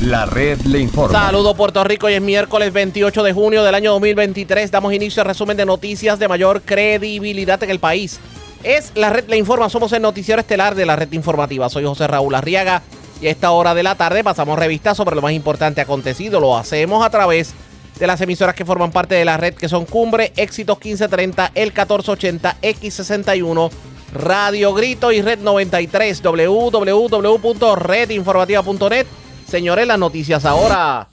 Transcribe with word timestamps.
La 0.00 0.24
red 0.24 0.58
le 0.62 0.78
informa. 0.78 1.26
Saludos 1.26 1.54
Puerto 1.54 1.84
Rico, 1.84 2.08
y 2.08 2.14
es 2.14 2.22
miércoles 2.22 2.72
28 2.72 3.22
de 3.22 3.34
junio 3.34 3.62
del 3.62 3.74
año 3.74 3.92
2023. 3.92 4.70
Damos 4.70 4.94
inicio 4.94 5.20
al 5.20 5.28
resumen 5.28 5.58
de 5.58 5.66
noticias 5.66 6.18
de 6.18 6.26
mayor 6.26 6.62
credibilidad 6.62 7.62
en 7.62 7.68
el 7.68 7.80
país. 7.80 8.18
Es 8.62 8.92
la 8.94 9.10
red 9.10 9.28
le 9.28 9.36
informa, 9.36 9.68
somos 9.68 9.92
el 9.92 10.00
noticiero 10.00 10.40
estelar 10.40 10.74
de 10.74 10.86
la 10.86 10.96
red 10.96 11.12
informativa. 11.12 11.68
Soy 11.68 11.84
José 11.84 12.06
Raúl 12.06 12.34
Arriaga 12.34 12.80
y 13.20 13.26
a 13.26 13.30
esta 13.30 13.50
hora 13.50 13.74
de 13.74 13.82
la 13.82 13.94
tarde 13.94 14.24
pasamos 14.24 14.58
revista 14.58 14.94
sobre 14.94 15.16
lo 15.16 15.20
más 15.20 15.32
importante 15.32 15.82
acontecido. 15.82 16.40
Lo 16.40 16.56
hacemos 16.56 17.04
a 17.04 17.10
través 17.10 17.52
de 17.98 18.06
las 18.06 18.22
emisoras 18.22 18.54
que 18.54 18.64
forman 18.64 18.92
parte 18.92 19.16
de 19.16 19.26
la 19.26 19.36
red 19.36 19.52
que 19.52 19.68
son 19.68 19.84
Cumbre, 19.84 20.32
Éxitos 20.34 20.78
1530, 20.78 21.52
El 21.54 21.72
1480, 21.72 22.56
X61, 22.62 23.70
Radio 24.14 24.72
Grito 24.72 25.12
y 25.12 25.20
Red 25.20 25.40
93, 25.40 26.22
www.redinformativa.net 26.22 29.06
Señores, 29.50 29.84
las 29.84 29.98
noticias 29.98 30.44
ahora. 30.44 31.08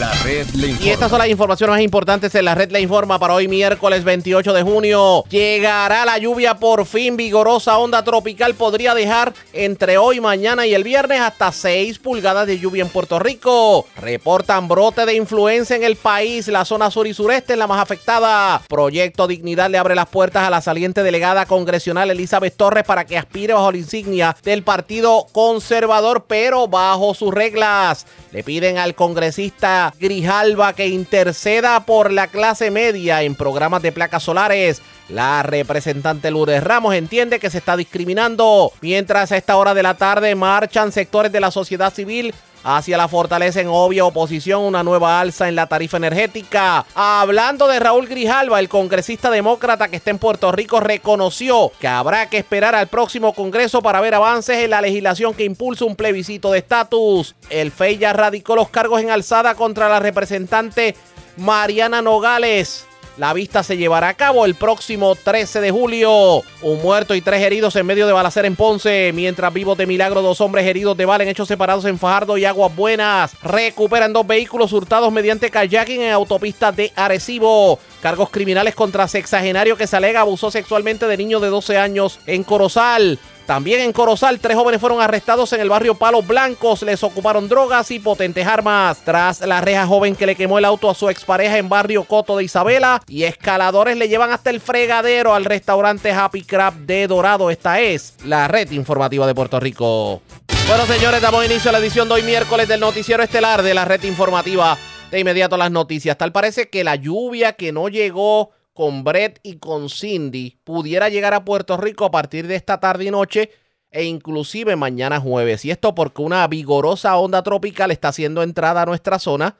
La 0.00 0.12
red 0.24 0.48
le 0.54 0.68
informa. 0.68 0.86
Y 0.86 0.90
estas 0.90 1.10
son 1.10 1.18
las 1.18 1.28
informaciones 1.28 1.74
más 1.74 1.82
importantes 1.82 2.34
en 2.34 2.44
la 2.44 2.56
red 2.56 2.72
La 2.72 2.80
Informa 2.80 3.20
para 3.20 3.34
hoy 3.34 3.46
miércoles 3.46 4.02
28 4.02 4.52
de 4.52 4.62
junio. 4.62 5.24
Llegará 5.28 6.04
la 6.04 6.18
lluvia 6.18 6.56
por 6.56 6.84
fin. 6.84 7.16
Vigorosa 7.16 7.78
onda 7.78 8.02
tropical 8.02 8.54
podría 8.54 8.92
dejar 8.94 9.32
entre 9.52 9.96
hoy, 9.96 10.20
mañana 10.20 10.66
y 10.66 10.74
el 10.74 10.82
viernes 10.82 11.20
hasta 11.20 11.52
6 11.52 12.00
pulgadas 12.00 12.48
de 12.48 12.58
lluvia 12.58 12.82
en 12.82 12.88
Puerto 12.88 13.20
Rico. 13.20 13.86
Reportan 13.96 14.66
brote 14.66 15.06
de 15.06 15.14
influenza 15.14 15.76
en 15.76 15.84
el 15.84 15.94
país. 15.94 16.48
La 16.48 16.64
zona 16.64 16.90
sur 16.90 17.06
y 17.06 17.14
sureste 17.14 17.52
es 17.52 17.58
la 17.58 17.68
más 17.68 17.80
afectada. 17.80 18.60
Proyecto 18.68 19.28
Dignidad 19.28 19.70
le 19.70 19.78
abre 19.78 19.94
las 19.94 20.08
puertas 20.08 20.42
a 20.42 20.50
la 20.50 20.60
saliente 20.60 21.04
delegada 21.04 21.46
congresional 21.46 22.10
Elizabeth 22.10 22.56
Torres 22.56 22.82
para 22.82 23.04
que 23.04 23.16
aspire 23.16 23.54
bajo 23.54 23.70
la 23.70 23.78
insignia 23.78 24.36
del 24.42 24.64
Partido 24.64 25.26
Conservador, 25.30 26.24
pero 26.26 26.66
bajo 26.66 27.14
sus 27.14 27.32
reglas. 27.32 28.06
Le 28.32 28.42
piden 28.42 28.78
al 28.78 28.96
congresista 28.96 29.83
Grijalva 29.98 30.72
que 30.72 30.88
interceda 30.88 31.84
por 31.84 32.12
la 32.12 32.28
clase 32.28 32.70
media 32.70 33.22
en 33.22 33.34
programas 33.34 33.82
de 33.82 33.92
placas 33.92 34.22
solares. 34.22 34.80
La 35.08 35.42
representante 35.42 36.30
Lourdes 36.30 36.64
Ramos 36.64 36.94
entiende 36.94 37.38
que 37.38 37.50
se 37.50 37.58
está 37.58 37.76
discriminando, 37.76 38.72
mientras 38.80 39.32
a 39.32 39.36
esta 39.36 39.56
hora 39.56 39.74
de 39.74 39.82
la 39.82 39.94
tarde 39.94 40.34
marchan 40.34 40.92
sectores 40.92 41.30
de 41.32 41.40
la 41.40 41.50
sociedad 41.50 41.92
civil 41.92 42.34
hacia 42.64 42.96
la 42.96 43.08
fortaleza 43.08 43.60
en 43.60 43.68
obvia 43.68 44.06
oposición 44.06 44.62
una 44.62 44.82
nueva 44.82 45.20
alza 45.20 45.48
en 45.48 45.54
la 45.54 45.66
tarifa 45.66 45.98
energética. 45.98 46.84
Hablando 46.94 47.68
de 47.68 47.78
Raúl 47.78 48.08
Grijalva, 48.08 48.58
el 48.58 48.68
congresista 48.68 49.30
demócrata 49.30 49.88
que 49.88 49.96
está 49.96 50.10
en 50.10 50.18
Puerto 50.18 50.50
Rico 50.50 50.80
reconoció 50.80 51.70
que 51.78 51.86
habrá 51.86 52.28
que 52.28 52.38
esperar 52.38 52.74
al 52.74 52.88
próximo 52.88 53.34
Congreso 53.34 53.82
para 53.82 54.00
ver 54.00 54.14
avances 54.14 54.58
en 54.58 54.70
la 54.70 54.80
legislación 54.80 55.34
que 55.34 55.44
impulsa 55.44 55.84
un 55.84 55.94
plebiscito 55.94 56.50
de 56.50 56.58
estatus. 56.58 57.34
El 57.50 57.70
FEI 57.70 57.98
ya 57.98 58.12
radicó 58.12 58.56
los 58.56 58.70
cargos 58.70 59.00
en 59.02 59.10
alzada 59.10 59.54
contra 59.54 59.88
la 59.88 60.00
representante 60.00 60.96
Mariana 61.36 62.00
Nogales. 62.00 62.86
La 63.16 63.32
vista 63.32 63.62
se 63.62 63.76
llevará 63.76 64.08
a 64.08 64.14
cabo 64.14 64.44
el 64.44 64.56
próximo 64.56 65.14
13 65.14 65.60
de 65.60 65.70
julio. 65.70 66.42
Un 66.62 66.82
muerto 66.82 67.14
y 67.14 67.20
tres 67.20 67.42
heridos 67.42 67.76
en 67.76 67.86
medio 67.86 68.08
de 68.08 68.12
balacera 68.12 68.48
en 68.48 68.56
Ponce. 68.56 69.12
Mientras 69.14 69.52
vivos 69.52 69.78
de 69.78 69.86
milagro, 69.86 70.20
dos 70.20 70.40
hombres 70.40 70.66
heridos 70.66 70.96
de 70.96 71.06
bala 71.06 71.22
en 71.22 71.30
hechos 71.30 71.46
separados 71.46 71.84
en 71.84 71.98
Fajardo 71.98 72.36
y 72.36 72.44
Aguas 72.44 72.74
Buenas. 72.74 73.36
Recuperan 73.40 74.12
dos 74.12 74.26
vehículos 74.26 74.72
hurtados 74.72 75.12
mediante 75.12 75.48
kayaking 75.48 76.02
en 76.02 76.12
autopista 76.12 76.72
de 76.72 76.92
Arecibo. 76.96 77.78
Cargos 78.02 78.30
criminales 78.30 78.74
contra 78.74 79.06
sexagenario 79.06 79.76
que 79.76 79.86
se 79.86 79.96
alega 79.96 80.20
abusó 80.20 80.50
sexualmente 80.50 81.06
de 81.06 81.16
niño 81.16 81.38
de 81.38 81.48
12 81.48 81.78
años 81.78 82.18
en 82.26 82.42
Corozal. 82.42 83.20
También 83.46 83.80
en 83.80 83.92
Corozal, 83.92 84.40
tres 84.40 84.56
jóvenes 84.56 84.80
fueron 84.80 85.02
arrestados 85.02 85.52
en 85.52 85.60
el 85.60 85.68
barrio 85.68 85.94
Palos 85.94 86.26
Blancos. 86.26 86.82
Les 86.82 87.02
ocuparon 87.04 87.46
drogas 87.46 87.90
y 87.90 87.98
potentes 87.98 88.46
armas. 88.46 88.98
Tras 89.04 89.42
la 89.42 89.60
reja 89.60 89.86
joven 89.86 90.16
que 90.16 90.24
le 90.24 90.34
quemó 90.34 90.58
el 90.58 90.64
auto 90.64 90.88
a 90.88 90.94
su 90.94 91.10
expareja 91.10 91.58
en 91.58 91.68
barrio 91.68 92.04
Coto 92.04 92.38
de 92.38 92.44
Isabela. 92.44 93.02
Y 93.06 93.24
escaladores 93.24 93.98
le 93.98 94.08
llevan 94.08 94.32
hasta 94.32 94.48
el 94.48 94.60
fregadero 94.60 95.34
al 95.34 95.44
restaurante 95.44 96.10
Happy 96.10 96.42
Crab 96.42 96.74
de 96.74 97.06
Dorado. 97.06 97.50
Esta 97.50 97.80
es 97.80 98.14
la 98.24 98.48
red 98.48 98.70
informativa 98.70 99.26
de 99.26 99.34
Puerto 99.34 99.60
Rico. 99.60 100.22
Bueno, 100.66 100.86
señores, 100.86 101.20
damos 101.20 101.44
inicio 101.44 101.68
a 101.68 101.72
la 101.72 101.80
edición 101.80 102.08
de 102.08 102.14
hoy 102.14 102.22
miércoles 102.22 102.66
del 102.66 102.80
noticiero 102.80 103.22
estelar 103.22 103.62
de 103.62 103.74
la 103.74 103.84
red 103.84 104.02
informativa. 104.04 104.78
De 105.10 105.20
inmediato 105.20 105.58
las 105.58 105.70
noticias. 105.70 106.16
Tal 106.16 106.32
parece 106.32 106.70
que 106.70 106.82
la 106.82 106.96
lluvia 106.96 107.52
que 107.52 107.72
no 107.72 107.88
llegó 107.88 108.52
con 108.74 109.04
Brett 109.04 109.38
y 109.42 109.56
con 109.56 109.88
Cindy 109.88 110.58
pudiera 110.64 111.08
llegar 111.08 111.32
a 111.32 111.44
Puerto 111.44 111.76
Rico 111.76 112.04
a 112.04 112.10
partir 112.10 112.46
de 112.46 112.56
esta 112.56 112.80
tarde 112.80 113.04
y 113.04 113.10
noche 113.10 113.50
e 113.90 114.04
inclusive 114.04 114.74
mañana 114.74 115.20
jueves. 115.20 115.64
Y 115.64 115.70
esto 115.70 115.94
porque 115.94 116.20
una 116.20 116.46
vigorosa 116.48 117.16
onda 117.16 117.42
tropical 117.42 117.92
está 117.92 118.08
haciendo 118.08 118.42
entrada 118.42 118.82
a 118.82 118.86
nuestra 118.86 119.20
zona 119.20 119.56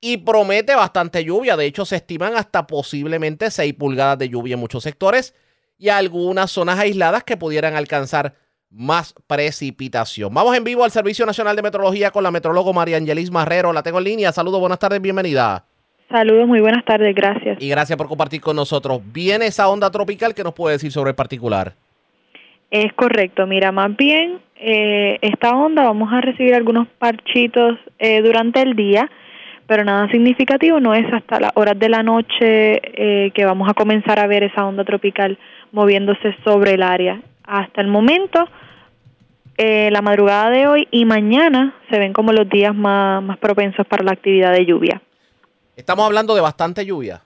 y 0.00 0.16
promete 0.16 0.74
bastante 0.74 1.22
lluvia. 1.22 1.56
De 1.56 1.66
hecho, 1.66 1.84
se 1.84 1.96
estiman 1.96 2.34
hasta 2.34 2.66
posiblemente 2.66 3.50
6 3.50 3.74
pulgadas 3.74 4.18
de 4.18 4.30
lluvia 4.30 4.54
en 4.54 4.60
muchos 4.60 4.82
sectores 4.82 5.34
y 5.76 5.90
algunas 5.90 6.50
zonas 6.50 6.78
aisladas 6.78 7.24
que 7.24 7.36
pudieran 7.36 7.76
alcanzar 7.76 8.34
más 8.70 9.14
precipitación. 9.26 10.32
Vamos 10.32 10.56
en 10.56 10.64
vivo 10.64 10.82
al 10.82 10.90
Servicio 10.90 11.26
Nacional 11.26 11.54
de 11.54 11.62
Meteorología 11.62 12.10
con 12.10 12.24
la 12.24 12.30
metrólogo 12.30 12.72
María 12.72 12.96
Angelis 12.96 13.30
Marrero. 13.30 13.74
La 13.74 13.82
tengo 13.82 13.98
en 13.98 14.04
línea. 14.04 14.32
Saludos, 14.32 14.60
buenas 14.60 14.78
tardes, 14.78 15.02
bienvenida. 15.02 15.66
Saludos, 16.12 16.46
muy 16.46 16.60
buenas 16.60 16.84
tardes, 16.84 17.14
gracias. 17.14 17.56
Y 17.58 17.70
gracias 17.70 17.96
por 17.96 18.06
compartir 18.06 18.42
con 18.42 18.54
nosotros. 18.54 19.00
¿Viene 19.14 19.46
esa 19.46 19.70
onda 19.70 19.90
tropical 19.90 20.34
que 20.34 20.44
nos 20.44 20.52
puede 20.52 20.74
decir 20.74 20.92
sobre 20.92 21.10
el 21.10 21.16
particular? 21.16 21.72
Es 22.70 22.92
correcto, 22.92 23.46
mira, 23.46 23.72
más 23.72 23.96
bien 23.96 24.38
eh, 24.56 25.18
esta 25.22 25.56
onda 25.56 25.84
vamos 25.84 26.12
a 26.12 26.20
recibir 26.20 26.54
algunos 26.54 26.86
parchitos 26.98 27.78
eh, 27.98 28.20
durante 28.20 28.60
el 28.60 28.76
día, 28.76 29.10
pero 29.66 29.84
nada 29.84 30.06
significativo, 30.10 30.80
no 30.80 30.92
es 30.92 31.10
hasta 31.14 31.40
las 31.40 31.52
horas 31.54 31.78
de 31.78 31.88
la 31.88 32.02
noche 32.02 32.34
eh, 32.44 33.30
que 33.30 33.46
vamos 33.46 33.70
a 33.70 33.74
comenzar 33.74 34.18
a 34.18 34.26
ver 34.26 34.42
esa 34.42 34.66
onda 34.66 34.84
tropical 34.84 35.38
moviéndose 35.72 36.36
sobre 36.44 36.74
el 36.74 36.82
área. 36.82 37.22
Hasta 37.44 37.80
el 37.80 37.88
momento, 37.88 38.48
eh, 39.56 39.88
la 39.90 40.02
madrugada 40.02 40.50
de 40.50 40.66
hoy 40.66 40.88
y 40.90 41.06
mañana 41.06 41.74
se 41.90 41.98
ven 41.98 42.12
como 42.12 42.32
los 42.32 42.48
días 42.50 42.74
más, 42.74 43.22
más 43.22 43.38
propensos 43.38 43.86
para 43.86 44.04
la 44.04 44.12
actividad 44.12 44.52
de 44.52 44.66
lluvia. 44.66 45.00
Estamos 45.82 46.06
hablando 46.06 46.36
de 46.36 46.40
bastante 46.40 46.86
lluvia. 46.86 47.22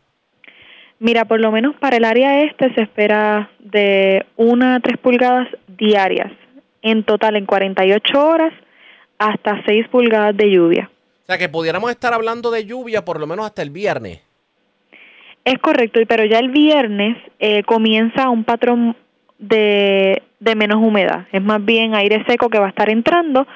Mira, 0.99 1.27
por 1.27 1.39
lo 1.43 1.53
menos 1.53 1.77
para 1.77 1.99
el 1.99 2.07
área 2.07 2.41
este 2.41 2.73
se 2.75 2.81
espera 2.81 3.51
de 3.59 4.25
1 4.37 4.75
a 4.75 4.81
3 4.81 4.97
pulgadas 4.97 5.47
diarias, 5.69 6.33
en 6.81 7.05
total 7.05 7.37
en 7.37 7.45
48 7.45 8.19
horas, 8.19 8.55
hasta 9.19 9.63
6 9.67 9.89
pulgadas 9.89 10.35
de 10.39 10.51
lluvia. 10.51 10.91
O 11.25 11.27
sea 11.27 11.37
que 11.37 11.51
pudiéramos 11.51 11.91
estar 11.91 12.15
hablando 12.15 12.51
de 12.51 12.65
lluvia 12.65 13.05
por 13.05 13.21
lo 13.21 13.27
menos 13.27 13.45
hasta 13.45 13.61
el 13.61 13.69
viernes. 13.69 14.23
Es 15.45 15.59
correcto, 15.59 16.01
pero 16.09 16.25
ya 16.25 16.39
el 16.39 16.49
viernes 16.49 17.19
eh, 17.39 17.63
comienza 17.65 18.31
un 18.31 18.45
patrón 18.45 18.97
de, 19.39 20.23
de 20.41 20.55
menos 20.55 20.79
humedad. 20.79 21.27
Es 21.31 21.43
más 21.43 21.63
bien 21.63 21.95
aire 21.95 22.25
seco 22.27 22.49
que 22.49 22.59
va 22.59 22.67
a 22.67 22.71
estar 22.71 22.89
entrando 22.89 23.47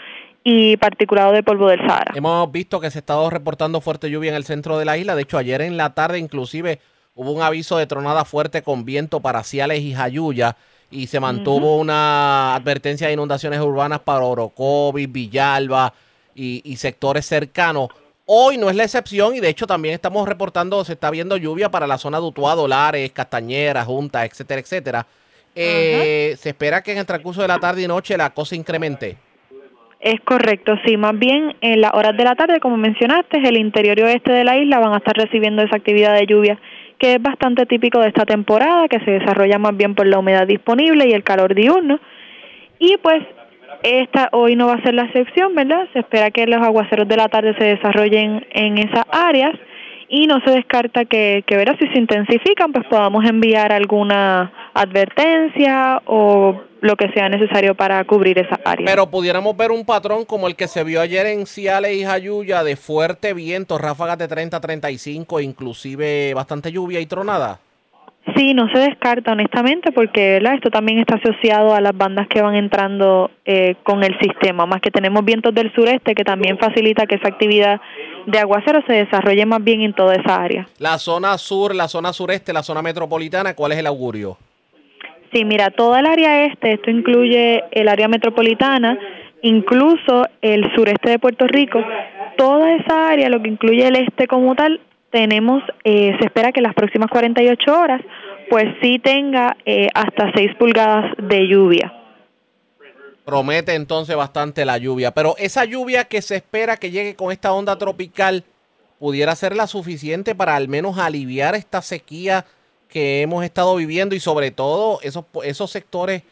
y 0.42 0.76
particulado 0.76 1.32
de 1.32 1.42
polvo 1.42 1.68
del 1.68 1.80
Sahara. 1.80 2.12
Hemos 2.14 2.50
visto 2.50 2.80
que 2.80 2.90
se 2.90 2.98
ha 2.98 3.00
estado 3.00 3.28
reportando 3.30 3.80
fuerte 3.80 4.10
lluvia 4.10 4.30
en 4.30 4.36
el 4.36 4.44
centro 4.44 4.78
de 4.78 4.84
la 4.84 4.96
isla. 4.96 5.14
De 5.14 5.22
hecho, 5.22 5.38
ayer 5.38 5.60
en 5.62 5.76
la 5.76 5.94
tarde 5.94 6.18
inclusive 6.18 6.80
hubo 7.14 7.32
un 7.32 7.42
aviso 7.42 7.76
de 7.76 7.86
tronada 7.86 8.24
fuerte 8.24 8.62
con 8.62 8.84
viento 8.84 9.20
para 9.20 9.44
Ciales 9.44 9.80
y 9.80 9.94
Jayuya 9.94 10.56
y 10.90 11.06
se 11.06 11.20
mantuvo 11.20 11.76
una 11.76 12.54
advertencia 12.54 13.06
de 13.06 13.12
inundaciones 13.12 13.60
urbanas 13.60 14.00
para 14.00 14.24
Orocovis, 14.24 15.10
Villalba 15.10 15.92
y, 16.34 16.62
y 16.64 16.76
sectores 16.76 17.26
cercanos. 17.26 17.88
Hoy 18.26 18.58
no 18.58 18.70
es 18.70 18.76
la 18.76 18.84
excepción 18.84 19.34
y 19.34 19.40
de 19.40 19.48
hecho 19.48 19.66
también 19.66 19.94
estamos 19.94 20.26
reportando, 20.26 20.84
se 20.84 20.92
está 20.92 21.10
viendo 21.10 21.36
lluvia 21.36 21.70
para 21.70 21.86
la 21.86 21.98
zona 21.98 22.18
de 22.18 22.26
Utuado, 22.26 22.62
Dolares, 22.62 23.10
Castañera, 23.12 23.84
Junta, 23.84 24.24
etcétera, 24.24 24.60
etcétera. 24.60 25.06
Eh, 25.54 26.36
se 26.40 26.50
espera 26.50 26.80
que 26.82 26.92
en 26.92 26.98
el 26.98 27.06
transcurso 27.06 27.42
de 27.42 27.48
la 27.48 27.58
tarde 27.58 27.82
y 27.82 27.88
noche 27.88 28.16
la 28.16 28.30
cosa 28.30 28.54
incremente. 28.54 29.18
Es 30.00 30.18
correcto, 30.22 30.78
sí, 30.86 30.96
más 30.96 31.18
bien 31.18 31.54
en 31.60 31.82
las 31.82 31.92
horas 31.92 32.16
de 32.16 32.24
la 32.24 32.34
tarde, 32.34 32.58
como 32.58 32.78
mencionaste, 32.78 33.36
el 33.46 33.58
interior 33.58 34.00
oeste 34.00 34.32
de 34.32 34.44
la 34.44 34.56
isla 34.56 34.78
van 34.78 34.94
a 34.94 34.96
estar 34.96 35.14
recibiendo 35.14 35.62
esa 35.62 35.76
actividad 35.76 36.14
de 36.14 36.26
lluvia 36.26 36.58
que 37.00 37.14
es 37.14 37.22
bastante 37.22 37.64
típico 37.64 37.98
de 37.98 38.08
esta 38.08 38.26
temporada, 38.26 38.86
que 38.86 39.00
se 39.00 39.10
desarrolla 39.12 39.58
más 39.58 39.74
bien 39.76 39.94
por 39.94 40.06
la 40.06 40.18
humedad 40.18 40.46
disponible 40.46 41.08
y 41.08 41.12
el 41.12 41.24
calor 41.24 41.54
diurno. 41.54 41.98
Y 42.78 42.98
pues 42.98 43.22
esta 43.82 44.28
hoy 44.32 44.54
no 44.54 44.66
va 44.66 44.74
a 44.74 44.82
ser 44.82 44.94
la 44.94 45.04
excepción, 45.04 45.54
¿verdad? 45.54 45.88
Se 45.94 46.00
espera 46.00 46.30
que 46.30 46.46
los 46.46 46.60
aguaceros 46.60 47.08
de 47.08 47.16
la 47.16 47.28
tarde 47.28 47.54
se 47.58 47.64
desarrollen 47.64 48.46
en 48.52 48.76
esas 48.76 49.04
áreas 49.10 49.52
y 50.08 50.26
no 50.26 50.40
se 50.44 50.50
descarta 50.50 51.06
que, 51.06 51.42
que 51.46 51.56
verá 51.56 51.74
si 51.78 51.86
se 51.88 51.98
intensifican, 51.98 52.72
pues 52.72 52.86
podamos 52.86 53.24
enviar 53.24 53.72
alguna 53.72 54.52
advertencia 54.74 56.02
o 56.04 56.60
lo 56.80 56.96
que 56.96 57.10
sea 57.12 57.28
necesario 57.28 57.74
para 57.74 58.02
cubrir 58.04 58.38
esa 58.38 58.58
área. 58.64 58.86
Pero 58.86 59.10
pudiéramos 59.10 59.56
ver 59.56 59.70
un 59.70 59.84
patrón 59.84 60.24
como 60.24 60.46
el 60.46 60.56
que 60.56 60.68
se 60.68 60.84
vio 60.84 61.00
ayer 61.00 61.26
en 61.26 61.46
Ciales 61.46 61.96
y 61.96 62.04
Jayuya 62.04 62.64
de 62.64 62.76
fuerte 62.76 63.34
viento, 63.34 63.78
ráfagas 63.78 64.18
de 64.18 64.28
30 64.28 64.56
a 64.56 64.60
35, 64.60 65.40
inclusive 65.40 66.34
bastante 66.34 66.72
lluvia 66.72 67.00
y 67.00 67.06
tronada. 67.06 67.60
Sí, 68.36 68.52
no 68.52 68.68
se 68.68 68.78
descarta 68.78 69.32
honestamente 69.32 69.92
porque 69.92 70.34
¿verdad? 70.34 70.54
esto 70.54 70.70
también 70.70 70.98
está 70.98 71.16
asociado 71.16 71.74
a 71.74 71.80
las 71.80 71.96
bandas 71.96 72.28
que 72.28 72.42
van 72.42 72.54
entrando 72.54 73.30
eh, 73.44 73.76
con 73.82 74.04
el 74.04 74.16
sistema, 74.20 74.66
más 74.66 74.80
que 74.82 74.90
tenemos 74.90 75.24
vientos 75.24 75.54
del 75.54 75.72
sureste 75.74 76.14
que 76.14 76.22
también 76.22 76.58
facilita 76.58 77.06
que 77.06 77.14
esa 77.16 77.28
actividad 77.28 77.80
de 78.26 78.38
aguacero 78.38 78.82
se 78.86 78.92
desarrolle 78.92 79.46
más 79.46 79.64
bien 79.64 79.80
en 79.80 79.94
toda 79.94 80.14
esa 80.14 80.36
área. 80.36 80.68
La 80.78 80.98
zona 80.98 81.36
sur, 81.38 81.74
la 81.74 81.88
zona 81.88 82.12
sureste, 82.12 82.52
la 82.52 82.62
zona 82.62 82.82
metropolitana, 82.82 83.54
¿cuál 83.54 83.72
es 83.72 83.78
el 83.78 83.86
augurio? 83.86 84.36
Sí, 85.32 85.44
mira, 85.44 85.70
toda 85.70 86.00
el 86.00 86.06
área 86.06 86.46
este, 86.46 86.72
esto 86.72 86.90
incluye 86.90 87.62
el 87.70 87.88
área 87.88 88.08
metropolitana, 88.08 88.98
incluso 89.42 90.26
el 90.42 90.72
sureste 90.74 91.10
de 91.10 91.18
Puerto 91.18 91.46
Rico, 91.46 91.80
toda 92.36 92.74
esa 92.74 93.10
área, 93.10 93.28
lo 93.28 93.40
que 93.40 93.48
incluye 93.48 93.86
el 93.86 93.96
este 93.96 94.26
como 94.26 94.54
tal, 94.56 94.80
tenemos, 95.10 95.62
eh, 95.84 96.16
se 96.18 96.26
espera 96.26 96.52
que 96.52 96.60
las 96.60 96.74
próximas 96.74 97.10
48 97.10 97.78
horas, 97.78 98.00
pues 98.48 98.66
sí 98.82 98.98
tenga 98.98 99.56
eh, 99.64 99.88
hasta 99.94 100.32
6 100.34 100.56
pulgadas 100.58 101.12
de 101.18 101.46
lluvia. 101.46 101.92
Promete 103.24 103.74
entonces 103.74 104.16
bastante 104.16 104.64
la 104.64 104.78
lluvia, 104.78 105.12
pero 105.12 105.36
esa 105.38 105.64
lluvia 105.64 106.04
que 106.04 106.22
se 106.22 106.36
espera 106.36 106.76
que 106.76 106.90
llegue 106.90 107.14
con 107.14 107.30
esta 107.30 107.52
onda 107.52 107.78
tropical 107.78 108.42
pudiera 108.98 109.36
ser 109.36 109.54
la 109.54 109.68
suficiente 109.68 110.34
para 110.34 110.56
al 110.56 110.68
menos 110.68 110.98
aliviar 110.98 111.54
esta 111.54 111.82
sequía 111.82 112.44
que 112.90 113.22
hemos 113.22 113.44
estado 113.44 113.76
viviendo 113.76 114.14
y 114.14 114.20
sobre 114.20 114.50
todo 114.50 114.98
esos, 115.02 115.24
esos 115.44 115.70
sectores 115.70 116.22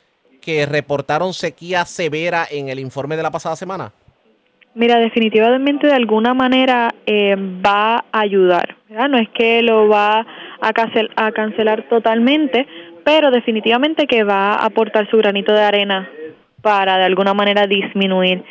que 0.41 0.67
reportaron 0.67 1.33
sequía 1.33 1.85
severa 1.85 2.47
en 2.51 2.69
el 2.69 2.79
informe 2.79 3.17
de 3.17 3.23
la 3.23 3.31
pasada 3.31 3.57
semana. 3.57 3.93
Mira, 4.75 4.99
definitivamente 4.99 5.87
de 5.87 5.93
alguna 5.93 6.35
manera 6.35 6.95
eh, 7.07 7.35
va 7.37 8.05
a 8.13 8.21
ayudar. 8.21 8.77
No 8.89 9.19
es 9.19 9.29
que 9.31 9.63
lo 9.63 9.89
va 9.89 10.21
a, 10.61 10.73
a 11.17 11.33
cancelar 11.33 11.89
totalmente, 11.89 12.67
pero 13.05 13.31
definitivamente 13.31 14.07
que 14.07 14.23
va 14.23 14.55
a 14.55 14.67
aportar 14.67 15.09
su 15.11 15.17
granito 15.17 15.53
de 15.53 15.63
arena 15.63 16.09
para 16.63 16.99
de 16.99 17.05
alguna 17.05 17.35
manera 17.35 17.67
disminuir 17.67 18.45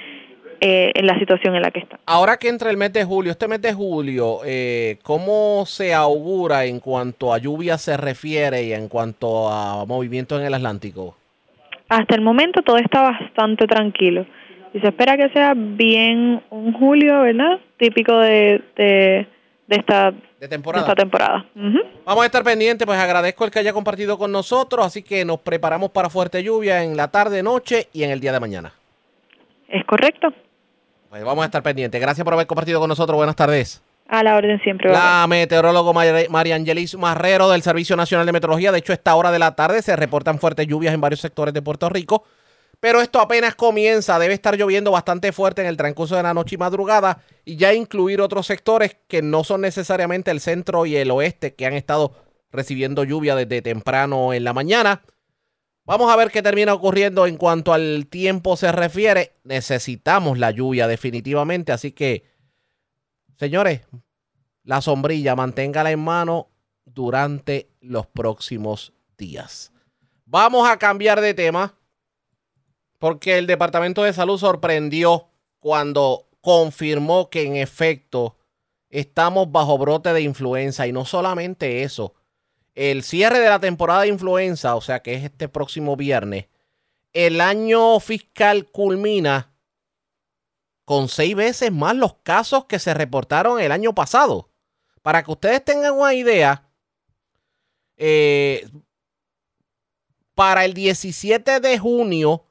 eh, 0.60 0.92
en 0.96 1.06
la 1.06 1.18
situación 1.20 1.56
en 1.56 1.62
la 1.62 1.72
que 1.72 1.80
está. 1.80 2.00
Ahora 2.06 2.38
que 2.38 2.50
entra 2.50 2.70
el 2.70 2.78
mes 2.78 2.92
de 2.94 3.04
julio, 3.04 3.32
este 3.32 3.48
mes 3.48 3.62
de 3.62 3.74
julio, 3.74 4.40
eh, 4.46 4.98
¿cómo 5.04 5.66
se 5.66 5.94
augura 5.94 6.66
en 6.66 6.80
cuanto 6.80 7.34
a 7.34 7.38
lluvia 7.38 7.78
se 7.78 7.98
refiere 7.98 8.64
y 8.64 8.74
en 8.74 8.88
cuanto 8.88 9.50
a 9.50 9.86
movimiento 9.86 10.40
en 10.40 10.46
el 10.46 10.54
Atlántico? 10.54 11.16
Hasta 11.90 12.16
el 12.16 12.22
momento 12.22 12.62
todo 12.64 12.78
está 12.78 13.02
bastante 13.04 13.66
tranquilo 13.68 14.26
y 14.74 14.80
se 14.80 14.88
espera 14.88 15.16
que 15.16 15.30
sea 15.30 15.54
bien 15.56 16.42
un 16.50 16.74
julio, 16.74 17.22
¿verdad? 17.22 17.60
Típico 17.78 18.18
de, 18.18 18.62
de, 18.76 19.28
esta 19.70 20.12
de 20.40 20.48
temporada. 20.48 20.86
esta 20.86 20.96
temporada. 20.96 21.46
Vamos 22.06 22.24
a 22.24 22.26
estar 22.26 22.44
pendientes, 22.44 22.86
pues 22.86 23.00
agradezco 23.00 23.46
el 23.46 23.52
que 23.52 23.60
haya 23.60 23.74
compartido 23.74 24.18
con 24.18 24.32
nosotros, 24.32 24.86
así 24.86 25.04
que 25.04 25.24
nos 25.26 25.40
preparamos 25.40 25.92
para 25.92 26.10
fuerte 26.10 26.44
lluvia 26.44 26.84
en 26.84 26.98
la 26.98 27.10
tarde, 27.10 27.44
noche 27.44 27.88
y 27.94 28.04
en 28.04 28.12
el 28.12 28.20
día 28.20 28.34
de 28.34 28.40
mañana. 28.40 28.74
Es 29.70 29.86
correcto. 29.86 30.34
Pues 31.10 31.24
vamos 31.24 31.44
a 31.44 31.46
estar 31.46 31.64
pendientes. 31.64 32.00
Gracias 32.00 32.24
por 32.24 32.34
haber 32.34 32.48
compartido 32.48 32.80
con 32.80 32.90
nosotros. 32.90 33.16
Buenas 33.16 33.36
tardes. 33.36 33.82
A 34.10 34.24
la 34.24 34.36
orden 34.36 34.60
siempre. 34.62 34.92
La 34.92 35.26
meteorólogo 35.28 35.94
María 35.94 36.56
Angelis 36.56 36.96
Marrero 36.98 37.50
del 37.50 37.62
Servicio 37.62 37.96
Nacional 37.96 38.26
de 38.26 38.32
Meteorología. 38.32 38.72
De 38.72 38.80
hecho, 38.80 38.94
a 38.94 38.96
esta 38.96 39.16
hora 39.16 39.32
de 39.32 39.40
la 39.40 39.56
tarde 39.56 39.82
se 39.82 39.96
reportan 39.96 40.40
fuertes 40.40 40.68
lluvias 40.68 40.94
en 40.94 41.02
varios 41.02 41.20
sectores 41.20 41.54
de 41.54 41.62
Puerto 41.62 41.90
Rico. 41.90 42.24
Pero 42.80 43.02
esto 43.02 43.20
apenas 43.20 43.56
comienza, 43.56 44.20
debe 44.20 44.36
estar 44.36 44.56
lloviendo 44.56 44.92
bastante 44.92 45.32
fuerte 45.32 45.62
en 45.62 45.68
el 45.68 45.78
transcurso 45.78 46.16
de 46.16 46.24
la 46.24 46.34
noche 46.34 46.56
y 46.56 46.58
madrugada 46.60 47.24
y 47.44 47.56
ya 47.56 47.74
incluir 47.74 48.22
otros 48.22 48.46
sectores 48.46 48.98
que 49.08 49.24
no 49.24 49.44
son 49.44 49.62
necesariamente 49.62 50.30
el 50.30 50.40
centro 50.40 50.86
y 50.86 50.96
el 50.96 51.10
oeste 51.10 51.56
que 51.56 51.66
han 51.66 51.74
estado 51.74 52.14
recibiendo 52.52 53.04
lluvia 53.04 53.36
desde 53.36 53.64
temprano 53.64 54.32
en 54.32 54.44
la 54.44 54.54
mañana. 54.54 55.02
Vamos 55.88 56.12
a 56.12 56.18
ver 56.18 56.32
qué 56.32 56.42
termina 56.42 56.74
ocurriendo 56.74 57.26
en 57.28 57.38
cuanto 57.38 57.72
al 57.72 58.08
tiempo 58.08 58.58
se 58.58 58.74
refiere. 58.74 59.32
Necesitamos 59.46 60.38
la 60.38 60.52
lluvia 60.52 60.86
definitivamente, 60.86 61.72
así 61.72 61.94
que, 61.94 62.26
señores, 63.38 63.84
la 64.64 64.82
sombrilla 64.82 65.34
manténgala 65.38 65.92
en 65.92 66.02
mano 66.02 66.50
durante 66.84 67.70
los 67.80 68.06
próximos 68.06 68.92
días. 69.18 69.72
Vamos 70.26 70.70
a 70.70 70.76
cambiar 70.78 71.22
de 71.22 71.34
tema 71.34 71.74
porque 73.00 73.38
el 73.38 73.48
Departamento 73.48 74.04
de 74.04 74.12
Salud 74.12 74.38
sorprendió 74.38 75.30
cuando 75.60 76.28
confirmó 76.42 77.30
que 77.30 77.44
en 77.44 77.56
efecto 77.56 78.36
estamos 78.90 79.50
bajo 79.54 79.78
brote 79.78 80.12
de 80.12 80.20
influenza 80.20 80.86
y 80.86 80.92
no 80.92 81.06
solamente 81.06 81.84
eso, 81.84 82.14
el 82.78 83.02
cierre 83.02 83.40
de 83.40 83.50
la 83.50 83.60
temporada 83.60 84.02
de 84.02 84.10
influenza, 84.10 84.76
o 84.76 84.82
sea 84.82 85.02
que 85.02 85.16
es 85.16 85.24
este 85.24 85.50
próximo 85.50 85.96
viernes, 85.96 86.46
el 87.12 87.42
año 87.42 88.00
fiscal 88.00 88.70
culmina 88.70 89.52
con 90.86 91.10
seis 91.10 91.36
veces 91.36 91.72
más 91.72 91.96
los 91.96 92.18
casos 92.22 92.66
que 92.66 92.78
se 92.78 92.94
reportaron 92.94 93.60
el 93.60 93.72
año 93.72 93.96
pasado. 93.96 94.52
Para 95.02 95.24
que 95.24 95.32
ustedes 95.32 95.66
tengan 95.66 95.94
una 95.94 96.14
idea, 96.14 96.70
eh, 97.98 98.70
para 100.36 100.64
el 100.64 100.76
17 100.76 101.60
de 101.60 101.80
junio 101.80 102.46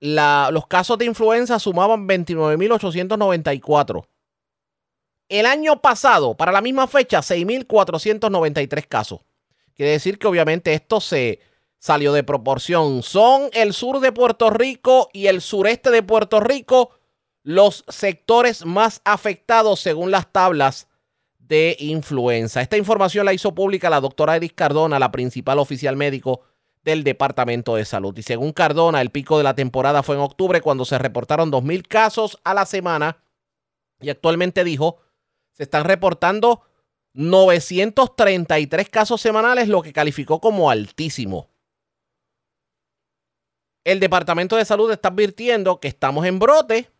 los 0.00 0.66
casos 0.66 0.96
de 0.96 1.04
influenza 1.04 1.58
sumaban 1.58 2.08
29.894. 2.08 4.06
El 5.32 5.46
año 5.46 5.80
pasado, 5.80 6.34
para 6.34 6.52
la 6.52 6.60
misma 6.60 6.86
fecha, 6.86 7.20
6.493 7.20 8.86
casos. 8.86 9.20
Quiere 9.74 9.92
decir 9.92 10.18
que 10.18 10.26
obviamente 10.26 10.74
esto 10.74 11.00
se 11.00 11.40
salió 11.78 12.12
de 12.12 12.22
proporción. 12.22 13.02
Son 13.02 13.48
el 13.54 13.72
sur 13.72 14.00
de 14.00 14.12
Puerto 14.12 14.50
Rico 14.50 15.08
y 15.14 15.28
el 15.28 15.40
sureste 15.40 15.90
de 15.90 16.02
Puerto 16.02 16.38
Rico 16.40 16.90
los 17.44 17.82
sectores 17.88 18.66
más 18.66 19.00
afectados 19.06 19.80
según 19.80 20.10
las 20.10 20.30
tablas 20.30 20.86
de 21.38 21.78
influenza. 21.80 22.60
Esta 22.60 22.76
información 22.76 23.24
la 23.24 23.32
hizo 23.32 23.54
pública 23.54 23.88
la 23.88 24.02
doctora 24.02 24.36
Eris 24.36 24.52
Cardona, 24.52 24.98
la 24.98 25.12
principal 25.12 25.58
oficial 25.58 25.96
médico 25.96 26.42
del 26.84 27.04
Departamento 27.04 27.76
de 27.76 27.86
Salud. 27.86 28.14
Y 28.18 28.22
según 28.22 28.52
Cardona, 28.52 29.00
el 29.00 29.08
pico 29.08 29.38
de 29.38 29.44
la 29.44 29.54
temporada 29.54 30.02
fue 30.02 30.16
en 30.16 30.20
octubre 30.20 30.60
cuando 30.60 30.84
se 30.84 30.98
reportaron 30.98 31.50
2.000 31.50 31.88
casos 31.88 32.38
a 32.44 32.52
la 32.52 32.66
semana 32.66 33.16
y 33.98 34.10
actualmente 34.10 34.62
dijo, 34.62 34.98
se 35.52 35.64
están 35.64 35.84
reportando 35.84 36.62
933 37.14 38.88
casos 38.88 39.20
semanales, 39.20 39.68
lo 39.68 39.82
que 39.82 39.92
calificó 39.92 40.40
como 40.40 40.70
altísimo. 40.70 41.48
El 43.84 44.00
Departamento 44.00 44.56
de 44.56 44.64
Salud 44.64 44.90
está 44.90 45.08
advirtiendo 45.08 45.80
que 45.80 45.88
estamos 45.88 46.24
en 46.24 46.38
brote 46.38 46.90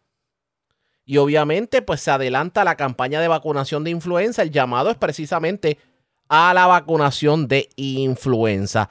y 1.05 1.17
obviamente 1.17 1.81
pues 1.82 2.00
se 2.00 2.10
adelanta 2.10 2.65
la 2.65 2.76
campaña 2.76 3.20
de 3.20 3.29
vacunación 3.29 3.84
de 3.84 3.91
influenza. 3.91 4.43
El 4.43 4.50
llamado 4.50 4.91
es 4.91 4.96
precisamente 4.96 5.79
a 6.29 6.53
la 6.55 6.67
vacunación 6.67 7.48
de 7.48 7.69
influenza. 7.76 8.91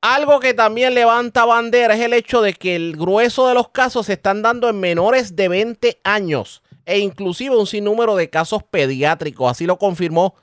Algo 0.00 0.38
que 0.38 0.54
también 0.54 0.94
levanta 0.94 1.44
bandera 1.44 1.94
es 1.94 2.00
el 2.00 2.12
hecho 2.12 2.40
de 2.40 2.54
que 2.54 2.76
el 2.76 2.96
grueso 2.96 3.48
de 3.48 3.54
los 3.54 3.70
casos 3.70 4.06
se 4.06 4.12
están 4.14 4.42
dando 4.42 4.68
en 4.68 4.78
menores 4.78 5.34
de 5.34 5.48
20 5.48 6.00
años 6.04 6.62
e 6.86 7.00
inclusive 7.00 7.56
un 7.56 7.66
sinnúmero 7.66 8.16
de 8.16 8.30
casos 8.30 8.62
pediátricos. 8.62 9.50
Así 9.50 9.66
lo 9.66 9.78
confirmó 9.78 10.34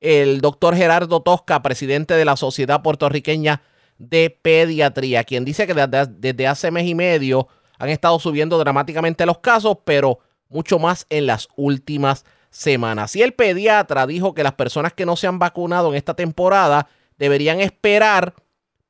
el 0.00 0.40
doctor 0.40 0.74
Gerardo 0.74 1.22
Tosca, 1.22 1.62
presidente 1.62 2.14
de 2.14 2.24
la 2.24 2.36
Sociedad 2.36 2.82
Puertorriqueña 2.82 3.62
de 3.98 4.36
Pediatría, 4.42 5.22
quien 5.22 5.44
dice 5.44 5.66
que 5.66 5.74
desde, 5.74 6.46
hace 6.48 6.72
mes 6.72 6.86
y 6.86 6.94
medio 6.96 7.46
han 7.78 7.88
estado 7.88 8.18
subiendo 8.18 8.58
dramáticamente 8.58 9.24
los 9.24 9.38
casos, 9.38 9.78
pero 9.84 10.18
mucho 10.48 10.80
más 10.80 11.06
en 11.08 11.26
las 11.26 11.48
últimas 11.56 12.24
semanas. 12.50 13.14
Y 13.14 13.22
el 13.22 13.32
pediatra 13.32 14.06
dijo 14.06 14.34
que 14.34 14.42
las 14.42 14.54
personas 14.54 14.92
que 14.92 15.06
no 15.06 15.16
se 15.16 15.28
han 15.28 15.38
vacunado 15.38 15.90
en 15.90 15.94
esta 15.94 16.14
temporada 16.14 16.88
deberían 17.16 17.60
esperar 17.60 18.34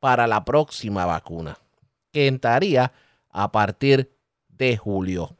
para 0.00 0.26
la 0.26 0.44
próxima 0.44 1.04
vacuna, 1.04 1.58
que 2.10 2.26
entraría 2.26 2.92
a 3.30 3.52
partir 3.52 4.16
de 4.48 4.76
julio. 4.76 5.36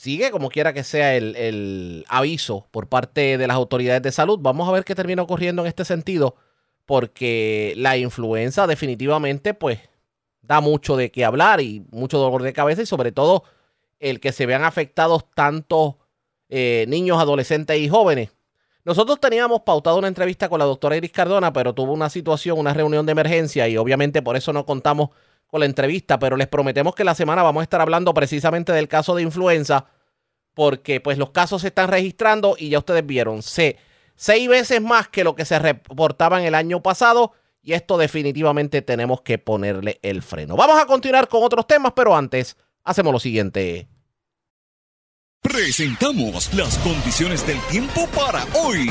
Sigue 0.00 0.30
como 0.30 0.48
quiera 0.48 0.72
que 0.72 0.82
sea 0.82 1.14
el, 1.14 2.06
aviso 2.08 2.66
por 2.70 2.88
parte 2.88 3.36
de 3.36 3.46
las 3.46 3.54
autoridades 3.54 4.00
de 4.00 4.10
salud. 4.10 4.38
Vamos 4.40 4.66
a 4.66 4.72
ver 4.72 4.82
qué 4.82 4.94
termina 4.94 5.20
ocurriendo 5.20 5.60
en 5.60 5.68
este 5.68 5.84
sentido, 5.84 6.36
porque 6.86 7.74
la 7.76 7.98
influenza 7.98 8.66
definitivamente 8.66 9.52
pues 9.52 9.78
da 10.40 10.62
mucho 10.62 10.96
de 10.96 11.10
qué 11.10 11.26
hablar 11.26 11.60
y 11.60 11.84
mucho 11.90 12.16
dolor 12.16 12.42
de 12.42 12.54
cabeza 12.54 12.80
y 12.80 12.86
sobre 12.86 13.12
todo 13.12 13.44
el 13.98 14.20
que 14.20 14.32
se 14.32 14.46
vean 14.46 14.64
afectados 14.64 15.30
tantos 15.34 15.96
eh, 16.48 16.86
niños, 16.88 17.18
adolescentes 17.18 17.78
y 17.78 17.90
jóvenes 17.90 18.30
nosotros 18.82 19.20
teníamos 19.20 19.60
pautado 19.60 19.98
una 19.98 20.08
entrevista 20.08 20.48
con 20.48 20.58
la 20.58 20.64
doctora 20.64 20.96
Iris 20.96 21.12
Cardona, 21.12 21.52
pero 21.52 21.74
tuvo 21.74 21.92
una 21.92 22.08
situación, 22.08 22.58
una 22.58 22.72
reunión 22.72 23.04
de 23.04 23.12
emergencia 23.12 23.68
y 23.68 23.76
obviamente 23.76 24.22
por 24.22 24.36
eso 24.36 24.52
no 24.54 24.64
contamos 24.64 25.10
con 25.50 25.60
la 25.60 25.66
entrevista, 25.66 26.18
pero 26.18 26.36
les 26.36 26.48
prometemos 26.48 26.94
que 26.94 27.04
la 27.04 27.14
semana 27.14 27.42
vamos 27.42 27.60
a 27.60 27.64
estar 27.64 27.80
hablando 27.80 28.14
precisamente 28.14 28.72
del 28.72 28.88
caso 28.88 29.14
de 29.14 29.22
influenza, 29.22 29.86
porque 30.54 31.00
pues 31.00 31.18
los 31.18 31.30
casos 31.30 31.62
se 31.62 31.68
están 31.68 31.88
registrando 31.88 32.56
y 32.58 32.70
ya 32.70 32.78
ustedes 32.78 33.04
vieron, 33.04 33.42
se 33.42 33.76
seis 34.14 34.48
veces 34.48 34.80
más 34.80 35.08
que 35.08 35.24
lo 35.24 35.34
que 35.34 35.44
se 35.44 35.58
reportaba 35.58 36.40
en 36.40 36.46
el 36.46 36.54
año 36.54 36.82
pasado 36.82 37.32
y 37.62 37.72
esto 37.72 37.98
definitivamente 37.98 38.82
tenemos 38.82 39.22
que 39.22 39.38
ponerle 39.38 39.98
el 40.02 40.22
freno. 40.22 40.56
Vamos 40.56 40.80
a 40.80 40.86
continuar 40.86 41.28
con 41.28 41.42
otros 41.42 41.66
temas, 41.66 41.92
pero 41.94 42.16
antes 42.16 42.56
hacemos 42.84 43.12
lo 43.12 43.20
siguiente. 43.20 43.88
Presentamos 45.42 46.52
las 46.54 46.76
condiciones 46.78 47.46
del 47.46 47.58
tiempo 47.70 48.06
para 48.08 48.44
hoy. 48.54 48.90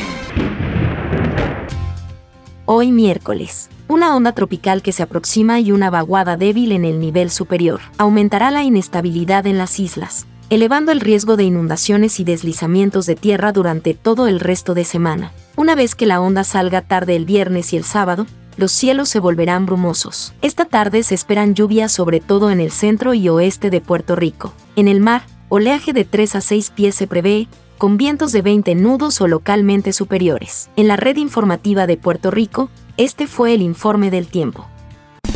Hoy 2.66 2.92
miércoles. 2.92 3.70
Una 3.90 4.16
onda 4.16 4.34
tropical 4.34 4.84
que 4.84 4.92
se 4.92 5.02
aproxima 5.02 5.60
y 5.60 5.72
una 5.72 5.90
vaguada 5.90 6.38
débil 6.38 6.74
en 6.74 6.86
el 6.86 7.00
nivel 7.00 7.32
superior 7.32 7.82
aumentará 7.98 8.52
la 8.52 8.62
inestabilidad 8.62 9.48
en 9.48 9.58
las 9.58 9.80
islas, 9.80 10.28
elevando 10.52 10.92
el 10.92 11.00
riesgo 11.00 11.38
de 11.38 11.46
inundaciones 11.46 12.20
y 12.20 12.24
deslizamientos 12.24 13.08
de 13.08 13.16
tierra 13.16 13.52
durante 13.52 13.96
todo 13.96 14.28
el 14.28 14.40
resto 14.40 14.76
de 14.76 14.86
semana. 14.86 15.32
Una 15.56 15.74
vez 15.74 15.96
que 15.96 16.06
la 16.06 16.22
onda 16.22 16.44
salga 16.44 16.82
tarde 16.82 17.16
el 17.16 17.26
viernes 17.26 17.74
y 17.74 17.78
el 17.78 17.84
sábado, 17.84 18.28
los 18.58 18.72
cielos 18.72 19.10
se 19.10 19.20
volverán 19.20 19.66
brumosos. 19.66 20.36
Esta 20.44 20.66
tarde 20.66 21.02
se 21.02 21.16
esperan 21.16 21.56
lluvias 21.56 21.92
sobre 21.92 22.20
todo 22.20 22.52
en 22.52 22.60
el 22.60 22.70
centro 22.70 23.16
y 23.16 23.28
oeste 23.28 23.72
de 23.72 23.82
Puerto 23.82 24.16
Rico. 24.16 24.54
En 24.76 24.88
el 24.88 25.00
mar, 25.00 25.24
oleaje 25.50 25.94
de 25.94 26.06
3 26.06 26.36
a 26.36 26.42
6 26.42 26.70
pies 26.76 26.94
se 26.94 27.08
prevé, 27.08 27.48
con 27.80 27.98
vientos 27.98 28.34
de 28.34 28.44
20 28.44 28.76
nudos 28.76 29.20
o 29.20 29.28
localmente 29.28 29.94
superiores. 29.94 30.70
En 30.76 30.88
la 30.88 30.98
red 30.98 31.16
informativa 31.16 31.88
de 31.88 31.98
Puerto 31.98 32.30
Rico, 32.30 32.70
este 33.00 33.28
fue 33.28 33.54
el 33.54 33.62
informe 33.62 34.12
del 34.12 34.28
tiempo. 34.28 34.68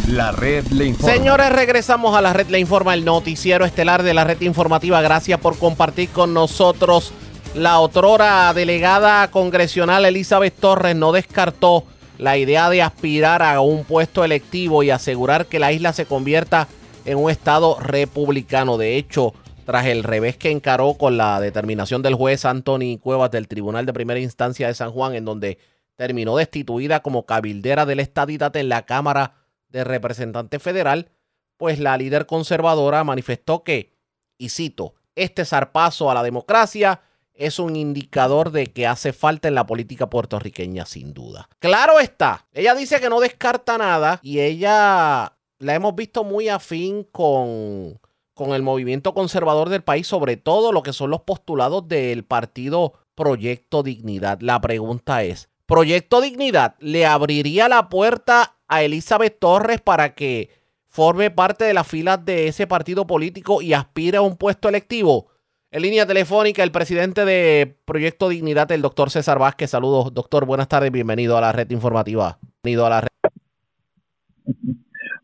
La 0.09 0.33
red 0.33 0.67
le 0.67 0.87
informa. 0.87 1.13
Señores, 1.13 1.49
regresamos 1.49 2.13
a 2.13 2.21
la 2.21 2.33
red 2.33 2.47
le 2.49 2.59
informa, 2.59 2.93
el 2.93 3.05
noticiero 3.05 3.63
estelar 3.63 4.03
de 4.03 4.13
la 4.13 4.25
red 4.25 4.41
informativa. 4.41 5.01
Gracias 5.01 5.39
por 5.39 5.57
compartir 5.57 6.09
con 6.09 6.33
nosotros. 6.33 7.13
La 7.55 7.79
otrora 7.79 8.53
delegada 8.53 9.31
congresional 9.31 10.03
Elizabeth 10.03 10.53
Torres 10.59 10.97
no 10.97 11.13
descartó 11.13 11.85
la 12.17 12.37
idea 12.37 12.69
de 12.69 12.81
aspirar 12.81 13.41
a 13.41 13.61
un 13.61 13.85
puesto 13.85 14.25
electivo 14.25 14.83
y 14.83 14.89
asegurar 14.89 15.45
que 15.45 15.59
la 15.59 15.71
isla 15.71 15.93
se 15.93 16.05
convierta 16.05 16.67
en 17.05 17.17
un 17.17 17.31
estado 17.31 17.79
republicano. 17.79 18.77
De 18.77 18.97
hecho, 18.97 19.33
tras 19.65 19.85
el 19.85 20.03
revés 20.03 20.35
que 20.35 20.51
encaró 20.51 20.95
con 20.95 21.15
la 21.15 21.39
determinación 21.39 22.01
del 22.01 22.15
juez 22.15 22.43
Anthony 22.43 22.97
Cuevas 22.99 23.31
del 23.31 23.47
Tribunal 23.47 23.85
de 23.85 23.93
Primera 23.93 24.19
Instancia 24.19 24.67
de 24.67 24.73
San 24.73 24.91
Juan, 24.91 25.15
en 25.15 25.23
donde 25.23 25.57
terminó 25.95 26.37
destituida 26.37 27.01
como 27.01 27.25
cabildera 27.25 27.85
del 27.85 27.99
estadidad 27.99 28.55
en 28.55 28.69
la 28.69 28.85
Cámara 28.85 29.35
de 29.69 29.83
Representante 29.83 30.59
Federal, 30.59 31.09
pues 31.57 31.79
la 31.79 31.97
líder 31.97 32.25
conservadora 32.25 33.03
manifestó 33.03 33.63
que, 33.63 33.93
y 34.37 34.49
cito, 34.49 34.95
este 35.15 35.45
zarpazo 35.45 36.09
a 36.09 36.13
la 36.13 36.23
democracia 36.23 37.01
es 37.33 37.59
un 37.59 37.75
indicador 37.75 38.51
de 38.51 38.67
que 38.67 38.87
hace 38.87 39.13
falta 39.13 39.47
en 39.47 39.55
la 39.55 39.65
política 39.65 40.09
puertorriqueña, 40.09 40.85
sin 40.85 41.13
duda. 41.13 41.49
Claro 41.59 41.99
está, 41.99 42.47
ella 42.53 42.75
dice 42.75 42.99
que 42.99 43.09
no 43.09 43.19
descarta 43.19 43.77
nada 43.77 44.19
y 44.21 44.39
ella 44.39 45.33
la 45.59 45.75
hemos 45.75 45.95
visto 45.95 46.23
muy 46.23 46.49
afín 46.49 47.03
con, 47.11 47.99
con 48.33 48.53
el 48.53 48.61
movimiento 48.61 49.13
conservador 49.13 49.69
del 49.69 49.83
país, 49.83 50.07
sobre 50.07 50.37
todo 50.37 50.71
lo 50.71 50.83
que 50.83 50.93
son 50.93 51.09
los 51.09 51.21
postulados 51.21 51.87
del 51.87 52.23
partido 52.23 52.93
Proyecto 53.15 53.83
Dignidad. 53.83 54.39
La 54.41 54.59
pregunta 54.61 55.23
es, 55.23 55.49
¿Proyecto 55.73 56.21
Dignidad 56.21 56.75
le 56.77 57.07
abriría 57.07 57.67
la 57.67 57.89
puerta 57.89 58.57
a 58.67 58.83
Elizabeth 58.83 59.39
Torres 59.39 59.81
para 59.81 60.13
que 60.13 60.51
forme 60.87 61.31
parte 61.31 61.65
de 61.65 61.73
las 61.73 61.87
filas 61.87 62.23
de 62.23 62.47
ese 62.47 62.67
partido 62.67 63.07
político 63.07 63.59
y 63.59 63.73
aspire 63.73 64.17
a 64.17 64.21
un 64.21 64.37
puesto 64.37 64.69
electivo? 64.69 65.31
En 65.71 65.81
línea 65.81 66.05
telefónica, 66.05 66.61
el 66.61 66.71
presidente 66.71 67.25
de 67.25 67.75
Proyecto 67.85 68.29
Dignidad, 68.29 68.71
el 68.71 68.83
doctor 68.83 69.09
César 69.09 69.39
Vázquez. 69.39 69.71
Saludos, 69.71 70.13
doctor. 70.13 70.45
Buenas 70.45 70.67
tardes. 70.67 70.91
Bienvenido 70.91 71.35
a 71.37 71.41
la 71.41 71.51
red 71.51 71.67
informativa. 71.71 72.37
Bienvenido 72.61 72.85
a 72.85 72.89
la 72.91 73.01
red. 73.01 73.31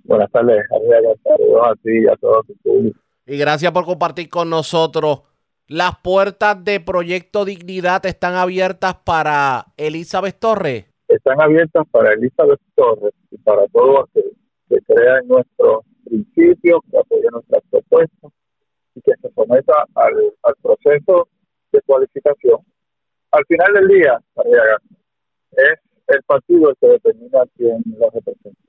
Buenas 0.04 0.32
tardes. 0.32 0.66
Saludos 0.68 1.62
a 1.64 1.74
ti 1.76 1.92
y 1.92 2.08
a 2.08 2.16
todos. 2.16 2.48
Y 3.28 3.38
gracias 3.38 3.72
por 3.72 3.86
compartir 3.86 4.28
con 4.30 4.50
nosotros. 4.50 5.29
Las 5.70 6.00
puertas 6.00 6.66
de 6.66 6.80
Proyecto 6.80 7.46
Dignidad 7.46 8.04
están 8.08 8.34
abiertas 8.34 8.96
para 9.04 9.68
Elizabeth 9.78 10.40
Torres. 10.40 10.86
Están 11.08 11.40
abiertas 11.40 11.86
para 11.92 12.14
Elizabeth 12.14 12.60
Torres 12.74 13.14
y 13.30 13.38
para 13.38 13.68
todos 13.68 14.00
los 14.00 14.10
que, 14.10 14.82
crean 14.88 15.28
nuestros 15.28 15.86
principios, 16.04 16.82
que 16.90 16.98
apoyen 16.98 17.30
nuestras 17.32 17.62
propuestas 17.70 18.32
y 18.96 19.02
que 19.02 19.12
se 19.22 19.32
someta 19.32 19.86
al, 19.94 20.34
al 20.42 20.56
proceso 20.60 21.28
de 21.72 21.82
cualificación. 21.84 22.62
Al 23.30 23.46
final 23.46 23.72
del 23.74 23.88
día, 23.90 24.20
María, 24.36 24.62
es 25.52 25.80
el 26.08 26.24
partido 26.24 26.72
el 26.72 26.78
que 26.78 26.88
determina 26.88 27.44
quién 27.56 27.84
lo 27.96 28.10
representa. 28.10 28.60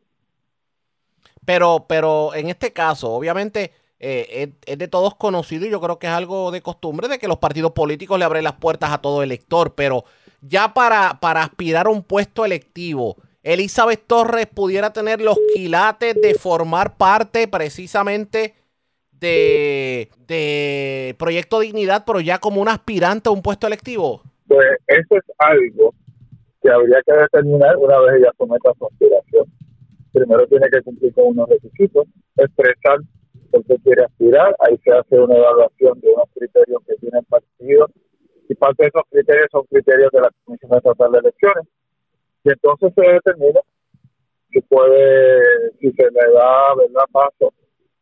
Pero, 1.47 1.87
pero 1.89 2.35
en 2.35 2.51
este 2.51 2.75
caso, 2.75 3.11
obviamente, 3.11 3.73
eh, 4.03 4.27
es, 4.43 4.49
de 4.81 4.89
todos 4.89 5.15
conocido 5.15 5.67
y 5.67 5.71
yo 5.71 5.79
creo 5.79 5.99
que 5.99 6.07
es 6.07 6.13
algo 6.13 6.51
de 6.51 6.63
costumbre 6.63 7.07
de 7.07 7.19
que 7.19 7.29
los 7.29 7.37
partidos 7.37 7.73
políticos 7.73 8.19
le 8.19 8.25
abren 8.25 8.45
las 8.45 8.55
puertas 8.55 8.91
a 8.91 8.99
todo 9.03 9.23
elector, 9.23 9.75
pero 9.75 10.05
ya 10.41 10.73
para, 10.73 11.19
para 11.21 11.43
aspirar 11.43 11.87
a 11.87 11.91
un 11.91 12.03
puesto 12.03 12.47
electivo, 12.47 13.17
Elizabeth 13.43 14.07
Torres 14.07 14.47
pudiera 14.47 14.91
tener 14.91 15.21
los 15.21 15.39
quilates 15.55 16.15
de 16.15 16.35
formar 16.35 16.97
parte 16.97 17.47
precisamente 17.47 18.55
de, 19.13 20.09
de 20.27 21.15
Proyecto 21.19 21.61
Dignidad, 21.61 22.05
pero 22.07 22.21
ya 22.21 22.39
como 22.39 22.63
un 22.63 22.69
aspirante 22.69 23.29
a 23.29 23.33
un 23.33 23.43
puesto 23.43 23.67
electivo? 23.67 24.23
Pues 24.49 24.67
eso 24.87 25.17
es 25.17 25.25
algo 25.37 25.95
que 26.63 26.71
habría 26.71 27.03
que 27.07 27.13
determinar 27.13 27.77
una 27.77 27.99
vez 28.01 28.17
ella 28.17 28.33
someta 28.39 28.73
su 28.79 28.87
aspiración. 28.87 29.45
Primero 30.13 30.47
tiene 30.47 30.69
que 30.71 30.81
cumplir 30.81 31.13
con 31.13 31.27
unos 31.27 31.51
requisitos, 31.51 32.07
expresar 32.39 32.99
por 33.51 33.65
qué 33.65 33.77
quiere 33.83 34.05
aspirar, 34.05 34.55
ahí 34.61 34.79
se 34.79 34.93
hace 34.93 35.19
una 35.19 35.37
evaluación 35.37 36.01
de 36.01 36.09
unos 36.09 36.29
criterios 36.35 36.83
que 36.87 36.95
tiene 36.97 37.19
el 37.19 37.25
partido 37.27 37.89
y 38.49 38.55
parte 38.55 38.83
de 38.83 38.89
esos 38.89 39.03
criterios 39.11 39.47
son 39.53 39.65
criterios 39.67 40.11
de 40.13 40.21
la 40.21 40.31
Comisión 40.45 40.75
Estatal 40.75 41.13
de 41.13 41.19
Elecciones. 41.19 41.69
Y 42.43 42.51
entonces 42.51 42.93
se 42.95 43.03
determina 43.03 43.61
si 44.51 44.61
puede, 44.63 45.71
si 45.79 45.93
se 45.93 46.03
le 46.11 46.33
da 46.33 46.75
verdad 46.75 47.05
paso 47.13 47.53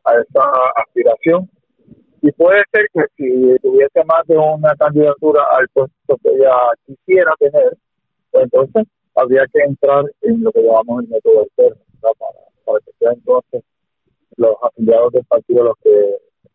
a 0.04 0.14
esa 0.14 0.50
aspiración. 0.76 1.50
Y 2.22 2.32
puede 2.32 2.62
ser 2.72 2.86
que 2.94 3.02
si 3.16 3.58
tuviese 3.60 4.04
más 4.04 4.26
de 4.26 4.36
una 4.38 4.74
candidatura 4.76 5.44
al 5.52 5.68
puesto 5.68 6.16
que 6.22 6.30
ella 6.30 6.54
quisiera 6.86 7.32
tener, 7.38 7.76
pues 8.30 8.44
entonces 8.44 8.84
habría 9.14 9.44
que 9.52 9.60
entrar 9.60 10.04
en 10.22 10.42
lo 10.42 10.50
que 10.52 10.62
llamamos 10.62 11.04
el 11.04 11.10
método 11.10 11.42
alterno, 11.42 11.82
para, 12.00 12.32
para 12.64 12.78
que 12.80 12.92
sea 12.98 13.12
entonces 13.12 13.62
los 14.36 14.54
afiliados 14.62 15.12
del 15.12 15.24
partido 15.24 15.64
los 15.64 15.76
que 15.82 15.90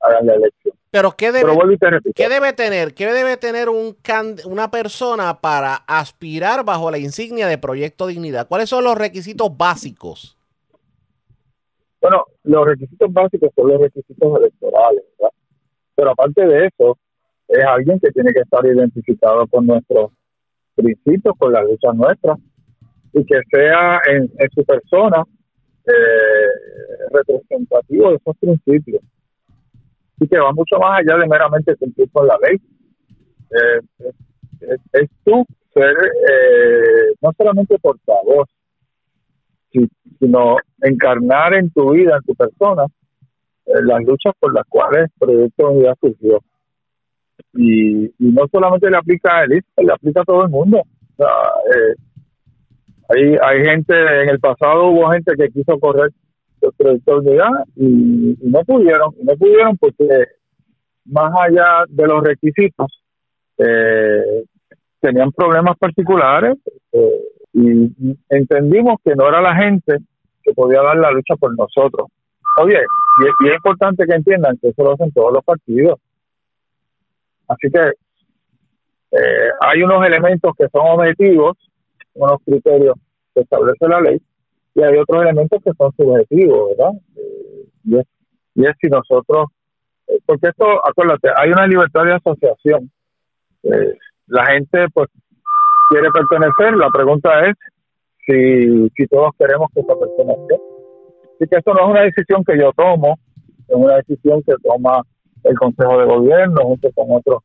hagan 0.01 0.25
la 0.25 0.35
elección. 0.35 0.75
Pero 0.91 1.11
¿qué 1.17 1.31
debe, 1.31 1.51
Pero 1.79 2.03
¿qué 2.13 2.29
debe 2.29 2.53
tener? 2.53 2.93
¿Qué 2.93 3.11
debe 3.11 3.37
tener 3.37 3.69
un 3.69 3.97
una 4.45 4.69
persona 4.69 5.41
para 5.41 5.75
aspirar 5.87 6.63
bajo 6.63 6.91
la 6.91 6.99
insignia 6.99 7.47
de 7.47 7.57
Proyecto 7.57 8.07
Dignidad? 8.07 8.47
¿Cuáles 8.47 8.69
son 8.69 8.83
los 8.83 8.95
requisitos 8.95 9.55
básicos? 9.57 10.37
Bueno, 11.99 12.25
los 12.43 12.65
requisitos 12.67 13.11
básicos 13.11 13.49
son 13.55 13.69
los 13.69 13.81
requisitos 13.81 14.37
electorales, 14.37 15.03
¿verdad? 15.17 15.33
Pero 15.95 16.11
aparte 16.11 16.45
de 16.45 16.67
eso, 16.67 16.97
es 17.47 17.63
alguien 17.63 17.99
que 17.99 18.11
tiene 18.11 18.33
que 18.33 18.41
estar 18.41 18.65
identificado 18.65 19.47
con 19.47 19.65
nuestros 19.65 20.11
principios, 20.75 21.33
con 21.37 21.53
las 21.53 21.63
luchas 21.63 21.95
nuestras, 21.95 22.37
y 23.13 23.25
que 23.25 23.39
sea 23.51 24.01
en, 24.07 24.31
en 24.37 24.49
su 24.53 24.65
persona 24.65 25.23
eh, 25.85 26.47
representativo 27.11 28.09
de 28.09 28.15
esos 28.15 28.37
principios 28.37 29.01
y 30.19 30.27
que 30.27 30.39
va 30.39 30.51
mucho 30.53 30.77
más 30.79 30.99
allá 30.99 31.17
de 31.17 31.27
meramente 31.27 31.75
cumplir 31.75 32.09
con 32.11 32.27
la 32.27 32.37
ley. 32.47 32.57
Eh, 33.51 34.07
es, 34.61 34.79
es, 34.93 35.09
tú 35.23 35.45
ser 35.73 35.95
eh, 36.29 37.13
no 37.21 37.31
solamente 37.37 37.77
portavoz, 37.79 38.47
sino 40.19 40.57
encarnar 40.81 41.55
en 41.55 41.71
tu 41.71 41.91
vida, 41.91 42.17
en 42.17 42.23
tu 42.23 42.35
persona, 42.35 42.85
eh, 43.65 43.81
las 43.83 44.03
luchas 44.03 44.33
por 44.39 44.53
las 44.53 44.65
cuales 44.67 45.05
el 45.05 45.19
Proyecto 45.19 45.67
de 45.67 45.73
Unidad 45.73 45.97
surgió. 45.99 46.39
Y, 47.55 48.05
y, 48.05 48.31
no 48.31 48.47
solamente 48.51 48.89
le 48.89 48.97
aplica 48.97 49.39
a 49.39 49.43
él, 49.43 49.63
le 49.77 49.93
aplica 49.93 50.21
a 50.21 50.25
todo 50.25 50.43
el 50.43 50.49
mundo. 50.49 50.81
Eh, 51.19 51.95
hay, 53.09 53.37
hay 53.41 53.65
gente, 53.65 53.93
en 53.93 54.29
el 54.29 54.39
pasado 54.39 54.87
hubo 54.87 55.11
gente 55.11 55.33
que 55.37 55.49
quiso 55.49 55.79
correr 55.79 56.11
el 56.61 56.71
Proyecto 56.77 57.19
de 57.19 57.29
Unidad 57.29 57.51
y, 57.75 58.37
no 58.41 58.63
pudieron, 58.63 59.13
y 59.19 59.25
no 59.25 59.35
pudieron 59.35 59.77
porque 59.77 60.07
más 61.05 61.33
allá 61.37 61.83
de 61.89 62.07
los 62.07 62.23
requisitos, 62.23 63.03
eh, 63.57 64.43
tenían 64.99 65.31
problemas 65.31 65.77
particulares 65.77 66.55
eh, 66.93 67.23
y 67.53 68.17
entendimos 68.29 68.95
que 69.03 69.15
no 69.15 69.27
era 69.27 69.41
la 69.41 69.55
gente 69.55 69.97
que 70.41 70.53
podía 70.53 70.81
dar 70.81 70.97
la 70.97 71.11
lucha 71.11 71.35
por 71.35 71.55
nosotros. 71.57 72.07
Oye, 72.57 72.79
y 73.19 73.27
es, 73.27 73.31
y 73.41 73.47
es 73.49 73.55
importante 73.55 74.05
que 74.05 74.13
entiendan 74.13 74.57
que 74.57 74.69
eso 74.69 74.83
lo 74.83 74.93
hacen 74.93 75.11
todos 75.11 75.33
los 75.33 75.43
partidos. 75.43 75.99
Así 77.47 77.69
que 77.69 77.91
eh, 79.11 79.49
hay 79.59 79.83
unos 79.83 80.05
elementos 80.05 80.53
que 80.57 80.67
son 80.69 80.87
objetivos, 80.87 81.57
unos 82.13 82.39
criterios 82.45 82.95
que 83.33 83.41
establece 83.41 83.87
la 83.87 84.01
ley, 84.01 84.21
y 84.75 84.81
hay 84.81 84.97
otros 84.97 85.21
elementos 85.23 85.61
que 85.63 85.71
son 85.77 85.91
subjetivos, 85.95 86.69
¿verdad? 86.69 86.93
Eh, 87.15 87.67
y, 87.85 87.97
es, 87.99 88.05
y 88.55 88.65
es 88.65 88.73
si 88.81 88.87
nosotros, 88.89 89.47
eh, 90.07 90.19
porque 90.25 90.47
esto, 90.47 90.65
acuérdate, 90.85 91.29
hay 91.35 91.51
una 91.51 91.67
libertad 91.67 92.05
de 92.05 92.13
asociación. 92.13 92.91
Eh, 93.63 93.97
la 94.27 94.45
gente, 94.47 94.87
pues, 94.93 95.09
quiere 95.89 96.09
pertenecer, 96.11 96.75
la 96.75 96.89
pregunta 96.89 97.47
es 97.47 97.55
si, 98.25 98.89
si 98.95 99.07
todos 99.07 99.31
queremos 99.37 99.69
que 99.73 99.81
esa 99.81 99.93
persona 99.95 100.33
esté. 100.33 100.55
Así 101.35 101.49
que 101.49 101.57
esto 101.57 101.73
no 101.73 101.81
es 101.81 101.89
una 101.89 102.01
decisión 102.01 102.43
que 102.43 102.57
yo 102.57 102.71
tomo, 102.73 103.19
es 103.67 103.75
una 103.75 103.97
decisión 103.97 104.41
que 104.43 104.53
toma 104.63 105.03
el 105.43 105.57
Consejo 105.57 105.99
de 105.99 106.05
Gobierno 106.05 106.61
junto 106.63 106.91
con 106.93 107.11
otros 107.11 107.39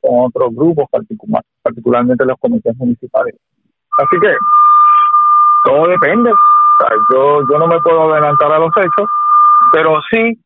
con 0.00 0.26
otros 0.26 0.54
grupos, 0.54 0.86
particular, 0.88 1.42
particularmente 1.62 2.24
los 2.24 2.38
comités 2.38 2.76
municipales. 2.76 3.34
Así 3.98 4.20
que 4.20 4.32
todo 5.64 5.88
depende. 5.88 6.30
Yo, 7.12 7.40
yo 7.50 7.58
no 7.58 7.66
me 7.66 7.80
puedo 7.80 8.12
adelantar 8.12 8.52
a 8.52 8.58
los 8.58 8.70
hechos, 8.76 9.08
pero 9.72 9.98
sí 10.10 10.38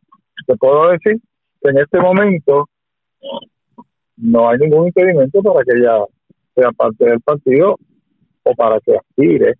te 0.46 0.56
puedo 0.56 0.90
decir 0.90 1.20
que 1.60 1.70
en 1.70 1.78
este 1.78 2.00
momento 2.00 2.68
no 4.16 4.48
hay 4.48 4.58
ningún 4.58 4.86
impedimento 4.86 5.42
para 5.42 5.64
que 5.64 5.76
ella 5.76 6.04
sea 6.54 6.70
parte 6.72 7.04
del 7.04 7.20
partido 7.20 7.76
o 8.44 8.54
para 8.54 8.80
que 8.80 8.96
aspire. 8.96 9.54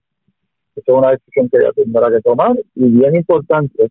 Esa 0.76 0.92
es 0.92 0.98
una 0.98 1.10
decisión 1.10 1.48
que 1.48 1.58
ella 1.58 1.72
tendrá 1.74 2.08
que 2.10 2.20
tomar 2.20 2.52
y 2.74 2.88
bien 2.88 3.16
importante, 3.16 3.90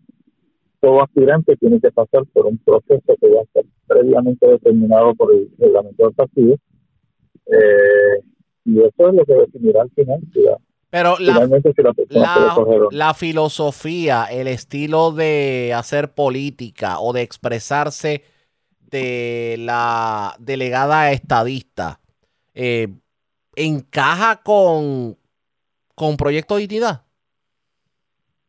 todo 0.80 1.04
aspirante 1.04 1.58
tiene 1.58 1.80
que 1.80 1.92
pasar 1.92 2.24
por 2.34 2.46
un 2.46 2.58
proceso 2.60 3.14
que 3.20 3.28
va 3.28 3.42
a 3.42 3.52
ser 3.54 3.66
previamente 3.86 4.48
determinado 4.48 5.14
por 5.16 5.34
el 5.34 5.50
reglamento 5.58 6.06
del 6.06 6.16
partido. 6.16 6.56
Eh, 7.48 8.24
y 8.70 8.80
eso 8.80 9.10
es 9.10 9.16
lo 9.16 9.26
que 9.26 9.34
definirá 9.34 9.82
al 9.82 9.90
final 9.92 10.20
Pero 10.90 11.16
la, 11.20 11.48
si 11.48 12.96
la 12.96 13.14
filosofía, 13.14 14.26
el 14.26 14.48
estilo 14.48 15.12
de 15.12 15.74
hacer 15.76 16.14
política 16.14 17.00
o 17.00 17.14
de 17.14 17.22
expresarse 17.22 18.24
de 18.80 19.56
la 19.60 20.36
delegada 20.40 21.12
estadista, 21.12 22.00
eh, 22.54 22.90
¿encaja 23.56 24.42
con, 24.44 25.18
con 25.96 26.18
Proyecto 26.18 26.58
Dignidad? 26.58 27.02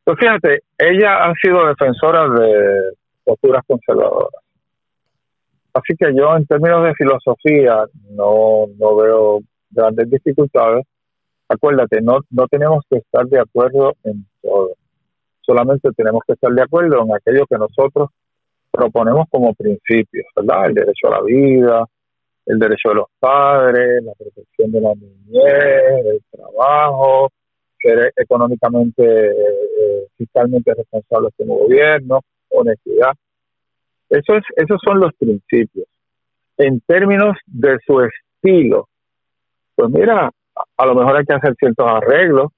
Pues 0.04 0.18
fíjate, 0.18 0.62
ella 0.78 1.24
ha 1.24 1.34
sido 1.40 1.66
defensora 1.66 2.28
de 2.28 2.94
posturas 3.24 3.62
conservadoras. 3.66 4.42
Así 5.72 5.94
que 5.96 6.12
yo 6.14 6.36
en 6.36 6.46
términos 6.46 6.84
de 6.84 6.94
filosofía 6.94 7.84
no, 8.10 8.66
no 8.78 8.96
veo 8.96 9.40
grandes 9.70 10.10
dificultades. 10.10 10.86
Acuérdate, 11.48 12.00
no, 12.00 12.20
no 12.30 12.46
tenemos 12.48 12.84
que 12.88 12.98
estar 12.98 13.26
de 13.26 13.40
acuerdo 13.40 13.94
en 14.04 14.24
todo. 14.42 14.70
Solamente 15.40 15.88
tenemos 15.96 16.22
que 16.26 16.34
estar 16.34 16.52
de 16.52 16.62
acuerdo 16.62 17.02
en 17.02 17.14
aquello 17.14 17.46
que 17.46 17.58
nosotros 17.58 18.10
proponemos 18.70 19.26
como 19.30 19.52
principios, 19.54 20.26
¿verdad? 20.36 20.66
El 20.66 20.74
derecho 20.74 21.08
a 21.08 21.10
la 21.10 21.22
vida, 21.22 21.84
el 22.46 22.58
derecho 22.58 22.90
de 22.90 22.94
los 22.94 23.06
padres, 23.18 24.02
la 24.04 24.12
protección 24.14 24.70
de 24.72 24.80
la 24.80 24.94
niñez, 24.94 26.06
el 26.06 26.22
trabajo, 26.30 27.30
ser 27.80 28.12
económicamente, 28.16 29.30
eh, 29.30 30.06
fiscalmente 30.16 30.74
responsables 30.74 31.32
como 31.36 31.56
gobierno, 31.56 32.20
honestidad. 32.50 33.12
Eso 34.08 34.34
es, 34.34 34.44
esos 34.56 34.80
son 34.84 35.00
los 35.00 35.12
principios. 35.14 35.86
En 36.58 36.80
términos 36.80 37.36
de 37.46 37.78
su 37.86 38.00
estilo, 38.00 38.88
pues 39.80 39.92
mira, 39.92 40.30
a, 40.76 40.86
lo 40.86 40.94
mejor 40.94 41.16
hay 41.16 41.24
que 41.24 41.32
hacer 41.32 41.54
ciertos 41.58 41.90
arreglos. 41.90 42.52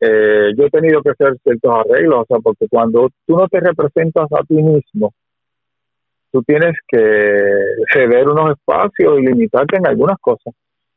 Eh, 0.00 0.52
yo 0.56 0.66
he 0.66 0.70
tenido 0.70 1.02
que 1.02 1.10
hacer 1.10 1.36
ciertos 1.44 1.72
arreglos, 1.72 2.22
o 2.22 2.26
sea, 2.26 2.38
porque 2.42 2.66
cuando 2.68 3.10
tú 3.26 3.36
no 3.36 3.46
te 3.46 3.60
representas 3.60 4.26
a 4.32 4.42
ti 4.42 4.54
mismo, 4.54 5.14
tú 6.32 6.42
tienes 6.42 6.74
que 6.88 6.98
ceder 7.92 8.28
unos 8.28 8.56
espacios 8.56 9.20
y 9.20 9.26
limitarte 9.26 9.76
en 9.76 9.86
algunas 9.86 10.18
cosas. 10.18 10.52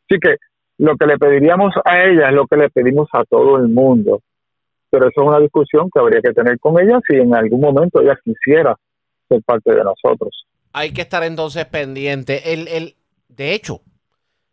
Así 0.10 0.20
que 0.20 0.38
lo 0.80 0.98
que 0.98 1.06
le 1.06 1.20
pediríamos 1.20 1.76
a 1.86 2.04
ella 2.06 2.30
es 2.30 2.34
lo 2.34 2.48
que 2.48 2.58
le 2.58 2.70
pedimos 2.72 3.08
a 3.14 3.24
todo 3.26 3.58
el 3.58 3.68
mundo. 3.68 4.22
Pero 4.90 5.10
eso 5.10 5.22
es 5.22 5.28
una 5.28 5.40
discusión 5.40 5.90
que 5.94 6.00
habría 6.00 6.22
que 6.22 6.34
tener 6.34 6.60
con 6.60 6.80
ella 6.80 7.00
si 7.08 7.18
en 7.18 7.36
algún 7.36 7.62
momento 7.62 8.02
ella 8.02 8.18
quisiera 8.24 8.76
ser 9.30 9.44
parte 9.44 9.76
de 9.76 9.84
nosotros. 9.84 10.48
Hay 10.74 10.92
que 10.92 11.02
estar 11.02 11.24
entonces 11.24 11.66
pendiente. 11.66 12.52
El, 12.52 12.68
el, 12.68 12.96
de 13.30 13.54
hecho, 13.54 13.82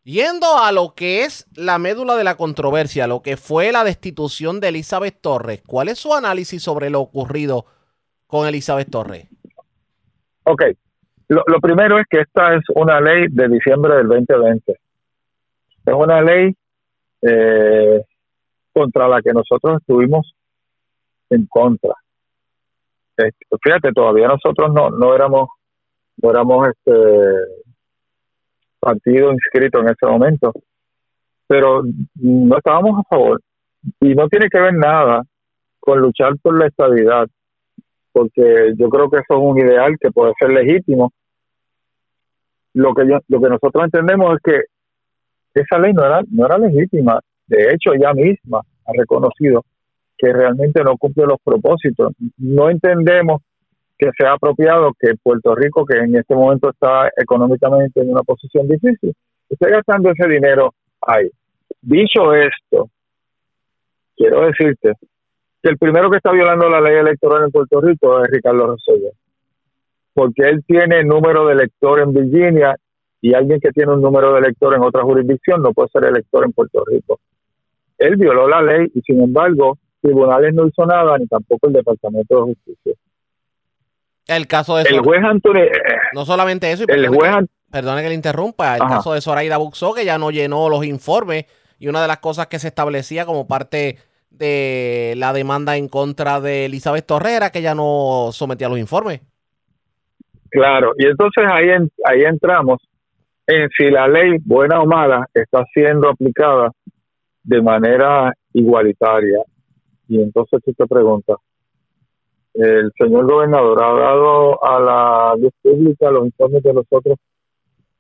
yendo 0.09 0.47
a 0.59 0.73
lo 0.73 0.94
que 0.94 1.25
es 1.25 1.47
la 1.55 1.79
médula 1.79 2.16
de 2.16 2.25
la 2.25 2.37
controversia, 2.37 3.07
lo 3.07 3.21
que 3.21 3.37
fue 3.37 3.73
la 3.73 3.85
destitución 3.85 4.59
de 4.59 4.68
Elizabeth 4.68 5.21
Torres, 5.21 5.62
¿cuál 5.66 5.88
es 5.88 5.99
su 5.99 6.14
análisis 6.14 6.62
sobre 6.62 6.88
lo 6.88 7.01
ocurrido 7.01 7.66
con 8.27 8.47
Elizabeth 8.47 8.90
Torres? 8.90 9.29
Ok, 10.44 10.62
lo, 11.29 11.61
primero 11.61 11.99
es 11.99 12.07
que 12.09 12.21
esta 12.21 12.55
es 12.55 12.62
una 12.75 13.01
ley 13.03 13.27
de 13.29 13.49
diciembre 13.49 13.97
del 13.97 14.09
2020. 14.09 14.73
Es 15.85 15.94
una 15.94 16.23
ley 16.23 16.57
eh, 17.21 18.03
contra 18.73 19.09
la 19.09 19.21
que 19.21 19.33
nosotros 19.35 19.79
estuvimos 19.81 20.33
en 21.29 21.47
contra. 21.47 21.92
Fíjate, 23.62 23.92
todavía 23.92 24.29
nosotros 24.29 24.73
no, 24.73 24.90
no 24.90 25.14
éramos 25.14 25.49
no 26.21 26.31
éramos 26.31 26.68
este 26.68 26.92
partido 28.79 29.33
inscrito 29.33 29.81
en 29.81 29.88
ese 29.88 30.07
momento, 30.07 30.53
pero 31.47 31.83
no 32.14 32.57
estábamos 32.57 33.01
a 33.01 33.09
favor 33.09 33.41
y 34.01 34.14
no 34.14 34.29
tiene 34.29 34.49
que 34.49 34.61
ver 34.61 34.75
nada 34.75 35.23
con 35.81 36.01
luchar 36.01 36.37
por 36.43 36.59
la 36.59 36.67
estabilidad, 36.67 37.27
porque 38.12 38.73
yo 38.77 38.88
creo 38.88 39.09
que 39.09 39.19
eso 39.19 39.35
es 39.35 39.41
un 39.41 39.59
ideal 39.59 39.95
que 40.01 40.11
puede 40.11 40.33
ser 40.38 40.51
legítimo. 40.51 41.12
Lo 42.75 42.95
que 42.95 43.09
yo, 43.09 43.19
lo 43.29 43.41
que 43.41 43.49
nosotros 43.49 43.85
entendemos 43.85 44.37
es 44.37 44.43
que 44.43 45.61
esa 45.61 45.79
ley 45.79 45.93
no 45.93 46.05
era 46.05 46.21
no 46.31 46.47
era 46.47 46.59
legítima. 46.59 47.21
De 47.47 47.73
hecho, 47.73 47.95
ella 47.95 48.12
misma 48.12 48.61
ha 48.85 48.93
reconocido 48.93 49.64
que 50.17 50.33
realmente 50.33 50.83
no 50.83 50.97
cumple 50.97 51.27
los 51.27 51.38
propósitos. 51.43 52.12
No 52.37 52.69
entendemos 52.69 53.43
que 53.98 54.11
sea 54.16 54.34
apropiado 54.34 54.92
que 54.98 55.14
Puerto 55.22 55.54
Rico, 55.54 55.84
que 55.84 55.98
en 55.98 56.16
este 56.16 56.34
momento 56.34 56.70
está 56.70 57.11
económicamente 57.16 58.00
en 58.00 58.11
una 58.11 58.22
posición 58.22 58.68
difícil, 58.68 59.12
esté 59.48 59.70
gastando 59.70 60.11
ese 60.11 60.28
dinero 60.28 60.74
ahí. 61.00 61.28
Dicho 61.82 62.32
esto, 62.34 62.90
quiero 64.16 64.46
decirte 64.46 64.92
que 65.62 65.70
el 65.70 65.78
primero 65.78 66.11
que 66.11 66.18
está 66.18 66.30
violando 66.30 66.68
la 66.68 66.80
ley 66.80 66.96
electoral 66.96 67.44
en 67.44 67.50
Puerto 67.50 67.80
Rico 67.80 68.22
es 68.22 68.30
Ricardo 68.30 68.66
Rosselló, 68.68 69.11
porque 70.14 70.42
él 70.42 70.62
tiene 70.66 71.02
número 71.04 71.46
de 71.46 71.54
elector 71.54 72.00
en 72.00 72.12
Virginia 72.12 72.76
y 73.20 73.34
alguien 73.34 73.58
que 73.61 73.70
tiene 73.70 73.92
un 73.92 74.00
número 74.00 74.32
de 74.32 74.38
elector 74.38 74.74
en 74.74 74.82
otra 74.82 75.02
jurisdicción 75.02 75.61
no 75.62 75.72
puede 75.72 75.88
ser 75.88 76.04
elector 76.04 76.44
en 76.44 76.52
Puerto 76.52 76.84
Rico. 76.87 77.18
Él 77.98 78.16
violó 78.16 78.46
la 78.46 78.62
ley 78.62 78.87
y 78.94 79.00
sin 79.00 79.20
embargo 79.20 79.76
tribunales 80.00 80.54
no 80.54 80.68
hizo 80.68 80.87
nada 80.87 81.18
ni 81.18 81.26
tampoco 81.26 81.66
el 81.66 81.72
Departamento 81.72 82.37
de 82.37 82.54
Justicia. 82.54 82.94
El 84.29 84.47
caso 84.47 84.77
de 84.77 84.83
El 84.83 85.01
juez 85.01 85.25
Anthony, 85.25 85.57
eh, 85.62 85.73
no 86.14 86.25
solamente 86.25 86.71
eso, 86.71 86.85
y 86.87 86.93
el 86.93 87.09
juez 87.09 87.31
que, 87.31 87.37
An- 87.38 87.49
perdone 87.73 88.03
que 88.03 88.09
le 88.11 88.14
interrumpa, 88.14 88.77
el 88.77 88.83
Ajá. 88.83 88.97
caso 88.97 89.12
de 89.14 89.21
Zoraida 89.21 89.57
Buxó, 89.57 89.95
que 89.95 90.05
ya 90.05 90.19
no 90.19 90.31
llenó 90.31 90.69
los 90.69 90.85
informes, 90.85 91.47
y 91.79 91.88
una 91.88 92.03
de 92.03 92.09
las 92.09 92.19
cosas 92.19 92.47
que 92.49 92.59
se 92.59 92.69
establecía 92.69 93.25
como 93.27 93.49
parte 93.49 93.97
de 94.31 95.14
la 95.17 95.33
demanda 95.33 95.77
en 95.77 95.88
contra 95.88 96.41
de 96.41 96.67
Elizabeth 96.67 97.07
Torrera, 97.07 97.51
que 97.51 97.62
ya 97.62 97.75
no 97.75 98.29
sometía 98.33 98.69
los 98.69 98.79
informes. 98.79 99.23
Claro, 100.51 100.93
y 100.99 101.07
entonces 101.07 101.45
ahí, 101.51 101.71
en- 101.71 101.91
ahí 102.05 102.23
entramos 102.25 102.81
en 103.47 103.69
si 103.77 103.91
la 103.91 104.07
ley, 104.09 104.37
buena 104.45 104.81
o 104.81 104.87
mala, 104.87 105.27
está 105.33 105.64
siendo 105.73 106.11
aplicada 106.11 106.71
de 107.43 107.62
manera 107.62 108.33
igualitaria. 108.53 109.38
Y 110.07 110.21
entonces 110.21 110.61
tú 110.64 110.73
te 110.75 110.87
preguntas, 110.87 111.37
el 112.54 112.92
señor 112.98 113.30
gobernador 113.30 113.82
ha 113.82 113.92
dado 113.92 114.64
a 114.64 114.80
la 114.80 115.34
luz 115.37 115.52
pública 115.62 116.11
los 116.11 116.26
informes 116.26 116.62
de 116.62 116.72
los 116.72 116.87
otros 116.90 117.18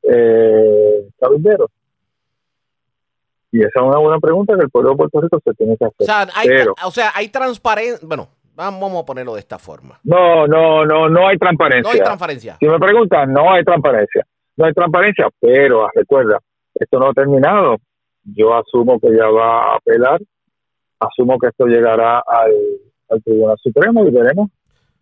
eh, 0.02 1.08
cabilderos. 1.20 1.70
Y 3.50 3.60
esa 3.60 3.80
es 3.80 3.82
una 3.82 3.98
buena 3.98 4.18
pregunta 4.18 4.54
que 4.56 4.62
el 4.62 4.70
pueblo 4.70 4.90
de 4.90 4.96
Puerto 4.96 5.20
Rico 5.20 5.40
se 5.42 5.54
tiene 5.54 5.76
que 5.76 5.84
hacer. 5.86 5.96
O 6.00 6.04
sea, 6.04 6.26
hay, 6.34 6.48
Pero- 6.48 6.74
o 6.84 6.90
sea, 6.90 7.12
hay 7.14 7.28
transparencia. 7.28 8.06
Bueno, 8.06 8.28
vamos 8.54 9.02
a 9.02 9.06
ponerlo 9.06 9.34
de 9.34 9.40
esta 9.40 9.58
forma. 9.58 9.98
No, 10.04 10.46
no, 10.46 10.84
no, 10.84 11.08
no 11.08 11.28
hay 11.28 11.38
transparencia. 11.38 11.82
No 11.82 11.94
hay 11.94 12.00
transparencia. 12.00 12.56
Si 12.58 12.66
me 12.66 12.78
preguntan, 12.78 13.32
no 13.32 13.52
hay 13.52 13.64
transparencia. 13.64 14.26
No 14.56 14.66
hay 14.66 14.72
transparencia, 14.74 15.28
pero 15.40 15.86
ah, 15.86 15.90
recuerda, 15.94 16.40
esto 16.74 16.98
no 16.98 17.08
ha 17.08 17.12
terminado. 17.12 17.76
Yo 18.24 18.54
asumo 18.56 18.98
que 18.98 19.16
ya 19.16 19.28
va 19.28 19.72
a 19.72 19.76
apelar, 19.76 20.20
asumo 20.98 21.38
que 21.38 21.46
esto 21.46 21.66
llegará 21.66 22.18
al, 22.26 22.52
al 23.08 23.22
Tribunal 23.22 23.56
Supremo 23.62 24.06
y 24.06 24.10
veremos, 24.10 24.50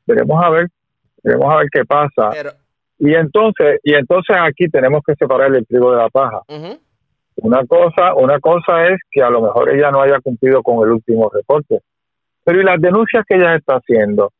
veremos 0.06 0.42
a 0.42 0.50
ver, 0.50 0.68
veremos 1.22 1.52
a 1.52 1.56
ver 1.58 1.68
qué 1.70 1.84
pasa. 1.84 2.30
Pero, 2.30 2.50
Y 2.98 3.14
entonces, 3.14 3.80
y 3.84 3.94
entonces 3.94 4.36
aquí 4.40 4.68
tenemos 4.68 5.02
que 5.06 5.14
separar 5.14 5.54
el 5.54 5.66
trigo 5.66 5.92
de 5.92 5.98
la 5.98 6.08
paja. 6.08 6.42
Una 7.36 7.64
cosa, 7.66 8.14
una 8.14 8.40
cosa 8.40 8.88
es 8.88 8.98
que 9.10 9.22
a 9.22 9.28
lo 9.28 9.42
mejor 9.42 9.68
ella 9.68 9.90
no 9.90 10.00
haya 10.00 10.20
cumplido 10.20 10.62
con 10.62 10.86
el 10.86 10.92
último 10.92 11.30
reporte. 11.30 11.80
Pero 12.44 12.60
y 12.60 12.64
las 12.64 12.80
denuncias 12.80 13.24
que 13.28 13.34
ella 13.34 13.56
está 13.56 13.74
haciendo 13.74 14.32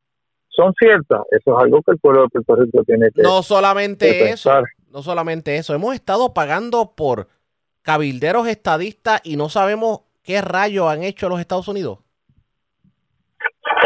son 0.49 0.73
ciertas. 0.79 1.21
Eso 1.31 1.57
es 1.57 1.65
algo 1.65 1.83
que 1.83 1.93
el 1.93 1.99
pueblo 1.99 2.23
de 2.23 2.29
Puerto 2.29 2.57
Rico 2.57 2.85
tiene 2.85 3.11
que, 3.15 3.23
No 3.23 3.39
que 3.39 3.43
solamente 3.43 4.31
eso, 4.31 4.51
no 4.91 5.03
solamente 5.03 5.57
eso, 5.57 5.75
hemos 5.75 5.95
estado 5.95 6.33
pagando 6.33 6.95
por 6.97 7.29
cabilderos 7.83 8.49
estadistas 8.49 9.21
y 9.25 9.37
no 9.37 9.49
sabemos 9.51 10.01
qué 10.23 10.41
rayos 10.41 10.89
han 10.89 11.03
hecho 11.03 11.29
los 11.29 11.41
Estados 11.41 11.69
Unidos. 11.69 11.99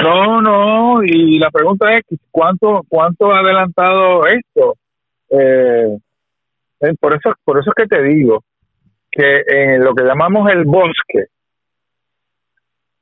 No, 0.03 0.40
no, 0.40 1.03
y 1.03 1.38
la 1.38 1.51
pregunta 1.51 1.92
es 1.96 2.05
cuánto 2.31 2.83
cuánto 2.88 3.33
ha 3.33 3.40
adelantado 3.40 4.27
esto. 4.27 4.77
Eh, 5.31 5.96
eh, 6.81 6.94
por 7.01 7.14
eso 7.14 7.35
por 7.44 7.59
eso 7.59 7.70
es 7.70 7.75
que 7.75 7.87
te 7.87 8.03
digo 8.03 8.42
que 9.11 9.42
en 9.46 9.85
lo 9.85 9.94
que 9.94 10.05
llamamos 10.05 10.51
el 10.51 10.64
bosque 10.64 11.27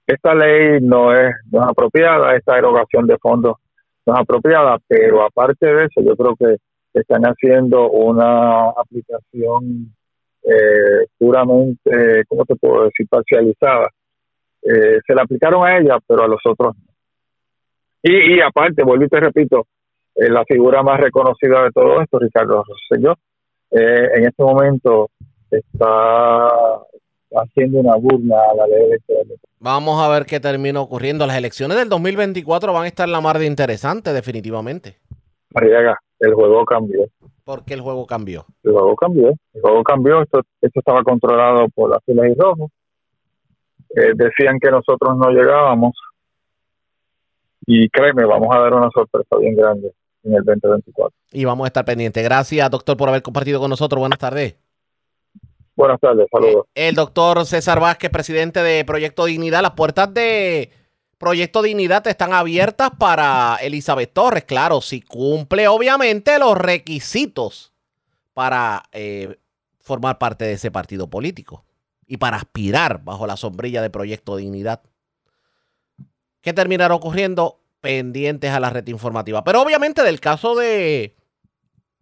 esta 0.06 0.34
ley 0.34 0.80
no 0.80 1.14
es 1.14 1.34
no 1.50 1.62
es 1.62 1.68
apropiada, 1.68 2.34
esta 2.34 2.56
erogación 2.56 3.06
de 3.06 3.18
fondos 3.18 3.56
no 4.06 4.14
es 4.14 4.20
apropiada, 4.20 4.78
pero 4.88 5.22
aparte 5.22 5.66
de 5.66 5.84
eso 5.84 6.00
yo 6.02 6.16
creo 6.16 6.34
que 6.36 6.56
están 6.94 7.22
haciendo 7.24 7.90
una 7.90 8.70
aplicación 8.70 9.94
eh, 10.42 11.06
puramente, 11.18 12.24
¿cómo 12.28 12.44
te 12.46 12.56
puedo 12.56 12.84
decir?, 12.84 13.06
parcializada. 13.08 13.88
Eh, 14.62 14.98
se 15.06 15.14
la 15.14 15.22
aplicaron 15.22 15.66
a 15.66 15.78
ella, 15.78 15.98
pero 16.06 16.24
a 16.24 16.28
los 16.28 16.40
otros 16.44 16.74
no. 16.76 16.82
Y, 18.02 18.36
y 18.36 18.40
aparte, 18.40 18.82
vuelvo 18.84 19.04
y 19.04 19.08
te 19.08 19.20
repito, 19.20 19.66
eh, 20.14 20.28
la 20.30 20.44
figura 20.44 20.82
más 20.82 21.00
reconocida 21.00 21.64
de 21.64 21.70
todo 21.72 22.00
esto, 22.00 22.18
Ricardo 22.18 22.62
Rosselló, 22.64 23.14
eh, 23.70 24.08
en 24.14 24.24
este 24.26 24.42
momento 24.42 25.10
está 25.50 26.48
haciendo 27.32 27.80
una 27.80 27.96
burla 27.96 28.36
a 28.52 28.54
la 28.56 28.66
ley 28.66 28.84
electoral. 28.84 29.26
Vamos 29.60 30.00
a 30.02 30.08
ver 30.08 30.24
qué 30.26 30.40
termina 30.40 30.80
ocurriendo. 30.80 31.26
Las 31.26 31.36
elecciones 31.36 31.76
del 31.76 31.88
2024 31.88 32.72
van 32.72 32.84
a 32.84 32.86
estar 32.86 33.08
la 33.08 33.20
mar 33.20 33.38
de 33.38 33.46
interesantes, 33.46 34.14
definitivamente, 34.14 34.96
Arriaga, 35.54 35.96
el 36.20 36.34
juego 36.34 36.64
cambió. 36.64 37.06
porque 37.44 37.74
el 37.74 37.80
juego 37.80 38.06
cambió. 38.06 38.44
El 38.62 38.72
juego 38.72 38.94
cambió. 38.94 39.28
El 39.54 39.60
juego 39.62 39.82
cambió. 39.82 40.22
Esto, 40.22 40.42
esto 40.60 40.80
estaba 40.80 41.02
controlado 41.02 41.66
por 41.74 41.90
las 41.90 42.04
filas 42.04 42.26
y 42.30 42.34
rojos. 42.38 42.70
Eh, 43.90 44.12
decían 44.14 44.58
que 44.60 44.70
nosotros 44.70 45.16
no 45.16 45.30
llegábamos. 45.30 45.94
Y 47.66 47.88
créeme, 47.90 48.24
vamos 48.24 48.54
a 48.54 48.60
dar 48.60 48.74
una 48.74 48.90
sorpresa 48.90 49.36
bien 49.38 49.54
grande 49.54 49.92
en 50.24 50.34
el 50.34 50.44
2024. 50.44 51.16
Y 51.32 51.44
vamos 51.44 51.64
a 51.64 51.68
estar 51.68 51.84
pendientes. 51.84 52.22
Gracias, 52.24 52.70
doctor, 52.70 52.96
por 52.96 53.08
haber 53.08 53.22
compartido 53.22 53.60
con 53.60 53.70
nosotros. 53.70 54.00
Buenas 54.00 54.18
tardes. 54.18 54.56
Buenas 55.74 56.00
tardes, 56.00 56.26
saludos. 56.30 56.66
El 56.74 56.94
doctor 56.94 57.44
César 57.46 57.78
Vázquez, 57.78 58.10
presidente 58.10 58.62
de 58.62 58.84
Proyecto 58.84 59.26
Dignidad. 59.26 59.62
Las 59.62 59.72
puertas 59.72 60.12
de 60.12 60.70
Proyecto 61.18 61.62
Dignidad 61.62 62.06
están 62.08 62.32
abiertas 62.32 62.90
para 62.98 63.56
Elizabeth 63.60 64.12
Torres. 64.12 64.44
Claro, 64.44 64.80
si 64.80 65.02
cumple 65.02 65.68
obviamente 65.68 66.38
los 66.38 66.56
requisitos 66.56 67.72
para 68.34 68.82
eh, 68.92 69.36
formar 69.78 70.18
parte 70.18 70.46
de 70.46 70.52
ese 70.54 70.70
partido 70.70 71.08
político 71.08 71.64
y 72.08 72.16
para 72.16 72.38
aspirar 72.38 73.04
bajo 73.04 73.26
la 73.26 73.36
sombrilla 73.36 73.82
de 73.82 73.90
Proyecto 73.90 74.36
Dignidad. 74.36 74.80
¿Qué 76.40 76.52
terminará 76.52 76.94
ocurriendo? 76.94 77.60
Pendientes 77.80 78.50
a 78.50 78.58
la 78.58 78.70
red 78.70 78.86
informativa. 78.88 79.44
Pero 79.44 79.62
obviamente 79.62 80.02
del 80.02 80.18
caso 80.18 80.56
de 80.56 81.16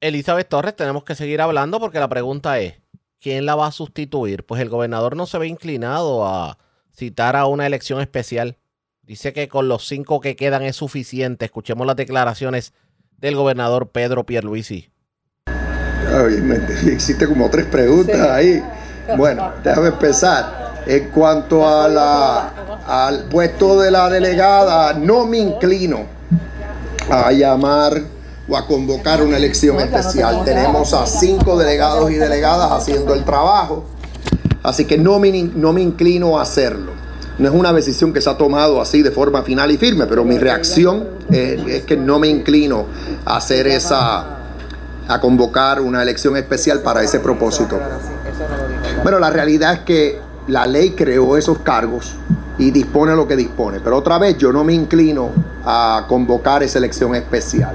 Elizabeth 0.01 0.49
Torres 0.49 0.77
tenemos 0.77 1.05
que 1.05 1.17
seguir 1.17 1.43
hablando 1.43 1.81
porque 1.81 1.99
la 1.99 2.09
pregunta 2.09 2.59
es, 2.61 2.81
¿quién 3.21 3.45
la 3.45 3.57
va 3.57 3.67
a 3.67 3.73
sustituir? 3.73 4.47
Pues 4.47 4.63
el 4.63 4.69
gobernador 4.69 5.17
no 5.17 5.27
se 5.27 5.39
ve 5.39 5.49
inclinado 5.49 6.27
a 6.27 6.57
citar 6.95 7.35
a 7.37 7.47
una 7.47 7.67
elección 7.67 8.01
especial. 8.01 8.57
Dice 9.03 9.33
que 9.33 9.49
con 9.49 9.69
los 9.69 9.87
cinco 9.87 10.21
que 10.21 10.37
quedan 10.37 10.63
es 10.63 10.77
suficiente. 10.77 11.45
Escuchemos 11.45 11.87
las 11.87 11.97
declaraciones 11.97 12.73
del 13.19 13.35
gobernador 13.35 13.91
Pedro 13.91 14.25
Pierluisi. 14.25 14.91
Ay, 15.47 16.41
me 16.41 16.59
hiciste 16.93 17.27
como 17.27 17.51
tres 17.51 17.67
preguntas 17.67 18.21
ahí. 18.21 18.63
Bueno, 19.17 19.53
déjame 19.63 19.89
empezar. 19.89 20.67
En 20.87 21.11
cuanto 21.11 21.67
a 21.67 21.89
la, 21.89 22.53
al 22.87 23.25
puesto 23.25 23.81
de 23.81 23.91
la 23.91 24.09
delegada, 24.09 24.93
no 24.95 25.27
me 25.27 25.39
inclino 25.39 26.05
a 27.11 27.33
llamar 27.33 28.01
o 28.49 28.57
a 28.57 28.67
convocar 28.67 29.23
una 29.23 29.37
elección 29.37 29.81
especial. 29.81 30.45
Tenemos 30.45 30.93
a 30.93 31.07
cinco 31.07 31.59
delegados 31.59 32.11
y 32.11 32.15
delegadas 32.15 32.71
haciendo 32.71 33.15
el 33.15 33.25
trabajo, 33.25 33.85
así 34.63 34.85
que 34.85 34.97
no 34.97 35.19
me, 35.19 35.31
no 35.43 35.73
me 35.73 35.83
inclino 35.83 36.39
a 36.39 36.43
hacerlo. 36.43 36.93
No 37.39 37.49
es 37.49 37.55
una 37.55 37.73
decisión 37.73 38.13
que 38.13 38.21
se 38.21 38.31
ha 38.31 38.39
tomado 38.39 38.81
así 38.81 39.03
de 39.03 39.11
forma 39.11 39.43
final 39.43 39.71
y 39.71 39.77
firme, 39.77 40.07
pero 40.07 40.25
mi 40.25 40.39
reacción 40.39 41.09
es, 41.31 41.67
es 41.67 41.83
que 41.83 41.97
no 41.97 42.19
me 42.19 42.29
inclino 42.29 42.87
a 43.25 43.37
hacer 43.37 43.67
esa, 43.67 44.25
a 45.09 45.21
convocar 45.21 45.81
una 45.81 46.03
elección 46.03 46.37
especial 46.37 46.81
para 46.81 47.03
ese 47.03 47.21
propósito. 47.21 47.79
Bueno, 49.03 49.19
la 49.19 49.31
realidad 49.31 49.73
es 49.73 49.79
que 49.81 50.21
la 50.49 50.67
ley 50.67 50.91
creó 50.91 51.37
esos 51.37 51.59
cargos 51.59 52.15
y 52.59 52.71
dispone 52.71 53.15
lo 53.15 53.27
que 53.27 53.37
dispone, 53.37 53.81
pero 53.81 53.99
otra 53.99 54.19
vez 54.19 54.39
yo 54.39 54.53
no 54.53 54.65
me 54.65 54.73
inclino 54.73 55.31
a 55.65 56.05
convocar 56.09 56.63
esa 56.63 56.79
elección 56.79 57.15
especial. 57.15 57.75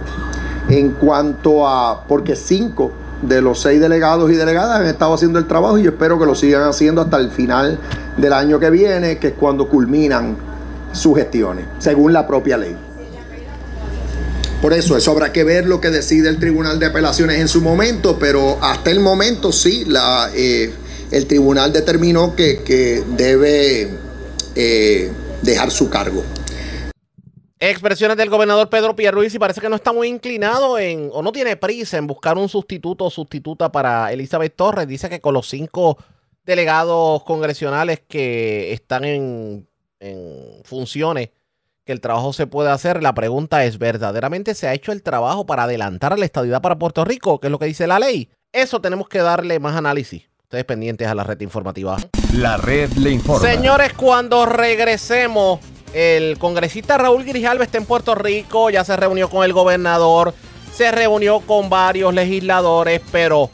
En 0.70 0.92
cuanto 0.92 1.68
a, 1.68 2.04
porque 2.08 2.36
cinco 2.36 2.92
de 3.22 3.42
los 3.42 3.62
seis 3.62 3.80
delegados 3.80 4.32
y 4.32 4.36
delegadas 4.36 4.80
han 4.80 4.88
estado 4.88 5.14
haciendo 5.14 5.38
el 5.38 5.46
trabajo 5.46 5.78
y 5.78 5.84
yo 5.84 5.92
espero 5.92 6.18
que 6.18 6.26
lo 6.26 6.34
sigan 6.34 6.64
haciendo 6.64 7.02
hasta 7.02 7.18
el 7.18 7.30
final 7.30 7.78
del 8.18 8.34
año 8.34 8.60
que 8.60 8.70
viene, 8.70 9.18
que 9.18 9.30
es 9.30 9.34
cuando 9.34 9.68
culminan 9.68 10.36
sus 10.92 11.18
gestiones, 11.18 11.66
según 11.80 12.14
la 12.14 12.26
propia 12.26 12.58
ley. 12.58 12.76
Por 14.62 14.74
eso, 14.74 14.96
eso 14.96 15.10
habrá 15.10 15.34
que 15.34 15.44
ver 15.44 15.66
lo 15.66 15.82
que 15.82 15.90
decide 15.90 16.30
el 16.30 16.38
Tribunal 16.38 16.78
de 16.78 16.86
Apelaciones 16.86 17.40
en 17.40 17.48
su 17.48 17.62
momento, 17.62 18.20
pero 18.20 18.60
hasta 18.62 18.92
el 18.92 19.00
momento 19.00 19.52
sí, 19.52 19.88
eh, 20.36 20.72
el 21.10 21.26
tribunal 21.26 21.74
determinó 21.74 22.36
que, 22.36 23.04
debe 23.18 23.90
eh, 24.56 25.12
dejar 25.42 25.72
su 25.72 25.90
cargo. 25.90 26.24
Expresiones 27.60 28.18
del 28.18 28.30
gobernador 28.30 28.70
Pedro 28.70 28.96
Pierluisi 28.96 29.40
parece 29.40 29.62
que 29.62 29.70
no 29.70 29.78
está 29.78 29.94
muy 29.94 30.08
inclinado 30.08 30.78
en, 30.78 31.10
o 31.12 31.24
no 31.24 31.32
tiene 31.32 31.56
prisa 31.58 31.98
en 31.98 32.06
buscar 32.06 32.38
un 32.38 32.48
sustituto 32.48 33.06
o 33.06 33.10
sustituta 33.10 33.72
para 33.72 34.14
Elizabeth 34.14 34.56
Torres. 34.56 34.88
Dice 34.88 35.10
que 35.10 35.22
con 35.22 35.34
los 35.34 35.50
cinco 35.50 35.98
delegados 36.46 37.24
congresionales 37.24 38.02
que 38.08 38.74
están 38.74 39.06
en 39.06 39.68
funciones, 40.64 41.30
que 41.92 41.94
el 41.94 42.00
trabajo 42.00 42.32
se 42.32 42.48
puede 42.48 42.70
hacer. 42.70 43.04
La 43.04 43.14
pregunta 43.14 43.66
es, 43.66 43.78
¿verdaderamente 43.78 44.56
se 44.56 44.66
ha 44.66 44.74
hecho 44.74 44.94
el 44.94 45.04
trabajo 45.04 45.46
para 45.46 45.64
adelantar 45.64 46.18
la 46.18 46.24
estadidad 46.24 46.62
para 46.62 46.80
Puerto 46.80 47.04
Rico? 47.04 47.42
que 47.42 47.48
es 47.48 47.52
lo 47.52 47.60
que 47.60 47.66
dice 47.66 47.86
la 47.86 48.00
ley? 48.00 48.30
Eso 48.54 48.80
tenemos 48.80 49.10
que 49.10 49.20
darle 49.20 49.60
más 49.60 49.76
análisis. 49.76 50.24
Ustedes 50.44 50.64
pendientes 50.64 51.06
a 51.10 51.16
la 51.16 51.26
red 51.26 51.42
informativa. 51.42 51.98
La 52.34 52.56
red 52.56 52.94
le 52.94 53.12
informa. 53.12 53.46
Señores, 53.46 53.92
cuando 53.92 54.46
regresemos, 54.46 55.60
el 55.94 56.38
congresista 56.38 56.98
Raúl 56.98 57.26
Grijalva 57.26 57.66
está 57.66 57.78
en 57.78 57.86
Puerto 57.86 58.16
Rico, 58.16 58.70
ya 58.70 58.86
se 58.86 58.96
reunió 58.96 59.30
con 59.30 59.44
el 59.44 59.52
gobernador, 59.52 60.34
se 60.74 60.92
reunió 60.92 61.42
con 61.42 61.70
varios 61.70 62.14
legisladores, 62.14 63.02
pero 63.12 63.50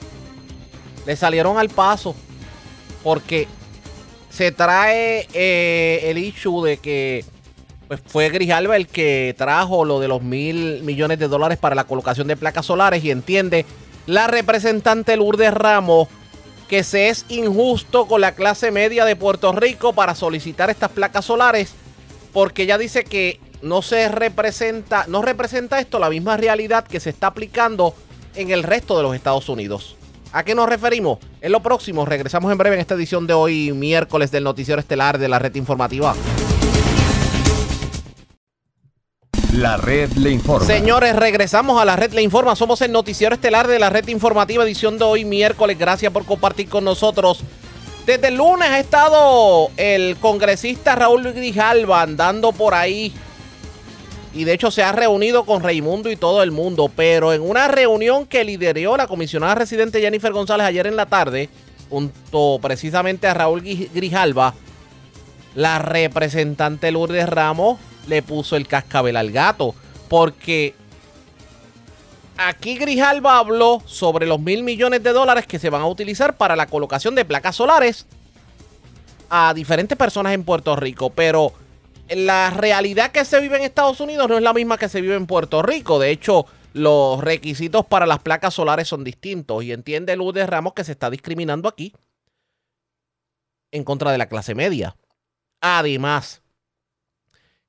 le 1.08 1.16
salieron 1.16 1.58
al 1.58 1.70
paso 1.70 2.16
porque 3.04 3.48
se 4.30 4.52
trae 4.52 5.28
eh, 5.34 6.02
el 6.04 6.20
issue 6.20 6.64
de 6.64 6.78
que 6.78 7.26
pues, 7.88 8.02
fue 8.06 8.30
Grijalva 8.30 8.76
el 8.76 8.88
que 8.88 9.34
trajo 9.38 9.86
lo 9.86 10.00
de 10.00 10.08
los 10.08 10.22
mil 10.22 10.84
millones 10.84 11.20
de 11.20 11.28
dólares 11.28 11.58
para 11.58 11.76
la 11.76 11.86
colocación 11.86 12.28
de 12.28 12.36
placas 12.36 12.66
solares 12.66 13.04
y 13.04 13.12
entiende 13.12 13.66
la 14.06 14.28
representante 14.28 15.16
Lourdes 15.18 15.54
Ramos 15.54 16.08
que 16.68 16.84
se 16.84 17.10
es 17.10 17.26
injusto 17.30 18.08
con 18.08 18.22
la 18.22 18.34
clase 18.34 18.72
media 18.72 19.06
de 19.06 19.16
Puerto 19.16 19.52
Rico 19.54 19.94
para 19.94 20.16
solicitar 20.16 20.70
estas 20.70 20.92
placas 20.92 21.26
solares 21.26 21.74
porque 22.34 22.64
ella 22.64 22.78
dice 22.78 23.04
que 23.04 23.40
no 23.62 23.82
se 23.82 24.10
representa, 24.10 25.06
no 25.08 25.22
representa 25.22 25.80
esto 25.80 26.00
la 26.00 26.10
misma 26.10 26.38
realidad 26.38 26.86
que 26.86 27.00
se 27.00 27.10
está 27.10 27.28
aplicando 27.28 27.96
en 28.36 28.52
el 28.52 28.64
resto 28.64 28.98
de 28.98 29.04
los 29.04 29.16
Estados 29.16 29.50
Unidos. 29.50 29.96
¿A 30.32 30.44
qué 30.44 30.54
nos 30.54 30.70
referimos? 30.70 31.20
En 31.42 31.52
lo 31.52 31.64
próximo, 31.64 32.06
regresamos 32.06 32.52
en 32.52 32.58
breve 32.58 32.76
en 32.76 32.82
esta 32.82 32.96
edición 32.96 33.26
de 33.28 33.34
hoy, 33.34 33.72
miércoles 33.72 34.30
del 34.30 34.44
Noticiero 34.44 34.80
Estelar 34.80 35.18
de 35.18 35.30
la 35.30 35.40
Red 35.40 35.56
Informativa. 35.56 36.14
La 39.58 39.76
red 39.76 40.12
le 40.12 40.30
informa. 40.30 40.68
Señores, 40.68 41.16
regresamos 41.16 41.82
a 41.82 41.86
la 41.86 41.96
red 41.96 42.14
Le 42.14 42.22
Informa. 42.22 42.56
Somos 42.56 42.80
el 42.84 42.92
noticiero 42.92 43.34
estelar 43.34 43.68
de 43.68 43.80
la 43.80 43.90
red 43.90 44.08
informativa, 44.08 44.64
edición 44.64 45.00
de 45.00 45.06
hoy, 45.06 45.26
miércoles. 45.26 45.80
Gracias 45.80 46.14
por 46.14 46.26
compartir 46.26 46.70
con 46.70 46.84
nosotros. 46.84 47.40
Desde 48.06 48.28
el 48.28 48.36
lunes 48.36 48.70
ha 48.70 48.78
estado 48.78 49.72
el 49.76 50.16
congresista 50.18 50.94
Raúl 50.94 51.34
Grijalva 51.34 52.04
andando 52.04 52.52
por 52.52 52.76
ahí 52.76 53.12
y 54.32 54.44
de 54.44 54.54
hecho 54.54 54.70
se 54.70 54.84
ha 54.84 54.92
reunido 54.92 55.44
con 55.44 55.64
Raimundo 55.64 56.12
y 56.12 56.18
todo 56.18 56.44
el 56.44 56.52
mundo, 56.52 56.92
pero 56.96 57.34
en 57.34 57.42
una 57.42 57.68
reunión 57.68 58.28
que 58.28 58.44
lideró 58.44 58.96
la 58.96 59.08
comisionada 59.08 59.56
residente 59.56 60.00
Jennifer 60.02 60.34
González 60.34 60.68
ayer 60.68 60.86
en 60.86 60.96
la 60.96 61.08
tarde, 61.08 61.50
junto 61.90 62.60
precisamente 62.62 63.26
a 63.26 63.34
Raúl 63.34 63.64
Grijalva, 63.64 64.54
la 65.56 65.80
representante 65.80 66.92
Lourdes 66.92 67.28
Ramos 67.28 67.80
le 68.08 68.22
puso 68.22 68.56
el 68.56 68.68
cascabel 68.68 69.18
al 69.18 69.32
gato, 69.32 69.76
porque 70.10 70.74
aquí 72.38 72.78
Grijalva 72.78 73.38
habló 73.38 73.82
sobre 73.86 74.26
los 74.26 74.40
mil 74.40 74.64
millones 74.64 75.04
de 75.04 75.12
dólares 75.14 75.46
que 75.48 75.60
se 75.60 75.70
van 75.70 75.82
a 75.82 75.88
utilizar 75.88 76.38
para 76.38 76.56
la 76.56 76.68
colocación 76.68 77.16
de 77.16 77.26
placas 77.26 77.56
solares 77.56 78.06
a 79.30 79.54
diferentes 79.54 79.98
personas 79.98 80.34
en 80.34 80.44
Puerto 80.44 80.76
Rico, 80.76 81.10
pero 81.10 81.54
la 82.10 82.50
realidad 82.52 83.12
que 83.12 83.26
se 83.26 83.40
vive 83.42 83.58
en 83.58 83.64
Estados 83.64 84.00
Unidos 84.00 84.30
no 84.30 84.38
es 84.38 84.44
la 84.44 84.54
misma 84.54 84.78
que 84.78 84.90
se 84.90 85.02
vive 85.02 85.16
en 85.16 85.28
Puerto 85.28 85.62
Rico. 85.62 86.00
De 86.00 86.12
hecho, 86.12 86.46
los 86.74 87.20
requisitos 87.20 87.86
para 87.86 88.06
las 88.06 88.20
placas 88.20 88.54
solares 88.54 88.88
son 88.88 89.04
distintos 89.04 89.64
y 89.64 89.72
entiende 89.72 90.16
Lourdes 90.16 90.48
Ramos 90.48 90.74
que 90.74 90.84
se 90.84 90.94
está 90.94 91.10
discriminando 91.10 91.68
aquí 91.68 91.94
en 93.72 93.84
contra 93.84 94.12
de 94.12 94.18
la 94.18 94.30
clase 94.30 94.56
media. 94.56 94.96
Además, 95.60 96.42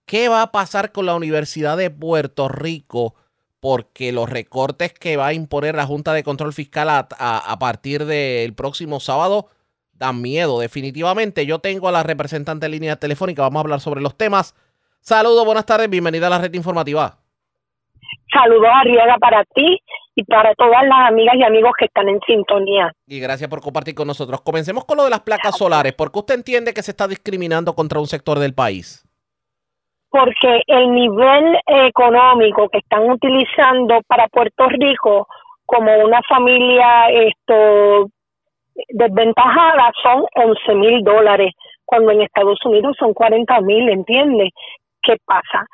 ¿qué 0.08 0.28
va 0.28 0.42
a 0.42 0.50
pasar 0.50 0.90
con 0.90 1.06
la 1.06 1.14
Universidad 1.14 1.76
de 1.76 1.90
Puerto 1.90 2.48
Rico? 2.48 3.14
Porque 3.60 4.10
los 4.10 4.28
recortes 4.28 4.92
que 4.92 5.16
va 5.16 5.28
a 5.28 5.32
imponer 5.32 5.76
la 5.76 5.86
Junta 5.86 6.12
de 6.12 6.24
Control 6.24 6.52
Fiscal 6.52 6.88
a, 6.88 7.58
partir 7.60 8.04
del 8.06 8.54
próximo 8.54 8.98
sábado 8.98 9.48
dan 9.92 10.22
miedo, 10.22 10.60
definitivamente. 10.60 11.44
Yo 11.44 11.58
tengo 11.58 11.88
a 11.88 11.92
la 11.92 12.02
representante 12.02 12.66
en 12.66 12.72
línea 12.72 12.96
telefónica, 12.96 13.42
vamos 13.42 13.58
a 13.58 13.64
hablar 13.64 13.80
sobre 13.80 14.00
los 14.00 14.16
temas. 14.16 14.54
Saludos, 15.00 15.44
buenas 15.44 15.66
tardes, 15.66 15.90
bienvenida 15.90 16.28
a 16.28 16.30
la 16.30 16.38
red 16.38 16.54
informativa. 16.54 17.18
Saludos, 18.32 18.68
Arriaga, 18.72 19.16
para 19.18 19.44
ti 19.44 19.78
y 20.14 20.24
para 20.24 20.54
todas 20.54 20.84
las 20.84 21.08
amigas 21.08 21.34
y 21.36 21.42
amigos 21.42 21.72
que 21.78 21.86
están 21.86 22.08
en 22.08 22.20
sintonía. 22.26 22.92
Y 23.06 23.18
gracias 23.18 23.50
por 23.50 23.60
compartir 23.60 23.94
con 23.94 24.06
nosotros. 24.06 24.40
Comencemos 24.42 24.84
con 24.84 24.96
lo 24.98 25.04
de 25.04 25.10
las 25.10 25.20
placas 25.20 25.56
solares. 25.56 25.94
¿Por 25.94 26.12
qué 26.12 26.18
usted 26.20 26.34
entiende 26.34 26.72
que 26.72 26.82
se 26.82 26.92
está 26.92 27.08
discriminando 27.08 27.74
contra 27.74 27.98
un 27.98 28.06
sector 28.06 28.38
del 28.38 28.54
país? 28.54 29.07
Porque 30.10 30.62
el 30.66 30.90
nivel 30.92 31.58
económico 31.66 32.68
que 32.68 32.78
están 32.78 33.10
utilizando 33.10 34.00
para 34.06 34.28
Puerto 34.28 34.68
Rico 34.68 35.26
como 35.66 35.94
una 35.98 36.20
familia 36.28 37.10
esto 37.10 38.08
desventajada 38.88 39.92
son 40.02 40.24
11 40.34 40.74
mil 40.76 41.02
dólares, 41.02 41.52
cuando 41.84 42.10
en 42.12 42.22
Estados 42.22 42.58
Unidos 42.64 42.96
son 42.98 43.12
40 43.12 43.60
mil, 43.62 43.88
¿entiendes? 43.88 44.50
¿Qué 45.02 45.16
pasa? 45.24 45.66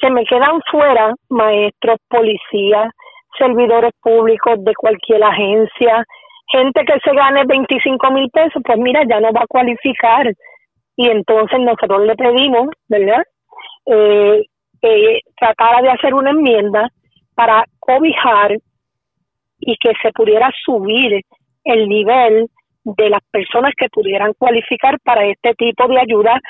Se 0.00 0.10
me 0.10 0.24
quedan 0.24 0.60
fuera 0.70 1.14
maestros, 1.28 1.98
policías, 2.08 2.90
servidores 3.38 3.92
públicos 4.00 4.62
de 4.64 4.74
cualquier 4.74 5.24
agencia, 5.24 6.04
gente 6.52 6.84
que 6.84 6.98
se 7.02 7.14
gane 7.14 7.44
25 7.46 8.10
mil 8.10 8.28
pesos, 8.30 8.62
pues 8.64 8.78
mira, 8.78 9.02
ya 9.08 9.20
no 9.20 9.32
va 9.32 9.42
a 9.42 9.46
cualificar. 9.46 10.32
Y 10.96 11.08
entonces 11.08 11.58
nosotros 11.60 12.02
le 12.06 12.14
pedimos, 12.14 12.68
¿verdad? 12.88 13.22
Eh, 13.86 14.44
tratara 15.36 15.80
de 15.80 15.90
hacer 15.90 16.12
una 16.14 16.30
enmienda 16.30 16.88
para 17.34 17.64
cobijar 17.78 18.56
y 19.60 19.76
que 19.76 19.92
se 20.02 20.10
pudiera 20.12 20.50
subir 20.64 21.22
el 21.64 21.88
nivel 21.88 22.48
de 22.84 23.10
las 23.10 23.20
personas 23.30 23.72
que 23.76 23.88
pudieran 23.88 24.32
cualificar 24.34 24.98
para 25.04 25.24
este 25.26 25.54
tipo 25.54 25.86
de 25.86 26.00
ayuda 26.00 26.40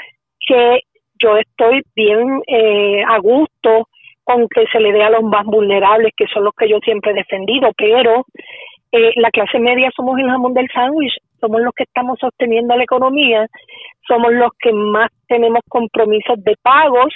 que 0.46 0.80
yo 1.22 1.36
estoy 1.36 1.82
bien 1.94 2.40
eh, 2.46 3.02
a 3.06 3.18
gusto 3.18 3.88
con 4.24 4.48
que 4.48 4.64
se 4.72 4.80
le 4.80 4.92
dé 4.92 5.02
a 5.02 5.10
los 5.10 5.22
más 5.22 5.44
vulnerables, 5.44 6.12
que 6.16 6.26
son 6.32 6.44
los 6.44 6.54
que 6.54 6.68
yo 6.68 6.78
siempre 6.78 7.12
he 7.12 7.14
defendido, 7.14 7.70
pero 7.76 8.24
eh, 8.92 9.12
la 9.16 9.30
clase 9.30 9.58
media 9.58 9.90
somos 9.94 10.18
el 10.18 10.28
jamón 10.28 10.54
del 10.54 10.68
sándwich, 10.72 11.16
somos 11.42 11.60
los 11.60 11.74
que 11.74 11.82
estamos 11.82 12.18
sosteniendo 12.20 12.76
la 12.76 12.84
economía, 12.84 13.46
somos 14.06 14.32
los 14.32 14.50
que 14.60 14.72
más 14.72 15.10
tenemos 15.26 15.60
compromisos 15.68 16.42
de 16.44 16.54
pagos 16.62 17.12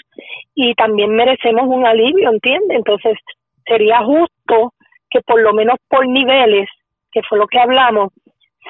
y 0.55 0.75
también 0.75 1.15
merecemos 1.15 1.65
un 1.69 1.87
alivio, 1.87 2.31
¿entiendes? 2.31 2.79
Entonces, 2.79 3.17
sería 3.65 3.99
justo 4.03 4.73
que 5.11 5.21
por 5.21 5.41
lo 5.41 5.53
menos 5.53 5.77
por 5.89 6.07
niveles 6.07 6.69
que 7.13 7.23
fue 7.23 7.39
lo 7.39 7.47
que 7.47 7.59
hablamos, 7.59 8.13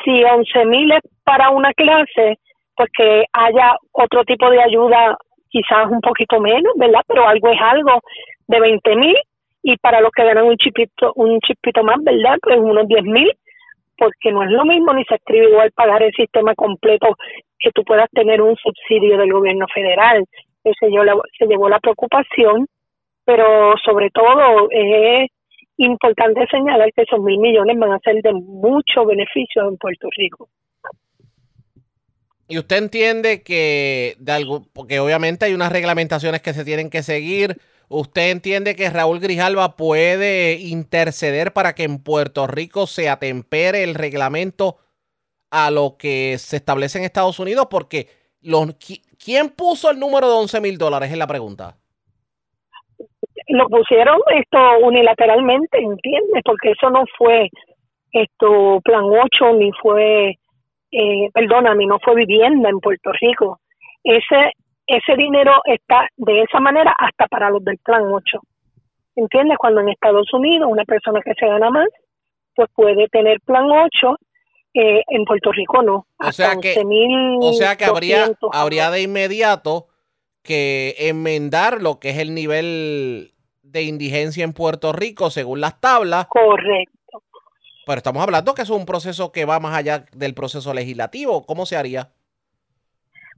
si 0.05 0.23
11 0.23 0.65
mil 0.67 0.93
es 0.93 1.01
para 1.25 1.51
una 1.51 1.73
clase, 1.73 2.39
pues 2.77 2.91
que 2.97 3.25
haya 3.33 3.77
otro 3.93 4.25
tipo 4.25 4.51
de 4.51 4.63
ayuda, 4.63 5.17
quizás 5.49 5.91
un 5.91 6.01
poquito 6.01 6.39
menos, 6.41 6.73
¿verdad? 6.77 7.01
Pero 7.09 7.27
algo 7.27 7.49
es 7.49 7.61
algo 7.61 8.01
de 8.47 8.61
20 8.61 8.97
mil 8.97 9.17
y 9.63 9.77
para 9.79 10.01
los 10.01 10.13
que 10.13 10.25
ganan 10.25 10.45
un 10.45 10.57
chipito, 10.57 11.13
un 11.17 11.41
chipito 11.41 11.83
más, 11.83 11.97
¿verdad? 12.03 12.37
Pues 12.43 12.59
unos 12.59 12.87
10 12.87 13.03
mil, 13.05 13.33
porque 13.97 14.33
no 14.33 14.43
es 14.43 14.51
lo 14.51 14.65
mismo 14.65 14.93
ni 14.93 15.05
se 15.05 15.17
escribe 15.17 15.51
igual 15.51 15.73
pagar 15.73 16.03
el 16.03 16.13
sistema 16.13 16.55
completo 16.55 17.17
que 17.59 17.71
tú 17.73 17.83
puedas 17.85 18.11
tener 18.11 18.41
un 18.43 18.57
subsidio 18.57 19.17
del 19.19 19.33
gobierno 19.33 19.67
federal. 19.73 20.25
Ese 20.65 20.93
yo 20.93 21.03
se 21.39 21.47
llevó 21.47 21.69
la 21.69 21.81
preocupación, 21.81 22.67
pero 23.25 23.75
sobre 23.85 24.11
todo 24.11 24.69
es 24.71 25.31
importante 25.79 26.47
señalar 26.51 26.93
que 26.93 27.03
esos 27.03 27.21
mil 27.21 27.39
millones 27.39 27.79
van 27.79 27.93
a 27.93 27.99
ser 28.01 28.17
de 28.23 28.33
mucho 28.33 29.05
beneficio 29.05 29.69
en 29.69 29.77
Puerto 29.77 30.09
Rico. 30.17 30.49
Y 32.49 32.59
usted 32.59 32.77
entiende 32.77 33.43
que, 33.43 34.15
de 34.19 34.33
algo, 34.33 34.63
porque 34.73 35.01
obviamente 35.01 35.47
hay 35.47 35.55
unas 35.55 35.73
reglamentaciones 35.73 36.43
que 36.43 36.53
se 36.53 36.65
tienen 36.65 36.91
que 36.91 37.03
seguir. 37.03 37.57
¿Usted 37.89 38.31
entiende 38.31 38.75
que 38.75 38.91
Raúl 38.91 39.21
Grijalva 39.21 39.77
puede 39.77 40.55
interceder 40.55 41.53
para 41.53 41.75
que 41.75 41.85
en 41.85 42.03
Puerto 42.03 42.47
Rico 42.47 42.87
se 42.87 43.09
atempere 43.09 43.85
el 43.85 43.95
reglamento 43.95 44.79
a 45.51 45.71
lo 45.71 45.97
que 45.99 46.37
se 46.39 46.57
establece 46.57 46.99
en 46.99 47.05
Estados 47.05 47.39
Unidos? 47.39 47.69
Porque 47.71 48.09
los, 48.43 48.77
¿quién 49.25 49.51
puso 49.51 49.91
el 49.91 49.99
número 49.99 50.29
de 50.29 50.35
11 50.35 50.61
mil 50.61 50.79
dólares? 50.79 51.11
Es 51.11 51.19
la 51.19 51.27
pregunta 51.27 51.77
lo 53.49 53.69
pusieron 53.69 54.19
esto 54.35 54.59
unilateralmente, 54.83 55.79
¿entiendes? 55.79 56.43
Porque 56.45 56.73
eso 56.73 56.91
no 56.91 57.05
fue 57.17 57.49
esto 58.13 58.81
plan 58.83 59.05
8 59.05 59.53
ni 59.55 59.71
fue, 59.73 60.31
eh, 60.91 61.31
perdóname, 61.33 61.87
no 61.87 61.99
fue 62.03 62.17
vivienda 62.17 62.69
en 62.69 62.81
Puerto 62.81 63.13
Rico. 63.21 63.61
Ese 64.03 64.53
ese 64.87 65.17
dinero 65.17 65.53
está 65.65 66.09
de 66.17 66.43
esa 66.43 66.61
manera 66.61 66.95
hasta 66.99 67.27
para 67.27 67.51
los 67.51 67.65
del 67.65 67.79
plan 67.79 68.03
8. 68.05 68.41
¿Entiendes? 69.17 69.59
Cuando 69.59 69.81
en 69.81 69.89
Estados 69.89 70.33
Unidos 70.33 70.69
una 70.71 70.85
persona 70.85 71.21
que 71.25 71.33
se 71.35 71.47
gana 71.47 71.71
más, 71.71 71.89
pues 72.55 72.69
puede 72.75 73.09
tener 73.09 73.41
plan 73.41 73.65
8, 73.71 74.17
eh, 74.75 75.03
en 75.09 75.25
Puerto 75.25 75.53
Rico 75.53 75.83
no. 75.83 76.07
O 76.19 76.33
sea 76.33 76.57
que, 76.61 76.75
o 77.41 77.53
sea 77.55 77.77
que 77.77 77.87
habría, 77.87 78.27
habría 78.53 78.91
de 78.91 79.03
inmediato 79.03 79.89
que 80.43 80.95
enmendar 80.99 81.81
lo 81.81 81.99
que 81.99 82.11
es 82.11 82.19
el 82.19 82.35
nivel 82.35 83.33
de 83.63 83.83
indigencia 83.83 84.45
en 84.45 84.53
Puerto 84.53 84.93
Rico 84.93 85.31
según 85.31 85.61
las 85.61 85.81
tablas. 85.81 86.27
Correcto. 86.29 87.23
Pero 87.87 87.97
estamos 87.97 88.23
hablando 88.23 88.55
que 88.55 88.63
es 88.63 88.71
un 88.71 88.85
proceso 88.85 89.33
que 89.33 89.45
va 89.45 89.61
más 89.61 89.77
allá 89.77 90.05
del 90.13 90.35
proceso 90.35 90.75
legislativo. 90.75 91.47
¿Cómo 91.47 91.67
se 91.67 91.77
haría? 91.77 92.11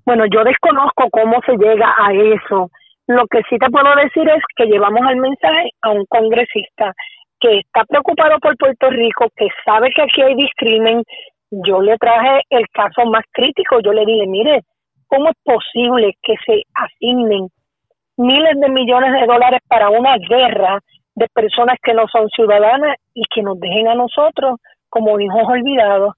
Bueno, 0.08 0.24
yo 0.32 0.42
desconozco 0.42 1.04
cómo 1.10 1.38
se 1.44 1.52
llega 1.58 1.94
a 1.98 2.14
eso. 2.14 2.70
Lo 3.08 3.26
que 3.26 3.42
sí 3.50 3.58
te 3.58 3.68
puedo 3.68 3.94
decir 3.94 4.26
es 4.26 4.42
que 4.56 4.64
llevamos 4.64 5.02
el 5.10 5.16
mensaje 5.16 5.68
a 5.82 5.90
un 5.90 6.06
congresista 6.06 6.94
que 7.38 7.58
está 7.58 7.84
preocupado 7.84 8.38
por 8.38 8.56
Puerto 8.56 8.88
Rico, 8.88 9.26
que 9.36 9.48
sabe 9.66 9.90
que 9.94 10.00
aquí 10.00 10.22
hay 10.22 10.34
discrimen. 10.34 11.02
Yo 11.50 11.82
le 11.82 11.98
traje 11.98 12.40
el 12.48 12.64
caso 12.72 13.04
más 13.04 13.22
crítico. 13.32 13.80
Yo 13.80 13.92
le 13.92 14.06
dije, 14.06 14.26
mire, 14.26 14.62
¿cómo 15.08 15.28
es 15.28 15.36
posible 15.44 16.14
que 16.22 16.36
se 16.46 16.62
asignen 16.72 17.48
miles 18.16 18.58
de 18.60 18.68
millones 18.70 19.12
de 19.12 19.26
dólares 19.26 19.60
para 19.68 19.90
una 19.90 20.16
guerra 20.16 20.78
de 21.16 21.26
personas 21.34 21.76
que 21.82 21.92
no 21.92 22.08
son 22.08 22.30
ciudadanas 22.30 22.96
y 23.12 23.24
que 23.34 23.42
nos 23.42 23.60
dejen 23.60 23.88
a 23.88 23.94
nosotros 23.94 24.58
como 24.88 25.20
hijos 25.20 25.42
olvidados. 25.46 26.14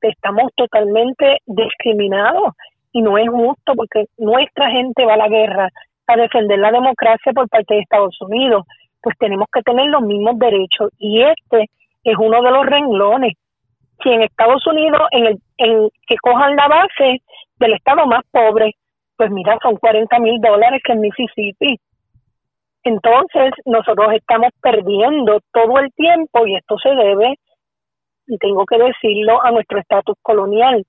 Estamos 0.00 0.50
totalmente 0.56 1.40
discriminados 1.44 2.54
y 2.94 3.02
no 3.02 3.18
es 3.18 3.28
justo 3.28 3.74
porque 3.74 4.06
nuestra 4.16 4.70
gente 4.70 5.04
va 5.04 5.14
a 5.14 5.18
la 5.18 5.28
guerra 5.28 5.68
a 6.06 6.16
defender 6.16 6.58
la 6.60 6.70
democracia 6.70 7.32
por 7.32 7.48
parte 7.48 7.74
de 7.74 7.80
Estados 7.80 8.16
Unidos, 8.20 8.64
pues 9.02 9.18
tenemos 9.18 9.48
que 9.52 9.62
tener 9.62 9.86
los 9.86 10.02
mismos 10.02 10.38
derechos 10.38 10.90
y 10.98 11.22
este 11.22 11.68
es 12.04 12.14
uno 12.18 12.40
de 12.40 12.50
los 12.52 12.64
renglones. 12.64 13.34
Si 14.02 14.10
en 14.10 14.22
Estados 14.22 14.64
Unidos, 14.66 15.02
en 15.10 15.26
el 15.26 15.38
en 15.58 15.88
que 16.06 16.16
cojan 16.22 16.54
la 16.54 16.68
base 16.68 17.20
del 17.58 17.72
estado 17.74 18.06
más 18.06 18.22
pobre, 18.30 18.72
pues 19.16 19.30
mira, 19.30 19.58
son 19.60 19.76
40 19.76 20.18
mil 20.20 20.40
dólares 20.40 20.80
que 20.84 20.92
en 20.92 21.00
Mississippi. 21.00 21.80
Entonces, 22.84 23.52
nosotros 23.64 24.12
estamos 24.12 24.50
perdiendo 24.60 25.40
todo 25.52 25.78
el 25.78 25.90
tiempo 25.94 26.46
y 26.46 26.56
esto 26.56 26.76
se 26.78 26.90
debe, 26.90 27.38
y 28.26 28.38
tengo 28.38 28.64
que 28.66 28.78
decirlo, 28.78 29.42
a 29.44 29.50
nuestro 29.50 29.80
estatus 29.80 30.16
colonial. 30.22 30.84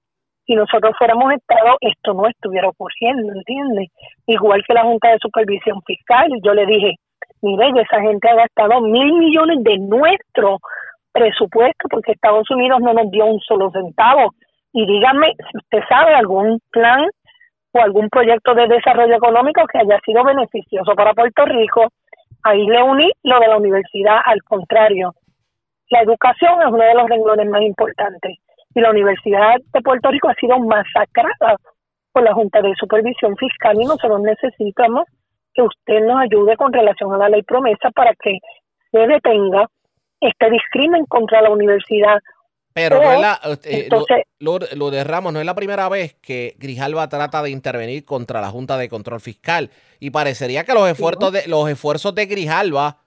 Si 0.45 0.53
nosotros 0.53 0.93
fuéramos 0.97 1.33
Estado, 1.33 1.77
esto 1.81 2.13
no 2.13 2.27
estuviera 2.27 2.69
ocurriendo, 2.69 3.33
¿entiendes? 3.33 3.89
Igual 4.27 4.63
que 4.67 4.73
la 4.73 4.83
Junta 4.83 5.09
de 5.09 5.17
Supervisión 5.19 5.81
Fiscal, 5.83 6.29
yo 6.43 6.53
le 6.53 6.65
dije, 6.65 6.95
Mire, 7.41 7.81
esa 7.81 8.01
gente 8.01 8.27
ha 8.29 8.35
gastado 8.35 8.81
mil 8.81 9.13
millones 9.13 9.63
de 9.63 9.77
nuestro 9.77 10.57
presupuesto 11.11 11.87
porque 11.89 12.13
Estados 12.13 12.49
Unidos 12.49 12.79
no 12.81 12.93
nos 12.93 13.11
dio 13.11 13.25
un 13.25 13.39
solo 13.39 13.69
centavo. 13.71 14.31
Y 14.73 14.85
dígame 14.85 15.33
si 15.37 15.57
usted 15.57 15.79
sabe 15.87 16.15
algún 16.15 16.59
plan 16.71 17.07
o 17.71 17.79
algún 17.79 18.09
proyecto 18.09 18.53
de 18.55 18.67
desarrollo 18.67 19.15
económico 19.15 19.61
que 19.67 19.77
haya 19.77 19.99
sido 20.03 20.23
beneficioso 20.23 20.95
para 20.95 21.13
Puerto 21.13 21.45
Rico. 21.45 21.87
Ahí 22.43 22.65
le 22.65 22.81
uní 22.81 23.11
lo 23.23 23.39
de 23.39 23.47
la 23.47 23.57
universidad, 23.57 24.17
al 24.25 24.41
contrario. 24.43 25.13
La 25.89 26.01
educación 26.01 26.61
es 26.61 26.67
uno 26.67 26.83
de 26.83 26.95
los 26.95 27.07
renglones 27.07 27.47
más 27.47 27.61
importantes 27.61 28.39
y 28.75 28.81
la 28.81 28.91
Universidad 28.91 29.55
de 29.73 29.81
Puerto 29.81 30.11
Rico 30.11 30.29
ha 30.29 30.35
sido 30.35 30.59
masacrada 30.59 31.57
por 32.11 32.23
la 32.23 32.33
Junta 32.33 32.61
de 32.61 32.73
Supervisión 32.79 33.35
Fiscal 33.37 33.75
y 33.81 33.85
nosotros 33.85 34.21
necesitamos 34.21 35.05
que 35.53 35.61
usted 35.61 36.01
nos 36.05 36.19
ayude 36.21 36.55
con 36.57 36.71
relación 36.73 37.13
a 37.13 37.17
la 37.17 37.29
ley 37.29 37.41
promesa 37.43 37.89
para 37.91 38.13
que 38.21 38.37
se 38.91 38.99
detenga 38.99 39.69
este 40.19 40.49
discrimen 40.49 41.05
contra 41.05 41.41
la 41.41 41.49
universidad. 41.49 42.19
Pero 42.73 43.01
no 43.01 43.07
O, 43.07 43.11
es 43.13 43.19
la, 43.21 43.39
eh, 43.63 43.83
entonces, 43.83 44.23
lo, 44.39 44.59
lo- 44.59 44.67
lo 44.75 44.91
de 44.91 45.03
Ramos 45.05 45.31
no 45.31 45.39
es 45.39 45.45
la 45.45 45.55
primera 45.55 45.87
vez 45.87 46.15
que 46.21 46.55
Grijalva 46.59 47.07
trata 47.07 47.41
de 47.41 47.49
intervenir 47.51 48.03
contra 48.03 48.41
la 48.41 48.49
Junta 48.49 48.75
de 48.77 48.89
Control 48.89 49.21
Fiscal. 49.21 49.69
Y 50.01 50.09
parecería 50.09 50.65
que 50.65 50.73
los 50.73 50.89
esfuerzos 50.89 51.31
de, 51.31 51.47
los 51.47 51.69
esfuerzos 51.69 52.13
de 52.13 52.25
Grijalva 52.25 52.97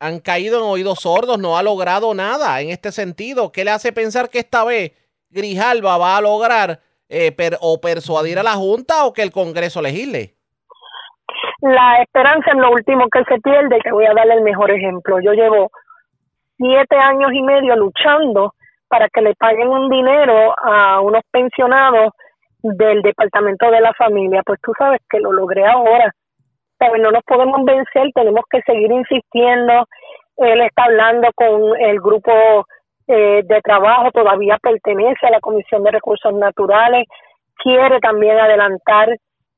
han 0.00 0.20
caído 0.20 0.58
en 0.58 0.64
oídos 0.64 0.98
sordos, 1.00 1.38
no 1.38 1.56
ha 1.56 1.62
logrado 1.62 2.12
nada 2.12 2.60
en 2.60 2.68
este 2.68 2.92
sentido. 2.92 3.52
¿Qué 3.52 3.64
le 3.64 3.70
hace 3.70 3.90
pensar 3.94 4.28
que 4.28 4.38
esta 4.40 4.64
vez 4.64 4.92
Grijalva 5.36 5.96
va 5.98 6.16
a 6.16 6.20
lograr 6.20 6.80
eh, 7.08 7.30
per- 7.30 7.58
o 7.60 7.80
persuadir 7.80 8.38
a 8.38 8.42
la 8.42 8.54
Junta 8.54 9.04
o 9.06 9.12
que 9.12 9.22
el 9.22 9.30
Congreso 9.30 9.80
legisle? 9.80 10.32
la 11.62 12.02
esperanza 12.02 12.50
es 12.50 12.56
lo 12.58 12.70
último 12.70 13.08
que 13.10 13.24
se 13.24 13.40
pierde, 13.40 13.78
que 13.82 13.90
voy 13.90 14.04
a 14.06 14.14
darle 14.14 14.34
el 14.34 14.42
mejor 14.42 14.70
ejemplo. 14.70 15.18
Yo 15.20 15.32
llevo 15.32 15.70
siete 16.58 16.96
años 16.96 17.30
y 17.32 17.42
medio 17.42 17.74
luchando 17.76 18.52
para 18.88 19.08
que 19.08 19.20
le 19.22 19.34
paguen 19.34 19.68
un 19.68 19.88
dinero 19.88 20.54
a 20.62 21.00
unos 21.00 21.22
pensionados 21.30 22.12
del 22.62 23.02
Departamento 23.02 23.70
de 23.70 23.80
la 23.80 23.92
Familia. 23.94 24.42
Pues 24.44 24.60
tú 24.62 24.72
sabes 24.78 25.00
que 25.10 25.18
lo 25.18 25.32
logré 25.32 25.66
ahora. 25.66 26.12
Pero 26.78 26.98
no 26.98 27.10
nos 27.10 27.24
podemos 27.24 27.64
vencer, 27.64 28.10
tenemos 28.14 28.44
que 28.50 28.60
seguir 28.62 28.92
insistiendo. 28.92 29.86
Él 30.36 30.60
está 30.60 30.84
hablando 30.84 31.28
con 31.34 31.80
el 31.80 31.98
grupo 32.00 32.30
eh, 33.08 33.42
de 33.44 33.60
trabajo, 33.62 34.10
todavía 34.10 34.58
pertenece 34.58 35.26
a 35.26 35.30
la 35.30 35.40
Comisión 35.40 35.82
de 35.82 35.92
Recursos 35.92 36.32
Naturales, 36.34 37.06
quiere 37.56 38.00
también 38.00 38.38
adelantar 38.38 39.08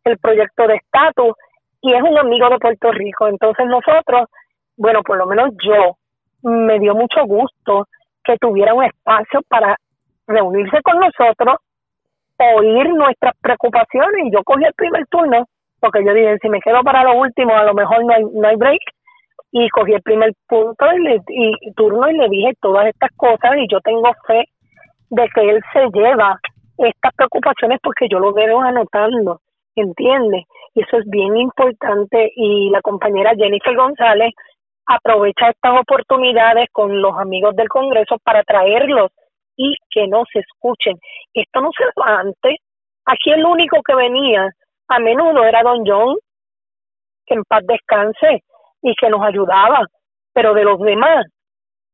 el 0.05 0.19
proyecto 0.19 0.67
de 0.67 0.77
estatus 0.77 1.35
y 1.81 1.93
es 1.93 2.03
un 2.03 2.19
amigo 2.19 2.49
de 2.51 2.59
Puerto 2.59 2.93
Rico. 2.93 3.29
Entonces 3.29 3.67
nosotros, 3.67 4.29
bueno, 4.77 5.03
por 5.03 5.17
lo 5.17 5.27
menos 5.27 5.51
yo, 5.63 5.97
me 6.43 6.79
dio 6.79 6.95
mucho 6.95 7.25
gusto 7.25 7.87
que 8.25 8.37
tuviera 8.37 8.75
un 8.75 8.85
espacio 8.85 9.41
para 9.49 9.77
reunirse 10.27 10.83
con 10.83 10.99
nosotros, 10.99 11.57
oír 12.57 12.89
nuestras 12.91 13.35
preocupaciones 13.41 14.27
y 14.27 14.31
yo 14.31 14.45
cogí 14.45 14.65
el 14.65 14.75
primer 14.75 15.07
turno 15.07 15.47
porque 15.81 16.05
yo 16.05 16.13
dije, 16.13 16.39
si 16.41 16.49
me 16.49 16.61
quedo 16.61 16.83
para 16.83 17.05
lo 17.05 17.15
último, 17.15 17.55
a 17.55 17.65
lo 17.65 17.75
mejor 17.75 18.05
no 18.05 18.13
hay, 18.13 18.25
no 18.25 18.49
hay 18.49 18.57
break 18.57 18.81
y 19.51 19.69
cogí 19.71 19.95
el 19.95 20.03
primer 20.03 20.33
punto 20.47 20.87
y, 20.93 20.99
le, 21.03 21.21
y, 21.29 21.73
turno 21.73 22.09
y 22.11 22.17
le 22.17 22.29
dije 22.29 22.53
todas 22.61 22.87
estas 22.87 23.11
cosas 23.17 23.57
y 23.57 23.67
yo 23.71 23.81
tengo 23.81 24.11
fe 24.27 24.45
de 25.11 25.29
que 25.35 25.41
él 25.41 25.61
se 25.73 25.87
lleva 25.93 26.39
estas 26.77 27.15
preocupaciones 27.17 27.79
porque 27.83 28.09
yo 28.09 28.19
lo 28.19 28.33
veo 28.33 28.61
anotando, 28.61 29.41
¿entiendes? 29.75 30.45
Y 30.75 30.83
eso 30.83 30.99
es 30.99 31.09
bien 31.09 31.37
importante 31.37 32.31
y 32.37 32.71
la 32.71 32.81
compañera 32.83 33.33
Jennifer 33.37 33.75
González 33.75 34.33
aprovecha 34.87 35.51
estas 35.51 35.81
oportunidades 35.81 36.67
con 36.73 37.01
los 37.01 37.17
amigos 37.19 37.57
del 37.57 37.69
Congreso 37.69 38.17
para 38.23 38.43
traerlos 38.43 39.11
y 39.57 39.75
que 39.91 40.07
no 40.07 40.25
se 40.33 40.41
escuchen. 40.41 40.97
Esto 41.35 41.61
no 41.61 41.71
se 41.77 41.85
daba 41.97 42.21
antes. 42.21 42.57
Aquí 43.07 43.31
el 43.33 43.45
único 43.45 43.79
que 43.83 43.95
venía 43.95 44.49
a 44.89 44.99
menudo 44.99 45.45
era 45.45 45.63
Don 45.63 45.85
John, 45.85 46.17
que 47.27 47.35
en 47.35 47.43
paz 47.45 47.63
descanse 47.67 48.43
y 48.83 48.95
que 48.95 49.09
nos 49.09 49.23
ayudaba, 49.23 49.81
pero 50.33 50.55
de 50.55 50.65
los 50.65 50.79
demás 50.81 51.27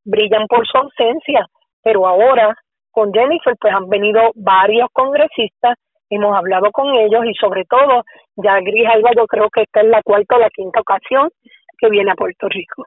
brillan 0.03 0.47
por 0.47 0.65
su 0.67 0.77
ausencia. 0.77 1.45
Pero 1.83 2.07
ahora 2.07 2.55
con 2.91 3.11
Jennifer 3.13 3.55
pues 3.59 3.73
han 3.73 3.89
venido 3.89 4.31
varios 4.35 4.87
congresistas, 4.93 5.75
hemos 6.09 6.35
hablado 6.35 6.71
con 6.71 6.95
ellos 6.95 7.25
y 7.25 7.33
sobre 7.33 7.65
todo 7.65 8.03
ya 8.37 8.59
Grijalva 8.61 9.11
yo 9.15 9.25
creo 9.27 9.49
que 9.49 9.63
esta 9.63 9.81
es 9.81 9.87
la 9.87 10.01
cuarta 10.01 10.37
o 10.37 10.39
la 10.39 10.49
quinta 10.49 10.79
ocasión 10.79 11.29
que 11.77 11.89
viene 11.89 12.11
a 12.11 12.15
Puerto 12.15 12.47
Rico. 12.47 12.85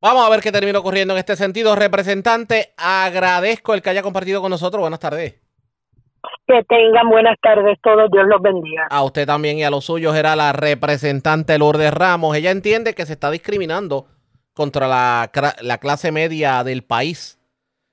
Vamos 0.00 0.24
a 0.24 0.30
ver 0.30 0.40
qué 0.40 0.52
termina 0.52 0.78
ocurriendo 0.78 1.14
en 1.14 1.18
este 1.18 1.34
sentido. 1.34 1.74
Representante, 1.74 2.72
agradezco 2.76 3.74
el 3.74 3.82
que 3.82 3.90
haya 3.90 4.02
compartido 4.02 4.40
con 4.40 4.50
nosotros. 4.50 4.80
Buenas 4.80 5.00
tardes. 5.00 5.47
Que 6.48 6.64
tengan 6.64 7.10
buenas 7.10 7.36
tardes 7.42 7.78
todos, 7.82 8.10
Dios 8.10 8.24
los 8.26 8.40
bendiga. 8.40 8.86
A 8.88 9.04
usted 9.04 9.26
también 9.26 9.58
y 9.58 9.64
a 9.64 9.70
los 9.70 9.84
suyos 9.84 10.16
era 10.16 10.34
la 10.34 10.52
representante 10.54 11.58
Lourdes 11.58 11.92
Ramos. 11.92 12.34
Ella 12.36 12.50
entiende 12.50 12.94
que 12.94 13.04
se 13.04 13.12
está 13.12 13.30
discriminando 13.30 14.06
contra 14.54 14.88
la, 14.88 15.30
la 15.60 15.78
clase 15.78 16.10
media 16.10 16.64
del 16.64 16.82
país. 16.84 17.38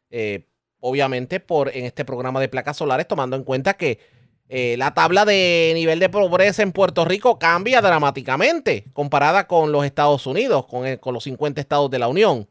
Eh, 0.10 0.48
obviamente 0.80 1.40
por 1.42 1.70
en 1.76 1.84
este 1.84 2.06
programa 2.06 2.40
de 2.40 2.48
placas 2.48 2.78
solares, 2.78 3.08
tomando 3.08 3.36
en 3.36 3.44
cuenta 3.44 3.74
que 3.74 4.00
eh, 4.48 4.76
la 4.78 4.94
tabla 4.94 5.26
de 5.26 5.72
nivel 5.74 6.00
de 6.00 6.08
pobreza 6.10 6.62
en 6.64 6.72
Puerto 6.72 7.04
Rico 7.04 7.38
cambia 7.40 7.82
dramáticamente 7.82 8.86
comparada 8.94 9.48
con 9.48 9.72
los 9.74 9.84
Estados 9.84 10.26
Unidos, 10.28 10.66
con, 10.68 10.86
el- 10.86 11.00
con 11.02 11.14
los 11.14 11.24
50 11.26 11.60
estados 11.60 11.90
de 11.92 12.00
la 12.00 12.08
Unión. 12.08 12.48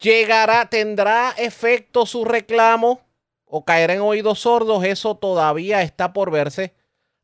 ¿Llegará, 0.00 0.66
tendrá 0.68 1.30
efecto 1.38 2.06
su 2.06 2.24
reclamo 2.24 3.00
o 3.48 3.64
caerá 3.64 3.94
en 3.94 4.00
oídos 4.00 4.40
sordos? 4.40 4.84
Eso 4.84 5.16
todavía 5.16 5.82
está 5.82 6.12
por 6.12 6.30
verse. 6.30 6.74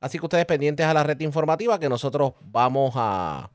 Así 0.00 0.18
que 0.18 0.26
ustedes 0.26 0.46
pendientes 0.46 0.84
a 0.86 0.94
la 0.94 1.02
red 1.02 1.20
informativa 1.20 1.78
que 1.78 1.88
nosotros 1.88 2.34
vamos 2.42 2.92
a 2.96 3.50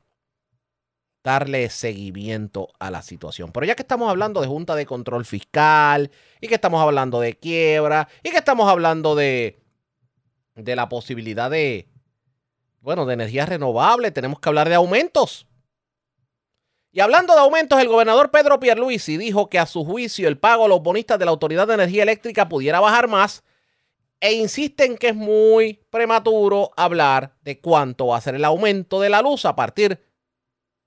darle 1.22 1.68
seguimiento 1.68 2.68
a 2.78 2.90
la 2.90 3.02
situación. 3.02 3.52
Pero 3.52 3.66
ya 3.66 3.74
que 3.74 3.82
estamos 3.82 4.08
hablando 4.10 4.40
de 4.40 4.46
Junta 4.46 4.74
de 4.74 4.86
Control 4.86 5.24
Fiscal 5.24 6.10
y 6.40 6.48
que 6.48 6.54
estamos 6.54 6.80
hablando 6.80 7.20
de 7.20 7.38
quiebra 7.38 8.08
y 8.22 8.30
que 8.30 8.38
estamos 8.38 8.68
hablando 8.68 9.14
de, 9.14 9.62
de 10.54 10.76
la 10.76 10.88
posibilidad 10.88 11.50
de, 11.50 11.88
bueno, 12.80 13.06
de 13.06 13.14
energía 13.14 13.46
renovable, 13.46 14.10
tenemos 14.10 14.40
que 14.40 14.48
hablar 14.48 14.68
de 14.68 14.76
aumentos. 14.76 15.46
Y 16.92 17.00
hablando 17.00 17.34
de 17.34 17.40
aumentos, 17.40 17.80
el 17.80 17.88
gobernador 17.88 18.30
Pedro 18.30 18.58
Pierluisi 18.58 19.16
dijo 19.16 19.48
que 19.48 19.58
a 19.58 19.66
su 19.66 19.84
juicio 19.84 20.26
el 20.26 20.38
pago 20.38 20.64
a 20.64 20.68
los 20.68 20.82
bonistas 20.82 21.18
de 21.18 21.24
la 21.24 21.30
Autoridad 21.30 21.68
de 21.68 21.74
Energía 21.74 22.02
Eléctrica 22.02 22.48
pudiera 22.48 22.80
bajar 22.80 23.06
más 23.06 23.44
e 24.20 24.32
insiste 24.32 24.84
en 24.84 24.98
que 24.98 25.10
es 25.10 25.14
muy 25.14 25.84
prematuro 25.90 26.72
hablar 26.76 27.36
de 27.42 27.60
cuánto 27.60 28.08
va 28.08 28.18
a 28.18 28.20
ser 28.20 28.34
el 28.34 28.44
aumento 28.44 29.00
de 29.00 29.08
la 29.08 29.22
luz 29.22 29.44
a 29.44 29.54
partir 29.54 30.04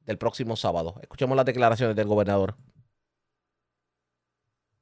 del 0.02 0.18
próximo 0.18 0.56
sábado. 0.56 0.96
Escuchemos 1.02 1.36
las 1.38 1.46
declaraciones 1.46 1.96
del 1.96 2.08
gobernador. 2.08 2.56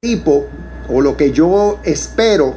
tipo, 0.00 0.48
o 0.88 1.00
lo 1.00 1.16
que 1.16 1.30
yo 1.30 1.78
espero, 1.84 2.56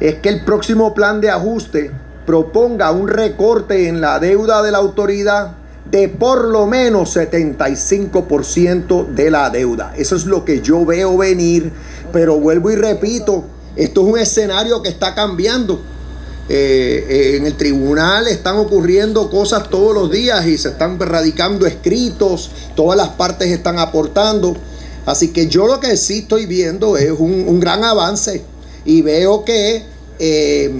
es 0.00 0.16
que 0.16 0.28
el 0.28 0.44
próximo 0.44 0.94
plan 0.94 1.20
de 1.20 1.30
ajuste 1.30 1.92
proponga 2.26 2.90
un 2.90 3.06
recorte 3.06 3.88
en 3.88 4.00
la 4.00 4.18
deuda 4.18 4.62
de 4.62 4.72
la 4.72 4.78
autoridad 4.78 5.61
de 5.90 6.08
por 6.08 6.44
lo 6.44 6.66
menos 6.66 7.16
75% 7.16 9.08
de 9.08 9.30
la 9.30 9.50
deuda. 9.50 9.94
Eso 9.96 10.16
es 10.16 10.24
lo 10.26 10.44
que 10.44 10.60
yo 10.60 10.84
veo 10.84 11.16
venir, 11.18 11.72
pero 12.12 12.38
vuelvo 12.38 12.70
y 12.70 12.76
repito, 12.76 13.44
esto 13.76 14.02
es 14.02 14.06
un 14.06 14.18
escenario 14.18 14.82
que 14.82 14.88
está 14.88 15.14
cambiando. 15.14 15.82
Eh, 16.48 17.06
eh, 17.08 17.36
en 17.36 17.46
el 17.46 17.56
tribunal 17.56 18.26
están 18.26 18.56
ocurriendo 18.56 19.30
cosas 19.30 19.70
todos 19.70 19.94
los 19.94 20.10
días 20.10 20.44
y 20.46 20.58
se 20.58 20.70
están 20.70 20.98
radicando 20.98 21.66
escritos, 21.66 22.50
todas 22.74 22.96
las 22.96 23.10
partes 23.10 23.48
están 23.48 23.78
aportando. 23.78 24.56
Así 25.06 25.28
que 25.28 25.46
yo 25.48 25.66
lo 25.66 25.80
que 25.80 25.96
sí 25.96 26.20
estoy 26.20 26.46
viendo 26.46 26.96
es 26.96 27.10
un, 27.10 27.44
un 27.48 27.60
gran 27.60 27.84
avance 27.84 28.42
y 28.84 29.02
veo 29.02 29.44
que 29.44 29.84
eh, 30.18 30.70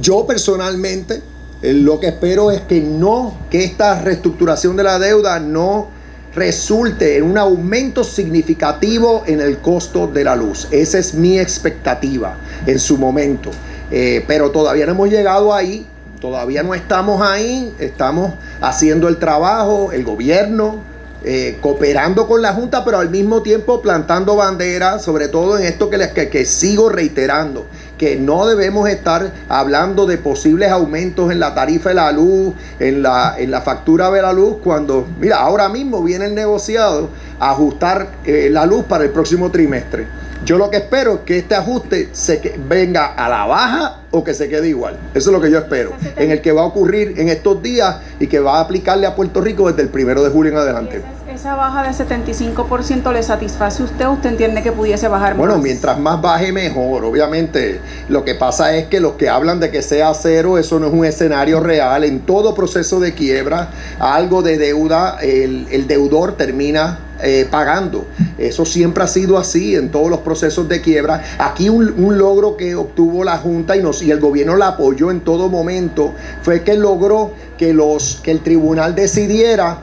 yo 0.00 0.26
personalmente 0.26 1.22
lo 1.62 2.00
que 2.00 2.08
espero 2.08 2.50
es 2.50 2.60
que 2.62 2.80
no, 2.80 3.34
que 3.50 3.64
esta 3.64 4.00
reestructuración 4.02 4.76
de 4.76 4.82
la 4.82 4.98
deuda 4.98 5.40
no 5.40 5.88
resulte 6.34 7.16
en 7.16 7.24
un 7.24 7.38
aumento 7.38 8.04
significativo 8.04 9.24
en 9.26 9.40
el 9.40 9.58
costo 9.58 10.06
de 10.06 10.22
la 10.22 10.36
luz. 10.36 10.68
Esa 10.70 10.98
es 10.98 11.14
mi 11.14 11.38
expectativa 11.38 12.36
en 12.66 12.78
su 12.78 12.98
momento. 12.98 13.50
Eh, 13.90 14.22
pero 14.26 14.50
todavía 14.50 14.84
no 14.84 14.92
hemos 14.92 15.08
llegado 15.08 15.54
ahí, 15.54 15.86
todavía 16.20 16.62
no 16.62 16.74
estamos 16.74 17.22
ahí, 17.22 17.72
estamos 17.78 18.34
haciendo 18.60 19.08
el 19.08 19.16
trabajo, 19.16 19.92
el 19.92 20.04
gobierno, 20.04 20.80
eh, 21.28 21.58
cooperando 21.60 22.28
con 22.28 22.40
la 22.40 22.52
Junta, 22.52 22.84
pero 22.84 23.00
al 23.00 23.10
mismo 23.10 23.42
tiempo 23.42 23.82
plantando 23.82 24.36
banderas, 24.36 25.02
sobre 25.02 25.26
todo 25.26 25.58
en 25.58 25.64
esto 25.64 25.90
que, 25.90 25.98
les, 25.98 26.12
que, 26.12 26.44
sigo 26.44 26.88
reiterando, 26.88 27.66
que 27.98 28.14
no 28.14 28.46
debemos 28.46 28.88
estar 28.88 29.32
hablando 29.48 30.06
de 30.06 30.18
posibles 30.18 30.70
aumentos 30.70 31.32
en 31.32 31.40
la 31.40 31.52
tarifa 31.52 31.88
de 31.88 31.96
la 31.96 32.12
luz, 32.12 32.54
en 32.78 33.02
la, 33.02 33.34
en 33.36 33.50
la 33.50 33.60
factura 33.60 34.08
de 34.12 34.22
la 34.22 34.32
luz, 34.32 34.58
cuando, 34.62 35.04
mira, 35.18 35.38
ahora 35.38 35.68
mismo 35.68 36.00
viene 36.00 36.26
el 36.26 36.34
negociado 36.36 37.08
a 37.40 37.50
ajustar 37.50 38.06
eh, 38.24 38.48
la 38.48 38.64
luz 38.64 38.84
para 38.84 39.02
el 39.02 39.10
próximo 39.10 39.50
trimestre. 39.50 40.06
Yo 40.44 40.58
lo 40.58 40.70
que 40.70 40.76
espero 40.76 41.14
es 41.14 41.20
que 41.22 41.38
este 41.38 41.56
ajuste 41.56 42.10
se 42.12 42.40
que, 42.40 42.56
venga 42.68 43.06
a 43.06 43.28
la 43.28 43.46
baja 43.46 44.02
o 44.18 44.24
que 44.24 44.34
se 44.34 44.48
quede 44.48 44.68
igual. 44.68 44.96
Eso 45.14 45.30
es 45.30 45.34
lo 45.36 45.40
que 45.40 45.50
yo 45.50 45.58
espero. 45.58 45.92
En 46.16 46.30
el 46.30 46.40
que 46.40 46.52
va 46.52 46.62
a 46.62 46.64
ocurrir 46.64 47.14
en 47.18 47.28
estos 47.28 47.62
días 47.62 47.96
y 48.18 48.26
que 48.26 48.40
va 48.40 48.58
a 48.58 48.60
aplicarle 48.60 49.06
a 49.06 49.14
Puerto 49.14 49.40
Rico 49.40 49.68
desde 49.68 49.82
el 49.82 49.88
primero 49.88 50.22
de 50.22 50.30
julio 50.30 50.52
en 50.52 50.58
adelante. 50.58 51.02
Esa 51.32 51.54
baja 51.54 51.82
de 51.82 51.90
75% 51.90 53.12
le 53.12 53.22
satisface 53.22 53.82
a 53.82 53.84
usted, 53.84 54.06
usted 54.08 54.30
entiende 54.30 54.62
que 54.62 54.72
pudiese 54.72 55.06
bajar 55.08 55.36
Bueno, 55.36 55.54
más. 55.54 55.62
mientras 55.62 55.98
más 55.98 56.20
baje 56.22 56.50
mejor. 56.50 57.04
Obviamente, 57.04 57.80
lo 58.08 58.24
que 58.24 58.34
pasa 58.34 58.74
es 58.74 58.86
que 58.86 59.00
los 59.00 59.12
que 59.14 59.28
hablan 59.28 59.60
de 59.60 59.70
que 59.70 59.82
sea 59.82 60.14
cero, 60.14 60.56
eso 60.56 60.80
no 60.80 60.86
es 60.86 60.92
un 60.94 61.04
escenario 61.04 61.60
real. 61.60 62.04
En 62.04 62.20
todo 62.20 62.54
proceso 62.54 63.00
de 63.00 63.12
quiebra, 63.12 63.68
algo 63.98 64.40
de 64.42 64.56
deuda, 64.56 65.18
el, 65.20 65.66
el 65.70 65.86
deudor 65.86 66.36
termina 66.36 67.00
eh, 67.22 67.46
pagando. 67.50 68.06
Eso 68.38 68.64
siempre 68.64 69.04
ha 69.04 69.06
sido 69.06 69.38
así 69.38 69.74
en 69.74 69.90
todos 69.90 70.10
los 70.10 70.20
procesos 70.20 70.68
de 70.68 70.80
quiebra. 70.80 71.22
Aquí 71.38 71.68
un, 71.68 72.18
logro 72.18 72.56
que 72.56 72.74
obtuvo 72.74 73.24
la 73.24 73.38
Junta 73.38 73.76
y, 73.76 73.82
y 74.02 74.10
el 74.10 74.20
gobierno 74.20 74.56
la 74.56 74.68
apoyó 74.68 75.10
en 75.10 75.20
todo 75.20 75.48
momento 75.48 76.14
fue 76.42 76.62
que 76.62 76.74
logró 76.74 77.32
que, 77.58 77.72
los, 77.72 78.20
que 78.22 78.30
el 78.30 78.40
tribunal 78.40 78.94
decidiera 78.94 79.78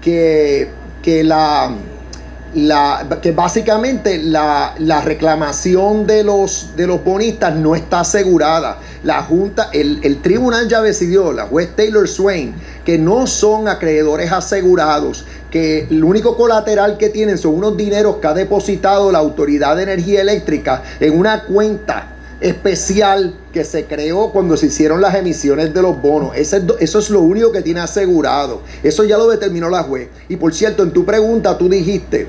que, 0.00 0.68
que 1.02 1.24
la 1.24 1.72
la, 2.54 3.06
que 3.20 3.32
básicamente 3.32 4.18
la, 4.18 4.74
la, 4.78 5.00
reclamación 5.02 6.06
de 6.06 6.24
los, 6.24 6.70
de 6.76 6.86
los 6.86 7.04
bonistas 7.04 7.54
no 7.54 7.76
está 7.76 8.00
asegurada. 8.00 8.78
La 9.04 9.22
Junta, 9.22 9.68
el, 9.72 10.00
el, 10.02 10.20
tribunal 10.22 10.68
ya 10.68 10.80
decidió, 10.80 11.32
la 11.32 11.46
juez 11.46 11.76
Taylor 11.76 12.08
Swain, 12.08 12.54
que 12.84 12.98
no 12.98 13.26
son 13.26 13.68
acreedores 13.68 14.32
asegurados, 14.32 15.24
que 15.50 15.86
el 15.90 16.04
único 16.04 16.36
colateral 16.36 16.98
que 16.98 17.08
tienen 17.08 17.38
son 17.38 17.54
unos 17.54 17.76
dineros 17.76 18.16
que 18.16 18.26
ha 18.26 18.34
depositado 18.34 19.10
la 19.10 19.18
Autoridad 19.18 19.76
de 19.76 19.84
Energía 19.84 20.20
Eléctrica 20.20 20.82
en 21.00 21.18
una 21.18 21.44
cuenta 21.44 22.14
especial 22.40 23.34
que 23.52 23.64
se 23.64 23.86
creó 23.86 24.30
cuando 24.30 24.56
se 24.56 24.66
hicieron 24.66 25.00
las 25.00 25.14
emisiones 25.14 25.74
de 25.74 25.82
los 25.82 26.00
bonos. 26.00 26.36
Eso 26.36 26.56
es, 26.78 27.10
lo 27.10 27.20
único 27.20 27.50
que 27.50 27.62
tiene 27.62 27.80
asegurado. 27.80 28.62
Eso 28.82 29.04
ya 29.04 29.18
lo 29.18 29.28
determinó 29.28 29.68
la 29.68 29.82
juez. 29.82 30.08
Y 30.28 30.36
por 30.36 30.54
cierto, 30.54 30.82
en 30.82 30.92
tu 30.92 31.04
pregunta 31.04 31.58
tú 31.58 31.68
dijiste 31.68 32.28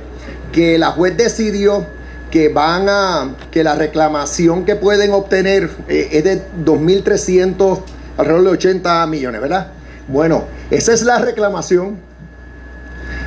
que 0.52 0.78
la 0.78 0.92
juez 0.92 1.16
decidió 1.16 1.86
que 2.32 2.50
van 2.50 2.88
a, 2.90 3.36
que 3.52 3.64
la 3.64 3.76
reclamación 3.76 4.66
que 4.66 4.76
pueden 4.76 5.12
obtener 5.12 5.70
eh, 5.88 6.10
es 6.12 6.24
de 6.24 6.42
2.300, 6.64 7.80
alrededor 8.18 8.44
de 8.44 8.50
80 8.50 9.06
millones, 9.08 9.42
¿verdad? 9.42 9.72
Bueno, 10.08 10.46
esa 10.70 10.94
es 10.94 11.04
la 11.04 11.20
reclamación. 11.20 12.09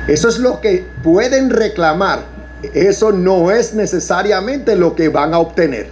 Eso 0.07 0.27
es 0.27 0.37
lo 0.37 0.59
que 0.59 0.85
pueden 1.01 1.49
reclamar. 1.49 2.25
Eso 2.73 3.11
no 3.11 3.51
es 3.51 3.73
necesariamente 3.73 4.75
lo 4.75 4.95
que 4.95 5.09
van 5.09 5.33
a 5.33 5.39
obtener 5.39 5.87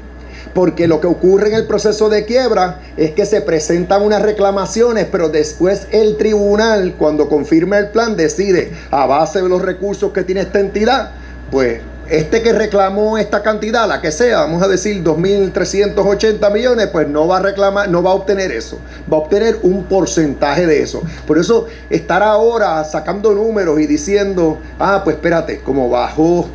porque 0.53 0.87
lo 0.87 0.99
que 0.99 1.07
ocurre 1.07 1.47
en 1.47 1.55
el 1.55 1.65
proceso 1.65 2.09
de 2.09 2.25
quiebra 2.25 2.81
es 2.97 3.11
que 3.11 3.25
se 3.25 3.41
presentan 3.41 4.01
unas 4.01 4.21
reclamaciones, 4.21 5.07
pero 5.11 5.29
después 5.29 5.87
el 5.91 6.17
tribunal, 6.17 6.95
cuando 6.97 7.29
confirma 7.29 7.77
el 7.77 7.89
plan, 7.89 8.17
decide 8.17 8.73
a 8.89 9.05
base 9.05 9.41
de 9.41 9.49
los 9.49 9.61
recursos 9.61 10.11
que 10.11 10.23
tiene 10.23 10.41
esta 10.41 10.59
entidad, 10.59 11.11
pues 11.49 11.81
este 12.11 12.41
que 12.41 12.51
reclamó 12.51 13.17
esta 13.17 13.41
cantidad, 13.41 13.87
la 13.87 14.01
que 14.01 14.11
sea, 14.11 14.41
vamos 14.41 14.61
a 14.61 14.67
decir 14.67 15.01
2.380 15.01 16.51
millones, 16.51 16.87
pues 16.87 17.07
no 17.07 17.25
va 17.25 17.37
a 17.37 17.41
reclamar, 17.41 17.87
no 17.87 18.03
va 18.03 18.11
a 18.11 18.15
obtener 18.15 18.51
eso, 18.51 18.79
va 19.11 19.15
a 19.15 19.19
obtener 19.21 19.59
un 19.63 19.85
porcentaje 19.85 20.67
de 20.67 20.81
eso. 20.81 21.01
Por 21.25 21.37
eso 21.37 21.67
estar 21.89 22.21
ahora 22.21 22.83
sacando 22.83 23.33
números 23.33 23.79
y 23.79 23.87
diciendo, 23.87 24.57
ah, 24.77 24.99
pues 25.05 25.15
espérate, 25.15 25.59
como 25.59 25.89
bajó 25.89 26.49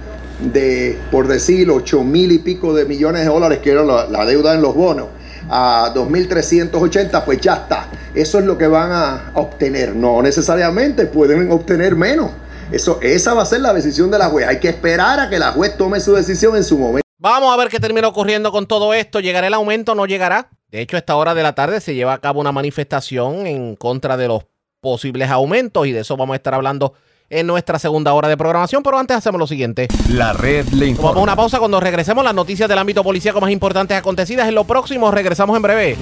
de, 0.52 0.98
por 1.10 1.26
decir, 1.26 1.70
8 1.70 2.04
mil 2.04 2.32
y 2.32 2.38
pico 2.38 2.74
de 2.74 2.84
millones 2.84 3.22
de 3.22 3.28
dólares, 3.28 3.60
que 3.60 3.70
era 3.70 3.82
la, 3.82 4.06
la 4.08 4.26
deuda 4.26 4.52
en 4.52 4.60
los 4.60 4.74
bonos, 4.74 5.06
a 5.48 5.90
2.380, 5.94 7.24
pues 7.24 7.40
ya 7.40 7.54
está. 7.54 7.88
Eso 8.14 8.38
es 8.38 8.44
lo 8.44 8.58
que 8.58 8.66
van 8.66 8.92
a 8.92 9.30
obtener. 9.32 9.96
No 9.96 10.20
necesariamente 10.20 11.06
pueden 11.06 11.50
obtener 11.50 11.96
menos. 11.96 12.30
Eso, 12.72 12.98
esa 13.00 13.34
va 13.34 13.42
a 13.42 13.46
ser 13.46 13.60
la 13.60 13.72
decisión 13.72 14.10
de 14.10 14.18
la 14.18 14.28
juez. 14.28 14.46
Hay 14.48 14.58
que 14.58 14.68
esperar 14.68 15.20
a 15.20 15.30
que 15.30 15.38
la 15.38 15.52
juez 15.52 15.76
tome 15.76 16.00
su 16.00 16.14
decisión 16.14 16.56
en 16.56 16.64
su 16.64 16.78
momento. 16.78 17.06
Vamos 17.18 17.52
a 17.52 17.56
ver 17.56 17.68
qué 17.68 17.80
termina 17.80 18.08
ocurriendo 18.08 18.52
con 18.52 18.66
todo 18.66 18.92
esto. 18.92 19.20
¿Llegará 19.20 19.46
el 19.46 19.54
aumento 19.54 19.92
o 19.92 19.94
no 19.94 20.06
llegará? 20.06 20.50
De 20.70 20.80
hecho, 20.80 20.96
a 20.96 20.98
esta 20.98 21.16
hora 21.16 21.34
de 21.34 21.42
la 21.42 21.54
tarde 21.54 21.80
se 21.80 21.94
lleva 21.94 22.12
a 22.12 22.18
cabo 22.18 22.40
una 22.40 22.52
manifestación 22.52 23.46
en 23.46 23.76
contra 23.76 24.16
de 24.16 24.28
los 24.28 24.44
posibles 24.80 25.30
aumentos 25.30 25.86
y 25.86 25.92
de 25.92 26.00
eso 26.00 26.16
vamos 26.16 26.34
a 26.34 26.36
estar 26.36 26.54
hablando 26.54 26.94
en 27.28 27.46
nuestra 27.46 27.78
segunda 27.78 28.12
hora 28.12 28.28
de 28.28 28.36
programación, 28.36 28.82
pero 28.82 28.98
antes 28.98 29.16
hacemos 29.16 29.38
lo 29.38 29.46
siguiente. 29.46 29.88
La 30.10 30.32
red 30.32 30.68
le 30.68 30.86
informa. 30.86 31.10
Vamos 31.10 31.20
a 31.20 31.24
una 31.24 31.36
pausa 31.36 31.58
cuando 31.58 31.80
regresemos 31.80 32.24
las 32.24 32.34
noticias 32.34 32.68
del 32.68 32.78
ámbito 32.78 33.02
policíaco 33.02 33.40
más 33.40 33.50
importantes 33.50 33.96
acontecidas 33.96 34.48
en 34.48 34.54
lo 34.54 34.64
próximo. 34.64 35.10
Regresamos 35.10 35.56
en 35.56 35.62
breve. 35.62 35.96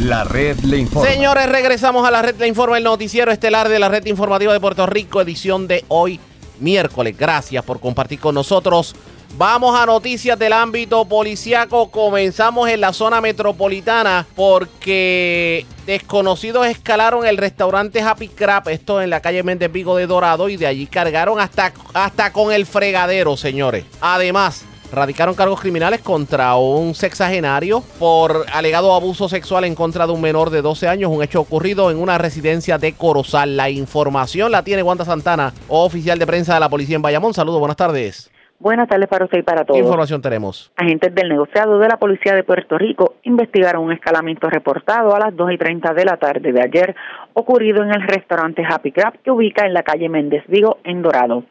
La 0.00 0.24
red 0.24 0.58
le 0.60 0.78
informa. 0.78 1.08
Señores, 1.08 1.48
regresamos 1.48 2.06
a 2.06 2.10
la 2.10 2.20
red 2.20 2.34
le 2.36 2.48
informa, 2.48 2.76
el 2.76 2.84
noticiero 2.84 3.30
estelar 3.30 3.68
de 3.68 3.78
la 3.78 3.88
red 3.88 4.04
informativa 4.06 4.52
de 4.52 4.60
Puerto 4.60 4.86
Rico, 4.86 5.20
edición 5.20 5.68
de 5.68 5.84
hoy, 5.88 6.20
miércoles. 6.58 7.16
Gracias 7.16 7.64
por 7.64 7.80
compartir 7.80 8.18
con 8.18 8.34
nosotros. 8.34 8.94
Vamos 9.36 9.78
a 9.78 9.86
noticias 9.86 10.38
del 10.38 10.52
ámbito 10.52 11.04
policiaco. 11.06 11.90
Comenzamos 11.90 12.68
en 12.68 12.80
la 12.80 12.92
zona 12.92 13.20
metropolitana 13.20 14.26
porque 14.36 15.66
desconocidos 15.86 16.66
escalaron 16.66 17.26
el 17.26 17.36
restaurante 17.36 18.00
Happy 18.00 18.28
Crab, 18.28 18.68
esto 18.68 19.00
en 19.00 19.10
la 19.10 19.20
calle 19.20 19.42
Méndez 19.42 19.72
Vigo 19.72 19.96
de 19.96 20.06
Dorado, 20.06 20.48
y 20.48 20.56
de 20.56 20.66
allí 20.66 20.86
cargaron 20.86 21.40
hasta, 21.40 21.72
hasta 21.94 22.32
con 22.32 22.52
el 22.52 22.66
fregadero, 22.66 23.36
señores. 23.36 23.84
Además, 24.00 24.64
radicaron 24.94 25.34
cargos 25.34 25.60
criminales 25.60 26.00
contra 26.00 26.54
un 26.56 26.94
sexagenario 26.94 27.82
por 27.98 28.44
alegado 28.52 28.94
abuso 28.94 29.28
sexual 29.28 29.64
en 29.64 29.74
contra 29.74 30.06
de 30.06 30.12
un 30.12 30.20
menor 30.20 30.50
de 30.50 30.62
12 30.62 30.88
años, 30.88 31.10
un 31.10 31.22
hecho 31.22 31.40
ocurrido 31.40 31.90
en 31.90 31.98
una 31.98 32.18
residencia 32.18 32.78
de 32.78 32.92
Corozal. 32.92 33.56
La 33.56 33.70
información 33.70 34.52
la 34.52 34.62
tiene 34.62 34.82
Wanda 34.82 35.04
Santana, 35.04 35.52
oficial 35.68 36.18
de 36.18 36.26
prensa 36.26 36.54
de 36.54 36.60
la 36.60 36.68
policía 36.68 36.96
en 36.96 37.02
Bayamón. 37.02 37.34
Saludos, 37.34 37.58
buenas 37.58 37.76
tardes. 37.76 38.30
Buenas 38.58 38.88
tardes 38.88 39.08
para 39.08 39.24
usted 39.24 39.38
y 39.38 39.42
para 39.42 39.64
todos. 39.64 39.76
¿Qué 39.76 39.84
información 39.84 40.22
tenemos? 40.22 40.72
Agentes 40.76 41.14
del 41.14 41.28
negociado 41.28 41.78
de 41.78 41.88
la 41.88 41.98
Policía 41.98 42.34
de 42.34 42.44
Puerto 42.44 42.78
Rico 42.78 43.16
investigaron 43.24 43.84
un 43.84 43.92
escalamiento 43.92 44.48
reportado 44.48 45.14
a 45.14 45.18
las 45.18 45.36
2 45.36 45.52
y 45.52 45.58
30 45.58 45.92
de 45.92 46.04
la 46.04 46.16
tarde 46.16 46.52
de 46.52 46.62
ayer, 46.62 46.94
ocurrido 47.34 47.82
en 47.82 47.90
el 47.90 48.02
restaurante 48.02 48.62
Happy 48.66 48.92
Crab 48.92 49.18
que 49.22 49.30
ubica 49.30 49.66
en 49.66 49.74
la 49.74 49.82
calle 49.82 50.08
Méndez 50.08 50.44
Vigo, 50.46 50.78
en 50.84 51.02
Dorado. 51.02 51.44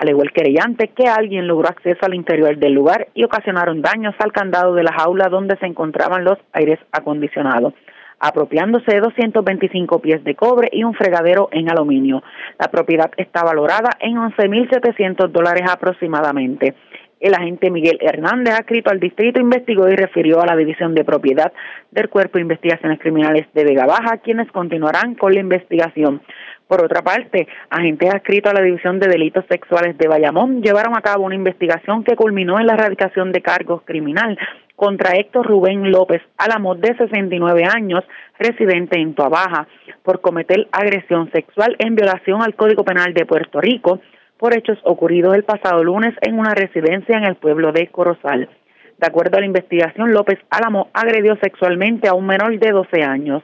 Alegó 0.00 0.22
el 0.22 0.32
querellante 0.32 0.88
que 0.88 1.08
alguien 1.08 1.46
logró 1.46 1.68
acceso 1.68 2.06
al 2.06 2.14
interior 2.14 2.56
del 2.56 2.72
lugar 2.72 3.08
y 3.12 3.24
ocasionaron 3.24 3.82
daños 3.82 4.14
al 4.18 4.32
candado 4.32 4.74
de 4.74 4.82
la 4.82 4.94
jaula 4.94 5.28
donde 5.28 5.58
se 5.58 5.66
encontraban 5.66 6.24
los 6.24 6.38
aires 6.52 6.78
acondicionados 6.90 7.74
apropiándose 8.22 8.92
de 8.92 9.00
225 9.00 9.98
pies 10.00 10.22
de 10.24 10.34
cobre 10.34 10.68
y 10.72 10.84
un 10.84 10.92
fregadero 10.92 11.48
en 11.52 11.70
aluminio. 11.70 12.22
La 12.58 12.70
propiedad 12.70 13.10
está 13.16 13.42
valorada 13.42 13.90
en 13.98 14.16
11.700 14.16 15.28
dólares 15.28 15.64
aproximadamente. 15.70 16.74
El 17.20 17.34
agente 17.34 17.70
Miguel 17.70 17.98
Hernández, 18.00 18.54
adscrito 18.54 18.90
al 18.90 18.98
distrito, 18.98 19.40
investigó 19.40 19.86
y 19.88 19.94
refirió 19.94 20.40
a 20.40 20.46
la 20.46 20.56
División 20.56 20.94
de 20.94 21.04
Propiedad 21.04 21.52
del 21.90 22.08
Cuerpo 22.08 22.38
de 22.38 22.42
Investigaciones 22.42 22.98
Criminales 22.98 23.46
de 23.52 23.64
Vega 23.64 23.84
Baja, 23.84 24.18
quienes 24.18 24.50
continuarán 24.52 25.14
con 25.14 25.34
la 25.34 25.40
investigación. 25.40 26.22
Por 26.70 26.84
otra 26.84 27.02
parte, 27.02 27.48
agentes 27.68 28.14
adscritos 28.14 28.52
a 28.52 28.54
la 28.54 28.62
División 28.62 29.00
de 29.00 29.08
Delitos 29.08 29.44
Sexuales 29.50 29.98
de 29.98 30.06
Bayamón 30.06 30.62
llevaron 30.62 30.96
a 30.96 31.00
cabo 31.00 31.24
una 31.24 31.34
investigación 31.34 32.04
que 32.04 32.14
culminó 32.14 32.60
en 32.60 32.68
la 32.68 32.74
erradicación 32.74 33.32
de 33.32 33.42
cargos 33.42 33.82
criminal 33.84 34.38
contra 34.76 35.16
Héctor 35.16 35.48
Rubén 35.48 35.90
López 35.90 36.22
Álamo, 36.38 36.76
de 36.76 36.96
69 36.96 37.64
años, 37.64 38.04
residente 38.38 39.00
en 39.00 39.14
Tuabaja, 39.14 39.66
por 40.04 40.20
cometer 40.20 40.68
agresión 40.70 41.28
sexual 41.32 41.74
en 41.80 41.96
violación 41.96 42.40
al 42.40 42.54
Código 42.54 42.84
Penal 42.84 43.14
de 43.14 43.26
Puerto 43.26 43.60
Rico 43.60 43.98
por 44.38 44.56
hechos 44.56 44.78
ocurridos 44.84 45.34
el 45.34 45.42
pasado 45.42 45.82
lunes 45.82 46.14
en 46.20 46.38
una 46.38 46.54
residencia 46.54 47.18
en 47.18 47.24
el 47.24 47.34
pueblo 47.34 47.72
de 47.72 47.88
Corozal. 47.88 48.48
De 48.96 49.06
acuerdo 49.08 49.38
a 49.38 49.40
la 49.40 49.46
investigación, 49.46 50.12
López 50.12 50.38
Álamo 50.50 50.88
agredió 50.92 51.36
sexualmente 51.42 52.06
a 52.06 52.14
un 52.14 52.26
menor 52.26 52.56
de 52.56 52.70
12 52.70 53.02
años. 53.02 53.42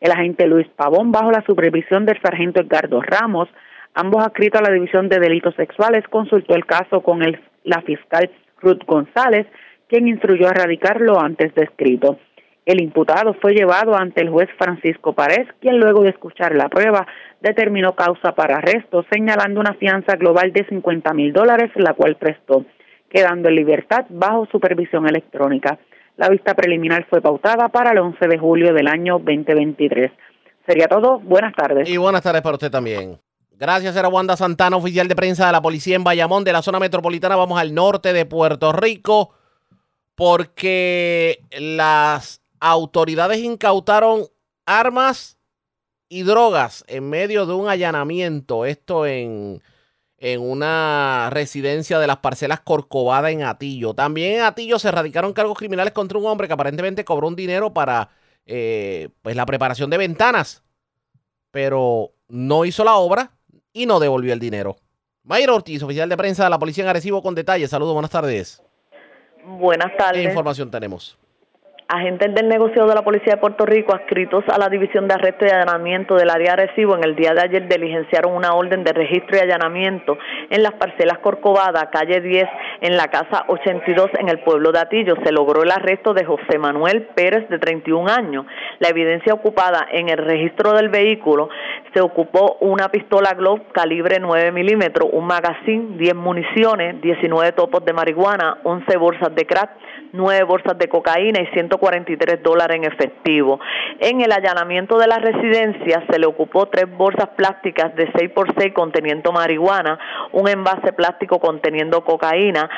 El 0.00 0.12
agente 0.12 0.46
Luis 0.46 0.68
Pavón, 0.76 1.10
bajo 1.10 1.30
la 1.30 1.42
supervisión 1.44 2.06
del 2.06 2.20
sargento 2.22 2.60
Edgardo 2.60 3.00
Ramos, 3.00 3.48
ambos 3.94 4.24
adscritos 4.24 4.60
a 4.60 4.64
la 4.64 4.72
División 4.72 5.08
de 5.08 5.18
Delitos 5.18 5.54
Sexuales, 5.56 6.04
consultó 6.08 6.54
el 6.54 6.66
caso 6.66 7.00
con 7.02 7.22
el, 7.22 7.40
la 7.64 7.82
fiscal 7.82 8.30
Ruth 8.60 8.84
González, 8.86 9.46
quien 9.88 10.06
instruyó 10.06 10.46
a 10.46 10.50
erradicar 10.50 11.00
lo 11.00 11.20
antes 11.20 11.54
descrito. 11.54 12.18
El 12.64 12.82
imputado 12.82 13.32
fue 13.32 13.54
llevado 13.54 13.96
ante 13.96 14.20
el 14.20 14.28
juez 14.28 14.50
Francisco 14.58 15.14
Párez, 15.14 15.48
quien 15.58 15.80
luego 15.80 16.02
de 16.02 16.10
escuchar 16.10 16.54
la 16.54 16.68
prueba 16.68 17.06
determinó 17.40 17.94
causa 17.94 18.34
para 18.34 18.58
arresto, 18.58 19.06
señalando 19.10 19.58
una 19.58 19.72
fianza 19.74 20.16
global 20.16 20.52
de 20.52 20.66
50 20.66 21.14
mil 21.14 21.32
dólares, 21.32 21.70
la 21.76 21.94
cual 21.94 22.16
prestó, 22.16 22.66
quedando 23.08 23.48
en 23.48 23.54
libertad 23.54 24.04
bajo 24.10 24.46
supervisión 24.52 25.08
electrónica. 25.08 25.78
La 26.18 26.28
vista 26.28 26.52
preliminar 26.54 27.06
fue 27.08 27.22
pautada 27.22 27.68
para 27.68 27.92
el 27.92 27.98
11 27.98 28.26
de 28.26 28.38
julio 28.38 28.74
del 28.74 28.88
año 28.88 29.20
2023. 29.20 30.10
Sería 30.66 30.88
todo. 30.88 31.20
Buenas 31.20 31.54
tardes. 31.54 31.88
Y 31.88 31.96
buenas 31.96 32.22
tardes 32.22 32.42
para 32.42 32.54
usted 32.54 32.72
también. 32.72 33.20
Gracias, 33.52 33.94
era 33.94 34.08
Wanda 34.08 34.36
Santana, 34.36 34.76
oficial 34.76 35.06
de 35.06 35.14
prensa 35.14 35.46
de 35.46 35.52
la 35.52 35.62
policía 35.62 35.94
en 35.94 36.02
Bayamón, 36.02 36.42
de 36.42 36.52
la 36.52 36.60
zona 36.60 36.80
metropolitana. 36.80 37.36
Vamos 37.36 37.60
al 37.60 37.72
norte 37.72 38.12
de 38.12 38.26
Puerto 38.26 38.72
Rico, 38.72 39.32
porque 40.16 41.38
las 41.56 42.42
autoridades 42.58 43.38
incautaron 43.38 44.22
armas 44.66 45.38
y 46.08 46.24
drogas 46.24 46.84
en 46.88 47.08
medio 47.08 47.46
de 47.46 47.54
un 47.54 47.68
allanamiento. 47.68 48.64
Esto 48.64 49.06
en, 49.06 49.62
en 50.18 50.40
una 50.40 51.30
residencia 51.30 51.98
de 51.98 52.06
las 52.06 52.18
parcelas 52.18 52.60
Corcovada 52.60 53.30
en 53.30 53.42
Atillo. 53.42 53.94
También 53.94 54.34
en 54.34 54.42
Atillo 54.42 54.78
se 54.78 54.90
radicaron 54.90 55.32
cargos 55.32 55.56
criminales 55.56 55.92
contra 55.92 56.18
un 56.18 56.26
hombre 56.26 56.48
que 56.48 56.54
aparentemente 56.54 57.04
cobró 57.04 57.28
un 57.28 57.36
dinero 57.36 57.72
para 57.72 58.10
eh, 58.46 59.10
pues 59.22 59.36
la 59.36 59.46
preparación 59.46 59.90
de 59.90 59.98
ventanas, 59.98 60.64
pero 61.50 62.12
no 62.28 62.64
hizo 62.64 62.84
la 62.84 62.96
obra 62.96 63.32
y 63.72 63.86
no 63.86 64.00
devolvió 64.00 64.32
el 64.32 64.40
dinero. 64.40 64.76
Mayra 65.22 65.54
Ortiz, 65.54 65.82
oficial 65.82 66.08
de 66.08 66.16
prensa 66.16 66.44
de 66.44 66.50
la 66.50 66.58
Policía 66.58 66.84
en 66.84 66.90
Arecibo, 66.90 67.22
con 67.22 67.34
detalles. 67.34 67.70
Saludos, 67.70 67.92
buenas 67.92 68.10
tardes. 68.10 68.62
Buenas 69.44 69.96
tardes. 69.96 70.22
¿Qué 70.22 70.28
información 70.28 70.70
tenemos? 70.70 71.18
Agentes 71.90 72.34
del 72.34 72.50
negocio 72.50 72.84
de 72.84 72.94
la 72.94 73.00
Policía 73.00 73.36
de 73.36 73.40
Puerto 73.40 73.64
Rico, 73.64 73.94
adscritos 73.94 74.44
a 74.48 74.58
la 74.58 74.68
División 74.68 75.08
de 75.08 75.14
Arresto 75.14 75.46
y 75.46 75.48
Allanamiento 75.48 76.16
del 76.16 76.28
área 76.28 76.54
de 76.54 76.66
Recibo, 76.66 76.94
en 76.94 77.02
el 77.02 77.16
día 77.16 77.32
de 77.32 77.40
ayer 77.40 77.66
diligenciaron 77.66 78.34
una 78.34 78.52
orden 78.52 78.84
de 78.84 78.92
registro 78.92 79.38
y 79.38 79.40
allanamiento 79.40 80.18
en 80.50 80.62
las 80.62 80.74
parcelas 80.74 81.16
Corcovada, 81.20 81.88
calle 81.88 82.20
10, 82.20 82.44
en 82.82 82.94
la 82.98 83.08
casa 83.08 83.46
82, 83.48 84.10
en 84.18 84.28
el 84.28 84.40
pueblo 84.40 84.70
de 84.70 84.80
Atillo. 84.80 85.14
Se 85.24 85.32
logró 85.32 85.62
el 85.62 85.70
arresto 85.70 86.12
de 86.12 86.26
José 86.26 86.58
Manuel 86.58 87.08
Pérez, 87.14 87.48
de 87.48 87.58
31 87.58 88.06
años. 88.10 88.44
La 88.80 88.90
evidencia 88.90 89.32
ocupada 89.32 89.88
en 89.90 90.10
el 90.10 90.18
registro 90.18 90.74
del 90.74 90.90
vehículo 90.90 91.48
se 91.94 92.02
ocupó 92.02 92.58
una 92.60 92.90
pistola 92.90 93.32
Glock 93.32 93.72
calibre 93.72 94.18
9 94.20 94.52
milímetros, 94.52 95.08
un 95.10 95.26
magazine, 95.26 95.96
10 95.96 96.14
municiones, 96.16 97.00
19 97.00 97.52
topos 97.52 97.82
de 97.86 97.94
marihuana, 97.94 98.58
11 98.64 98.94
bolsas 98.98 99.34
de 99.34 99.46
crack, 99.46 99.70
9 100.12 100.42
bolsas 100.44 100.78
de 100.78 100.88
cocaína 100.88 101.40
y 101.40 101.46
143 101.54 102.42
dólares 102.42 102.76
en 102.76 102.84
efectivo. 102.84 103.60
En 104.00 104.20
el 104.20 104.32
allanamiento 104.32 104.98
de 104.98 105.06
la 105.06 105.18
residencia 105.18 106.04
se 106.10 106.18
le 106.18 106.26
ocupó 106.26 106.66
tres 106.66 106.86
bolsas 106.90 107.28
plásticas 107.36 107.94
de 107.94 108.10
6 108.16 108.30
por 108.30 108.52
6 108.58 108.72
conteniendo 108.74 109.32
marihuana, 109.32 109.98
un 110.32 110.48
envase 110.48 110.92
plástico 110.92 111.38
conteniendo 111.38 112.04
cocaína, 112.04 112.68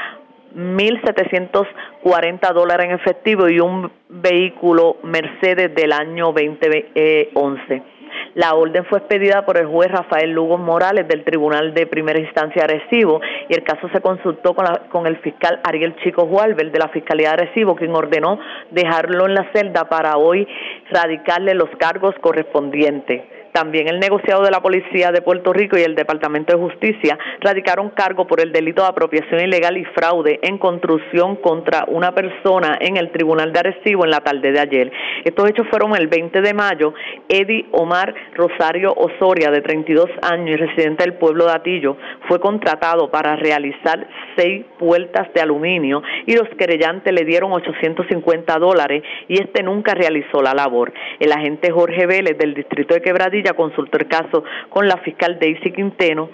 1.740 0.55 2.53
dólares 2.53 2.87
en 2.87 2.93
efectivo 2.93 3.49
y 3.49 3.61
un 3.61 3.91
vehículo 4.09 4.97
Mercedes 5.03 5.74
del 5.74 5.93
año 5.93 6.33
2011. 6.33 8.00
La 8.35 8.55
orden 8.55 8.85
fue 8.85 8.99
expedida 8.99 9.45
por 9.45 9.59
el 9.59 9.67
juez 9.67 9.91
Rafael 9.91 10.31
Lugo 10.31 10.59
Morales 10.59 11.09
del 11.09 11.25
Tribunal 11.25 11.75
de 11.75 11.87
Primera 11.87 12.21
Instancia 12.21 12.65
de 12.67 12.75
Arecibo 12.75 13.21
y 13.49 13.55
el 13.55 13.65
caso 13.65 13.89
se 13.93 14.01
consultó 14.01 14.55
con, 14.55 14.65
la, 14.65 14.83
con 14.91 15.07
el 15.07 15.17
fiscal 15.19 15.61
Ariel 15.65 15.97
Chico 16.03 16.25
Hualver 16.25 16.71
de 16.71 16.79
la 16.79 16.89
Fiscalía 16.89 17.29
de 17.29 17.43
Arecibo, 17.45 17.75
quien 17.75 17.95
ordenó 17.95 18.39
dejarlo 18.71 19.27
en 19.27 19.35
la 19.35 19.51
celda 19.53 19.89
para 19.89 20.17
hoy 20.17 20.47
radicarle 20.91 21.55
los 21.55 21.71
cargos 21.79 22.15
correspondientes. 22.21 23.39
También 23.53 23.89
el 23.89 23.99
negociado 23.99 24.45
de 24.45 24.51
la 24.51 24.61
Policía 24.61 25.11
de 25.11 25.23
Puerto 25.23 25.53
Rico 25.53 25.77
y 25.77 25.83
el 25.83 25.97
Departamento 25.97 26.57
de 26.57 26.63
Justicia 26.63 27.19
radicaron 27.41 27.91
cargo 27.91 28.27
por 28.27 28.41
el 28.41 28.53
delito 28.53 28.83
de 28.83 28.89
apropiación 28.89 29.41
ilegal 29.41 29.77
y 29.77 29.85
fraude 29.87 30.39
en 30.43 30.59
construcción 30.59 31.37
contra 31.37 31.85
una 31.89 32.15
persona 32.15 32.79
en 32.81 32.97
el 32.97 33.11
Tribunal 33.11 33.53
de 33.53 33.59
Arecibo 33.59 34.05
en 34.05 34.11
la 34.11 34.21
tarde 34.21 34.53
de 34.53 34.61
ayer. 34.61 34.93
Estos 35.25 35.51
hechos 35.51 35.67
fueron 35.69 35.97
el 35.97 36.07
20 36.07 36.41
de 36.41 36.55
mayo. 36.55 36.95
Eddie 37.29 37.67
Omar 37.73 38.15
Rosario 38.35 38.93
Osoria, 38.95 39.51
de 39.51 39.61
32 39.61 40.07
años 40.23 40.51
y 40.51 40.57
residente 40.57 41.05
del 41.05 41.15
pueblo 41.15 41.47
de 41.47 41.53
Atillo, 41.53 41.97
fue 42.29 42.39
contratado 42.41 43.11
para 43.11 43.37
realizar 43.37 44.07
seis 44.37 44.65
puertas 44.79 45.33
de 45.35 45.41
aluminio 45.41 46.03
y 46.27 46.35
los 46.37 46.49
querellantes 46.57 47.13
le 47.13 47.25
dieron 47.25 47.53
850 47.53 48.59
dólares 48.59 49.03
y 49.29 49.41
este 49.41 49.63
nunca 49.63 49.95
realizó 49.95 50.41
la 50.41 50.55
labor. 50.55 50.93
El 51.19 51.33
agente 51.33 51.71
Jorge 51.71 52.07
Vélez 52.07 52.39
del 52.39 52.55
distrito 52.55 52.95
de 52.95 53.01
Quebradilla 53.41 53.55
consultó 53.55 53.99
el 53.99 54.07
caso 54.07 54.45
con 54.68 54.86
la 54.86 54.99
fiscal 54.99 55.38
Daisy 55.41 55.72
Quinteno, 55.72 56.30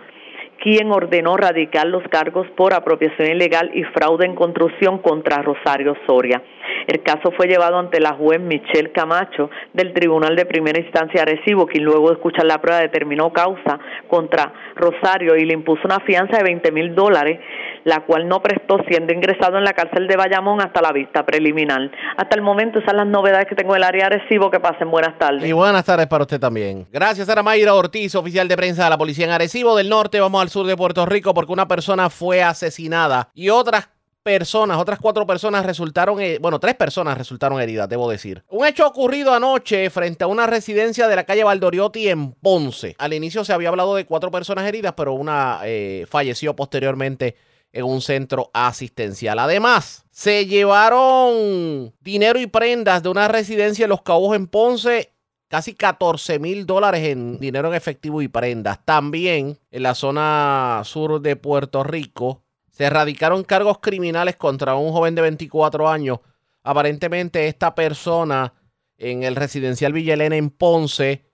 quien 0.63 0.91
ordenó 0.91 1.37
radicar 1.37 1.87
los 1.87 2.03
cargos 2.09 2.47
por 2.57 2.75
apropiación 2.75 3.29
ilegal 3.31 3.71
y 3.75 3.85
fraude 3.85 4.27
en 4.27 4.35
construcción 4.35 4.99
contra 4.99 5.43
Rosario 5.43 5.97
Soria. 6.07 6.43
El 6.87 7.03
caso 7.03 7.33
fue 7.37 7.47
llevado 7.47 7.79
ante 7.79 8.01
la 8.01 8.15
juez 8.15 8.41
Michelle 8.41 8.93
Camacho 8.93 9.51
del 9.73 9.93
Tribunal 9.93 10.37
de 10.37 10.47
Primera 10.47 10.81
Instancia 10.81 11.23
Arecibo, 11.23 11.67
quien 11.67 11.85
luego 11.85 12.09
de 12.09 12.15
escuchar 12.15 12.47
la 12.47 12.61
prueba 12.61 12.81
determinó 12.81 13.33
causa 13.33 13.79
contra 14.09 14.53
Rosario 14.75 15.37
y 15.37 15.45
le 15.45 15.55
impuso 15.55 15.83
una 15.85 16.01
fianza 16.01 16.39
de 16.39 16.45
20 16.45 16.73
mil 16.73 16.95
dólares, 16.95 17.41
la 17.85 18.01
cual 18.01 18.29
no 18.29 18.43
prestó 18.43 18.79
siendo 18.89 19.13
ingresado 19.13 19.59
en 19.59 19.65
la 19.65 19.73
cárcel 19.73 20.07
de 20.07 20.17
Bayamón 20.17 20.61
hasta 20.61 20.81
la 20.81 20.93
vista 20.93 21.25
preliminar. 21.25 21.91
Hasta 22.17 22.37
el 22.37 22.43
momento 22.43 22.79
esas 22.79 22.91
son 22.91 22.97
las 22.99 23.07
novedades 23.07 23.47
que 23.47 23.55
tengo 23.55 23.75
en 23.75 23.79
el 23.79 23.85
área 23.85 24.09
de 24.09 24.17
Arecibo. 24.17 24.51
Que 24.51 24.61
pasen 24.61 24.91
buenas 24.91 25.19
tardes. 25.19 25.45
Y 25.45 25.53
buenas 25.53 25.85
tardes 25.85 26.07
para 26.07 26.23
usted 26.23 26.39
también. 26.39 26.87
Gracias 26.93 27.29
a 27.29 27.43
Mayra 27.43 27.75
Ortiz, 27.75 28.15
oficial 28.15 28.49
de 28.49 28.57
prensa 28.57 28.85
de 28.85 28.91
la 28.91 28.99
Policía 28.99 29.27
en 29.27 29.33
Arecibo 29.33 29.77
del 29.77 29.89
Norte. 29.89 30.21
Vamos 30.21 30.41
al 30.41 30.49
sur 30.49 30.67
de 30.67 30.77
Puerto 30.77 31.05
Rico 31.07 31.35
porque 31.35 31.53
una 31.53 31.69
persona 31.69 32.11
fue 32.11 32.43
asesinada 32.43 33.29
y 33.35 33.51
otras 33.51 33.89
personas, 34.27 34.79
otras 34.79 34.99
cuatro 34.99 35.25
personas 35.25 35.65
resultaron, 35.65 36.21
eh, 36.21 36.39
bueno, 36.41 36.59
tres 36.59 36.75
personas 36.75 37.17
resultaron 37.17 37.61
heridas, 37.61 37.89
debo 37.89 38.11
decir. 38.11 38.43
Un 38.49 38.67
hecho 38.67 38.85
ocurrido 38.85 39.33
anoche 39.33 39.89
frente 39.89 40.25
a 40.25 40.27
una 40.27 40.49
residencia 40.49 41.07
de 41.07 41.15
la 41.15 41.23
calle 41.23 41.45
Valdoriotti 41.45 42.09
en 42.09 42.33
Ponce. 42.33 42.97
Al 42.99 43.13
inicio 43.13 43.45
se 43.45 43.53
había 43.53 43.69
hablado 43.69 43.95
de 43.95 44.05
cuatro 44.05 44.33
personas 44.33 44.67
heridas, 44.67 44.95
pero 44.97 45.15
una 45.15 45.61
eh, 45.63 46.07
falleció 46.11 46.57
posteriormente 46.57 47.37
en 47.73 47.85
un 47.85 48.01
centro 48.01 48.51
asistencial. 48.53 49.39
Además, 49.39 50.05
se 50.11 50.47
llevaron 50.47 51.95
dinero 52.01 52.41
y 52.41 52.49
prendas 52.49 53.05
de 53.05 53.11
una 53.11 53.29
residencia 53.29 53.85
en 53.85 53.91
Los 53.91 54.03
Cabos 54.03 54.35
en 54.35 54.49
Ponce 54.49 55.13
casi 55.47 55.75
14 55.75 56.41
mil 56.41 56.67
dólares 56.67 57.05
en 57.05 57.39
dinero 57.39 57.69
en 57.69 57.75
efectivo 57.75 58.23
y 58.23 58.27
prendas. 58.27 58.85
También 58.85 59.57
en 59.71 59.83
la 59.85 59.95
zona 59.95 60.83
sur 60.85 61.21
de 61.21 61.37
Puerto 61.37 61.85
Rico 61.85 62.43
se 62.77 62.85
erradicaron 62.85 63.43
cargos 63.43 63.79
criminales 63.79 64.37
contra 64.37 64.75
un 64.75 64.93
joven 64.93 65.15
de 65.15 65.23
24 65.23 65.89
años. 65.89 66.19
Aparentemente 66.63 67.49
esta 67.49 67.75
persona 67.75 68.53
en 68.99 69.23
el 69.23 69.35
residencial 69.35 69.97
Elena 69.97 70.37
en 70.37 70.51
Ponce 70.51 71.25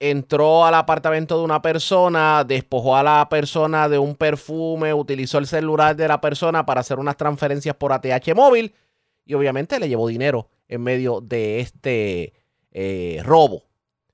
entró 0.00 0.64
al 0.64 0.74
apartamento 0.74 1.38
de 1.38 1.44
una 1.44 1.62
persona, 1.62 2.42
despojó 2.42 2.96
a 2.96 3.04
la 3.04 3.28
persona 3.28 3.88
de 3.88 4.00
un 4.00 4.16
perfume, 4.16 4.92
utilizó 4.92 5.38
el 5.38 5.46
celular 5.46 5.94
de 5.94 6.08
la 6.08 6.20
persona 6.20 6.66
para 6.66 6.80
hacer 6.80 6.98
unas 6.98 7.16
transferencias 7.16 7.76
por 7.76 7.92
ATH 7.92 8.34
móvil 8.34 8.74
y 9.24 9.34
obviamente 9.34 9.78
le 9.78 9.88
llevó 9.88 10.08
dinero 10.08 10.48
en 10.66 10.82
medio 10.82 11.20
de 11.20 11.60
este 11.60 12.32
eh, 12.72 13.20
robo. 13.22 13.69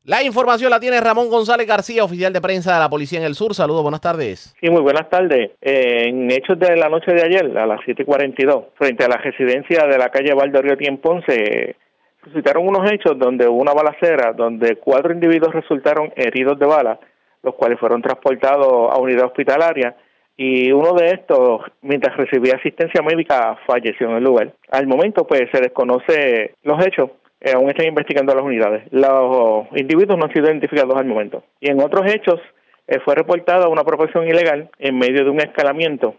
La 0.07 0.22
información 0.22 0.70
la 0.70 0.78
tiene 0.78 1.00
Ramón 1.00 1.28
González 1.28 1.66
García, 1.66 2.04
oficial 2.04 2.32
de 2.32 2.40
prensa 2.40 2.74
de 2.74 2.78
la 2.78 2.88
Policía 2.88 3.18
en 3.18 3.24
el 3.24 3.34
Sur. 3.34 3.54
Saludos, 3.54 3.82
buenas 3.82 4.00
tardes. 4.00 4.54
Sí, 4.61 4.70
muy 4.70 4.80
buenas 4.80 5.11
tardes. 5.11 5.50
Eh, 5.61 6.04
en 6.07 6.30
hechos 6.30 6.57
de 6.61 6.76
la 6.76 6.88
noche 6.88 7.12
de 7.12 7.24
ayer, 7.24 7.59
a 7.59 7.66
las 7.66 7.80
7.42, 7.80 8.66
frente 8.76 9.04
a 9.04 9.09
la 9.09 9.16
residencia 9.16 9.84
de 9.84 9.98
la 9.98 10.11
calle 10.11 10.32
Valdorio 10.32 10.76
en 10.78 10.98
Ponce, 10.98 11.74
suscitaron 12.22 12.68
unos 12.68 12.88
hechos 12.92 13.18
donde 13.18 13.48
una 13.48 13.72
balacera, 13.72 14.32
donde 14.32 14.76
cuatro 14.76 15.12
individuos 15.12 15.52
resultaron 15.52 16.12
heridos 16.14 16.57
de 16.57 16.66
bala, 16.66 17.00
los 17.42 17.57
cuales 17.57 17.80
fueron 17.80 18.00
transportados 18.00 18.92
a 18.92 19.00
unidad 19.00 19.26
hospitalaria 19.26 19.96
y 20.36 20.70
uno 20.70 20.92
de 20.92 21.07
estos, 21.14 21.62
mientras 21.82 22.16
recibía 22.16 22.54
asistencia 22.54 23.02
médica, 23.02 23.59
falleció 23.66 24.09
en 24.11 24.18
el 24.18 24.22
lugar. 24.22 24.52
Al 24.70 24.86
momento, 24.86 25.26
pues, 25.26 25.50
se 25.50 25.61
desconoce 25.61 26.54
los 26.62 26.86
hechos, 26.86 27.11
eh, 27.41 27.53
aún 27.55 27.68
están 27.68 27.87
investigando 27.87 28.34
las 28.34 28.45
unidades. 28.45 28.84
Los 28.91 29.66
individuos 29.76 30.18
no 30.18 30.24
han 30.24 30.32
sido 30.32 30.47
identificados 30.47 30.97
al 30.97 31.07
momento. 31.07 31.45
Y 31.61 31.70
en 31.70 31.80
otros 31.80 32.12
hechos 32.12 32.41
eh, 32.87 32.99
fue 33.05 33.14
reportada 33.14 33.68
una 33.68 33.82
apropiación 33.82 34.26
ilegal 34.26 34.70
en 34.78 34.99
medio 34.99 35.24
de 35.24 35.30
un 35.30 35.41
escalamiento 35.41 36.16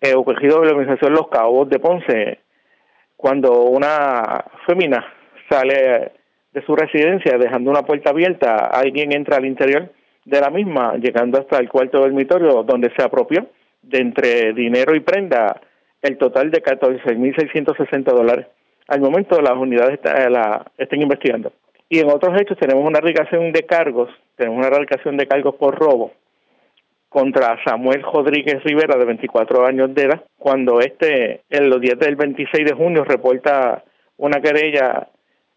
eh, 0.00 0.14
ocurrido 0.14 0.58
en 0.58 0.66
la 0.66 0.72
organización 0.72 1.12
Los 1.12 1.28
Cabos 1.28 1.68
de 1.68 1.78
Ponce, 1.78 2.38
cuando 3.16 3.62
una 3.62 4.44
femina 4.66 5.04
sale 5.48 6.12
de 6.52 6.62
su 6.66 6.76
residencia 6.76 7.38
dejando 7.38 7.70
una 7.70 7.82
puerta 7.82 8.10
abierta, 8.10 8.66
alguien 8.66 9.12
entra 9.12 9.36
al 9.36 9.46
interior 9.46 9.90
de 10.24 10.40
la 10.40 10.50
misma, 10.50 10.94
llegando 10.96 11.38
hasta 11.38 11.58
el 11.58 11.68
cuarto 11.68 12.00
dormitorio 12.00 12.62
donde 12.62 12.92
se 12.96 13.02
apropió 13.02 13.46
de 13.82 13.98
entre 13.98 14.52
dinero 14.52 14.94
y 14.94 15.00
prenda 15.00 15.60
el 16.02 16.18
total 16.18 16.50
de 16.50 16.62
14.660 16.62 18.04
dólares. 18.04 18.46
Al 18.88 19.00
momento 19.00 19.40
las 19.40 19.54
unidades 19.54 19.94
está- 19.94 20.28
la, 20.30 20.64
estén 20.78 21.02
investigando. 21.02 21.52
Y 21.88 21.98
en 22.00 22.08
otros 22.10 22.40
hechos 22.40 22.58
tenemos 22.58 22.84
una 22.86 22.98
erradicación 22.98 23.52
de 23.52 23.62
cargos, 23.64 24.10
tenemos 24.36 24.58
una 24.58 24.68
erradicación 24.68 25.16
de 25.16 25.26
cargos 25.26 25.54
por 25.56 25.74
robo 25.78 26.12
contra 27.08 27.56
Samuel 27.64 28.02
Rodríguez 28.02 28.62
Rivera, 28.64 28.98
de 28.98 29.04
24 29.04 29.66
años 29.66 29.94
de 29.94 30.02
edad, 30.02 30.24
cuando 30.36 30.80
este, 30.80 31.42
en 31.48 31.70
los 31.70 31.80
días 31.80 31.98
del 31.98 32.16
26 32.16 32.64
de 32.66 32.74
junio, 32.74 33.04
reporta 33.04 33.84
una 34.16 34.40
querella, 34.40 35.08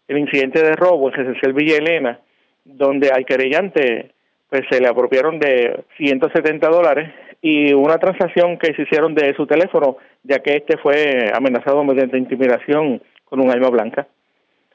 el 0.06 0.18
incidente 0.18 0.62
de 0.62 0.74
robo 0.74 1.08
en 1.08 1.14
Residencial 1.14 1.52
Villa 1.54 1.76
Elena, 1.78 2.20
donde 2.64 3.10
al 3.10 3.24
querellante 3.24 4.12
pues 4.48 4.62
se 4.70 4.80
le 4.80 4.88
apropiaron 4.88 5.38
de 5.40 5.84
170 5.96 6.68
dólares 6.68 7.10
y 7.42 7.72
una 7.74 7.98
transacción 7.98 8.56
que 8.58 8.72
se 8.74 8.82
hicieron 8.82 9.14
de 9.14 9.34
su 9.34 9.46
teléfono, 9.46 9.96
ya 10.22 10.38
que 10.38 10.56
este 10.56 10.76
fue 10.78 11.30
amenazado 11.34 11.82
mediante 11.84 12.16
intimidación 12.16 13.02
con 13.28 13.40
un 13.40 13.50
arma 13.50 13.68
blanca. 13.68 14.06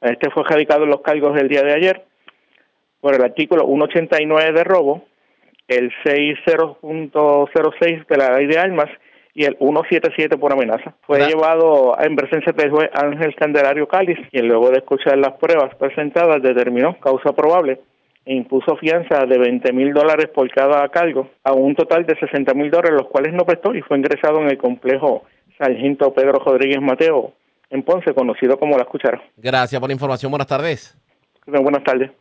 Este 0.02 0.30
fue 0.30 0.44
radicado 0.44 0.84
en 0.84 0.90
los 0.90 1.02
cargos 1.02 1.34
del 1.34 1.48
día 1.48 1.64
de 1.64 1.74
ayer 1.74 2.04
por 3.00 3.16
el 3.16 3.24
artículo 3.24 3.66
189 3.66 4.54
de 4.54 4.64
robo, 4.64 5.06
el 5.68 5.92
60.06 6.06 8.08
de 8.08 8.18
la 8.18 8.38
ley 8.38 8.48
de 8.48 8.58
armas 8.58 8.90
y 9.34 9.46
el 9.46 9.58
177 9.58 10.38
por 10.38 10.54
amenaza. 10.54 10.94
Fue 11.02 11.20
llevado 11.20 11.98
en 12.00 12.16
presencia 12.16 12.54
del 12.54 12.72
juez 12.72 12.90
Ángel 12.94 13.36
Candelario 13.36 13.88
Cáliz, 13.88 14.18
quien 14.30 14.48
luego 14.48 14.70
de 14.70 14.78
escuchar 14.78 15.18
las 15.18 15.34
pruebas 15.34 15.76
presentadas 15.76 16.42
determinó 16.42 16.98
causa 17.00 17.34
probable 17.34 17.80
e 18.26 18.36
impuso 18.36 18.78
fianza 18.78 19.26
de 19.26 19.38
20 19.38 19.74
mil 19.74 19.94
dólares 19.94 20.30
por 20.34 20.50
cada 20.52 20.88
cargo 20.90 21.30
a 21.44 21.52
un 21.52 21.76
total 21.76 22.06
de 22.06 22.18
60 22.18 22.54
mil 22.54 22.72
dólares, 22.72 22.94
los 22.94 23.08
cuales 23.08 23.34
no 23.34 23.46
prestó 23.46 23.76
y 23.76 23.82
fue 23.82 23.98
ingresado 23.98 24.40
en 24.40 24.50
el 24.50 24.58
complejo 24.58 25.24
Sargento 25.58 26.14
Pedro 26.14 26.40
Rodríguez 26.40 26.82
Mateo 26.82 27.34
en 27.70 27.84
Ponce, 27.84 28.14
conocido 28.14 28.58
como 28.58 28.78
La 28.78 28.86
Cuchara. 28.86 29.22
Gracias 29.38 29.80
por 29.80 29.90
la 29.90 29.94
información. 29.94 30.32
Buenas 30.32 30.48
tardes. 30.48 30.98
Buenas 31.46 31.84
tardes. 31.84 32.12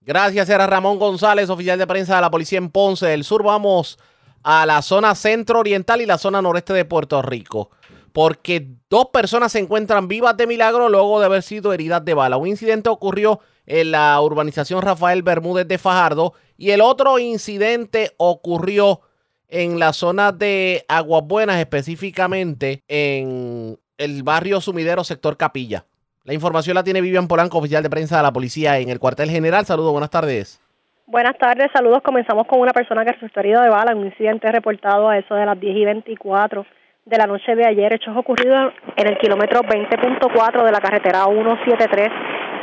Gracias, 0.00 0.48
era 0.50 0.66
Ramón 0.66 0.98
González, 0.98 1.48
oficial 1.48 1.78
de 1.78 1.86
prensa 1.86 2.16
de 2.16 2.20
la 2.20 2.30
policía 2.30 2.58
en 2.58 2.70
Ponce 2.70 3.06
del 3.06 3.24
Sur. 3.24 3.42
Vamos 3.42 3.98
a 4.42 4.66
la 4.66 4.82
zona 4.82 5.14
centro 5.14 5.60
oriental 5.60 6.00
y 6.02 6.06
la 6.06 6.18
zona 6.18 6.42
noreste 6.42 6.72
de 6.72 6.84
Puerto 6.84 7.22
Rico. 7.22 7.70
Porque 8.12 8.68
dos 8.88 9.06
personas 9.06 9.50
se 9.52 9.58
encuentran 9.58 10.06
vivas 10.06 10.36
de 10.36 10.46
milagro 10.46 10.88
luego 10.88 11.18
de 11.18 11.26
haber 11.26 11.42
sido 11.42 11.72
heridas 11.72 12.04
de 12.04 12.14
bala. 12.14 12.36
Un 12.36 12.48
incidente 12.48 12.88
ocurrió 12.88 13.40
en 13.66 13.90
la 13.90 14.20
urbanización 14.20 14.82
Rafael 14.82 15.22
Bermúdez 15.22 15.66
de 15.66 15.78
Fajardo 15.78 16.34
y 16.56 16.70
el 16.70 16.80
otro 16.80 17.18
incidente 17.18 18.12
ocurrió 18.18 19.00
en 19.48 19.78
la 19.78 19.92
zona 19.92 20.32
de 20.32 20.84
Aguas 20.86 21.24
Buenas, 21.24 21.58
específicamente 21.58 22.82
en 22.88 23.78
el 23.98 24.22
barrio 24.22 24.60
Sumidero, 24.60 25.04
sector 25.04 25.36
Capilla. 25.36 25.84
La 26.24 26.34
información 26.34 26.74
la 26.74 26.84
tiene 26.84 27.00
Vivian 27.00 27.28
Polanco, 27.28 27.58
oficial 27.58 27.82
de 27.82 27.90
prensa 27.90 28.16
de 28.16 28.22
la 28.22 28.32
policía 28.32 28.78
en 28.78 28.88
el 28.88 28.98
cuartel 28.98 29.30
general. 29.30 29.66
Saludos, 29.66 29.92
buenas 29.92 30.10
tardes. 30.10 30.60
Buenas 31.06 31.36
tardes, 31.36 31.70
saludos. 31.72 32.02
Comenzamos 32.02 32.46
con 32.46 32.60
una 32.60 32.72
persona 32.72 33.04
que 33.04 33.12
resultó 33.12 33.40
herida 33.40 33.62
de 33.62 33.68
bala 33.68 33.92
en 33.92 33.98
un 33.98 34.06
incidente 34.06 34.50
reportado 34.50 35.10
a 35.10 35.18
eso 35.18 35.34
de 35.34 35.44
las 35.44 35.60
10 35.60 35.76
y 35.76 35.84
24 35.84 36.66
de 37.06 37.18
la 37.18 37.26
noche 37.26 37.54
de 37.54 37.66
ayer. 37.66 37.92
Hechos 37.92 38.16
ocurridos 38.16 38.72
en 38.96 39.06
el 39.06 39.18
kilómetro 39.18 39.60
20.4 39.60 40.64
de 40.64 40.72
la 40.72 40.80
carretera 40.80 41.24
173 41.24 42.08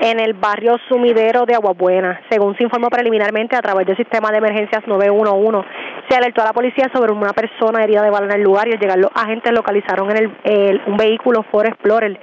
en 0.01 0.19
el 0.19 0.33
barrio 0.33 0.77
Sumidero 0.89 1.45
de 1.45 1.53
Aguabuena. 1.53 2.21
Según 2.29 2.57
se 2.57 2.63
informó 2.63 2.87
preliminarmente 2.89 3.55
a 3.55 3.61
través 3.61 3.85
del 3.85 3.95
sistema 3.97 4.31
de 4.31 4.39
emergencias 4.39 4.81
911, 4.87 5.67
se 6.09 6.17
alertó 6.17 6.41
a 6.41 6.45
la 6.45 6.53
policía 6.53 6.89
sobre 6.91 7.11
una 7.11 7.33
persona 7.33 7.83
herida 7.83 8.01
de 8.01 8.09
bala 8.09 8.25
en 8.25 8.39
el 8.39 8.41
lugar 8.43 8.67
y 8.67 8.71
al 8.71 8.79
llegar 8.79 8.97
los 8.97 9.11
agentes 9.13 9.53
localizaron 9.53 10.09
en 10.09 10.17
el, 10.17 10.31
el- 10.43 10.81
un 10.87 10.97
vehículo 10.97 11.43
Ford 11.51 11.67
Explorer 11.67 12.19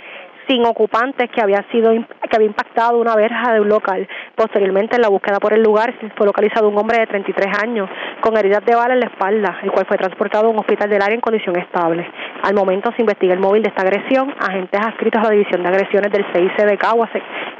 sin 0.48 0.64
ocupantes 0.64 1.30
que 1.30 1.42
había 1.42 1.62
sido 1.70 1.92
que 1.92 2.36
había 2.36 2.48
impactado 2.48 2.98
una 2.98 3.14
verja 3.16 3.54
de 3.54 3.60
un 3.60 3.68
local. 3.68 4.06
Posteriormente, 4.34 4.96
en 4.96 5.02
la 5.02 5.08
búsqueda 5.08 5.38
por 5.38 5.52
el 5.52 5.62
lugar, 5.62 5.94
fue 6.16 6.26
localizado 6.26 6.68
un 6.68 6.76
hombre 6.76 6.98
de 6.98 7.06
33 7.06 7.46
años 7.62 7.88
con 8.20 8.36
heridas 8.36 8.64
de 8.64 8.74
bala 8.74 8.94
en 8.94 9.00
la 9.00 9.06
espalda, 9.06 9.58
el 9.62 9.70
cual 9.70 9.86
fue 9.86 9.96
transportado 9.96 10.46
a 10.46 10.50
un 10.50 10.58
hospital 10.58 10.90
del 10.90 11.02
área 11.02 11.14
en 11.14 11.20
condición 11.20 11.56
estable. 11.58 12.06
Al 12.42 12.54
momento 12.54 12.90
se 12.96 13.02
investiga 13.02 13.34
el 13.34 13.40
móvil 13.40 13.62
de 13.62 13.70
esta 13.70 13.82
agresión. 13.82 14.34
Agentes 14.38 14.80
adscritos 14.80 15.20
a 15.20 15.24
la 15.24 15.30
División 15.30 15.62
de 15.62 15.68
Agresiones 15.68 16.12
del 16.12 16.24
CIC 16.32 16.66
de 16.66 16.78
Caguas 16.78 17.10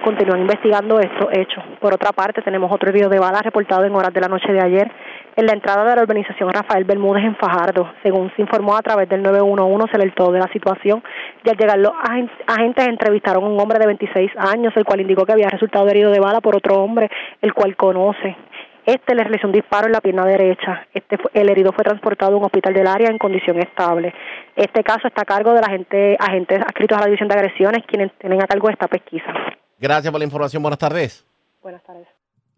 continúan 0.05 0.41
investigando 0.41 1.01
estos 1.01 1.29
hechos. 1.33 1.65
Por 1.81 1.95
otra 1.95 2.13
parte, 2.13 2.43
tenemos 2.43 2.71
otro 2.71 2.91
herido 2.91 3.09
de 3.09 3.19
bala 3.19 3.41
reportado 3.43 3.85
en 3.85 3.95
horas 3.95 4.13
de 4.13 4.21
la 4.21 4.29
noche 4.29 4.53
de 4.53 4.61
ayer 4.61 4.91
en 5.39 5.47
la 5.47 5.53
entrada 5.53 5.85
de 5.85 5.95
la 5.97 6.03
urbanización 6.03 6.51
Rafael 6.53 6.83
Bermúdez 6.85 7.25
en 7.25 7.37
Fajardo. 7.37 7.89
Según 8.03 8.33
se 8.35 8.43
informó 8.43 8.77
a 8.77 8.83
través 8.83 9.09
del 9.09 9.23
911, 9.23 9.89
se 9.89 9.97
alertó 9.97 10.33
de 10.33 10.41
la 10.41 10.49
situación 10.53 11.03
y 11.45 11.49
al 11.49 11.57
llegar 11.57 11.79
los 11.79 11.93
agen- 12.03 12.31
agentes 12.47 12.89
entrevistaron 12.89 13.45
a 13.45 13.47
un 13.47 13.61
hombre 13.61 13.79
de 13.79 13.87
26 13.87 14.33
años, 14.37 14.73
el 14.77 14.85
cual 14.85 15.01
indicó 15.01 15.25
que 15.25 15.33
había 15.33 15.49
resultado 15.49 15.89
herido 15.89 16.11
de 16.11 16.19
bala 16.19 16.41
por 16.41 16.57
otro 16.57 16.83
hombre, 16.83 17.09
el 17.41 17.55
cual 17.55 17.77
conoce. 17.77 18.37
Este 18.85 19.15
le 19.15 19.23
realizó 19.23 19.47
un 19.47 19.53
disparo 19.53 19.87
en 19.87 19.93
la 19.93 20.01
pierna 20.01 20.25
derecha. 20.25 20.87
Este 20.93 21.19
fue- 21.19 21.31
el 21.35 21.49
herido 21.51 21.73
fue 21.73 21.85
transportado 21.85 22.35
a 22.35 22.39
un 22.39 22.45
hospital 22.45 22.75
del 22.75 22.87
área 22.89 23.09
en 23.09 23.19
condición 23.19 23.59
estable. 23.59 24.13
Este 24.57 24.83
caso 24.83 25.07
está 25.07 25.23
a 25.23 25.25
cargo 25.25 25.53
de 25.53 25.61
la 25.61 25.69
gente, 25.69 26.17
agentes 26.19 26.59
adscritos 26.63 26.97
a 26.99 27.03
la 27.03 27.07
División 27.07 27.29
de 27.29 27.35
Agresiones, 27.37 27.85
quienes 27.87 28.11
tienen 28.19 28.43
a 28.43 28.47
cargo 28.49 28.69
esta 28.71 28.89
pesquisa. 28.89 29.33
Gracias 29.79 30.11
por 30.11 30.19
la 30.19 30.25
información. 30.25 30.63
Buenas 30.63 30.79
tardes. 30.81 31.25
Buenas 31.63 31.83
tardes. 31.85 32.09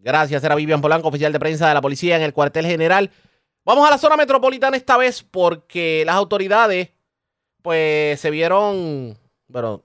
Gracias, 0.01 0.43
era 0.43 0.55
Vivian 0.55 0.81
Polanco, 0.81 1.09
oficial 1.09 1.31
de 1.31 1.39
prensa 1.39 1.67
de 1.67 1.75
la 1.75 1.81
policía 1.81 2.15
en 2.15 2.23
el 2.23 2.33
cuartel 2.33 2.65
general. 2.65 3.11
Vamos 3.63 3.87
a 3.87 3.91
la 3.91 3.99
zona 3.99 4.17
metropolitana 4.17 4.75
esta 4.75 4.97
vez 4.97 5.21
porque 5.21 6.03
las 6.05 6.15
autoridades, 6.15 6.89
pues, 7.61 8.19
se 8.19 8.31
vieron, 8.31 9.17
bueno, 9.47 9.83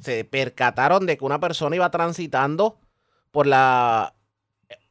se 0.00 0.24
percataron 0.24 1.04
de 1.04 1.18
que 1.18 1.24
una 1.24 1.38
persona 1.38 1.76
iba 1.76 1.90
transitando 1.90 2.78
por 3.30 3.46
la 3.46 4.14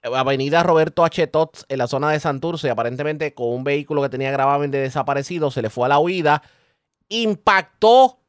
avenida 0.04 0.62
Roberto 0.62 1.04
H. 1.04 1.26
Tots 1.28 1.66
en 1.68 1.80
la 1.80 1.88
zona 1.88 2.12
de 2.12 2.20
Santurce, 2.20 2.70
aparentemente 2.70 3.34
con 3.34 3.50
un 3.50 3.64
vehículo 3.64 4.04
que 4.04 4.10
tenía 4.10 4.32
gravamen 4.32 4.70
de 4.70 4.80
desaparecido, 4.80 5.50
se 5.50 5.64
le 5.64 5.72
fue 5.72 5.88
a 5.88 5.90
la 5.90 6.00
huida, 6.00 6.44
impactó 7.10 8.20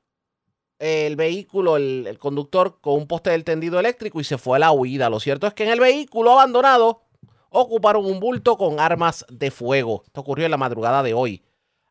el 0.78 1.16
vehículo, 1.16 1.76
el, 1.76 2.18
conductor, 2.18 2.78
con 2.80 2.94
un 2.94 3.06
poste 3.06 3.30
del 3.30 3.44
tendido 3.44 3.80
eléctrico 3.80 4.20
y 4.20 4.24
se 4.24 4.38
fue 4.38 4.56
a 4.56 4.60
la 4.60 4.72
huida. 4.72 5.10
Lo 5.10 5.20
cierto 5.20 5.46
es 5.46 5.54
que 5.54 5.64
en 5.64 5.70
el 5.70 5.80
vehículo 5.80 6.32
abandonado 6.32 7.02
ocuparon 7.50 8.04
un 8.06 8.20
bulto 8.20 8.56
con 8.56 8.78
armas 8.78 9.24
de 9.28 9.50
fuego. 9.50 10.02
Esto 10.06 10.20
ocurrió 10.20 10.44
en 10.44 10.50
la 10.50 10.56
madrugada 10.56 11.02
de 11.02 11.14
hoy. 11.14 11.42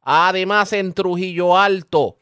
Además, 0.02 0.72
en 0.72 0.94
Trujillo 0.94 1.58
Alto, 1.58 2.20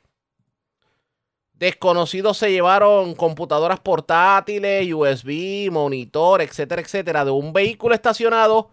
desconocidos 1.53 2.38
se 2.38 2.51
llevaron 2.51 3.13
computadoras 3.13 3.80
portátiles, 3.80 4.91
USB, 4.91 5.70
monitor, 5.72 6.41
etcétera, 6.41 6.82
etcétera, 6.82 7.26
de 7.26 7.32
un 7.32 7.53
vehículo 7.53 7.93
estacionado 7.93 8.72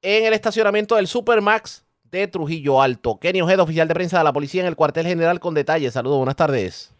en 0.00 0.26
el 0.26 0.32
estacionamiento 0.32 0.94
del 0.94 1.08
Supermax 1.08 1.84
de 2.04 2.28
Trujillo 2.28 2.80
Alto. 2.80 3.18
Kenny 3.18 3.42
Ojeda, 3.42 3.64
oficial 3.64 3.88
de 3.88 3.94
prensa 3.94 4.18
de 4.18 4.24
la 4.24 4.32
policía 4.32 4.60
en 4.60 4.68
el 4.68 4.76
cuartel 4.76 5.06
general 5.06 5.40
con 5.40 5.54
detalles. 5.54 5.94
Saludos, 5.94 6.18
buenas 6.18 6.36
tardes. 6.36 6.95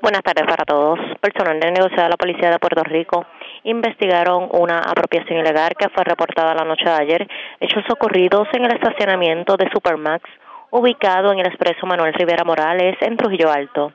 Buenas 0.00 0.22
tardes 0.22 0.46
para 0.46 0.64
todos. 0.64 1.00
Personal 1.20 1.58
de 1.58 1.72
negocio 1.72 2.00
de 2.00 2.08
la 2.08 2.16
Policía 2.16 2.50
de 2.50 2.60
Puerto 2.60 2.84
Rico 2.84 3.26
investigaron 3.64 4.48
una 4.52 4.78
apropiación 4.78 5.40
ilegal 5.40 5.72
que 5.76 5.88
fue 5.88 6.04
reportada 6.04 6.54
la 6.54 6.64
noche 6.64 6.84
de 6.84 6.92
ayer, 6.92 7.28
hechos 7.58 7.82
ocurridos 7.90 8.46
en 8.52 8.64
el 8.64 8.74
estacionamiento 8.74 9.56
de 9.56 9.68
Supermax, 9.72 10.22
ubicado 10.70 11.32
en 11.32 11.40
el 11.40 11.48
expreso 11.48 11.84
Manuel 11.84 12.14
Rivera 12.14 12.44
Morales, 12.44 12.96
en 13.00 13.16
Trujillo 13.16 13.50
Alto. 13.50 13.92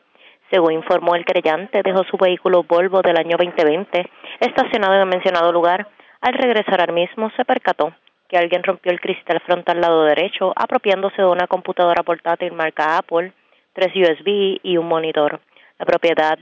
Según 0.52 0.74
informó 0.74 1.16
el 1.16 1.24
creyente, 1.24 1.82
dejó 1.82 2.04
su 2.04 2.18
vehículo 2.18 2.64
Volvo 2.64 3.02
del 3.02 3.16
año 3.16 3.38
2020 3.38 4.06
estacionado 4.42 4.96
en 4.96 5.02
el 5.02 5.08
mencionado 5.08 5.54
lugar. 5.54 5.88
Al 6.20 6.34
regresar 6.34 6.82
al 6.82 6.94
mismo, 6.94 7.32
se 7.38 7.46
percató 7.46 7.94
que 8.28 8.38
alguien 8.38 8.64
rompió 8.64 8.92
el 8.92 9.00
cristal 9.00 9.40
frontal 9.46 9.80
lado 9.80 10.04
derecho, 10.04 10.52
apropiándose 10.54 11.22
de 11.22 11.30
una 11.30 11.48
computadora 11.48 12.04
portátil 12.04 12.52
marca 12.52 12.98
Apple, 12.98 13.32
tres 13.72 13.96
USB 13.96 14.60
y 14.62 14.76
un 14.76 14.88
monitor. 14.88 15.40
La 15.80 15.86
propiedad 15.86 16.38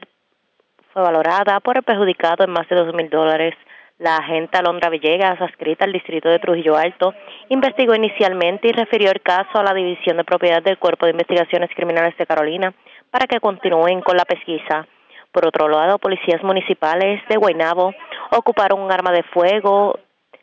fue 0.94 1.02
valorada 1.02 1.60
por 1.60 1.78
el 1.78 1.84
perjudicado 1.84 2.44
en 2.44 2.52
más 2.52 2.68
de 2.68 2.76
dos 2.76 2.94
mil 2.94 3.10
dólares. 3.10 3.56
La 3.98 4.18
agente 4.18 4.58
Alondra 4.58 4.90
Villegas, 4.90 5.40
adscrita 5.40 5.86
al 5.86 5.94
distrito 5.94 6.28
de 6.28 6.40
Trujillo 6.40 6.76
Alto, 6.76 7.14
investigó 7.50 7.94
inicialmente 7.94 8.68
y 8.68 8.72
refirió 8.72 9.12
el 9.12 9.22
caso 9.22 9.60
a 9.60 9.64
la 9.64 9.74
División 9.74 10.18
de 10.18 10.24
Propiedad 10.24 10.62
del 10.64 10.80
Cuerpo 10.80 11.06
de 11.06 11.12
Investigaciones 11.12 11.70
Criminales 11.76 12.18
de 12.18 12.26
Carolina 12.26 12.74
para 13.12 13.28
que 13.28 13.40
continúen 13.40 14.02
con 14.02 14.18
la 14.18 14.26
pesquisa. 14.26 14.88
Por 15.32 15.46
otro 15.46 15.70
lado, 15.70 16.00
policías 16.00 16.44
municipales 16.44 17.22
de 17.30 17.38
Guaynabo 17.38 17.94
ocuparon 18.32 18.82
un 18.82 18.92
arma 18.92 19.12
de 19.12 19.24
fuego 19.24 20.00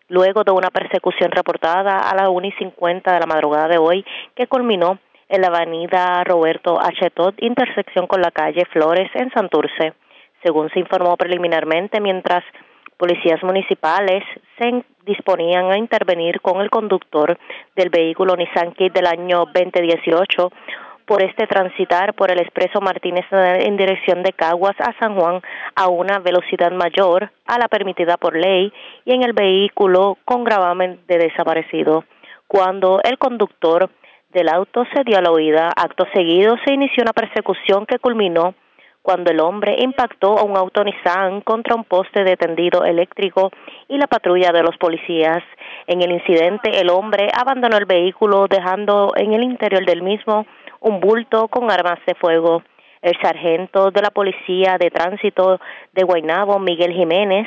luego 0.09 0.45
de 0.45 0.53
una 0.53 0.71
persecución 0.71 1.31
reportada 1.31 1.99
a 1.99 2.15
las 2.15 2.29
1 2.29 2.47
y 2.47 2.53
50 2.53 3.13
de 3.13 3.21
la 3.21 3.27
madrugada 3.27 3.69
de 3.69 3.79
hoy 3.79 4.05
que 4.35 4.47
culminó 4.47 4.99
en 5.29 5.41
la 5.43 5.49
avenida 5.49 6.25
Roberto 6.25 6.79
H. 6.81 7.11
Todd, 7.11 7.35
intersección 7.39 8.07
con 8.07 8.21
la 8.21 8.31
calle 8.31 8.65
Flores 8.73 9.11
en 9.15 9.31
Santurce. 9.31 9.95
Según 10.43 10.71
se 10.71 10.81
informó 10.81 11.17
preliminarmente, 11.17 12.01
mientras 12.01 12.45
policías 12.97 13.43
municipales 13.43 14.25
se 14.59 14.85
disponían 15.07 15.71
a 15.71 15.79
intervenir 15.79 16.41
con 16.41 16.61
el 16.61 16.71
conductor 16.71 17.39
del 17.77 17.91
vehículo 17.91 18.37
Nissan 18.37 18.73
Kit 18.73 18.93
del 18.93 19.07
año 19.07 19.45
2018 19.55 20.51
por 21.07 21.23
este 21.23 21.47
transitar 21.47 22.13
por 22.15 22.31
el 22.31 22.39
expreso 22.39 22.81
Martínez 22.83 23.25
en 23.33 23.77
dirección 23.79 24.23
de 24.23 24.35
Caguas 24.35 24.77
a 24.79 24.93
San 24.99 25.19
Juan 25.19 25.41
a 25.75 25.89
una 25.89 26.19
velocidad 26.19 26.71
mayor 26.71 27.31
a 27.47 27.59
la 27.59 27.69
permitida 27.69 28.19
por 28.19 28.37
ley 28.37 28.71
y 29.07 29.15
en 29.15 29.23
el 29.23 29.33
vehículo 29.33 30.19
con 30.27 30.45
gravamen 30.45 31.01
de 31.09 31.17
desaparecido. 31.19 32.05
Cuando 32.47 33.01
el 33.03 33.17
conductor 33.17 33.89
del 34.33 34.49
auto 34.49 34.85
se 34.95 35.05
dio 35.05 35.19
a 35.19 35.23
la 35.23 35.33
huida, 35.33 35.73
acto 35.75 36.07
seguido 36.13 36.57
se 36.65 36.75
inició 36.75 37.03
una 37.03 37.13
persecución 37.13 37.87
que 37.87 37.99
culminó 37.99 38.55
cuando 39.01 39.31
el 39.31 39.41
hombre 39.41 39.77
impactó 39.79 40.39
a 40.39 40.43
un 40.43 40.55
auto 40.55 40.85
Nissan 40.85 41.41
contra 41.41 41.75
un 41.75 41.85
poste 41.85 42.25
de 42.25 42.37
tendido 42.37 42.85
eléctrico 42.85 43.51
y 43.89 43.97
la 43.97 44.07
patrulla 44.07 44.53
de 44.53 44.63
los 44.63 44.77
policías. 44.77 45.43
En 45.87 46.03
el 46.03 46.13
incidente, 46.13 46.79
el 46.79 46.91
hombre 46.91 47.31
abandonó 47.33 47.79
el 47.79 47.87
vehículo 47.87 48.47
dejando 48.49 49.15
en 49.17 49.33
el 49.33 49.45
interior 49.45 49.87
del 49.87 50.03
mismo 50.03 50.47
un 50.81 51.01
bulto 51.01 51.49
con 51.49 51.71
armas 51.71 51.99
de 52.07 52.15
fuego. 52.17 52.63
El 53.01 53.15
sargento 53.23 53.91
de 53.91 54.03
la 54.03 54.11
Policía 54.11 54.77
de 54.79 54.91
Tránsito 54.91 55.59
de 55.95 56.03
Guaynabo, 56.03 56.59
Miguel 56.59 56.93
Jiménez, 56.93 57.47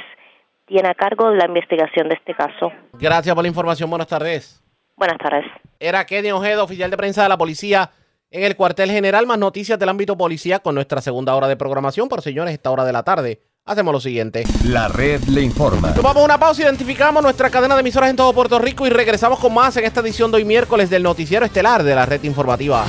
tiene 0.65 0.89
a 0.89 0.95
cargo 0.95 1.29
de 1.29 1.37
la 1.37 1.45
investigación 1.45 2.09
de 2.09 2.15
este 2.15 2.33
caso. 2.33 2.71
Gracias 2.93 3.35
por 3.35 3.43
la 3.43 3.49
información. 3.49 3.89
Buenas 3.89 4.07
tardes. 4.07 4.60
Buenas 5.01 5.17
tardes. 5.17 5.45
Era 5.79 6.05
Kenny 6.05 6.31
Ojeda, 6.31 6.61
oficial 6.61 6.91
de 6.91 6.95
prensa 6.95 7.23
de 7.23 7.29
la 7.29 7.35
policía 7.35 7.89
en 8.29 8.43
el 8.43 8.55
cuartel 8.55 8.91
general. 8.91 9.25
Más 9.25 9.39
noticias 9.39 9.79
del 9.79 9.89
ámbito 9.89 10.15
policía 10.15 10.59
con 10.59 10.75
nuestra 10.75 11.01
segunda 11.01 11.33
hora 11.33 11.47
de 11.47 11.55
programación. 11.55 12.07
Por 12.07 12.21
señores, 12.21 12.53
esta 12.53 12.69
hora 12.69 12.85
de 12.85 12.93
la 12.93 13.01
tarde. 13.01 13.41
Hacemos 13.65 13.93
lo 13.93 13.99
siguiente. 13.99 14.43
La 14.63 14.89
red 14.89 15.23
le 15.23 15.41
informa. 15.41 15.91
Tomamos 15.95 16.23
una 16.23 16.37
pausa, 16.37 16.61
identificamos 16.61 17.23
nuestra 17.23 17.49
cadena 17.49 17.73
de 17.73 17.81
emisoras 17.81 18.11
en 18.11 18.15
todo 18.15 18.31
Puerto 18.31 18.59
Rico 18.59 18.85
y 18.85 18.91
regresamos 18.91 19.39
con 19.39 19.55
más 19.55 19.75
en 19.75 19.85
esta 19.85 20.01
edición 20.01 20.29
de 20.29 20.37
hoy 20.37 20.45
miércoles 20.45 20.91
del 20.91 21.01
noticiero 21.01 21.47
estelar 21.47 21.81
de 21.81 21.95
la 21.95 22.05
red 22.05 22.23
informativa. 22.23 22.85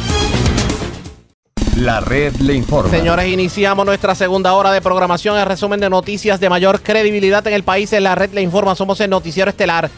La 1.79 2.01
red 2.01 2.35
le 2.41 2.53
informa. 2.53 2.91
Señores, 2.91 3.27
iniciamos 3.27 3.87
nuestra 3.87 4.15
segunda 4.15 4.53
hora 4.53 4.71
de 4.71 4.83
programación. 4.83 5.39
El 5.39 5.47
resumen 5.47 5.81
de 5.81 5.89
noticias 5.89 6.39
de 6.39 6.51
mayor 6.51 6.83
credibilidad 6.83 7.47
en 7.47 7.55
el 7.55 7.63
país 7.63 7.91
en 7.95 8.05
la 8.05 8.15
red 8.15 8.35
le 8.35 8.43
informa. 8.43 8.75
Somos 8.75 9.01
el 9.01 9.09
noticiero 9.09 9.49
estelar 9.49 9.89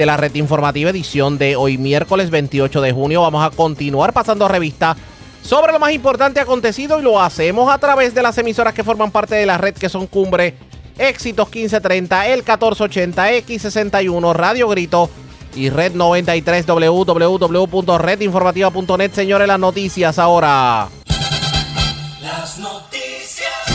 de 0.00 0.06
la 0.06 0.16
red 0.16 0.34
informativa 0.36 0.88
edición 0.88 1.36
de 1.36 1.56
hoy 1.56 1.76
miércoles 1.76 2.30
28 2.30 2.80
de 2.80 2.92
junio. 2.92 3.20
Vamos 3.20 3.44
a 3.44 3.50
continuar 3.54 4.14
pasando 4.14 4.48
revista 4.48 4.96
sobre 5.42 5.74
lo 5.74 5.78
más 5.78 5.92
importante 5.92 6.40
acontecido 6.40 6.98
y 6.98 7.02
lo 7.02 7.20
hacemos 7.20 7.70
a 7.70 7.76
través 7.76 8.14
de 8.14 8.22
las 8.22 8.38
emisoras 8.38 8.72
que 8.72 8.82
forman 8.82 9.10
parte 9.10 9.34
de 9.34 9.44
la 9.44 9.58
red 9.58 9.74
que 9.74 9.90
son 9.90 10.06
Cumbre, 10.06 10.54
Éxitos 10.96 11.48
1530, 11.48 12.28
El 12.28 12.38
1480, 12.38 13.30
X61, 13.30 14.32
Radio 14.32 14.68
Grito 14.68 15.10
y 15.54 15.68
Red 15.68 15.92
93 15.92 16.64
www.redinformativa.net. 16.66 19.12
Señores, 19.12 19.48
las 19.48 19.60
noticias 19.60 20.18
ahora. 20.18 20.88
Las 22.22 22.58
noticias. 22.58 22.89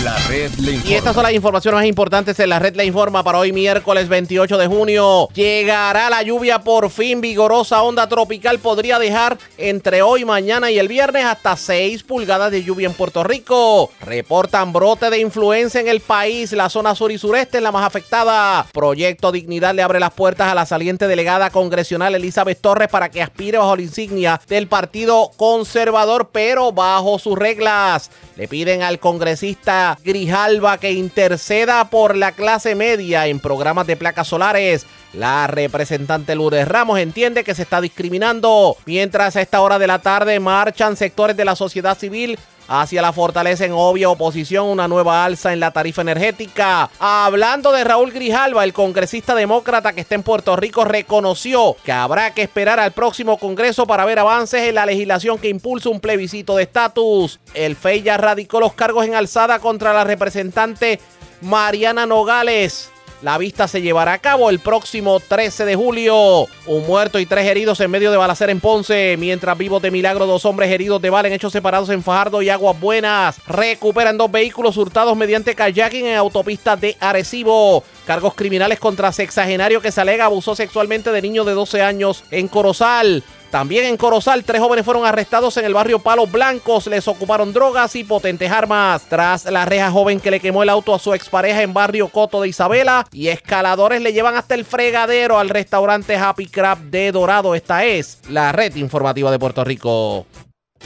La 0.06 0.16
red 0.28 0.52
le 0.60 0.74
informa. 0.74 0.92
Y 0.92 0.94
estas 0.94 1.16
son 1.16 1.24
las 1.24 1.34
informaciones 1.34 1.80
más 1.80 1.88
importantes 1.88 2.40
en 2.40 2.50
la 2.50 2.60
red 2.60 2.76
le 2.76 2.86
informa 2.86 3.24
para 3.24 3.40
hoy 3.40 3.52
miércoles 3.52 4.08
28 4.08 4.56
de 4.60 4.68
junio. 4.68 5.30
Llegará 5.34 6.12
la 6.12 6.22
lluvia 6.22 6.60
por 6.60 6.92
fin 6.92 7.22
vigorosa 7.22 7.82
onda 7.82 8.08
tropical 8.08 8.60
podría 8.60 9.00
dejar 9.00 9.40
entre 9.58 10.04
hoy, 10.04 10.24
mañana 10.24 10.70
y 10.70 10.78
el 10.78 10.88
viernes 10.88 11.26
hasta 11.26 11.58
6 11.58 12.04
pulgadas 12.04 12.52
de 12.52 12.64
lluvia 12.64 12.86
en 12.88 12.94
Puerto 12.94 13.24
Rico. 13.24 13.90
Reportan 14.02 14.72
brote 14.72 15.10
de 15.10 15.18
influencia 15.18 15.82
en 15.82 15.88
el 15.88 16.02
país, 16.02 16.52
la 16.52 16.70
zona 16.70 16.94
sur 16.94 17.12
y 17.12 17.18
sureste 17.18 17.58
es 17.58 17.64
la 17.64 17.72
más 17.72 17.84
afectada. 17.84 18.68
Proyecto 18.74 19.32
Dignidad 19.32 19.74
le 19.74 19.82
abre 19.82 20.00
las 20.00 20.14
puertas 20.14 20.52
a 20.52 20.54
la 20.54 20.68
saliente 20.68 21.08
delegada 21.08 21.50
congresional 21.50 22.14
Elizabeth 22.14 22.62
Torres 22.62 22.90
para 22.90 23.10
que 23.10 23.24
aspire 23.24 23.58
bajo 23.58 23.76
la 23.76 23.82
insignia 23.82 24.40
del 24.48 24.68
Partido 24.68 25.32
Conservador, 25.36 26.30
pero 26.32 26.72
bajo 26.72 27.18
sus 27.18 27.40
reglas. 27.40 28.12
Le 28.36 28.48
piden 28.48 28.84
al 28.84 29.00
congresista 29.00 29.95
Grijalva 30.04 30.78
que 30.78 30.92
interceda 30.92 31.90
por 31.90 32.16
la 32.16 32.32
clase 32.32 32.76
media 32.76 33.28
en 33.28 33.40
programas 33.40 33.88
de 33.88 33.96
placas 33.96 34.28
solares. 34.28 34.86
La 35.14 35.48
representante 35.48 36.36
Lourdes 36.36 36.68
Ramos 36.68 37.00
entiende 37.00 37.44
que 37.44 37.56
se 37.56 37.62
está 37.62 37.80
discriminando, 37.80 38.76
mientras 38.86 39.36
a 39.36 39.42
esta 39.42 39.62
hora 39.62 39.80
de 39.80 39.88
la 39.88 40.00
tarde 40.00 40.40
marchan 40.40 40.98
sectores 40.98 41.38
de 41.38 41.46
la 41.46 41.56
sociedad 41.56 41.98
civil 41.98 42.38
hacia 42.68 43.02
la 43.02 43.14
fortaleza 43.14 43.66
en 43.66 43.74
obvia 43.74 44.10
oposición 44.10 44.68
una 44.68 44.88
nueva 44.88 45.26
alza 45.26 45.54
en 45.54 45.60
la 45.60 45.72
tarifa 45.72 46.02
energética. 46.02 46.90
Hablando 47.00 47.72
de 47.72 47.84
Raúl 47.84 48.12
Grijalva, 48.12 48.64
el 48.64 48.74
congresista 48.74 49.36
demócrata 49.36 49.94
que 49.94 50.02
está 50.02 50.16
en 50.16 50.24
Puerto 50.24 50.56
Rico 50.56 50.86
reconoció 50.86 51.76
que 51.84 51.92
habrá 51.92 52.34
que 52.34 52.42
esperar 52.42 52.80
al 52.80 52.92
próximo 52.92 53.38
Congreso 53.38 53.86
para 53.86 54.06
ver 54.06 54.20
avances 54.20 54.62
en 54.62 54.76
la 54.76 54.86
legislación 54.86 55.38
que 55.38 55.50
impulsa 55.50 55.90
un 55.90 56.00
plebiscito 56.00 56.56
de 56.56 56.64
estatus. 56.64 57.40
El 57.54 57.76
FEI 57.76 58.04
ya 58.04 58.18
radicó 58.18 58.60
los 58.60 58.74
cargos 58.74 59.06
en 59.06 59.16
alzada 59.16 59.60
contra 59.60 59.94
la 59.94 60.04
representante 60.04 61.00
Mariana 61.42 62.06
Nogales. 62.06 62.92
La 63.26 63.40
vista 63.40 63.68
se 63.68 63.82
llevará 63.82 64.14
a 64.14 64.18
cabo 64.20 64.52
el 64.52 64.60
próximo 64.60 65.20
13 65.20 65.66
de 65.66 65.76
julio. 65.76 66.46
Un 66.68 66.86
muerto 66.86 67.18
y 67.18 67.26
tres 67.26 67.48
heridos 67.48 67.80
en 67.80 67.90
medio 67.90 68.12
de 68.12 68.18
balacera 68.18 68.52
en 68.52 68.60
Ponce. 68.60 69.18
Mientras 69.18 69.58
vivos 69.58 69.82
de 69.82 69.90
milagro, 69.90 70.28
dos 70.28 70.46
hombres 70.46 70.70
heridos 70.70 71.02
de 71.02 71.10
bala 71.10 71.28
en 71.28 71.34
hechos 71.34 71.52
separados 71.52 71.90
en 71.90 72.04
Fajardo 72.04 72.44
y 72.44 72.50
Aguas 72.50 72.80
Buenas. 72.80 73.42
Recuperan 73.48 74.20
dos 74.20 74.32
vehículos 74.32 74.78
hurtados 74.78 75.18
mediante 75.18 75.56
kayaking 75.56 76.06
en 76.06 76.18
autopista 76.18 76.76
de 76.76 76.98
Arecibo. 77.00 77.84
Cargos 78.06 78.36
criminales 78.36 78.80
contra 78.80 79.12
sexagenario 79.12 79.82
que 79.82 79.92
se 79.92 80.02
alega 80.02 80.26
abusó 80.26 80.56
sexualmente 80.56 81.12
de 81.12 81.24
niño 81.24 81.46
de 81.46 81.54
12 81.54 81.82
años 81.82 82.24
en 82.30 82.48
Corozal. 82.48 83.24
También 83.52 83.86
en 83.86 83.96
Corozal, 83.96 84.44
tres 84.44 84.60
jóvenes 84.60 84.84
fueron 84.84 85.06
arrestados 85.06 85.56
en 85.58 85.66
el 85.66 85.74
barrio 85.74 86.00
Palos 86.00 86.32
Blancos. 86.32 86.88
Les 86.88 87.08
ocuparon 87.08 87.54
drogas 87.54 87.96
y 87.96 88.04
potentes 88.04 88.52
armas. 88.52 89.04
Tras 89.08 89.46
la 89.46 89.66
reja 89.66 89.92
joven 89.92 90.20
que 90.20 90.32
le 90.32 90.40
quemó 90.40 90.64
el 90.64 90.70
auto 90.70 90.94
a 90.94 91.00
su 91.00 91.14
expareja 91.14 91.62
en 91.62 91.74
barrio 91.74 92.10
Coto 92.10 92.42
de 92.42 92.50
Isabela. 92.50 93.06
Y 93.12 93.30
escaladores 93.30 94.02
le 94.02 94.12
llevan 94.12 94.36
hasta 94.36 94.56
el 94.56 94.66
fregadero 94.66 95.40
al 95.40 95.50
restaurante 95.50 96.18
Happy 96.18 96.48
Crab 96.48 96.80
de 96.80 97.12
Dorado. 97.12 97.56
Esta 97.56 97.86
es 97.86 98.20
la 98.30 98.52
red 98.52 98.76
informativa 98.76 99.32
de 99.32 99.40
Puerto 99.40 99.64
Rico. 99.64 100.26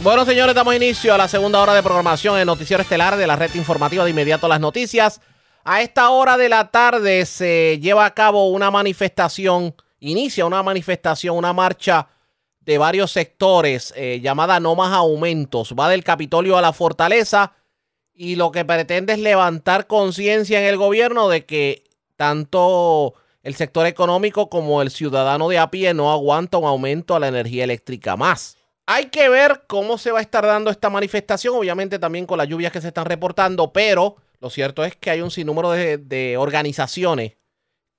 Bueno, 0.02 0.24
señores, 0.24 0.56
damos 0.56 0.76
inicio 0.76 1.14
a 1.14 1.18
la 1.18 1.28
segunda 1.28 1.60
hora 1.60 1.74
de 1.74 1.84
programación 1.84 2.40
en 2.40 2.46
Noticiero 2.46 2.84
Estelar 2.84 3.18
de 3.18 3.28
la 3.28 3.36
red 3.36 3.54
informativa 3.56 4.04
de 4.04 4.12
inmediato 4.12 4.48
las 4.48 4.60
noticias. 4.60 5.20
A 5.64 5.82
esta 5.82 6.10
hora 6.10 6.38
de 6.38 6.50
la 6.50 6.70
tarde 6.72 7.26
se 7.26 7.80
lleva 7.82 8.06
a 8.06 8.14
cabo 8.14 8.50
una 8.50 8.72
manifestación, 8.72 9.76
inicia 10.00 10.46
una 10.46 10.64
manifestación, 10.64 11.36
una 11.36 11.52
marcha 11.52 12.08
de 12.70 12.78
varios 12.78 13.10
sectores 13.10 13.92
eh, 13.96 14.20
llamada 14.22 14.60
No 14.60 14.76
Más 14.76 14.94
Aumentos. 14.94 15.74
Va 15.74 15.90
del 15.90 16.04
Capitolio 16.04 16.56
a 16.56 16.62
la 16.62 16.72
Fortaleza 16.72 17.54
y 18.14 18.36
lo 18.36 18.52
que 18.52 18.64
pretende 18.64 19.14
es 19.14 19.20
levantar 19.20 19.88
conciencia 19.88 20.60
en 20.60 20.68
el 20.68 20.78
gobierno 20.78 21.30
de 21.30 21.48
que 21.48 21.84
tanto 22.16 23.16
el 23.42 23.56
sector 23.56 23.88
económico 23.88 24.52
como 24.52 24.84
el 24.84 24.92
ciudadano 24.92 25.50
de 25.50 25.58
a 25.58 25.72
pie 25.72 25.96
no 25.96 26.12
aguanta 26.12 26.60
un 26.60 26.66
aumento 26.66 27.16
a 27.16 27.20
la 27.20 27.30
energía 27.30 27.64
eléctrica 27.64 28.16
más. 28.16 28.56
Hay 28.86 29.08
que 29.08 29.30
ver 29.30 29.64
cómo 29.66 29.98
se 29.98 30.12
va 30.12 30.20
a 30.20 30.22
estar 30.22 30.46
dando 30.46 30.70
esta 30.70 30.92
manifestación, 30.92 31.56
obviamente 31.56 31.98
también 31.98 32.28
con 32.28 32.38
las 32.38 32.48
lluvias 32.48 32.72
que 32.72 32.82
se 32.82 32.90
están 32.90 33.06
reportando, 33.06 33.74
pero 33.74 34.18
lo 34.40 34.52
cierto 34.52 34.86
es 34.86 34.96
que 34.96 35.10
hay 35.10 35.22
un 35.22 35.32
sinnúmero 35.32 35.72
de, 35.72 35.98
de 35.98 36.38
organizaciones 36.38 37.34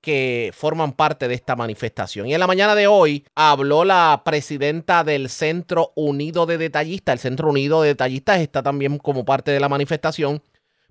que 0.01 0.51
forman 0.53 0.93
parte 0.93 1.27
de 1.27 1.35
esta 1.35 1.55
manifestación. 1.55 2.27
Y 2.27 2.33
en 2.33 2.39
la 2.39 2.47
mañana 2.47 2.75
de 2.75 2.87
hoy 2.87 3.25
habló 3.35 3.85
la 3.85 4.23
presidenta 4.25 5.03
del 5.03 5.29
Centro 5.29 5.93
Unido 5.95 6.45
de 6.45 6.57
Detallistas. 6.57 7.13
El 7.13 7.19
Centro 7.19 7.49
Unido 7.49 7.81
de 7.81 7.89
Detallistas 7.89 8.39
está 8.39 8.63
también 8.63 8.97
como 8.97 9.23
parte 9.23 9.51
de 9.51 9.59
la 9.59 9.69
manifestación 9.69 10.41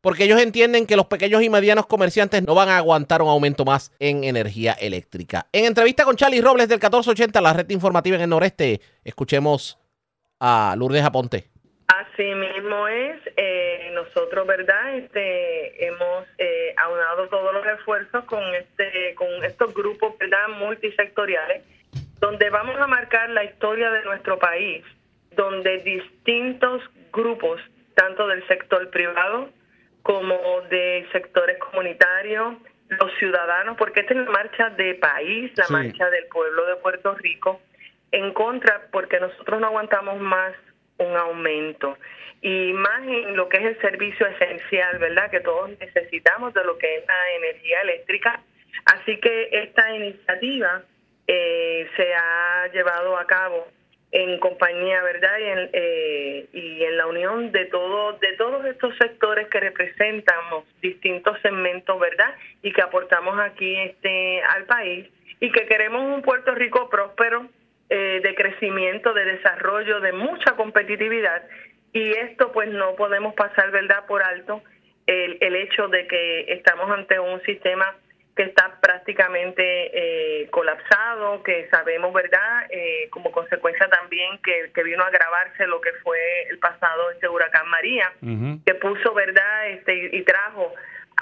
porque 0.01 0.25
ellos 0.25 0.41
entienden 0.41 0.87
que 0.87 0.97
los 0.97 1.07
pequeños 1.07 1.43
y 1.43 1.51
medianos 1.51 1.87
comerciantes 1.87 2.43
no 2.47 2.55
van 2.55 2.69
a 2.69 2.79
aguantar 2.79 3.23
un 3.23 3.29
aumento 3.29 3.65
más 3.65 3.93
en 3.99 4.25
energía 4.25 4.73
eléctrica. 4.73 5.47
En 5.53 5.67
entrevista 5.67 6.05
con 6.05 6.17
Charlie 6.17 6.41
Robles 6.41 6.69
del 6.69 6.77
1480, 6.77 7.41
la 7.41 7.53
red 7.53 7.69
informativa 7.71 8.17
en 8.17 8.23
el 8.23 8.31
noreste, 8.31 8.81
escuchemos 9.05 9.79
a 10.39 10.75
Lourdes 10.77 11.05
Aponte. 11.05 11.50
Así 11.97 12.35
mismo 12.37 12.87
es, 12.87 13.19
eh, 13.37 13.91
nosotros, 13.95 14.47
¿verdad? 14.47 14.95
Este, 14.95 15.87
hemos 15.87 16.25
eh, 16.39 16.73
aunado 16.77 17.29
todos 17.29 17.53
los 17.53 17.67
esfuerzos 17.67 18.25
con 18.27 18.43
este, 18.55 19.15
con 19.17 19.29
estos 19.45 19.75
grupos, 19.75 20.17
¿verdad? 20.19 20.49
Multisectoriales, 20.51 21.65
donde 22.21 22.49
vamos 22.51 22.79
a 22.79 22.87
marcar 22.87 23.29
la 23.31 23.43
historia 23.43 23.91
de 23.91 24.05
nuestro 24.05 24.39
país, 24.39 24.85
donde 25.33 25.79
distintos 25.79 26.81
grupos, 27.13 27.61
tanto 27.97 28.29
del 28.29 28.47
sector 28.47 28.89
privado 28.91 29.51
como 30.03 30.39
de 30.71 31.09
sectores 31.11 31.59
comunitarios, 31.59 32.55
los 32.89 33.13
ciudadanos, 33.19 33.77
porque 33.77 34.01
esta 34.01 34.15
es 34.15 34.21
la 34.21 34.31
marcha 34.31 34.71
de 34.71 34.95
país, 34.95 35.51
la 35.57 35.65
Sí. 35.65 35.73
marcha 35.73 36.09
del 36.11 36.27
pueblo 36.27 36.67
de 36.67 36.77
Puerto 36.77 37.15
Rico, 37.17 37.61
en 38.13 38.33
contra, 38.33 38.83
porque 38.93 39.19
nosotros 39.19 39.61
no 39.61 39.67
aguantamos 39.67 40.21
más 40.21 40.53
un 41.01 41.17
aumento. 41.17 41.99
Y 42.43 42.73
más 42.73 43.03
en 43.03 43.37
lo 43.37 43.49
que 43.49 43.59
es 43.59 43.65
el 43.65 43.81
servicio 43.81 44.27
esencial, 44.27 44.99
¿verdad? 44.99 45.31
Que 45.31 45.41
todos 45.41 45.71
necesitamos 45.79 46.55
de 46.55 46.65
lo 46.65 46.79
que 46.79 46.97
es 46.97 47.05
la 47.07 47.37
energía 47.37 47.83
eléctrica. 47.83 48.41
Así 48.87 49.19
que 49.19 49.49
esta 49.53 49.95
iniciativa 49.95 50.83
eh, 51.27 51.87
se 51.97 52.15
ha 52.15 52.69
llevado 52.73 53.19
a 53.19 53.27
cabo 53.27 53.69
en 54.13 54.39
compañía, 54.39 55.03
¿verdad? 55.03 55.39
Y 55.39 55.45
en, 55.45 55.71
eh, 55.73 56.47
y 56.53 56.83
en 56.83 56.97
la 56.97 57.07
unión 57.07 57.53
de 57.53 57.67
todo, 57.67 58.15
de 58.15 58.33
todos 58.37 58.65
estos 58.65 58.97
sectores 58.97 59.49
que 59.49 59.61
representamos 59.61 60.65
distintos 60.81 61.39
segmentos, 61.43 61.99
¿verdad? 62.01 62.35
Y 62.63 62.73
que 62.73 62.83
aportamos 62.83 63.39
aquí 63.39 63.77
este 63.77 64.43
al 64.43 64.65
país 64.65 65.09
y 65.39 65.51
que 65.53 65.67
queremos 65.67 66.03
un 66.03 66.23
Puerto 66.23 66.55
Rico 66.55 66.89
próspero, 66.91 67.47
eh, 67.91 68.21
de 68.23 68.35
crecimiento, 68.35 69.13
de 69.13 69.25
desarrollo, 69.25 70.01
de 70.01 70.13
mucha 70.13 70.57
competitividad. 70.57 71.43
Y 71.93 72.11
esto 72.13 72.53
pues 72.53 72.69
no 72.71 72.95
podemos 72.95 73.35
pasar, 73.35 73.71
¿verdad?, 73.73 74.07
por 74.07 74.23
alto 74.23 74.63
el, 75.07 75.39
el 75.41 75.57
hecho 75.57 75.89
de 75.89 76.07
que 76.07 76.53
estamos 76.53 76.89
ante 76.91 77.19
un 77.19 77.43
sistema 77.43 77.97
que 78.37 78.45
está 78.45 78.79
prácticamente 78.81 79.63
eh, 79.63 80.49
colapsado, 80.51 81.43
que 81.43 81.69
sabemos, 81.71 82.13
¿verdad?, 82.13 82.67
eh, 82.71 83.09
como 83.11 83.33
consecuencia 83.33 83.89
también 83.89 84.39
que, 84.39 84.71
que, 84.73 84.83
vino 84.83 85.03
a 85.03 85.09
agravarse 85.09 85.67
lo 85.67 85.81
que 85.81 85.93
fue 86.05 86.19
el 86.49 86.59
pasado 86.59 87.11
este 87.11 87.29
huracán 87.29 87.69
María, 87.69 88.13
que 88.65 88.75
puso, 88.77 89.13
¿verdad?, 89.15 89.71
este 89.71 90.17
y 90.17 90.23
trajo 90.23 90.73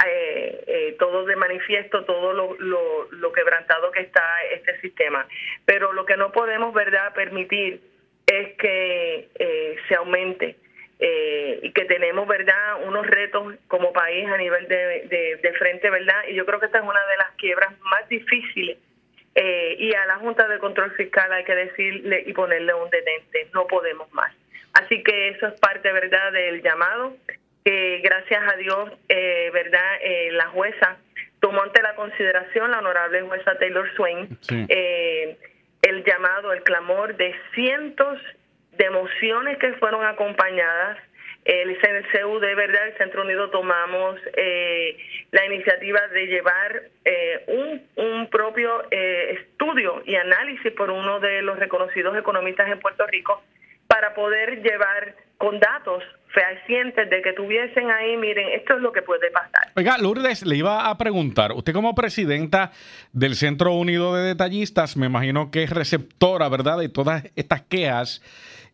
eh, 0.06 0.64
eh, 0.66 0.96
todo 0.98 1.24
de 1.24 1.36
manifiesto, 1.36 2.04
todo 2.04 2.32
lo, 2.32 2.54
lo, 2.58 3.10
lo 3.10 3.32
quebrantado 3.32 3.90
que 3.90 4.00
está 4.00 4.22
este 4.52 4.80
sistema. 4.80 5.26
Pero 5.64 5.92
lo 5.92 6.04
que 6.04 6.16
no 6.16 6.32
podemos, 6.32 6.72
¿verdad?, 6.72 7.12
permitir 7.14 7.80
es 8.26 8.54
que 8.56 9.28
eh, 9.38 9.76
se 9.88 9.94
aumente 9.94 10.56
eh, 11.00 11.60
y 11.62 11.72
que 11.72 11.84
tenemos, 11.86 12.26
¿verdad?, 12.26 12.82
unos 12.84 13.06
retos 13.06 13.54
como 13.68 13.92
país 13.92 14.26
a 14.28 14.36
nivel 14.36 14.68
de, 14.68 15.38
de, 15.42 15.52
frente, 15.54 15.88
¿verdad? 15.90 16.24
Y 16.28 16.34
yo 16.34 16.44
creo 16.44 16.60
que 16.60 16.66
esta 16.66 16.78
es 16.78 16.84
una 16.84 17.06
de 17.06 17.16
las 17.16 17.30
quiebras 17.36 17.72
más 17.80 18.08
difíciles. 18.08 18.78
Eh, 19.34 19.76
y 19.78 19.94
a 19.94 20.04
la 20.06 20.16
Junta 20.16 20.48
de 20.48 20.58
Control 20.58 20.90
Fiscal 20.92 21.32
hay 21.32 21.44
que 21.44 21.54
decirle 21.54 22.24
y 22.26 22.32
ponerle 22.32 22.74
un 22.74 22.90
detente, 22.90 23.48
no 23.54 23.66
podemos 23.66 24.12
más. 24.12 24.34
Así 24.74 25.02
que 25.02 25.28
eso 25.28 25.46
es 25.46 25.58
parte, 25.60 25.90
¿verdad?, 25.92 26.32
del 26.32 26.62
llamado, 26.62 27.16
que 27.68 28.00
gracias 28.02 28.42
a 28.50 28.56
Dios, 28.56 28.90
eh, 29.10 29.50
¿verdad?, 29.52 29.96
eh, 30.00 30.30
la 30.32 30.46
jueza 30.46 30.96
tomó 31.38 31.62
ante 31.62 31.82
la 31.82 31.94
consideración, 31.96 32.70
la 32.70 32.78
honorable 32.78 33.20
jueza 33.22 33.58
Taylor 33.58 33.86
Swain, 33.94 34.38
Sí. 34.40 34.64
eh, 34.70 35.36
el 35.82 36.02
llamado, 36.02 36.52
el 36.54 36.62
clamor 36.62 37.14
de 37.16 37.34
cientos 37.54 38.18
de 38.72 38.86
emociones 38.86 39.58
que 39.58 39.74
fueron 39.74 40.02
acompañadas. 40.06 40.96
El 41.44 41.78
CNCU 41.80 42.40
de 42.40 42.54
verdad, 42.54 42.88
el 42.88 42.96
Centro 42.96 43.22
Unido, 43.22 43.50
tomamos 43.50 44.18
eh, 44.34 44.96
la 45.30 45.44
iniciativa 45.44 46.00
de 46.08 46.26
llevar 46.26 46.82
eh, 47.04 47.44
un, 47.48 47.86
un 47.96 48.30
propio 48.30 48.84
eh, 48.90 49.38
estudio 49.40 50.02
y 50.06 50.14
análisis 50.16 50.72
por 50.72 50.90
uno 50.90 51.20
de 51.20 51.42
los 51.42 51.58
reconocidos 51.58 52.16
economistas 52.16 52.68
en 52.70 52.80
Puerto 52.80 53.06
Rico 53.06 53.42
para 53.86 54.14
poder 54.14 54.62
llevar 54.62 55.14
con 55.36 55.60
datos 55.60 56.02
fehacientes 56.28 57.08
de 57.08 57.22
que 57.22 57.32
tuviesen 57.32 57.90
ahí, 57.90 58.16
miren, 58.16 58.48
esto 58.54 58.74
es 58.74 58.80
lo 58.82 58.92
que 58.92 59.02
puede 59.02 59.30
pasar. 59.30 59.72
Oiga, 59.76 59.96
Lourdes, 59.98 60.44
le 60.44 60.56
iba 60.56 60.88
a 60.88 60.98
preguntar, 60.98 61.52
usted 61.52 61.72
como 61.72 61.94
presidenta 61.94 62.72
del 63.12 63.34
Centro 63.34 63.72
Unido 63.72 64.14
de 64.14 64.28
Detallistas, 64.28 64.96
me 64.96 65.06
imagino 65.06 65.50
que 65.50 65.62
es 65.62 65.70
receptora, 65.70 66.48
¿verdad?, 66.48 66.78
de 66.78 66.88
todas 66.88 67.24
estas 67.34 67.62
quejas 67.62 68.22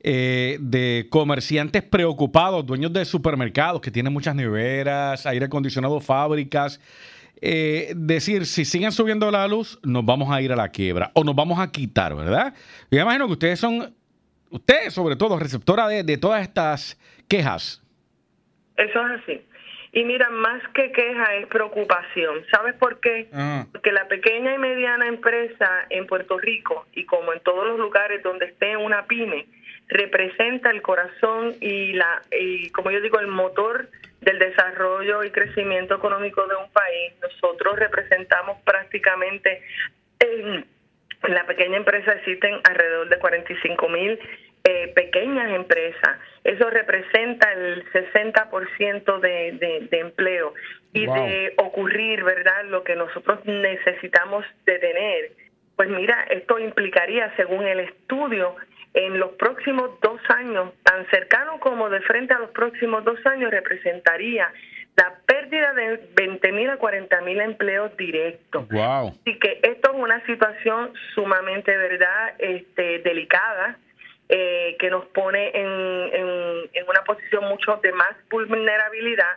eh, 0.03 0.59
de 0.61 1.07
comerciantes 1.11 1.83
preocupados, 1.83 2.67
dueños 2.67 2.93
de 2.93 3.05
supermercados 3.05 3.81
que 3.81 3.91
tienen 3.91 4.13
muchas 4.13 4.35
neveras, 4.35 5.25
aire 5.25 5.47
acondicionado, 5.47 6.01
fábricas. 6.01 6.81
Eh, 7.41 7.93
decir, 7.97 8.47
si 8.47 8.65
siguen 8.65 8.93
subiendo 8.93 9.31
la 9.31 9.47
luz, 9.49 9.79
nos 9.83 10.05
vamos 10.05 10.31
a 10.31 10.41
ir 10.43 10.53
a 10.53 10.57
la 10.57 10.69
quiebra 10.69 11.11
o 11.15 11.25
nos 11.25 11.35
vamos 11.35 11.59
a 11.59 11.71
quitar, 11.71 12.15
¿verdad? 12.15 12.55
Yo 12.91 13.01
imagino 13.01 13.27
que 13.27 13.33
ustedes 13.33 13.61
son, 13.61 13.95
usted 14.51 14.91
sobre 14.91 15.17
todo, 15.17 15.39
receptora 15.39 15.89
de, 15.89 16.03
de 16.03 16.19
todas 16.19 16.43
estas 16.43 16.99
quejas. 17.29 17.83
Eso 18.77 19.07
es 19.07 19.23
así. 19.23 19.47
Y 19.93 20.05
mira, 20.05 20.29
más 20.29 20.61
que 20.75 20.91
queja 20.91 21.37
es 21.37 21.47
preocupación. 21.47 22.45
¿Sabes 22.51 22.75
por 22.75 22.99
qué? 22.99 23.29
Porque 23.71 23.93
la 23.93 24.09
pequeña 24.09 24.53
y 24.53 24.59
mediana 24.59 25.07
empresa 25.07 25.87
en 25.89 26.09
Puerto 26.09 26.37
Rico 26.37 26.87
y 26.95 27.05
como 27.05 27.33
en 27.33 27.39
todos 27.41 27.65
los 27.65 27.79
lugares 27.79 28.21
donde 28.25 28.47
esté 28.47 28.77
una 28.77 29.07
pyme, 29.07 29.47
representa 29.87 30.71
el 30.71 30.83
corazón 30.83 31.55
y 31.61 31.93
la 31.93 32.23
y 32.33 32.71
como 32.71 32.91
yo 32.91 33.01
digo 33.03 33.21
el 33.21 33.29
motor 33.29 33.89
del 34.21 34.41
desarrollo 34.41 35.23
y 35.23 35.31
crecimiento 35.31 35.95
económico 35.95 36.45
de 36.49 36.57
un 36.57 36.71
país. 36.73 37.13
Nosotros 37.23 37.79
representamos 37.79 38.59
prácticamente 38.65 39.63
en, 40.19 40.67
en 41.23 41.35
la 41.35 41.47
pequeña 41.47 41.77
empresa 41.77 42.13
existen 42.15 42.61
alrededor 42.65 43.09
de 43.11 43.19
45 43.21 43.89
mil 43.91 44.19
eh, 44.65 44.93
pequeñas 44.95 45.51
empresas. 45.53 46.19
Eso 46.43 46.69
representa 46.71 47.53
el 47.53 47.85
60% 47.93 49.21
de, 49.21 49.53
de, 49.53 49.89
de 49.91 49.99
empleo 50.01 50.55
y 50.93 51.07
Wow. 51.07 51.17
de 51.17 51.55
ocurrir, 51.59 52.23
¿verdad? 52.25 52.65
Lo 52.67 52.83
que 52.85 52.97
nosotros 52.97 53.41
necesitamos 53.45 54.45
de 54.65 54.79
tener. 54.79 55.33
Pues 55.77 55.89
mira, 55.89 56.25
esto 56.31 56.59
implicaría, 56.59 57.35
según 57.37 57.67
el 57.67 57.81
estudio, 57.81 58.55
en 58.95 59.19
los 59.19 59.33
próximos 59.33 59.99
dos 60.01 60.21
años, 60.29 60.73
tan 60.85 61.05
cercano 61.11 61.59
como 61.59 61.91
de 61.91 62.01
frente 62.03 62.33
a 62.33 62.39
los 62.39 62.51
próximos 62.51 63.05
dos 63.05 63.19
años, 63.27 63.51
representaría 63.51 64.53
la 64.97 65.15
pérdida 65.27 65.73
de 65.75 66.01
20 66.15 66.53
mil 66.53 66.71
a 66.71 66.77
40 66.77 67.21
mil 67.23 67.41
empleos 67.41 67.97
directos. 67.97 68.69
Wow. 68.69 69.09
Así 69.09 69.37
que 69.41 69.59
esto 69.63 69.91
es 69.93 69.97
una 69.99 70.25
situación 70.27 70.93
sumamente, 71.17 71.77
¿verdad?, 71.77 72.35
este, 72.39 73.01
delicada, 73.01 73.77
eh, 74.29 74.77
que 74.79 74.91
nos 74.91 75.05
pone 75.07 75.51
en, 75.55 76.71
en, 76.73 76.89
una 76.89 77.03
posición 77.05 77.45
mucho 77.45 77.79
de 77.83 77.93
más 77.93 78.15
vulnerabilidad. 78.31 79.37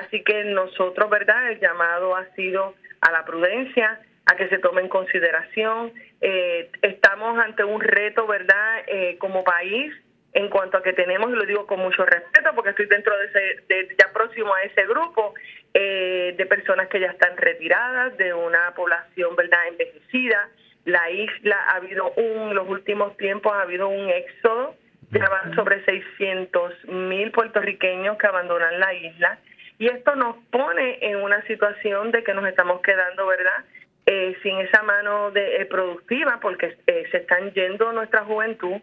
Así 0.00 0.22
que 0.22 0.44
nosotros, 0.44 1.10
¿verdad?, 1.10 1.50
el 1.50 1.60
llamado 1.60 2.14
ha 2.14 2.24
sido 2.34 2.74
a 3.00 3.10
la 3.12 3.24
prudencia, 3.24 4.00
a 4.26 4.36
que 4.36 4.48
se 4.48 4.58
tome 4.58 4.82
en 4.82 4.88
consideración. 4.88 5.92
Eh, 6.20 6.70
estamos 6.82 7.38
ante 7.38 7.64
un 7.64 7.80
reto, 7.80 8.26
¿verdad?, 8.26 8.84
eh, 8.86 9.16
como 9.18 9.44
país 9.44 9.92
en 10.34 10.48
cuanto 10.50 10.76
a 10.76 10.82
que 10.82 10.92
tenemos, 10.92 11.30
y 11.30 11.34
lo 11.34 11.46
digo 11.46 11.66
con 11.66 11.80
mucho 11.80 12.04
respeto 12.04 12.50
porque 12.54 12.70
estoy 12.70 12.86
dentro 12.86 13.16
de 13.18 13.26
ese, 13.26 13.64
de, 13.68 13.96
ya 13.98 14.12
próximo 14.12 14.54
a 14.54 14.62
ese 14.62 14.86
grupo, 14.86 15.34
eh, 15.74 16.34
de 16.36 16.46
personas 16.46 16.88
que 16.88 17.00
ya 17.00 17.08
están 17.08 17.36
retiradas, 17.36 18.16
de 18.18 18.34
una 18.34 18.72
población, 18.74 19.34
¿verdad?, 19.34 19.66
envejecida. 19.68 20.48
La 20.88 21.10
isla 21.10 21.54
ha 21.68 21.76
habido 21.76 22.12
un, 22.12 22.54
los 22.54 22.66
últimos 22.66 23.14
tiempos 23.18 23.52
ha 23.52 23.60
habido 23.60 23.88
un 23.88 24.08
éxodo, 24.08 24.74
ya 25.10 25.28
van 25.28 25.54
sobre 25.54 25.84
600 25.84 26.86
mil 26.86 27.30
puertorriqueños 27.30 28.16
que 28.16 28.26
abandonan 28.26 28.80
la 28.80 28.94
isla. 28.94 29.38
Y 29.78 29.88
esto 29.88 30.16
nos 30.16 30.36
pone 30.50 30.96
en 31.02 31.16
una 31.16 31.42
situación 31.42 32.10
de 32.10 32.24
que 32.24 32.32
nos 32.32 32.46
estamos 32.46 32.80
quedando, 32.80 33.26
¿verdad?, 33.26 33.66
eh, 34.06 34.34
sin 34.42 34.56
esa 34.60 34.82
mano 34.82 35.30
de, 35.30 35.56
eh, 35.56 35.66
productiva 35.66 36.38
porque 36.40 36.78
eh, 36.86 37.04
se 37.10 37.18
están 37.18 37.52
yendo 37.52 37.92
nuestra 37.92 38.24
juventud 38.24 38.80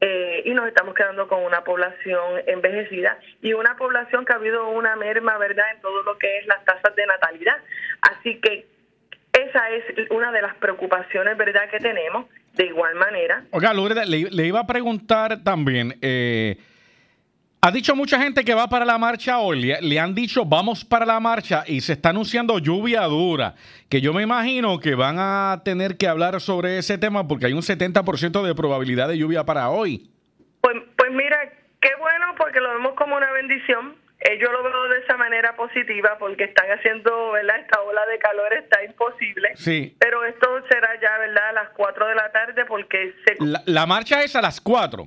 eh, 0.00 0.42
y 0.44 0.54
nos 0.54 0.66
estamos 0.66 0.96
quedando 0.96 1.28
con 1.28 1.44
una 1.44 1.62
población 1.62 2.42
envejecida 2.48 3.16
y 3.42 3.52
una 3.52 3.76
población 3.76 4.24
que 4.24 4.32
ha 4.32 4.36
habido 4.36 4.68
una 4.70 4.96
merma, 4.96 5.38
¿verdad?, 5.38 5.66
en 5.72 5.80
todo 5.82 6.02
lo 6.02 6.18
que 6.18 6.38
es 6.38 6.46
las 6.48 6.64
tasas 6.64 6.96
de 6.96 7.06
natalidad. 7.06 7.58
Así 8.00 8.40
que 8.40 8.66
esa 9.34 9.70
es 9.70 10.10
una 10.10 10.32
de 10.32 10.42
las 10.42 10.54
preocupaciones, 10.56 11.36
¿verdad?, 11.36 11.68
que 11.70 11.78
tenemos. 11.78 12.26
De 12.54 12.66
igual 12.66 12.94
manera, 12.94 13.42
Oiga, 13.50 13.74
Lourdes, 13.74 14.08
le, 14.08 14.30
le 14.30 14.46
iba 14.46 14.60
a 14.60 14.66
preguntar 14.66 15.42
también, 15.42 15.98
eh, 16.00 16.56
ha 17.60 17.72
dicho 17.72 17.96
mucha 17.96 18.20
gente 18.20 18.44
que 18.44 18.54
va 18.54 18.68
para 18.68 18.84
la 18.84 18.96
marcha 18.96 19.38
hoy, 19.38 19.60
le, 19.60 19.82
le 19.82 19.98
han 19.98 20.14
dicho 20.14 20.44
vamos 20.44 20.84
para 20.84 21.04
la 21.04 21.18
marcha 21.18 21.64
y 21.66 21.80
se 21.80 21.94
está 21.94 22.10
anunciando 22.10 22.58
lluvia 22.60 23.02
dura, 23.04 23.56
que 23.88 24.00
yo 24.00 24.12
me 24.12 24.22
imagino 24.22 24.78
que 24.78 24.94
van 24.94 25.16
a 25.18 25.62
tener 25.64 25.96
que 25.96 26.06
hablar 26.06 26.40
sobre 26.40 26.78
ese 26.78 26.96
tema 26.96 27.26
porque 27.26 27.46
hay 27.46 27.54
un 27.54 27.62
70% 27.62 28.42
de 28.42 28.54
probabilidad 28.54 29.08
de 29.08 29.18
lluvia 29.18 29.42
para 29.42 29.68
hoy. 29.70 30.08
Pues, 30.60 30.76
pues 30.96 31.10
mira, 31.10 31.36
qué 31.80 31.90
bueno 31.98 32.26
porque 32.38 32.60
lo 32.60 32.72
vemos 32.74 32.94
como 32.94 33.16
una 33.16 33.32
bendición. 33.32 33.96
Eh, 34.24 34.38
yo 34.38 34.50
lo 34.50 34.62
veo 34.62 34.88
de 34.88 34.98
esa 35.00 35.16
manera 35.18 35.54
positiva 35.54 36.16
porque 36.18 36.44
están 36.44 36.66
haciendo, 36.70 37.32
¿verdad? 37.32 37.58
Esta 37.60 37.80
ola 37.82 38.06
de 38.06 38.18
calor 38.18 38.52
está 38.54 38.82
imposible. 38.82 39.50
Sí. 39.54 39.94
Pero 40.00 40.24
esto 40.24 40.48
será 40.70 40.98
ya, 41.00 41.18
¿verdad? 41.18 41.50
A 41.50 41.52
las 41.52 41.68
4 41.70 42.06
de 42.08 42.14
la 42.14 42.32
tarde 42.32 42.64
porque 42.64 43.14
se, 43.26 43.36
La, 43.44 43.60
la 43.66 43.84
marcha 43.86 44.22
es 44.22 44.34
a 44.34 44.40
las 44.40 44.60
4. 44.62 45.02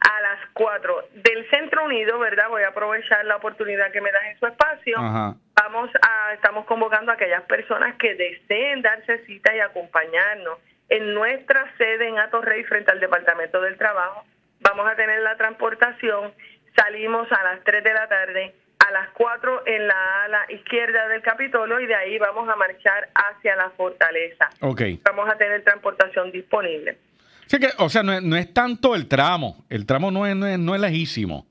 a 0.00 0.20
las 0.22 0.40
4 0.54 1.08
del 1.12 1.50
Centro 1.50 1.84
Unido, 1.84 2.18
¿verdad? 2.18 2.48
Voy 2.48 2.62
a 2.62 2.68
aprovechar 2.68 3.22
la 3.26 3.36
oportunidad 3.36 3.92
que 3.92 4.00
me 4.00 4.10
das 4.10 4.24
en 4.32 4.38
su 4.38 4.46
espacio. 4.46 4.96
Ajá. 4.98 5.34
Vamos 5.54 5.90
a, 6.00 6.32
estamos 6.32 6.64
convocando 6.64 7.10
a 7.12 7.16
aquellas 7.16 7.42
personas 7.42 7.96
que 7.96 8.14
deseen 8.14 8.80
darse 8.80 9.18
cita 9.26 9.54
y 9.54 9.60
acompañarnos 9.60 10.58
en 10.88 11.12
nuestra 11.12 11.70
sede 11.76 12.08
en 12.08 12.18
Atorrey 12.18 12.64
frente 12.64 12.90
al 12.92 13.00
Departamento 13.00 13.60
del 13.60 13.76
Trabajo. 13.76 14.24
Vamos 14.60 14.90
a 14.90 14.96
tener 14.96 15.20
la 15.20 15.36
transportación, 15.36 16.32
salimos 16.78 17.26
a 17.32 17.42
las 17.42 17.64
3 17.64 17.82
de 17.82 17.92
la 17.92 18.08
tarde, 18.08 18.54
a 18.78 18.90
las 18.92 19.08
4 19.10 19.66
en 19.66 19.86
la 19.88 20.24
ala 20.24 20.46
izquierda 20.48 21.08
del 21.08 21.22
Capitolio 21.22 21.80
y 21.80 21.86
de 21.86 21.94
ahí 21.94 22.18
vamos 22.18 22.48
a 22.48 22.56
marchar 22.56 23.08
hacia 23.14 23.56
la 23.56 23.70
fortaleza. 23.70 24.48
Ok. 24.60 24.82
Vamos 25.04 25.28
a 25.28 25.36
tener 25.36 25.64
transportación 25.64 26.30
disponible. 26.30 26.98
Sí 27.46 27.58
que, 27.58 27.68
o 27.78 27.88
sea, 27.88 28.02
no 28.02 28.12
es, 28.12 28.22
no 28.22 28.36
es 28.36 28.52
tanto 28.52 28.94
el 28.94 29.08
tramo. 29.08 29.64
El 29.68 29.86
tramo 29.86 30.10
no 30.10 30.26
es, 30.26 30.36
no 30.36 30.46
es, 30.46 30.58
no 30.58 30.74
es 30.74 30.80
lejísimo. 30.80 31.46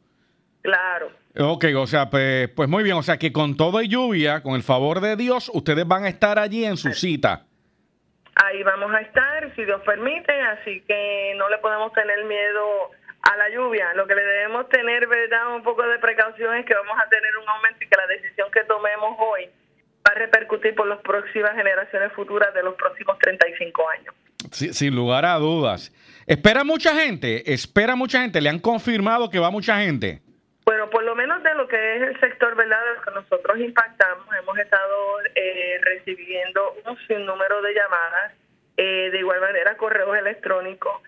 Claro. 0.61 1.11
Ok, 1.39 1.65
o 1.75 1.87
sea, 1.87 2.09
pues, 2.09 2.49
pues 2.49 2.69
muy 2.69 2.83
bien. 2.83 2.95
O 2.95 3.03
sea, 3.03 3.17
que 3.17 3.31
con 3.31 3.57
todo 3.57 3.81
y 3.81 3.87
lluvia, 3.87 4.41
con 4.41 4.55
el 4.55 4.63
favor 4.63 5.01
de 5.01 5.15
Dios, 5.15 5.51
ustedes 5.53 5.87
van 5.87 6.05
a 6.05 6.09
estar 6.09 6.39
allí 6.39 6.65
en 6.65 6.77
su 6.77 6.93
cita. 6.93 7.45
Ahí 8.35 8.61
vamos 8.63 8.93
a 8.93 9.01
estar, 9.01 9.53
si 9.55 9.65
Dios 9.65 9.81
permite, 9.83 10.31
así 10.31 10.81
que 10.87 11.33
no 11.37 11.49
le 11.49 11.57
podemos 11.57 11.91
tener 11.93 12.23
miedo 12.25 12.91
a 13.31 13.37
la 13.37 13.49
lluvia. 13.49 13.93
Lo 13.93 14.07
que 14.07 14.15
le 14.15 14.23
debemos 14.23 14.69
tener, 14.69 15.07
¿verdad? 15.07 15.55
Un 15.55 15.63
poco 15.63 15.83
de 15.87 15.99
precaución 15.99 16.55
es 16.55 16.65
que 16.65 16.73
vamos 16.73 16.97
a 16.97 17.09
tener 17.09 17.35
un 17.37 17.49
aumento 17.49 17.83
y 17.83 17.87
que 17.87 17.97
la 17.97 18.07
decisión 18.07 18.49
que 18.51 18.63
tomemos 18.63 19.15
hoy 19.19 19.49
va 20.07 20.11
a 20.11 20.15
repercutir 20.15 20.73
por 20.75 20.87
las 20.87 20.99
próximas 21.01 21.53
generaciones 21.55 22.13
futuras 22.13 22.53
de 22.53 22.63
los 22.63 22.75
próximos 22.75 23.17
35 23.19 23.89
años. 23.89 24.15
Sí, 24.51 24.73
sin 24.73 24.95
lugar 24.95 25.25
a 25.25 25.35
dudas. 25.35 25.91
¿Espera 26.25 26.63
mucha 26.63 26.95
gente? 26.95 27.53
¿Espera 27.53 27.95
mucha 27.95 28.21
gente? 28.21 28.39
¿Le 28.39 28.49
han 28.49 28.59
confirmado 28.59 29.29
que 29.29 29.39
va 29.39 29.51
mucha 29.51 29.77
gente? 29.79 30.21
Bueno, 30.65 30.89
por 30.89 31.03
lo 31.03 31.15
menos 31.15 31.41
de 31.43 31.53
lo 31.55 31.67
que 31.67 31.95
es 31.95 32.01
el 32.01 32.19
sector, 32.19 32.55
¿verdad? 32.55 32.79
De 32.85 32.95
lo 32.95 33.01
que 33.01 33.11
nosotros 33.11 33.59
impactamos, 33.59 34.27
hemos 34.37 34.57
estado 34.57 35.19
eh, 35.35 35.79
recibiendo 35.81 36.75
un 36.85 36.97
sinnúmero 37.07 37.61
de 37.61 37.73
llamadas, 37.73 38.33
eh, 38.77 39.09
de 39.11 39.17
igual 39.17 39.41
manera 39.41 39.75
correos 39.75 40.15
electrónicos, 40.15 41.01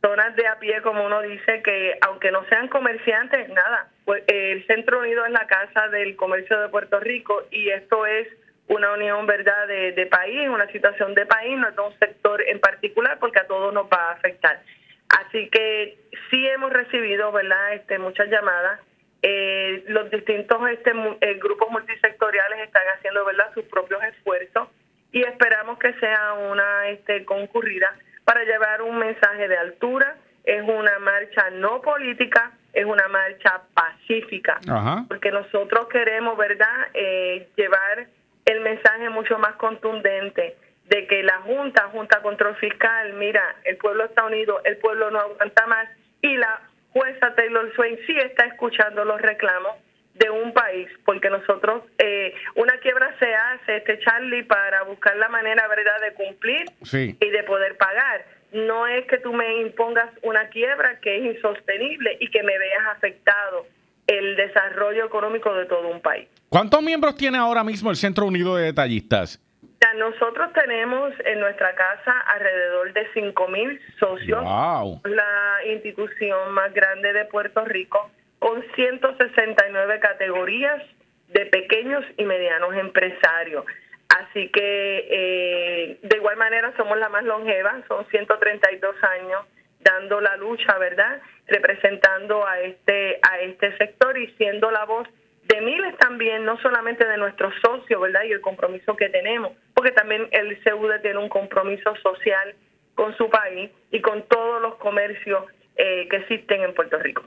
zonas 0.00 0.34
de 0.36 0.46
a 0.46 0.58
pie, 0.58 0.80
como 0.80 1.04
uno 1.04 1.20
dice, 1.20 1.62
que 1.62 1.98
aunque 2.00 2.30
no 2.30 2.44
sean 2.46 2.68
comerciantes, 2.68 3.48
nada, 3.50 3.90
pues 4.06 4.24
el 4.26 4.66
Centro 4.66 5.00
Unido 5.00 5.26
es 5.26 5.30
la 5.30 5.46
casa 5.46 5.88
del 5.88 6.16
comercio 6.16 6.58
de 6.58 6.70
Puerto 6.70 6.98
Rico 6.98 7.42
y 7.50 7.68
esto 7.68 8.06
es 8.06 8.26
una 8.68 8.92
unión, 8.92 9.26
¿verdad?, 9.26 9.66
de, 9.66 9.92
de 9.92 10.06
país, 10.06 10.48
una 10.48 10.66
situación 10.68 11.14
de 11.14 11.26
país, 11.26 11.58
no 11.58 11.68
es 11.68 11.76
de 11.76 11.82
un 11.82 11.98
sector 11.98 12.40
en 12.46 12.58
particular, 12.60 13.18
porque 13.18 13.40
a 13.40 13.46
todos 13.46 13.74
nos 13.74 13.84
va 13.86 14.08
a 14.08 14.12
afectar. 14.12 14.62
Así 15.08 15.50
que 15.50 15.98
sí 16.30 16.46
hemos 16.48 16.72
recibido, 16.72 17.32
¿verdad?, 17.32 17.74
este, 17.74 17.98
muchas 17.98 18.28
llamadas. 18.28 18.80
Eh, 19.22 19.84
los 19.88 20.10
distintos 20.10 20.58
este, 20.70 20.92
eh, 21.20 21.34
grupos 21.34 21.68
multisectoriales 21.70 22.60
están 22.60 22.84
haciendo, 22.96 23.24
¿verdad?, 23.26 23.52
sus 23.52 23.64
propios 23.64 24.02
esfuerzos 24.04 24.68
y 25.12 25.22
esperamos 25.22 25.78
que 25.78 25.92
sea 25.94 26.34
una 26.34 26.88
este, 26.88 27.24
concurrida 27.24 27.94
para 28.24 28.44
llevar 28.44 28.82
un 28.82 28.98
mensaje 28.98 29.48
de 29.48 29.56
altura. 29.56 30.16
Es 30.44 30.62
una 30.62 30.98
marcha 31.00 31.50
no 31.50 31.82
política, 31.82 32.52
es 32.72 32.84
una 32.84 33.06
marcha 33.08 33.60
pacífica 33.74 34.58
Ajá. 34.68 35.04
porque 35.08 35.30
nosotros 35.30 35.88
queremos, 35.88 36.36
¿verdad?, 36.38 36.88
eh, 36.94 37.48
llevar 37.56 38.06
el 38.46 38.60
mensaje 38.60 39.10
mucho 39.10 39.38
más 39.38 39.54
contundente 39.56 40.56
de 40.86 41.06
que 41.06 41.22
la 41.22 41.38
Junta, 41.42 41.88
Junta 41.92 42.20
Control 42.22 42.56
Fiscal, 42.56 43.12
mira, 43.14 43.42
el 43.64 43.76
pueblo 43.76 44.04
está 44.04 44.24
unido, 44.24 44.60
el 44.64 44.76
pueblo 44.78 45.10
no 45.10 45.20
aguanta 45.20 45.66
más 45.66 45.88
y 46.22 46.36
la 46.36 46.60
jueza 46.92 47.34
Taylor 47.34 47.72
Swain 47.74 47.98
sí 48.06 48.16
está 48.16 48.46
escuchando 48.46 49.04
los 49.04 49.20
reclamos 49.20 49.76
de 50.14 50.28
un 50.30 50.52
país, 50.52 50.88
porque 51.04 51.30
nosotros, 51.30 51.82
eh, 51.98 52.34
una 52.56 52.76
quiebra 52.78 53.14
se 53.18 53.34
hace, 53.34 53.76
este 53.78 53.98
Charlie, 54.00 54.42
para 54.42 54.82
buscar 54.82 55.16
la 55.16 55.28
manera, 55.28 55.66
¿verdad?, 55.68 56.00
de 56.02 56.12
cumplir 56.14 56.64
Sí. 56.82 57.16
y 57.20 57.30
de 57.30 57.42
poder 57.44 57.76
pagar. 57.76 58.24
No 58.52 58.86
es 58.86 59.06
que 59.06 59.18
tú 59.18 59.32
me 59.32 59.58
impongas 59.62 60.10
una 60.22 60.48
quiebra 60.48 60.98
que 61.00 61.16
es 61.16 61.36
insostenible 61.36 62.16
y 62.20 62.28
que 62.30 62.42
me 62.42 62.58
veas 62.58 62.86
afectado 62.96 63.66
el 64.08 64.34
desarrollo 64.36 65.06
económico 65.06 65.54
de 65.54 65.66
todo 65.66 65.86
un 65.88 66.00
país. 66.02 66.28
¿Cuántos 66.48 66.82
miembros 66.82 67.14
tiene 67.16 67.38
ahora 67.38 67.62
mismo 67.62 67.90
el 67.90 67.96
Centro 67.96 68.26
Unido 68.26 68.56
de 68.56 68.64
Detallistas? 68.64 69.40
Ya 69.80 69.94
nosotros 69.94 70.52
tenemos 70.52 71.12
en 71.24 71.38
nuestra 71.40 71.74
casa 71.76 72.12
alrededor 72.26 72.92
de 72.92 73.06
5 73.14 73.48
mil 73.48 73.80
socios, 74.00 74.42
Wow. 74.42 75.00
la 75.04 75.64
institución 75.72 76.50
más 76.52 76.74
grande 76.74 77.12
de 77.12 77.24
Puerto 77.26 77.64
Rico, 77.64 78.10
con 78.40 78.64
169 78.74 80.00
categorías 80.00 80.82
de 81.28 81.46
pequeños 81.46 82.04
y 82.16 82.24
medianos 82.24 82.74
empresarios. 82.74 83.64
Así 84.08 84.48
que 84.48 85.06
eh, 85.08 85.98
de 86.02 86.16
igual 86.16 86.36
manera 86.36 86.74
somos 86.76 86.98
la 86.98 87.08
más 87.08 87.22
longeva, 87.22 87.80
son 87.86 88.04
132 88.08 88.96
años 89.04 89.44
dando 89.80 90.20
la 90.20 90.36
lucha, 90.36 90.76
¿verdad? 90.78 91.20
Representando 91.46 92.44
a 92.46 92.60
este 92.60 93.20
a 93.22 93.38
este 93.40 93.76
sector 93.76 94.18
y 94.18 94.26
siendo 94.32 94.70
la 94.70 94.84
voz 94.84 95.06
de 95.44 95.60
miles 95.60 95.96
también, 95.98 96.44
no 96.44 96.58
solamente 96.60 97.06
de 97.06 97.16
nuestros 97.18 97.54
socios, 97.62 98.00
¿verdad? 98.00 98.22
Y 98.24 98.32
el 98.32 98.40
compromiso 98.40 98.96
que 98.96 99.08
tenemos, 99.08 99.52
porque 99.74 99.92
también 99.92 100.28
el 100.30 100.58
CUD 100.62 101.00
tiene 101.02 101.18
un 101.18 101.28
compromiso 101.28 101.94
social 101.96 102.54
con 102.94 103.16
su 103.16 103.28
país 103.30 103.70
y 103.90 104.00
con 104.00 104.22
todos 104.28 104.60
los 104.60 104.76
comercios 104.76 105.44
eh, 105.76 106.08
que 106.08 106.16
existen 106.16 106.62
en 106.62 106.74
Puerto 106.74 106.98
Rico. 106.98 107.24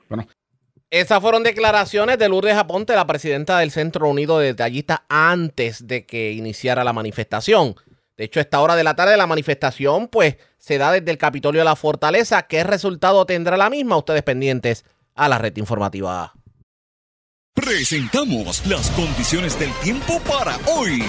Esas 0.93 1.21
fueron 1.21 1.41
declaraciones 1.41 2.19
de 2.19 2.29
Lourdes 2.29 2.55
Aponte, 2.55 2.93
la 2.93 3.07
presidenta 3.07 3.57
del 3.57 3.71
Centro 3.71 4.07
Unido 4.07 4.37
de 4.37 4.45
Detallistas, 4.45 4.99
antes 5.09 5.87
de 5.87 6.05
que 6.05 6.33
iniciara 6.33 6.83
la 6.83 6.93
manifestación. 6.93 7.75
De 8.15 8.25
hecho, 8.25 8.39
a 8.39 8.43
esta 8.43 8.61
hora 8.61 8.75
de 8.75 8.83
la 8.83 8.95
tarde 8.95 9.17
la 9.17 9.25
manifestación, 9.25 10.07
pues, 10.07 10.37
se 10.59 10.77
da 10.77 10.91
desde 10.91 11.09
el 11.09 11.17
Capitolio 11.17 11.61
de 11.61 11.65
la 11.65 11.75
Fortaleza. 11.75 12.43
¿Qué 12.43 12.63
resultado 12.63 13.25
tendrá 13.25 13.57
la 13.57 13.71
misma? 13.71 13.97
Ustedes 13.97 14.21
pendientes 14.21 14.85
a 15.15 15.27
la 15.27 15.39
red 15.39 15.57
informativa. 15.57 16.31
Presentamos 17.55 18.63
las 18.67 18.91
condiciones 18.91 19.57
del 19.57 19.71
tiempo 19.81 20.19
para 20.19 20.59
hoy. 20.67 21.01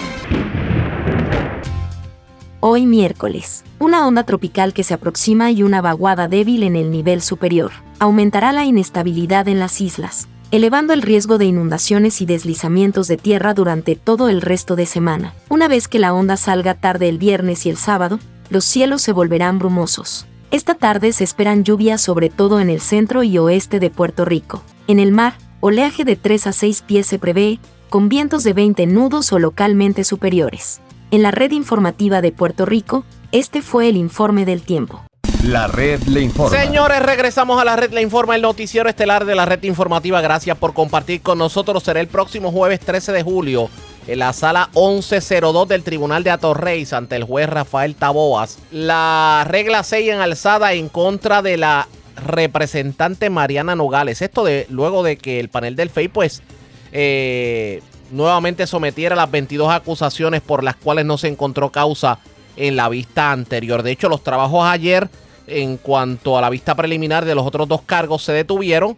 Hoy 2.67 2.87
miércoles, 2.87 3.63
una 3.79 4.07
onda 4.07 4.23
tropical 4.23 4.73
que 4.73 4.85
se 4.85 4.95
aproxima 4.95 5.51
y 5.51 5.63
una 5.63 5.83
vaguada 5.83 6.29
débil 6.29 6.63
en 6.63 6.77
el 6.77 6.91
nivel 6.91 7.21
superior 7.21 7.73
aumentará 7.99 8.53
la 8.53 8.65
inestabilidad 8.65 9.49
en 9.49 9.61
las 9.61 9.83
islas, 9.83 10.29
elevando 10.51 10.95
el 10.95 11.03
riesgo 11.03 11.37
de 11.37 11.45
inundaciones 11.45 12.23
y 12.23 12.25
deslizamientos 12.25 13.07
de 13.07 13.19
tierra 13.19 13.53
durante 13.53 13.97
todo 13.97 14.31
el 14.31 14.41
resto 14.41 14.77
de 14.77 14.87
semana. 14.87 15.35
Una 15.51 15.69
vez 15.69 15.89
que 15.89 15.99
la 15.99 16.15
onda 16.15 16.39
salga 16.39 16.73
tarde 16.73 17.11
el 17.11 17.19
viernes 17.19 17.67
y 17.67 17.69
el 17.69 17.77
sábado, 17.77 18.19
los 18.49 18.65
cielos 18.65 19.03
se 19.03 19.13
volverán 19.13 19.59
brumosos. 19.59 20.25
Esta 20.51 20.75
tarde 20.75 21.13
se 21.13 21.25
esperan 21.25 21.65
lluvias 21.65 22.01
sobre 22.01 22.31
todo 22.31 22.61
en 22.61 22.71
el 22.71 22.81
centro 22.81 23.25
y 23.25 23.37
oeste 23.37 23.79
de 23.79 23.91
Puerto 23.91 24.25
Rico. 24.25 24.63
En 24.87 25.01
el 25.01 25.13
mar, 25.13 25.35
oleaje 25.61 26.07
de 26.07 26.17
3 26.17 26.47
a 26.47 26.53
6 26.53 26.81
pies 26.81 27.07
se 27.09 27.19
prevé, 27.19 27.61
con 27.91 28.09
vientos 28.09 28.43
de 28.43 28.55
20 28.55 28.87
nudos 28.87 29.35
o 29.35 29.39
localmente 29.39 30.03
superiores. 30.03 30.81
En 31.15 31.23
la 31.23 31.31
red 31.31 31.53
informativa 31.53 32.21
de 32.21 32.33
Puerto 32.33 32.67
Rico, 32.67 33.05
este 33.31 33.63
fue 33.63 33.89
el 33.89 33.97
informe 33.97 34.45
del 34.45 34.63
tiempo. 34.63 35.01
La 35.45 35.69
red 35.69 36.03
le 36.09 36.23
informa. 36.23 36.59
Señores, 36.59 37.01
regresamos 37.05 37.61
a 37.61 37.65
la 37.65 37.77
red 37.77 37.93
Le 37.93 38.03
Informa, 38.03 38.35
el 38.35 38.43
noticiero 38.43 38.89
estelar 38.89 39.25
de 39.25 39.37
la 39.37 39.47
red 39.47 39.63
informativa. 39.63 40.21
Gracias 40.21 40.59
por 40.59 40.75
compartir 40.75 41.23
con 41.23 41.39
nosotros. 41.39 41.85
Será 41.85 42.01
el 42.01 42.09
próximo 42.09 42.51
jueves 42.51 42.81
13 42.81 43.13
de 43.13 43.23
julio 43.23 43.71
en 44.09 44.19
la 44.19 44.33
sala 44.33 44.71
1102 44.75 45.69
del 45.69 45.85
Tribunal 45.85 46.25
de 46.25 46.33
Atorrey 46.33 46.85
ante 46.91 47.15
el 47.15 47.23
juez 47.23 47.49
Rafael 47.49 47.95
Taboas. 47.95 48.59
La 48.73 49.47
regla 49.47 49.85
6 49.85 50.15
en 50.15 50.19
alzada 50.19 50.73
en 50.73 50.89
contra 50.89 51.43
de 51.43 51.59
la 51.59 51.87
representante 52.17 53.31
Mariana 53.31 53.77
Nogales. 53.77 54.21
Esto 54.21 54.43
de 54.43 54.67
luego 54.69 55.05
de 55.05 55.17
que 55.17 55.39
el 55.39 55.49
panel 55.49 55.77
del 55.77 55.91
FEI 55.91 56.09
pues 56.09 56.43
eh, 56.91 57.83
nuevamente 58.11 58.67
sometiera 58.67 59.17
las 59.17 59.31
22 59.31 59.71
acusaciones 59.71 60.41
por 60.41 60.63
las 60.63 60.77
cuales 60.77 61.05
no 61.05 61.19
se 61.19 61.29
encontró 61.29 61.71
causa 61.71 62.19
en 62.57 62.77
la 62.77 62.89
vista 62.89 63.33
anterior. 63.33 63.83
De 63.83 63.93
hecho, 63.93 64.09
los 64.09 64.23
trabajos 64.23 64.65
ayer 64.65 65.09
en 65.47 65.77
cuanto 65.77 66.39
a 66.39 66.41
la 66.41 66.51
vista 66.51 66.75
preliminar 66.75 67.25
de 67.25 67.35
los 67.35 67.47
otros 67.47 67.69
dos 67.69 67.83
cargos 67.83 68.23
se 68.23 68.33
detuvieron. 68.33 68.97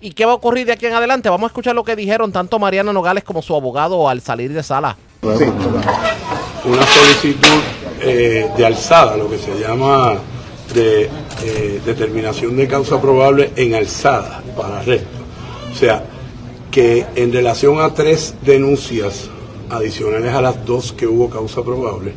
¿Y 0.00 0.12
qué 0.12 0.24
va 0.24 0.32
a 0.32 0.36
ocurrir 0.36 0.66
de 0.66 0.72
aquí 0.72 0.86
en 0.86 0.94
adelante? 0.94 1.28
Vamos 1.28 1.48
a 1.48 1.50
escuchar 1.52 1.74
lo 1.74 1.84
que 1.84 1.94
dijeron 1.94 2.32
tanto 2.32 2.58
Mariana 2.58 2.92
Nogales 2.92 3.22
como 3.24 3.40
su 3.40 3.54
abogado 3.54 4.08
al 4.08 4.20
salir 4.20 4.52
de 4.52 4.62
sala. 4.62 4.96
una 5.22 6.86
solicitud 6.86 7.60
eh, 8.00 8.50
de 8.56 8.66
alzada, 8.66 9.16
lo 9.16 9.30
que 9.30 9.38
se 9.38 9.58
llama 9.60 10.14
de 10.74 11.08
eh, 11.44 11.80
determinación 11.84 12.56
de 12.56 12.66
causa 12.66 13.00
probable 13.00 13.52
en 13.56 13.74
alzada 13.74 14.42
para 14.56 14.80
arresto. 14.80 15.18
O 15.72 15.76
sea, 15.76 16.02
que 16.72 17.06
en 17.14 17.32
relación 17.32 17.80
a 17.80 17.94
tres 17.94 18.34
denuncias 18.44 19.28
adicionales 19.70 20.34
a 20.34 20.42
las 20.42 20.64
dos 20.66 20.92
que 20.92 21.06
hubo 21.06 21.30
causa 21.30 21.62
probable, 21.62 22.12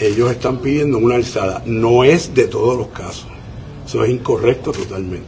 ellos 0.00 0.30
están 0.30 0.56
pidiendo 0.58 0.98
una 0.98 1.14
alzada. 1.16 1.62
No 1.66 2.02
es 2.02 2.34
de 2.34 2.44
todos 2.48 2.76
los 2.76 2.88
casos. 2.88 3.26
Eso 3.86 4.02
es 4.04 4.10
incorrecto 4.10 4.72
totalmente. 4.72 5.26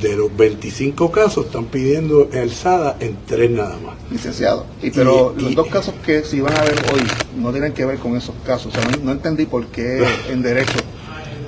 De 0.00 0.14
los 0.16 0.36
25 0.36 1.10
casos 1.10 1.46
están 1.46 1.66
pidiendo 1.66 2.28
alzada 2.34 2.96
en 3.00 3.16
tres 3.26 3.50
nada 3.50 3.78
más. 3.78 3.94
Licenciado, 4.10 4.66
y, 4.82 4.90
pero 4.90 5.34
Y- 5.38 5.42
los 5.42 5.52
y- 5.52 5.54
dos 5.54 5.68
casos 5.68 5.94
que 6.04 6.22
se 6.22 6.36
iban 6.36 6.52
a 6.54 6.62
ver 6.64 6.74
hoy 6.92 7.00
no 7.40 7.50
tienen 7.50 7.72
que 7.72 7.86
ver 7.86 7.98
con 7.98 8.14
esos 8.16 8.34
casos. 8.44 8.74
O 8.76 8.78
sea, 8.80 8.90
no, 8.90 9.04
no 9.04 9.12
entendí 9.12 9.46
por 9.46 9.66
qué 9.68 10.04
en 10.30 10.42
derecho. 10.42 10.78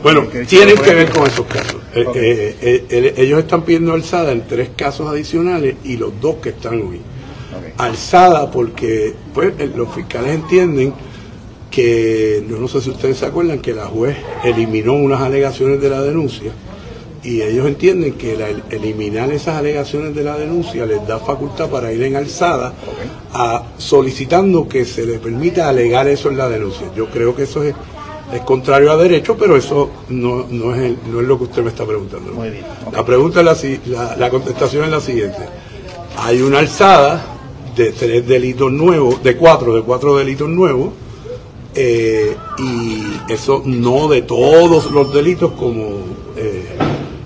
Bueno, 0.02 0.22
tienen 0.46 0.76
que 0.76 0.94
ver 0.94 1.10
con 1.10 1.26
esos 1.26 1.46
casos. 1.46 1.76
Eh, 1.94 2.56
eh, 2.60 2.84
eh, 2.88 3.14
ellos 3.16 3.40
están 3.40 3.62
pidiendo 3.62 3.92
alzada 3.94 4.32
en 4.32 4.46
tres 4.46 4.70
casos 4.76 5.08
adicionales 5.08 5.76
y 5.84 5.96
los 5.96 6.20
dos 6.20 6.36
que 6.36 6.50
están 6.50 6.80
hoy. 6.80 7.00
Alzada 7.78 8.50
porque 8.50 9.14
pues, 9.34 9.52
los 9.74 9.92
fiscales 9.94 10.34
entienden 10.34 10.92
que 11.70 12.44
yo 12.48 12.58
no 12.58 12.68
sé 12.68 12.80
si 12.80 12.90
ustedes 12.90 13.18
se 13.18 13.26
acuerdan 13.26 13.58
que 13.60 13.74
la 13.74 13.86
juez 13.86 14.16
eliminó 14.44 14.94
unas 14.94 15.20
alegaciones 15.20 15.80
de 15.80 15.88
la 15.90 16.00
denuncia 16.02 16.52
y 17.22 17.42
ellos 17.42 17.66
entienden 17.66 18.14
que 18.14 18.36
la- 18.36 18.48
eliminar 18.74 19.30
esas 19.32 19.56
alegaciones 19.56 20.14
de 20.14 20.22
la 20.24 20.38
denuncia 20.38 20.86
les 20.86 21.06
da 21.06 21.18
facultad 21.18 21.68
para 21.68 21.92
ir 21.92 22.02
en 22.04 22.16
alzada 22.16 22.72
a, 23.32 23.64
solicitando 23.76 24.68
que 24.68 24.84
se 24.84 25.04
le 25.04 25.18
permita 25.18 25.68
alegar 25.68 26.08
eso 26.08 26.30
en 26.30 26.38
la 26.38 26.48
denuncia. 26.48 26.86
Yo 26.96 27.06
creo 27.10 27.34
que 27.36 27.42
eso 27.42 27.62
es, 27.62 27.74
es 28.32 28.40
contrario 28.42 28.92
a 28.92 28.96
derecho, 28.96 29.36
pero 29.38 29.56
eso 29.56 29.90
no, 30.10 30.46
no, 30.50 30.74
es 30.74 30.80
el- 30.82 30.98
no 31.10 31.20
es 31.20 31.26
lo 31.26 31.38
que 31.38 31.44
usted 31.44 31.62
me 31.62 31.70
está 31.70 31.84
preguntando. 31.86 32.32
La 32.92 33.04
pregunta 33.04 33.40
es 33.40 33.46
la, 33.46 33.56
la, 33.86 34.16
la 34.16 34.30
contestación 34.30 34.84
es 34.84 34.90
la 34.90 35.00
siguiente. 35.00 35.38
Hay 36.18 36.42
una 36.42 36.58
alzada 36.58 37.24
de 37.76 37.92
tres 37.92 38.26
delitos 38.26 38.70
nuevos, 38.72 39.22
de 39.22 39.36
cuatro, 39.36 39.74
de 39.74 39.82
cuatro 39.82 40.16
delitos 40.16 40.48
nuevos, 40.48 40.90
eh, 41.74 42.34
y 42.58 43.32
eso 43.32 43.62
no 43.64 44.08
de 44.08 44.22
todos 44.22 44.90
los 44.90 45.12
delitos 45.14 45.52
como 45.52 45.82
eh, 46.36 46.64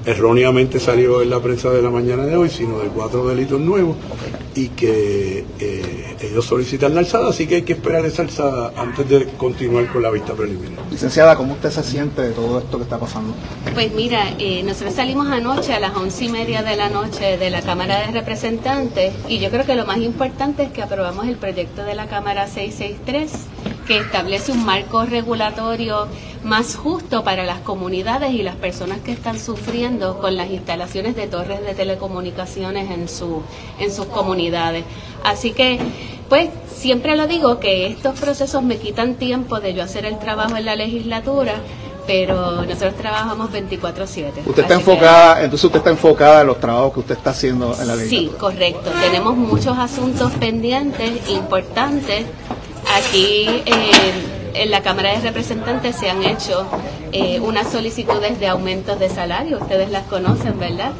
erróneamente 0.05 0.79
salió 0.79 1.23
en 1.23 1.31
la 1.31 1.41
prensa 1.41 1.71
de 1.71 1.81
la 1.81 1.89
mañana 1.91 2.27
de 2.27 2.37
hoy, 2.37 2.51
sino 2.51 2.79
de 2.81 2.89
cuatro 2.89 3.27
delitos 3.29 3.61
nuevos 3.61 3.97
y 4.55 4.69
que 4.69 5.45
eh, 5.59 5.82
ellos 6.27 6.45
solicitan 6.45 6.95
la 6.95 7.01
alzada, 7.01 7.31
así 7.31 7.47
que 7.47 7.57
hay 7.57 7.63
que 7.63 7.73
esperar 7.75 8.05
esa 8.05 8.23
alzada 8.23 8.73
antes 8.77 9.09
de 9.09 9.27
continuar 9.37 9.87
con 9.93 10.03
la 10.03 10.11
vista 10.11 10.35
preliminar. 10.35 10.85
Licenciada, 10.91 11.37
¿cómo 11.37 11.55
usted 11.55 11.71
se 11.71 11.83
siente 11.83 12.23
de 12.23 12.31
todo 12.31 12.59
esto 12.59 12.79
que 12.79 12.85
está 12.85 12.99
pasando? 12.99 13.35
Pues 13.75 13.93
mira, 13.93 14.35
eh, 14.39 14.63
nosotros 14.63 14.95
salimos 14.95 15.29
anoche 15.29 15.73
a 15.73 15.81
las 15.81 15.97
once 15.97 16.25
y 16.25 16.29
media 16.29 16.63
de 16.63 16.77
la 16.77 16.89
noche 16.89 17.39
de 17.39 17.51
la 17.51 17.63
Cámara 17.63 18.07
de 18.07 18.13
Representantes 18.13 19.15
y 19.29 19.39
yo 19.39 19.51
creo 19.51 19.65
que 19.65 19.75
lo 19.75 19.87
más 19.87 19.99
importante 19.99 20.65
es 20.65 20.71
que 20.71 20.83
aprobamos 20.83 21.27
el 21.27 21.37
proyecto 21.37 21.85
de 21.85 21.95
la 21.95 22.07
Cámara 22.07 22.47
663 22.47 23.72
que 23.93 23.99
establece 23.99 24.53
un 24.53 24.65
marco 24.65 25.05
regulatorio 25.05 26.07
más 26.45 26.77
justo 26.77 27.23
para 27.25 27.45
las 27.45 27.59
comunidades 27.61 28.33
y 28.33 28.43
las 28.43 28.57
personas 28.57 29.01
que 29.01 29.13
están 29.13 29.39
sufriendo 29.39 30.19
con 30.19 30.35
las 30.35 30.49
instalaciones 30.51 31.15
de 31.15 31.27
torres 31.27 31.61
de 31.63 31.75
telecomunicaciones 31.75 32.91
en, 32.91 33.07
su, 33.07 33.43
en 33.79 33.93
sus 33.93 34.07
comunidades. 34.07 34.85
Así 35.25 35.53
que, 35.53 35.79
pues, 36.31 36.49
siempre 36.75 37.17
lo 37.17 37.27
digo 37.27 37.61
que 37.61 37.87
estos 37.89 38.19
procesos 38.19 38.63
me 38.63 38.79
quitan 38.79 39.17
tiempo 39.17 39.61
de 39.61 39.75
yo 39.75 39.83
hacer 39.83 40.07
el 40.07 40.19
trabajo 40.19 40.57
en 40.57 40.65
la 40.65 40.75
legislatura, 40.75 41.57
pero 42.07 42.63
nosotros 42.63 42.95
trabajamos 42.97 43.51
24/7. 43.53 44.41
Usted 44.47 44.63
está 44.63 44.67
que- 44.69 44.73
enfocada, 44.75 45.43
entonces 45.45 45.65
usted 45.67 45.79
está 45.81 45.91
enfocada 45.91 46.41
en 46.41 46.47
los 46.47 46.59
trabajos 46.59 46.95
que 46.95 47.01
usted 47.01 47.17
está 47.19 47.31
haciendo 47.31 47.77
en 47.79 47.87
la 47.89 47.95
Sí, 47.97 48.01
legislatura. 48.01 48.39
correcto. 48.41 48.91
Tenemos 49.03 49.37
muchos 49.37 49.77
asuntos 49.79 50.33
pendientes, 50.41 51.29
importantes. 51.29 52.25
Aquí 52.95 53.47
eh, 53.65 54.13
en 54.53 54.71
la 54.71 54.83
Cámara 54.83 55.13
de 55.13 55.21
Representantes 55.21 55.97
se 55.97 56.11
han 56.11 56.23
hecho 56.23 56.67
eh, 57.11 57.41
unas 57.41 57.73
solicitudes 57.73 58.39
de 58.39 58.49
aumentos 58.49 58.99
de 58.99 59.09
salario. 59.09 59.59
Ustedes 59.59 59.91
las 59.91 60.07
conocen, 60.09 60.59
¿verdad? 60.59 60.93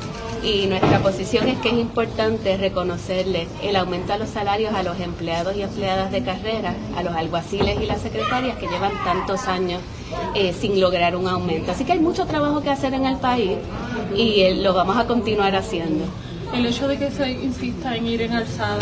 Y 0.43 0.69
nuestra 0.69 1.01
posición 1.01 1.49
es 1.49 1.59
que 1.59 1.69
es 1.69 1.75
importante 1.75 2.57
reconocerle 2.57 3.47
el 3.63 3.77
aumento 3.77 4.15
a 4.15 4.17
los 4.17 4.31
salarios 4.31 4.75
a 4.75 4.83
los 4.83 4.99
empleados 5.01 5.55
y 5.55 5.63
empleadas 5.63 6.11
de 6.11 6.23
carrera, 6.23 6.75
a 6.97 7.03
los 7.03 7.15
alguaciles 7.15 7.79
y 7.79 7.85
las 7.85 8.01
secretarias 8.01 8.57
que 8.57 8.69
llevan 8.69 8.93
tantos 9.05 9.47
años 9.47 9.83
eh, 10.35 10.55
sin 10.59 10.81
lograr 10.81 11.15
un 11.15 11.29
aumento. 11.29 11.73
Así 11.73 11.85
que 11.85 11.93
hay 11.93 12.01
mucho 12.01 12.25
trabajo 12.25 12.63
que 12.63 12.71
hacer 12.71 12.95
en 12.95 13.05
el 13.05 13.19
país 13.19 13.59
y 14.17 14.51
lo 14.55 14.73
vamos 14.73 14.97
a 14.97 15.07
continuar 15.07 15.55
haciendo. 15.55 16.07
El 16.55 16.65
hecho 16.65 16.89
de 16.89 16.99
que 16.99 17.11
se 17.11 17.31
insista 17.31 17.95
en 17.95 18.07
ir 18.07 18.23
en 18.23 18.33
alzada 18.33 18.79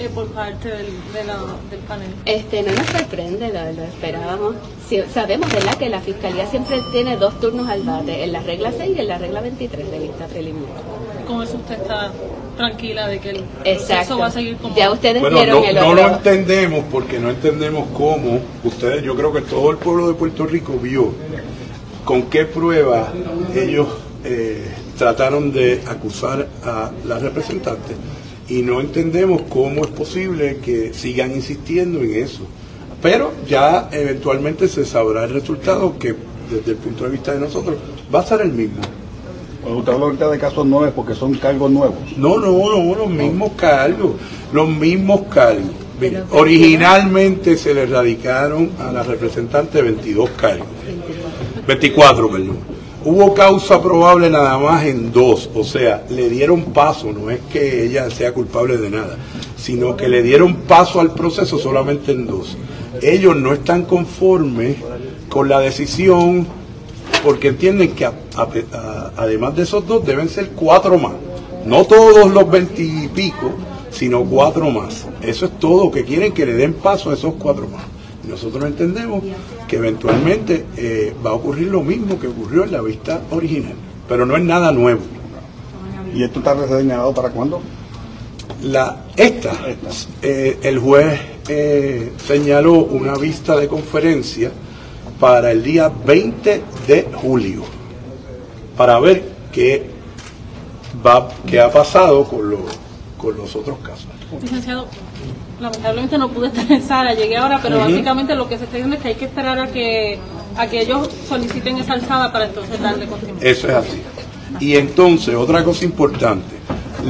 eh, 0.00 0.08
por 0.14 0.26
parte 0.28 0.68
del, 0.68 0.86
de 1.12 1.24
la- 1.24 1.36
del 1.70 1.80
panel. 1.86 2.08
Este, 2.24 2.62
no 2.62 2.72
nos 2.72 2.86
sorprende, 2.86 3.48
lo, 3.48 3.72
lo 3.72 3.82
esperábamos. 3.84 4.54
Sí, 4.88 5.00
sabemos, 5.12 5.52
¿verdad?, 5.52 5.74
que 5.76 5.88
la 5.88 6.00
Fiscalía 6.00 6.46
siempre 6.46 6.80
tiene 6.92 7.16
dos 7.16 7.38
turnos 7.40 7.68
al 7.68 7.82
bate, 7.82 8.24
en 8.24 8.32
la 8.32 8.40
regla 8.40 8.72
6 8.76 8.96
y 8.96 9.00
en 9.00 9.08
la 9.08 9.18
regla 9.18 9.40
23 9.40 9.90
de 9.90 9.98
vista 9.98 10.26
preliminar. 10.26 10.68
Con 11.26 11.42
eso 11.42 11.56
usted 11.56 11.74
está 11.80 12.10
tranquila 12.56 13.06
de 13.08 13.20
que 13.20 13.30
el 13.30 13.44
Exacto. 13.64 13.86
proceso 13.94 14.18
va 14.18 14.26
a 14.26 14.30
seguir 14.30 14.56
como... 14.56 14.74
Ya 14.76 14.90
ustedes 14.90 15.20
Bueno, 15.22 15.36
vieron 15.36 15.62
no, 15.62 15.68
el 15.68 15.74
no 15.76 15.94
lo 15.94 16.08
entendemos 16.08 16.84
porque 16.90 17.18
no 17.18 17.30
entendemos 17.30 17.86
cómo 17.96 18.40
ustedes, 18.64 19.02
yo 19.02 19.14
creo 19.14 19.32
que 19.32 19.40
todo 19.42 19.70
el 19.70 19.76
pueblo 19.76 20.08
de 20.08 20.14
Puerto 20.14 20.46
Rico 20.46 20.74
vio 20.74 21.12
con 22.04 22.22
qué 22.24 22.44
prueba 22.46 23.12
ellos 23.54 23.86
eh, 24.24 24.66
trataron 24.98 25.52
de 25.52 25.80
acusar 25.86 26.48
a 26.64 26.90
la 27.06 27.18
representante 27.18 27.94
y 28.50 28.62
no 28.62 28.80
entendemos 28.80 29.42
cómo 29.48 29.82
es 29.82 29.86
posible 29.86 30.58
que 30.62 30.92
sigan 30.92 31.32
insistiendo 31.32 32.00
en 32.00 32.16
eso. 32.16 32.42
Pero 33.00 33.32
ya 33.48 33.88
eventualmente 33.92 34.68
se 34.68 34.84
sabrá 34.84 35.24
el 35.24 35.30
resultado 35.30 35.96
que 35.98 36.14
desde 36.50 36.72
el 36.72 36.76
punto 36.76 37.04
de 37.04 37.10
vista 37.10 37.32
de 37.32 37.40
nosotros 37.40 37.76
va 38.12 38.20
a 38.20 38.26
ser 38.26 38.40
el 38.42 38.52
mismo. 38.52 38.80
Cuando 39.62 39.78
usted 39.78 39.92
habla 39.92 40.06
ahorita 40.06 40.30
de 40.30 40.38
casos 40.38 40.66
nuevos 40.66 40.92
porque 40.94 41.14
son 41.14 41.34
cargos 41.34 41.70
nuevos. 41.70 41.94
No, 42.16 42.38
no, 42.38 42.50
no, 42.50 42.94
los 42.96 43.08
mismos 43.08 43.52
cargos, 43.56 44.12
los 44.52 44.68
mismos 44.68 45.22
cargos. 45.32 45.70
Originalmente 46.32 47.56
se 47.56 47.72
le 47.72 47.86
radicaron 47.86 48.70
a 48.78 48.90
la 48.90 49.02
representante 49.02 49.82
22 49.82 50.30
cargos, 50.30 50.66
24, 51.66 52.30
perdón. 52.30 52.69
Hubo 53.02 53.32
causa 53.32 53.80
probable 53.80 54.28
nada 54.28 54.58
más 54.58 54.84
en 54.84 55.10
dos, 55.10 55.48
o 55.54 55.64
sea, 55.64 56.04
le 56.10 56.28
dieron 56.28 56.64
paso, 56.64 57.12
no 57.12 57.30
es 57.30 57.40
que 57.50 57.86
ella 57.86 58.10
sea 58.10 58.34
culpable 58.34 58.76
de 58.76 58.90
nada, 58.90 59.16
sino 59.56 59.96
que 59.96 60.06
le 60.08 60.22
dieron 60.22 60.56
paso 60.56 61.00
al 61.00 61.14
proceso 61.14 61.58
solamente 61.58 62.12
en 62.12 62.26
dos. 62.26 62.58
Ellos 63.00 63.34
no 63.36 63.54
están 63.54 63.84
conformes 63.86 64.76
con 65.30 65.48
la 65.48 65.60
decisión 65.60 66.46
porque 67.24 67.48
entienden 67.48 67.92
que 67.92 68.06
además 69.16 69.56
de 69.56 69.62
esos 69.62 69.86
dos 69.86 70.04
deben 70.04 70.28
ser 70.28 70.50
cuatro 70.50 70.98
más. 70.98 71.14
No 71.64 71.84
todos 71.86 72.30
los 72.30 72.50
veintipico, 72.50 73.52
sino 73.90 74.24
cuatro 74.24 74.70
más. 74.70 75.06
Eso 75.22 75.46
es 75.46 75.58
todo, 75.58 75.90
que 75.90 76.04
quieren 76.04 76.32
que 76.32 76.44
le 76.44 76.52
den 76.52 76.74
paso 76.74 77.10
a 77.10 77.14
esos 77.14 77.34
cuatro 77.38 77.66
más. 77.66 77.82
Nosotros 78.28 78.64
entendemos 78.64 79.22
que 79.70 79.76
eventualmente 79.76 80.66
eh, 80.76 81.14
va 81.24 81.30
a 81.30 81.34
ocurrir 81.34 81.68
lo 81.68 81.80
mismo 81.82 82.18
que 82.18 82.26
ocurrió 82.26 82.64
en 82.64 82.72
la 82.72 82.80
vista 82.80 83.22
original, 83.30 83.74
pero 84.08 84.26
no 84.26 84.36
es 84.36 84.42
nada 84.42 84.72
nuevo. 84.72 85.00
¿Y 86.12 86.24
esto 86.24 86.40
está 86.40 86.56
señalado 86.66 87.14
para 87.14 87.30
cuándo? 87.30 87.62
La, 88.62 89.04
esta, 89.14 89.52
eh, 90.22 90.58
el 90.60 90.80
juez 90.80 91.20
eh, 91.46 92.12
señaló 92.26 92.78
una 92.78 93.14
vista 93.14 93.56
de 93.56 93.68
conferencia 93.68 94.50
para 95.20 95.52
el 95.52 95.62
día 95.62 95.88
20 95.88 96.62
de 96.88 97.08
julio, 97.14 97.62
para 98.76 98.98
ver 98.98 99.22
qué, 99.52 99.88
va, 101.06 101.28
qué 101.46 101.60
ha 101.60 101.70
pasado 101.70 102.24
con 102.24 102.50
los, 102.50 102.60
con 103.16 103.36
los 103.36 103.54
otros 103.54 103.78
casos. 103.78 104.08
Licenciado, 104.42 104.88
lamentablemente 105.60 106.18
no 106.18 106.28
pude 106.30 106.48
estar 106.48 106.70
en 106.70 106.82
sala, 106.82 107.14
llegué 107.14 107.36
ahora, 107.36 107.60
pero 107.62 107.78
básicamente 107.78 108.34
lo 108.34 108.48
que 108.48 108.58
se 108.58 108.64
está 108.64 108.76
diciendo 108.76 108.96
es 108.96 109.02
que 109.02 109.08
hay 109.08 109.14
que 109.14 109.26
esperar 109.26 109.58
a 109.58 109.66
que 109.68 110.18
a 110.56 110.66
que 110.66 110.80
ellos 110.80 111.08
soliciten 111.28 111.78
esa 111.78 111.94
alzada 111.94 112.32
para 112.32 112.46
entonces 112.46 112.80
darle 112.80 113.06
continuidad. 113.06 113.44
Eso 113.44 113.68
es 113.68 113.74
así. 113.74 114.02
Y 114.58 114.76
entonces, 114.76 115.34
otra 115.34 115.62
cosa 115.62 115.84
importante, 115.84 116.56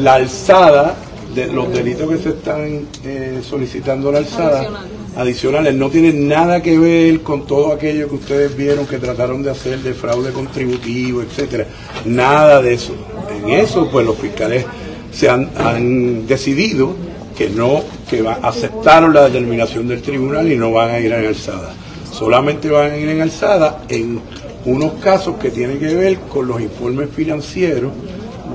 la 0.02 0.14
alzada 0.14 0.94
de 1.34 1.46
los 1.46 1.72
delitos 1.72 2.08
que 2.10 2.18
se 2.18 2.28
están 2.30 2.86
eh, 3.04 3.40
solicitando 3.48 4.10
la 4.12 4.18
alzada 4.18 4.58
Adicionales. 4.58 4.90
adicionales 5.16 5.74
no 5.74 5.88
tienen 5.88 6.28
nada 6.28 6.60
que 6.60 6.78
ver 6.78 7.22
con 7.22 7.46
todo 7.46 7.72
aquello 7.72 8.08
que 8.08 8.16
ustedes 8.16 8.56
vieron 8.56 8.86
que 8.86 8.98
trataron 8.98 9.42
de 9.42 9.50
hacer 9.50 9.78
de 9.78 9.94
fraude 9.94 10.32
contributivo, 10.32 11.22
etcétera. 11.22 11.66
Nada 12.04 12.60
de 12.60 12.74
eso. 12.74 12.94
En 13.32 13.48
eso, 13.50 13.88
pues 13.90 14.04
los 14.04 14.18
fiscales 14.18 14.66
se 15.12 15.28
han, 15.28 15.50
han 15.56 16.26
decidido 16.26 16.94
que 17.40 17.48
no, 17.48 17.82
que 18.10 18.20
va- 18.20 18.38
aceptaron 18.42 19.14
la 19.14 19.24
determinación 19.24 19.88
del 19.88 20.02
tribunal 20.02 20.52
y 20.52 20.56
no 20.58 20.72
van 20.72 20.90
a 20.90 20.98
ir 20.98 21.10
en 21.10 21.26
alzada. 21.26 21.72
Solamente 22.12 22.68
van 22.68 22.90
a 22.90 22.96
ir 22.98 23.08
en 23.08 23.22
alzada 23.22 23.82
en 23.88 24.20
unos 24.66 24.92
casos 25.02 25.36
que 25.38 25.48
tienen 25.50 25.78
que 25.78 25.94
ver 25.94 26.18
con 26.18 26.46
los 26.46 26.60
informes 26.60 27.08
financieros 27.08 27.92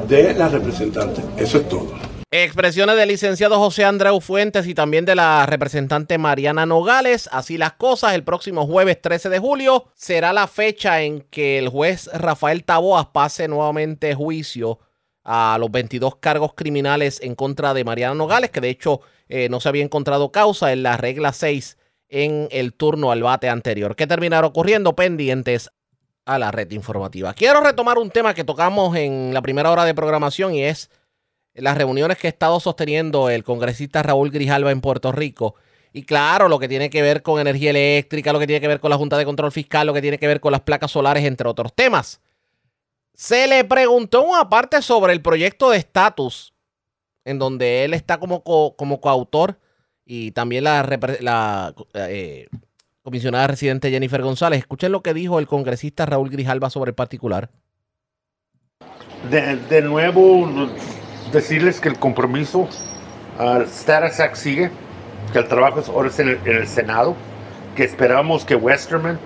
de 0.08 0.36
la 0.36 0.50
representante. 0.50 1.20
Eso 1.36 1.58
es 1.58 1.68
todo. 1.68 1.94
Expresiones 2.30 2.96
del 2.96 3.10
licenciado 3.10 3.58
José 3.58 3.86
Andreu 3.86 4.20
Fuentes 4.22 4.68
y 4.68 4.76
también 4.76 5.06
de 5.06 5.16
la 5.16 5.48
representante 5.48 6.20
Mariana 6.20 6.68
Nogales. 6.68 7.28
Así 7.32 7.58
las 7.58 7.74
cosas, 7.74 8.14
el 8.14 8.24
próximo 8.24 8.68
jueves 8.68 9.02
13 9.02 9.30
de 9.30 9.40
julio 9.40 9.86
será 9.96 10.32
la 10.32 10.46
fecha 10.46 11.02
en 11.02 11.22
que 11.32 11.58
el 11.58 11.70
juez 11.70 12.08
Rafael 12.14 12.64
Taboas 12.64 13.08
pase 13.08 13.48
nuevamente 13.48 14.14
juicio 14.14 14.78
a 15.26 15.58
los 15.60 15.72
22 15.72 16.18
cargos 16.18 16.54
criminales 16.54 17.20
en 17.22 17.36
contra 17.36 17.74
de 17.74 17.84
Mariana 17.84 18.14
Nogales, 18.14 18.52
que 18.52 18.62
de 18.62 18.70
hecho 18.70 19.02
eh, 19.28 19.50
no 19.50 19.60
se 19.60 19.68
había 19.68 19.84
encontrado 19.84 20.32
causa 20.32 20.72
en 20.72 20.84
la 20.84 20.98
regla 20.98 21.34
6 21.34 21.78
en 22.10 22.48
el 22.52 22.74
turno 22.74 23.12
al 23.12 23.24
bate 23.24 23.50
anterior. 23.50 23.96
¿Qué 23.96 24.06
terminará 24.06 24.46
ocurriendo? 24.46 24.96
Pendientes 24.96 25.72
a 26.26 26.38
la 26.38 26.52
red 26.52 26.72
informativa. 26.72 27.34
Quiero 27.34 27.62
retomar 27.62 27.98
un 27.98 28.12
tema 28.12 28.34
que 28.36 28.44
tocamos 28.44 28.96
en 28.96 29.34
la 29.34 29.42
primera 29.42 29.72
hora 29.72 29.84
de 29.84 29.96
programación 29.96 30.54
y 30.54 30.64
es 30.64 30.92
las 31.56 31.78
reuniones 31.78 32.18
que 32.18 32.28
ha 32.28 32.30
estado 32.30 32.60
sosteniendo 32.60 33.30
el 33.30 33.44
congresista 33.44 34.04
Raúl 34.04 34.30
Grijalva 34.30 34.72
en 34.72 34.82
Puerto 34.82 35.12
Rico 35.12 35.56
Y 35.94 36.04
claro, 36.04 36.50
lo 36.50 36.60
que 36.60 36.68
tiene 36.68 36.90
que 36.90 37.02
ver 37.02 37.24
con 37.24 37.40
energía 37.40 37.72
eléctrica, 37.72 38.34
lo 38.34 38.40
que 38.40 38.48
tiene 38.48 38.62
que 38.62 38.68
ver 38.68 38.80
con 38.80 38.92
la 38.92 38.98
Junta 38.98 39.18
de 39.18 39.26
Control 39.26 39.52
Fiscal, 39.52 39.88
lo 39.88 39.94
que 39.94 40.02
tiene 40.02 40.20
que 40.20 40.28
ver 40.28 40.40
con 40.40 40.52
las 40.52 40.62
placas 40.62 40.92
solares, 40.92 41.24
entre 41.24 41.48
otros 41.48 41.74
temas. 41.74 42.22
Se 43.16 43.48
le 43.48 43.64
preguntó 43.64 44.24
una 44.24 44.50
parte 44.50 44.82
sobre 44.82 45.14
el 45.14 45.22
proyecto 45.22 45.70
de 45.72 45.78
estatus, 45.78 46.54
en 47.24 47.40
donde 47.40 47.86
él 47.86 47.94
está 47.94 48.20
como, 48.20 48.44
co- 48.44 48.76
como 48.76 49.00
coautor, 49.00 49.58
y 50.06 50.32
también 50.32 50.66
la, 50.66 51.74
eh, 51.94 52.48
comisionada 53.02 53.48
residente 53.48 53.90
Jennifer 53.90 54.22
González. 54.22 54.60
Escuchen 54.60 54.92
lo 54.92 55.02
que 55.02 55.14
dijo 55.14 55.40
el 55.40 55.48
congresista 55.48 56.06
Raúl 56.06 56.30
Grijalba 56.30 56.70
sobre 56.70 56.90
el 56.90 56.96
particular. 56.96 57.50
De, 59.32 59.82
nuevo, 59.82 60.70
decirles 61.32 61.80
que 61.80 61.90
el 61.90 61.98
compromiso 61.98 62.68
al 63.40 63.64
Act 63.64 64.36
sigue, 64.36 64.70
que 65.34 65.40
el 65.40 65.48
trabajo 65.48 65.80
es 65.80 65.90
ahora 65.90 66.12
en 66.20 66.30
el, 66.30 66.40
en 66.46 66.58
el 66.58 66.68
Senado, 66.68 67.16
que 67.76 67.84
esperamos 67.84 68.46
que 68.46 68.56
Westerman 68.56 69.20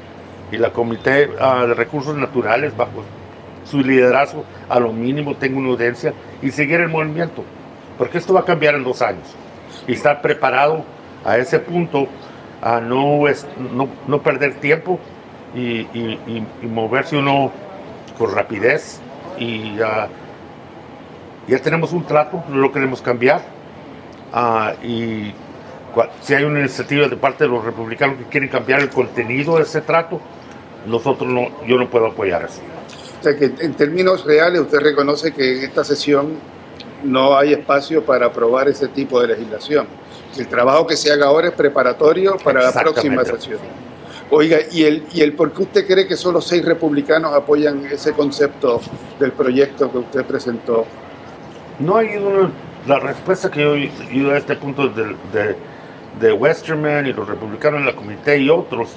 y 0.51 0.57
la 0.57 0.71
Comité 0.71 1.29
ah, 1.39 1.65
de 1.65 1.73
Recursos 1.73 2.15
Naturales, 2.15 2.75
bajo 2.77 3.03
su 3.69 3.79
liderazgo, 3.81 4.43
a 4.67 4.79
lo 4.79 4.91
mínimo 4.91 5.35
tenga 5.35 5.57
una 5.57 5.69
audiencia 5.69 6.13
y 6.41 6.51
seguir 6.51 6.81
el 6.81 6.89
movimiento, 6.89 7.43
porque 7.97 8.17
esto 8.17 8.33
va 8.33 8.41
a 8.41 8.45
cambiar 8.45 8.75
en 8.75 8.83
dos 8.83 9.01
años. 9.01 9.35
Y 9.87 9.93
estar 9.93 10.21
preparado 10.21 10.83
a 11.25 11.37
ese 11.37 11.59
punto, 11.59 12.07
a 12.61 12.79
no, 12.79 13.23
no, 14.07 14.21
perder 14.21 14.55
tiempo 14.55 14.99
y, 15.55 15.85
moverse 16.61 17.17
uno 17.17 17.51
con 18.17 18.33
rapidez 18.33 18.99
y 19.37 19.79
ah, 19.81 20.07
ya 21.47 21.59
tenemos 21.59 21.93
un 21.93 22.03
trato, 22.03 22.43
no 22.49 22.57
lo 22.57 22.71
queremos 22.71 23.01
cambiar. 23.01 23.41
Ah, 24.31 24.73
y 24.83 25.33
si 26.21 26.33
hay 26.33 26.43
una 26.43 26.59
iniciativa 26.59 27.07
de 27.07 27.15
parte 27.15 27.45
de 27.45 27.49
los 27.49 27.63
republicanos 27.63 28.17
que 28.17 28.25
quieren 28.25 28.49
cambiar 28.49 28.81
el 28.81 28.89
contenido 28.89 29.57
de 29.57 29.63
ese 29.63 29.81
trato, 29.81 30.19
nosotros 30.85 31.29
no, 31.29 31.65
yo 31.65 31.77
no 31.77 31.89
puedo 31.89 32.07
apoyar 32.07 32.43
eso. 32.45 32.61
O 33.19 33.23
sea 33.23 33.35
que 33.35 33.51
en 33.59 33.73
términos 33.73 34.23
reales 34.25 34.61
usted 34.61 34.79
reconoce 34.79 35.33
que 35.33 35.57
en 35.57 35.63
esta 35.63 35.83
sesión 35.83 36.35
no 37.03 37.37
hay 37.37 37.53
espacio 37.53 38.03
para 38.03 38.27
aprobar 38.27 38.69
ese 38.69 38.87
tipo 38.87 39.19
de 39.21 39.27
legislación. 39.27 39.87
El 40.37 40.47
trabajo 40.47 40.87
que 40.87 40.95
se 40.95 41.11
haga 41.11 41.25
ahora 41.27 41.49
es 41.49 41.53
preparatorio 41.53 42.37
para 42.37 42.61
la 42.61 42.71
próxima 42.71 43.25
sesión. 43.25 43.59
Oiga, 44.31 44.59
¿y 44.71 44.83
el, 44.83 45.03
¿y 45.11 45.21
el 45.21 45.33
por 45.33 45.51
qué 45.51 45.63
usted 45.63 45.87
cree 45.87 46.07
que 46.07 46.15
solo 46.15 46.39
seis 46.39 46.63
republicanos 46.63 47.33
apoyan 47.33 47.85
ese 47.85 48.13
concepto 48.13 48.79
del 49.19 49.31
proyecto 49.31 49.91
que 49.91 49.97
usted 49.97 50.23
presentó? 50.23 50.85
No 51.79 51.97
hay 51.97 52.15
una, 52.17 52.51
la 52.85 52.99
respuesta 52.99 53.49
que 53.49 53.89
yo 54.13 54.31
he 54.31 54.35
a 54.35 54.37
este 54.37 54.55
punto 54.55 54.87
de, 54.87 55.15
de, 55.33 55.55
de 56.19 56.31
Westerman 56.31 57.07
y 57.07 57.13
los 57.13 57.27
republicanos 57.27 57.79
en 57.79 57.87
la 57.87 57.95
comité 57.95 58.37
y 58.37 58.49
otros, 58.49 58.89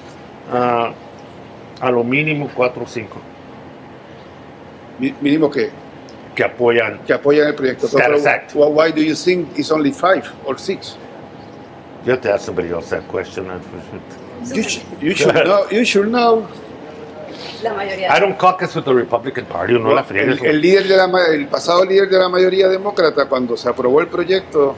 ah, 0.52 0.92
a 1.80 1.90
lo 1.90 2.04
mínimo 2.04 2.50
cuatro 2.54 2.82
o 2.84 2.86
cinco. 2.86 3.16
¿Mínimo 5.20 5.50
qué? 5.50 5.70
Que 6.34 6.44
apoyan. 6.44 7.00
Que 7.06 7.12
apoyan 7.12 7.48
el 7.48 7.54
proyecto. 7.54 7.86
Status 7.86 8.22
Pero, 8.22 8.28
Act. 8.30 8.52
wh- 8.54 8.70
Why 8.74 8.90
do 8.92 9.02
you 9.02 9.14
think 9.14 9.58
it's 9.58 9.70
only 9.70 9.92
five 9.92 10.24
or 10.46 10.58
six? 10.58 10.96
You 12.04 12.12
have 12.12 12.20
to 12.22 12.32
ask 12.32 12.44
somebody 12.46 12.70
else 12.70 12.88
that 12.90 13.06
question. 13.08 13.46
You, 14.54 14.62
sh- 14.62 14.80
you 15.00 15.14
should 15.14 15.34
know. 15.44 15.66
You 15.70 15.84
should 15.84 16.08
know. 16.08 16.46
La 17.62 17.74
mayoría. 17.74 18.10
I 18.10 18.18
don't 18.20 18.36
caucus 18.38 18.74
with 18.74 18.84
the 18.84 18.94
Republican 18.94 19.44
Party, 19.46 19.74
no 19.74 19.94
la 19.94 20.02
friegues. 20.04 20.40
El, 20.42 20.46
el 20.46 20.60
líder 20.60 20.88
de 20.88 20.96
la, 20.96 21.08
el 21.32 21.46
pasado 21.46 21.84
líder 21.84 22.08
de 22.08 22.18
la 22.18 22.28
mayoría 22.28 22.68
demócrata, 22.68 23.26
cuando 23.26 23.56
se 23.56 23.68
aprobó 23.68 24.00
el 24.00 24.08
proyecto, 24.08 24.74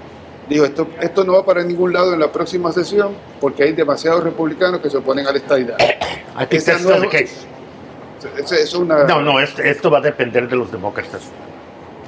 dijo 0.49 0.65
esto, 0.67 0.87
esto 1.01 1.25
no 1.25 1.33
va 1.35 1.45
para 1.47 1.63
ningún 1.63 1.93
lado 1.95 2.13
en 2.13 2.21
la 2.21 2.31
próxima 2.31 2.73
sesión 2.73 3.15
porque 3.41 3.63
hay 3.63 3.73
demasiados 3.73 4.23
republicanos 4.23 4.81
que 4.81 4.91
se 4.91 4.99
oponen 4.99 5.27
a 5.27 5.33
la 5.33 5.39
estadidad. 5.39 5.77
I 6.37 6.47
think 6.47 6.53
Esa 6.63 6.73
that's 6.73 6.85
no 6.85 7.01
the 7.01 7.09
case. 7.09 7.47
Eso 8.39 8.55
es 8.55 8.75
una. 8.75 9.05
No, 9.05 9.21
no, 9.21 9.41
esto, 9.41 9.63
esto 9.63 9.91
va 9.91 9.99
a 9.99 10.01
depender 10.01 10.49
de 10.49 10.57
los 10.57 10.71
demócratas. 10.71 11.31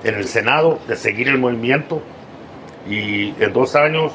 En 0.04 0.14
el 0.14 0.26
Senado, 0.26 0.78
de 0.86 0.96
seguir 0.96 1.28
el 1.28 1.38
movimiento 1.38 2.00
y 2.88 3.30
en 3.42 3.52
dos 3.52 3.74
años, 3.74 4.12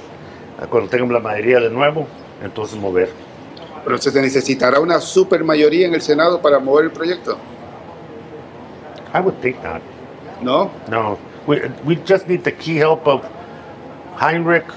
cuando 0.70 0.90
tengan 0.90 1.12
la 1.12 1.20
mayoría 1.20 1.60
de 1.60 1.70
nuevo, 1.70 2.08
entonces 2.44 2.78
mover. 2.80 3.10
Pero 3.84 3.98
se 3.98 4.22
necesitará 4.22 4.80
una 4.80 5.00
super 5.00 5.44
mayoría 5.44 5.88
en 5.88 5.96
el 5.96 6.02
Senado 6.02 6.42
para 6.42 6.60
mover 6.60 6.86
el 6.86 6.92
proyecto. 6.92 7.38
I 9.14 9.20
would 9.20 9.36
think 9.42 9.62
not. 9.64 9.82
No? 10.42 10.72
No. 10.90 11.18
We, 11.48 11.62
we 11.84 11.96
just 12.08 12.28
need 12.28 12.44
the 12.44 12.54
key 12.54 12.78
help 12.78 13.08
of 13.08 13.26
Heinrich, 14.20 14.68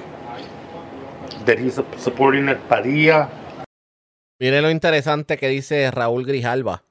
that 1.44 1.58
he's 1.58 1.78
supporting 1.98 2.48
it, 2.48 2.58
Padilla. 2.68 3.28
Mire 4.40 4.62
lo 4.62 4.70
interesante 4.70 5.36
que 5.36 5.48
dice 5.48 5.90
Raúl 5.90 6.24
Grijalba. 6.24 6.82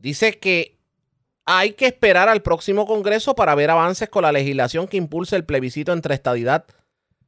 Dice 0.00 0.38
que 0.38 0.78
hay 1.44 1.72
que 1.72 1.86
esperar 1.86 2.28
al 2.28 2.42
próximo 2.42 2.86
Congreso 2.86 3.34
para 3.34 3.54
ver 3.54 3.70
avances 3.70 4.08
con 4.08 4.22
la 4.22 4.32
legislación 4.32 4.88
que 4.88 4.96
impulse 4.96 5.36
el 5.36 5.44
plebiscito 5.44 5.92
entre 5.92 6.14
estadidad, 6.14 6.64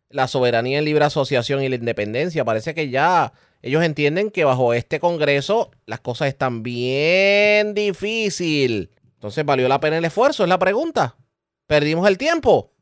la 0.08 0.26
soberanía 0.26 0.78
en 0.78 0.84
libre 0.84 1.04
asociación 1.04 1.62
y 1.62 1.68
la 1.68 1.76
independencia. 1.76 2.44
Parece 2.44 2.74
que 2.74 2.88
ya 2.88 3.32
ellos 3.60 3.82
entienden 3.82 4.30
que 4.30 4.44
bajo 4.44 4.74
este 4.74 5.00
Congreso 5.00 5.70
las 5.86 6.00
cosas 6.00 6.28
están 6.28 6.62
bien 6.62 7.74
difícil. 7.74 8.90
Entonces, 9.14 9.44
¿valió 9.44 9.68
la 9.68 9.80
pena 9.80 9.98
el 9.98 10.04
esfuerzo? 10.04 10.42
Es 10.42 10.48
la 10.48 10.58
pregunta. 10.58 11.16
¿Perdimos 11.66 12.08
el 12.08 12.18
tiempo? 12.18 12.72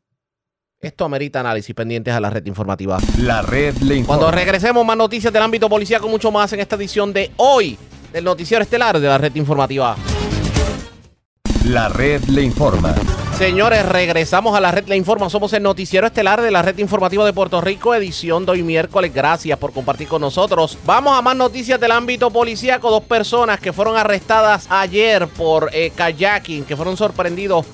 Esto 0.78 1.04
amerita 1.04 1.40
análisis 1.40 1.74
pendientes 1.74 2.14
a 2.14 2.20
la 2.20 2.30
red 2.30 2.46
informativa. 2.46 2.98
La 3.18 3.42
red 3.42 3.76
le 3.78 3.96
informa. 3.96 4.18
Cuando 4.18 4.30
regresemos, 4.36 4.84
más 4.86 4.96
noticias 4.96 5.32
del 5.32 5.42
ámbito 5.42 5.68
policíaco, 5.68 6.08
mucho 6.08 6.30
más 6.30 6.52
en 6.52 6.60
esta 6.60 6.76
edición 6.76 7.12
de 7.12 7.30
hoy 7.36 7.76
del 8.12 8.24
Noticiero 8.24 8.62
Estelar 8.62 8.98
de 8.98 9.08
la 9.08 9.18
red 9.18 9.34
informativa. 9.36 9.96
La 11.64 11.88
red 11.88 12.22
le 12.24 12.42
informa. 12.42 12.94
Señores, 13.40 13.86
regresamos 13.86 14.54
a 14.54 14.60
la 14.60 14.70
red 14.70 14.86
Le 14.86 14.96
Informa. 14.96 15.30
Somos 15.30 15.52
el 15.54 15.62
noticiero 15.62 16.06
estelar 16.06 16.42
de 16.42 16.50
la 16.50 16.60
red 16.60 16.76
informativa 16.76 17.24
de 17.24 17.32
Puerto 17.32 17.60
Rico, 17.62 17.94
edición 17.94 18.44
de 18.44 18.52
hoy 18.52 18.62
miércoles. 18.62 19.14
Gracias 19.14 19.58
por 19.58 19.72
compartir 19.72 20.08
con 20.08 20.20
nosotros. 20.20 20.76
Vamos 20.84 21.16
a 21.16 21.22
más 21.22 21.34
noticias 21.36 21.80
del 21.80 21.92
ámbito 21.92 22.30
policíaco. 22.30 22.90
Dos 22.90 23.04
personas 23.04 23.58
que 23.58 23.72
fueron 23.72 23.96
arrestadas 23.96 24.66
ayer 24.68 25.26
por 25.26 25.70
eh, 25.72 25.90
kayaking, 25.94 26.64
que 26.64 26.76
fueron 26.76 26.98
sorprendidos. 26.98 27.64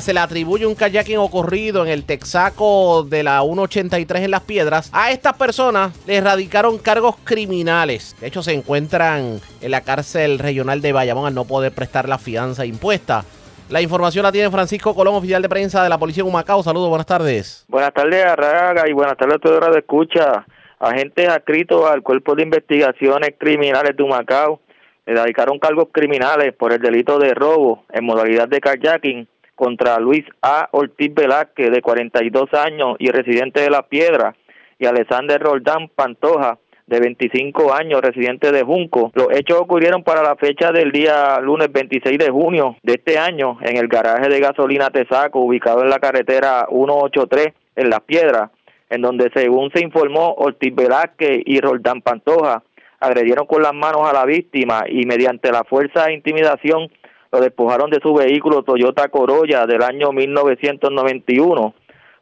Se 0.00 0.14
le 0.14 0.20
atribuye 0.20 0.66
un 0.66 0.74
kayaking 0.74 1.18
ocurrido 1.18 1.84
en 1.84 1.88
el 1.88 2.04
Texaco 2.04 3.04
de 3.04 3.22
la 3.22 3.42
183 3.42 4.22
en 4.22 4.30
Las 4.30 4.40
Piedras. 4.40 4.90
A 4.92 5.10
estas 5.10 5.34
personas 5.34 5.92
les 6.06 6.24
radicaron 6.24 6.78
cargos 6.78 7.16
criminales. 7.22 8.16
De 8.18 8.28
hecho, 8.28 8.42
se 8.42 8.52
encuentran 8.52 9.38
en 9.60 9.70
la 9.70 9.82
cárcel 9.82 10.38
regional 10.38 10.80
de 10.80 10.92
Bayamón 10.92 11.26
al 11.26 11.34
no 11.34 11.44
poder 11.44 11.72
prestar 11.72 12.08
la 12.08 12.18
fianza 12.18 12.64
impuesta. 12.64 13.24
La 13.68 13.82
información 13.82 14.22
la 14.22 14.32
tiene 14.32 14.50
Francisco 14.50 14.94
Colón, 14.94 15.14
oficial 15.14 15.42
de 15.42 15.48
prensa 15.48 15.82
de 15.82 15.90
la 15.90 15.98
Policía 15.98 16.24
de 16.24 16.30
Humacao. 16.30 16.62
Saludos, 16.62 16.88
buenas 16.88 17.06
tardes. 17.06 17.64
Buenas 17.68 17.92
tardes, 17.92 18.24
Arraga, 18.24 18.88
y 18.88 18.92
buenas 18.92 19.16
tardes 19.16 19.36
a 19.36 19.38
toda 19.38 19.56
hora 19.58 19.70
de 19.70 19.80
escucha. 19.80 20.46
Agentes 20.80 21.28
adscritos 21.28 21.88
al 21.88 22.02
Cuerpo 22.02 22.34
de 22.34 22.42
Investigaciones 22.42 23.34
Criminales 23.38 23.96
de 23.96 24.02
Humacao 24.02 24.60
le 25.06 25.14
dedicaron 25.14 25.58
cargos 25.58 25.88
criminales 25.92 26.54
por 26.54 26.72
el 26.72 26.80
delito 26.80 27.18
de 27.18 27.34
robo 27.34 27.84
en 27.92 28.04
modalidad 28.04 28.48
de 28.48 28.60
kayaking 28.60 29.28
contra 29.54 29.98
Luis 29.98 30.24
A. 30.42 30.68
Ortiz 30.72 31.14
Velázquez, 31.14 31.70
de 31.70 31.82
42 31.82 32.52
años 32.54 32.96
y 32.98 33.08
residente 33.10 33.60
de 33.60 33.70
La 33.70 33.82
Piedra, 33.88 34.34
y 34.78 34.86
Alexander 34.86 35.40
Roldán 35.40 35.88
Pantoja, 35.88 36.58
de 36.86 37.00
25 37.00 37.72
años, 37.72 38.00
residente 38.02 38.52
de 38.52 38.62
Junco. 38.64 39.12
Los 39.14 39.28
hechos 39.30 39.58
ocurrieron 39.60 40.02
para 40.02 40.22
la 40.22 40.36
fecha 40.36 40.72
del 40.72 40.90
día 40.90 41.38
lunes 41.40 41.72
26 41.72 42.18
de 42.18 42.30
junio 42.30 42.76
de 42.82 42.94
este 42.94 43.18
año 43.18 43.58
en 43.62 43.76
el 43.76 43.88
garaje 43.88 44.28
de 44.28 44.40
gasolina 44.40 44.90
Tesaco, 44.90 45.40
ubicado 45.40 45.82
en 45.82 45.90
la 45.90 46.00
carretera 46.00 46.66
183 46.68 47.54
en 47.76 47.88
Las 47.88 48.00
Piedras, 48.00 48.50
en 48.90 49.00
donde 49.00 49.30
según 49.34 49.70
se 49.72 49.82
informó, 49.82 50.34
Ortiz 50.34 50.74
Velázquez 50.74 51.42
y 51.46 51.60
Roldán 51.60 52.02
Pantoja 52.02 52.62
agredieron 53.00 53.46
con 53.46 53.62
las 53.62 53.74
manos 53.74 54.08
a 54.08 54.12
la 54.12 54.24
víctima 54.24 54.84
y 54.88 55.06
mediante 55.06 55.50
la 55.50 55.64
fuerza 55.64 56.06
e 56.06 56.14
intimidación 56.14 56.90
lo 57.32 57.40
despojaron 57.40 57.90
de 57.90 57.98
su 58.02 58.12
vehículo 58.12 58.62
Toyota 58.62 59.08
Corolla 59.08 59.66
del 59.66 59.82
año 59.82 60.12
1991. 60.12 61.74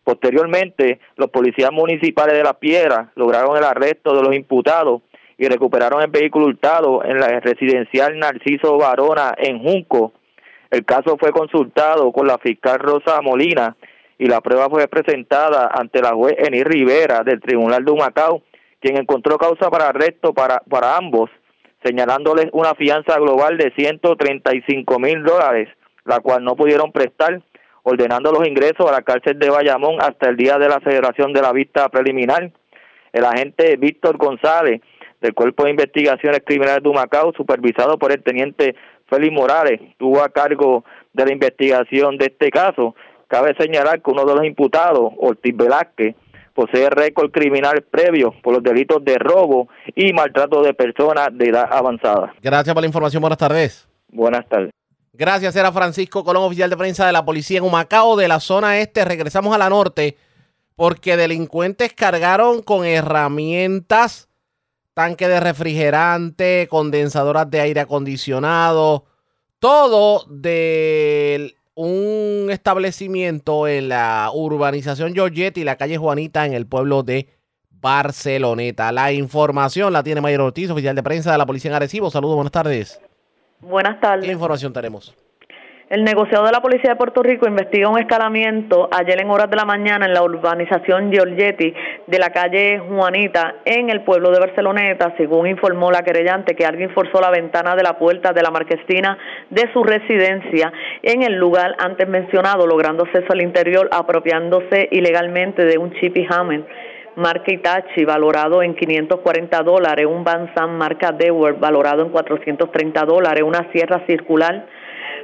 Posteriormente, 0.05 1.01
los 1.17 1.31
policías 1.31 1.73
municipales 1.73 2.37
de 2.37 2.45
La 2.45 2.55
Piedra 2.55 3.11
lograron 3.17 3.57
el 3.57 3.65
arresto 3.65 4.15
de 4.15 4.23
los 4.23 4.35
imputados 4.35 5.03
y 5.37 5.49
recuperaron 5.49 6.01
el 6.03 6.11
vehículo 6.11 6.47
hurtado 6.47 7.05
en 7.05 7.19
la 7.19 7.41
residencial 7.41 8.19
Narciso 8.19 8.79
Varona 8.79 9.35
en 9.37 9.59
Junco. 9.59 10.13
El 10.71 10.85
caso 10.85 11.17
fue 11.19 11.33
consultado 11.33 12.13
con 12.13 12.29
la 12.29 12.39
fiscal 12.39 12.79
Rosa 12.79 13.21
Molina 13.21 13.77
y 14.17 14.27
la 14.27 14.41
prueba 14.41 14.69
fue 14.69 14.87
presentada 14.87 15.71
ante 15.73 16.01
la 16.01 16.13
juez 16.13 16.37
Eni 16.39 16.63
Rivera 16.63 17.23
del 17.25 17.41
Tribunal 17.41 17.85
de 17.85 17.91
Humacao, 17.91 18.43
quien 18.79 18.97
encontró 18.97 19.39
causa 19.39 19.71
para 19.71 19.89
arresto 19.89 20.33
para, 20.33 20.61
para 20.69 20.97
ambos, 20.97 21.31
señalándoles 21.85 22.47
una 22.53 22.75
fianza 22.75 23.19
global 23.19 23.57
de 23.57 23.73
135 23.77 24.99
mil 24.99 25.23
dólares, 25.23 25.69
la 26.05 26.21
cual 26.21 26.45
no 26.45 26.57
pudieron 26.57 26.93
prestar 26.93 27.43
ordenando 27.83 28.33
los 28.33 28.47
ingresos 28.47 28.89
a 28.89 28.93
la 28.93 29.03
cárcel 29.03 29.39
de 29.39 29.51
Bayamón 29.51 29.97
hasta 30.01 30.29
el 30.29 30.37
día 30.37 30.59
de 30.59 30.69
la 30.69 30.81
celebración 30.81 31.33
de 31.33 31.43
la 31.43 31.53
vista 31.53 31.89
preliminar. 31.89 32.51
El 33.13 33.25
agente 33.25 33.77
Víctor 33.77 34.17
González 34.19 34.81
del 35.21 35.35
Cuerpo 35.35 35.65
de 35.65 35.71
Investigaciones 35.71 36.43
Criminales 36.45 36.83
de 36.83 36.89
Humacao, 36.89 37.33
supervisado 37.33 37.99
por 37.99 38.13
el 38.13 38.23
teniente 38.23 38.75
Félix 39.09 39.33
Morales, 39.33 39.81
tuvo 39.99 40.23
a 40.23 40.29
cargo 40.29 40.85
de 41.13 41.27
la 41.27 41.33
investigación 41.33 42.17
de 42.17 42.27
este 42.27 42.51
caso. 42.51 42.95
Cabe 43.29 43.55
señalar 43.59 44.03
que 44.03 44.11
uno 44.11 44.25
de 44.25 44.35
los 44.35 44.45
imputados, 44.45 45.13
Ortiz 45.19 45.57
Velázquez, 45.57 46.15
posee 46.55 46.91
récord 46.91 47.31
criminal 47.31 47.83
previo 47.91 48.35
por 48.43 48.55
los 48.55 48.63
delitos 48.63 49.05
de 49.05 49.19
robo 49.19 49.69
y 49.95 50.13
maltrato 50.13 50.63
de 50.63 50.75
personas 50.75 51.29
de 51.33 51.49
edad 51.49 51.69
avanzada. 51.71 52.35
Gracias 52.43 52.75
por 52.75 52.83
la 52.83 52.87
información. 52.87 53.21
Buenas 53.21 53.39
tardes. 53.39 53.89
Buenas 54.09 54.49
tardes. 54.49 54.71
Gracias, 55.13 55.55
era 55.57 55.73
Francisco 55.73 56.25
Colón, 56.25 56.45
oficial 56.45 56.71
de 56.71 56.77
prensa 56.77 57.07
de 57.07 57.13
la 57.13 57.25
policía 57.25 57.59
en 57.59 57.65
Humacao, 57.65 58.17
de 58.17 58.29
la 58.29 58.41
zona 58.41 58.79
este. 58.79 59.05
Regresamos 59.05 59.55
a 59.55 59.59
la 59.59 59.69
norte 59.69 60.17
porque 60.77 61.19
delincuentes 61.19 61.93
cargaron 61.93 62.63
con 62.63 62.87
herramientas, 62.87 64.31
tanque 64.95 65.29
de 65.29 65.39
refrigerante, 65.41 66.69
condensadoras 66.71 67.51
de 67.51 67.61
aire 67.61 67.81
acondicionado, 67.81 69.05
todo 69.59 70.25
de 70.31 71.55
un 71.83 72.51
establecimiento 72.51 73.67
en 73.67 73.89
la 73.89 74.31
urbanización 74.35 75.15
Giorgetti 75.15 75.63
y 75.63 75.65
la 75.65 75.77
calle 75.77 75.97
Juanita 75.97 76.45
en 76.45 76.53
el 76.53 76.67
pueblo 76.67 77.03
de 77.03 77.29
Barceloneta. 77.71 78.93
La 78.93 79.13
información 79.13 79.95
la 79.95 80.03
tiene 80.03 80.21
Mayor 80.21 80.43
Ortiz, 80.43 80.71
oficial 80.71 80.95
de 80.95 81.03
prensa 81.03 81.33
de 81.33 81.39
la 81.39 81.47
policía 81.47 81.71
en 81.71 81.77
Arecibo. 81.77 82.11
Saludos, 82.11 82.35
buenas 82.35 82.53
tardes. 82.53 83.01
Buenas 83.61 83.99
tardes. 83.99 84.27
¿Qué 84.27 84.33
información 84.33 84.75
tenemos? 84.75 85.15
El 85.91 86.05
negociado 86.05 86.47
de 86.47 86.53
la 86.53 86.61
Policía 86.61 86.91
de 86.91 86.97
Puerto 86.97 87.21
Rico 87.21 87.49
investiga 87.49 87.89
un 87.89 87.99
escalamiento 87.99 88.89
ayer 88.93 89.21
en 89.21 89.29
horas 89.29 89.51
de 89.51 89.57
la 89.57 89.65
mañana 89.65 90.07
en 90.07 90.15
la 90.15 90.23
urbanización 90.23 91.11
Giorgetti 91.11 91.75
de 92.07 92.19
la 92.21 92.31
calle 92.31 92.79
Juanita 92.79 93.57
en 93.65 93.91
el 93.91 94.03
pueblo 94.03 94.31
de 94.31 94.39
Barceloneta, 94.39 95.13
según 95.17 95.49
informó 95.49 95.91
la 95.91 96.05
querellante 96.05 96.55
que 96.55 96.65
alguien 96.65 96.91
forzó 96.91 97.21
la 97.21 97.33
ventana 97.33 97.75
de 97.75 97.83
la 97.83 97.99
puerta 97.99 98.33
de 98.33 98.41
la 98.41 98.53
marquestina 98.53 99.19
de 99.51 99.69
su 99.73 99.83
residencia 99.83 100.73
en 101.03 101.25
el 101.25 101.35
lugar 101.35 101.75
antes 101.81 102.09
mencionado, 102.09 102.69
logrando 102.69 103.03
acceso 103.03 103.33
al 103.33 103.43
interior, 103.43 103.89
apropiándose 103.91 104.89
ilegalmente 104.93 105.65
de 105.65 105.77
un 105.77 105.93
chip 105.95 106.17
y 106.17 106.27
hammer 106.31 106.67
marca 107.17 107.53
Itachi 107.53 108.05
valorado 108.05 108.63
en 108.63 108.77
540 108.77 109.61
dólares, 109.65 110.07
un 110.07 110.23
Banzan 110.23 110.79
marca 110.79 111.11
Dewar 111.11 111.59
valorado 111.59 112.03
en 112.03 112.11
430 112.11 113.05
dólares, 113.05 113.43
una 113.43 113.69
sierra 113.73 114.05
circular 114.07 114.67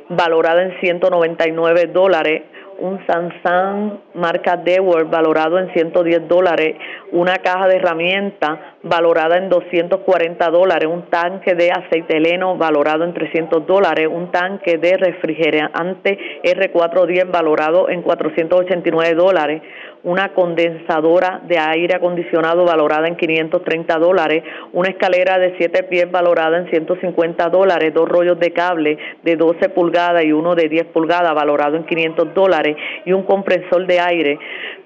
valorada 0.08 0.62
en 0.62 0.78
199 0.80 1.86
dólares, 1.86 2.42
un 2.78 3.04
Samsung 3.06 3.98
marca 4.14 4.56
Dewar 4.56 5.06
valorado 5.06 5.58
en 5.58 5.72
110 5.72 6.28
dólares, 6.28 6.76
una 7.16 7.36
caja 7.36 7.66
de 7.66 7.76
herramientas 7.76 8.58
valorada 8.82 9.38
en 9.38 9.48
240 9.48 10.50
dólares, 10.50 10.86
un 10.86 11.08
tanque 11.08 11.54
de 11.54 11.70
aceite 11.72 12.18
heleno 12.18 12.56
valorado 12.56 13.04
en 13.04 13.14
300 13.14 13.66
dólares, 13.66 14.06
un 14.10 14.30
tanque 14.30 14.76
de 14.76 14.98
refrigerante 14.98 16.18
R410 16.44 17.30
valorado 17.30 17.88
en 17.88 18.02
489 18.02 19.14
dólares, 19.14 19.62
una 20.04 20.34
condensadora 20.34 21.40
de 21.48 21.58
aire 21.58 21.96
acondicionado 21.96 22.64
valorada 22.64 23.08
en 23.08 23.16
530 23.16 23.98
dólares, 23.98 24.44
una 24.72 24.90
escalera 24.90 25.38
de 25.38 25.56
7 25.56 25.84
pies 25.84 26.10
valorada 26.10 26.58
en 26.58 26.68
150 26.68 27.48
dólares, 27.48 27.94
dos 27.94 28.08
rollos 28.08 28.38
de 28.38 28.52
cable 28.52 28.98
de 29.22 29.36
12 29.36 29.70
pulgadas 29.70 30.22
y 30.22 30.32
uno 30.32 30.54
de 30.54 30.68
10 30.68 30.88
pulgadas 30.88 31.34
valorado 31.34 31.76
en 31.76 31.84
500 31.84 32.34
dólares 32.34 32.76
y 33.06 33.12
un 33.12 33.22
compresor 33.22 33.86
de 33.86 34.00
aire 34.00 34.38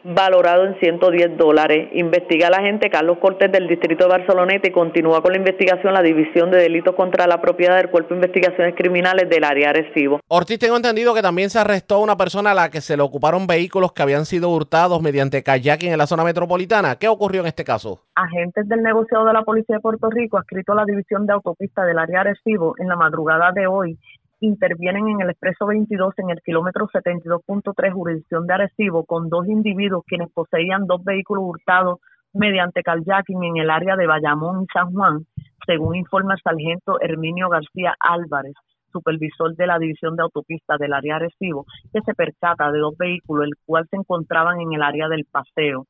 valorado 0.05 0.65
en 0.65 0.79
110 0.79 1.37
dólares. 1.37 1.89
Investiga 1.93 2.51
la 2.51 2.59
agente 2.59 2.91
Carlos 2.91 3.19
Cortés 3.19 3.51
del 3.53 3.69
Distrito 3.69 4.05
de 4.05 4.11
Barceloneta 4.11 4.69
y 4.69 4.73
continúa 4.73 5.23
con 5.23 5.33
la 5.33 5.39
investigación 5.39 5.95
la 5.95 6.03
División 6.03 6.51
de 6.51 6.59
Delitos 6.59 6.95
contra 6.95 7.27
la 7.27 7.41
Propiedad 7.41 7.77
del 7.77 7.91
Cuerpo 7.91 8.11
de 8.11 8.17
Investigaciones 8.17 8.75
Criminales 8.77 9.29
del 9.29 9.45
área 9.45 9.71
Arecibo. 9.71 10.21
Ortiz, 10.29 10.59
tengo 10.59 10.77
entendido 10.77 11.15
que 11.15 11.23
también 11.23 11.51
se 11.51 11.59
arrestó 11.59 11.97
a 11.97 11.99
una 11.99 12.17
persona 12.17 12.53
a 12.53 12.55
la 12.55 12.71
que 12.71 12.81
se 12.81 12.97
le 12.97 13.03
ocuparon 13.03 13.47
vehículos 13.47 13.93
que 13.93 14.03
habían 14.03 14.25
sido 14.25 14.51
hurtados 14.51 15.03
mediante 15.03 15.43
kayaking 15.43 15.93
en 15.93 15.99
la 15.99 16.07
zona 16.07 16.25
metropolitana. 16.25 16.97
¿Qué 16.97 17.09
ocurrió 17.09 17.41
en 17.41 17.49
este 17.49 17.65
caso? 17.65 18.03
Agentes 18.15 18.69
del 18.69 18.83
negociado 18.83 19.27
de 19.27 19.33
la 19.33 19.43
Policía 19.43 19.77
de 19.77 19.81
Puerto 19.81 20.09
Rico, 20.11 20.39
adscrito 20.39 20.73
a 20.73 20.77
la 20.77 20.85
División 20.85 21.27
de 21.27 21.33
Autopista 21.33 21.85
del 21.85 21.99
área 21.99 22.21
Arecibo, 22.21 22.75
en 22.79 22.89
la 22.89 22.97
madrugada 22.97 23.53
de 23.53 23.67
hoy 23.67 23.99
intervienen 24.41 25.09
en 25.09 25.21
el 25.21 25.31
expreso 25.31 25.67
22 25.67 26.15
en 26.19 26.31
el 26.31 26.41
kilómetro 26.43 26.89
72.3 26.89 27.93
jurisdicción 27.93 28.47
de 28.47 28.55
Arecibo 28.55 29.05
con 29.05 29.29
dos 29.29 29.47
individuos 29.47 30.05
quienes 30.07 30.31
poseían 30.33 30.87
dos 30.87 31.05
vehículos 31.05 31.45
hurtados 31.47 32.01
mediante 32.33 32.83
kayaking 32.83 33.45
en 33.45 33.57
el 33.59 33.71
área 33.71 33.97
de 33.97 34.07
Bayamón 34.07 34.63
y 34.63 34.67
San 34.73 34.93
Juan, 34.93 35.27
según 35.67 35.97
informa 35.97 36.35
el 36.35 36.41
sargento 36.43 37.01
Herminio 37.01 37.49
García 37.49 37.95
Álvarez, 37.99 38.55
supervisor 38.93 39.55
de 39.57 39.67
la 39.67 39.79
División 39.79 40.17
de 40.17 40.23
Autopistas 40.23 40.79
del 40.79 40.93
área 40.93 41.17
Arecibo, 41.17 41.67
que 41.93 42.01
se 42.01 42.15
percata 42.15 42.71
de 42.71 42.79
dos 42.79 42.97
vehículos, 42.97 43.47
el 43.47 43.55
cual 43.67 43.87
se 43.91 43.97
encontraban 43.97 44.61
en 44.61 44.73
el 44.73 44.83
área 44.83 45.09
del 45.09 45.27
paseo 45.31 45.87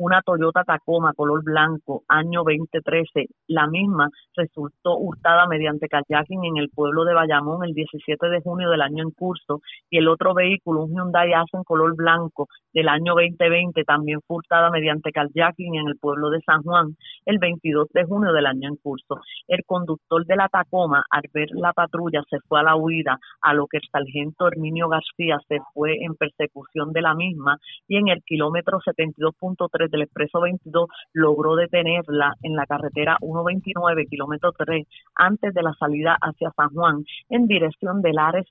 una 0.00 0.22
Toyota 0.22 0.64
Tacoma 0.64 1.12
color 1.14 1.44
blanco, 1.44 2.04
año 2.08 2.42
2013. 2.42 3.26
La 3.48 3.66
misma 3.66 4.08
resultó 4.34 4.96
hurtada 4.96 5.46
mediante 5.46 5.88
kayaking 5.88 6.42
en 6.46 6.56
el 6.56 6.70
pueblo 6.70 7.04
de 7.04 7.12
Bayamón 7.12 7.64
el 7.64 7.74
17 7.74 8.28
de 8.30 8.40
junio 8.40 8.70
del 8.70 8.80
año 8.80 9.02
en 9.02 9.10
curso 9.10 9.60
y 9.90 9.98
el 9.98 10.08
otro 10.08 10.32
vehículo, 10.32 10.84
un 10.84 10.94
Hyundai 10.94 11.34
Accent 11.34 11.66
color 11.66 11.94
blanco 11.94 12.48
del 12.72 12.88
año 12.88 13.12
2020, 13.14 13.84
también 13.84 14.20
fue 14.26 14.38
hurtada 14.38 14.70
mediante 14.70 15.12
kayaking 15.12 15.74
en 15.74 15.88
el 15.88 15.98
pueblo 15.98 16.30
de 16.30 16.40
San 16.46 16.62
Juan 16.62 16.96
el 17.26 17.38
22 17.38 17.88
de 17.92 18.04
junio 18.04 18.32
del 18.32 18.46
año 18.46 18.70
en 18.70 18.76
curso. 18.76 19.20
El 19.48 19.64
conductor 19.66 20.24
de 20.24 20.36
la 20.36 20.48
Tacoma, 20.48 21.04
al 21.10 21.24
ver 21.34 21.50
la 21.52 21.74
patrulla, 21.74 22.22
se 22.30 22.38
fue 22.48 22.60
a 22.60 22.62
la 22.62 22.76
huida, 22.76 23.18
a 23.42 23.52
lo 23.52 23.66
que 23.66 23.76
el 23.76 23.88
sargento 23.92 24.48
Herminio 24.48 24.88
García 24.88 25.38
se 25.46 25.58
fue 25.74 25.98
en 26.00 26.14
persecución 26.14 26.92
de 26.92 27.02
la 27.02 27.14
misma 27.14 27.58
y 27.86 27.96
en 27.96 28.08
el 28.08 28.22
kilómetro 28.24 28.78
72.3 28.78 29.89
del 29.90 30.02
expreso 30.02 30.40
22 30.40 30.88
logró 31.12 31.56
detenerla 31.56 32.34
en 32.42 32.54
la 32.56 32.66
carretera 32.66 33.16
129, 33.20 34.06
kilómetro 34.06 34.52
3, 34.52 34.86
antes 35.14 35.54
de 35.54 35.62
la 35.62 35.74
salida 35.74 36.16
hacia 36.20 36.50
San 36.56 36.70
Juan, 36.70 37.04
en 37.28 37.46
dirección 37.46 38.02
del 38.02 38.18
Ares 38.18 38.46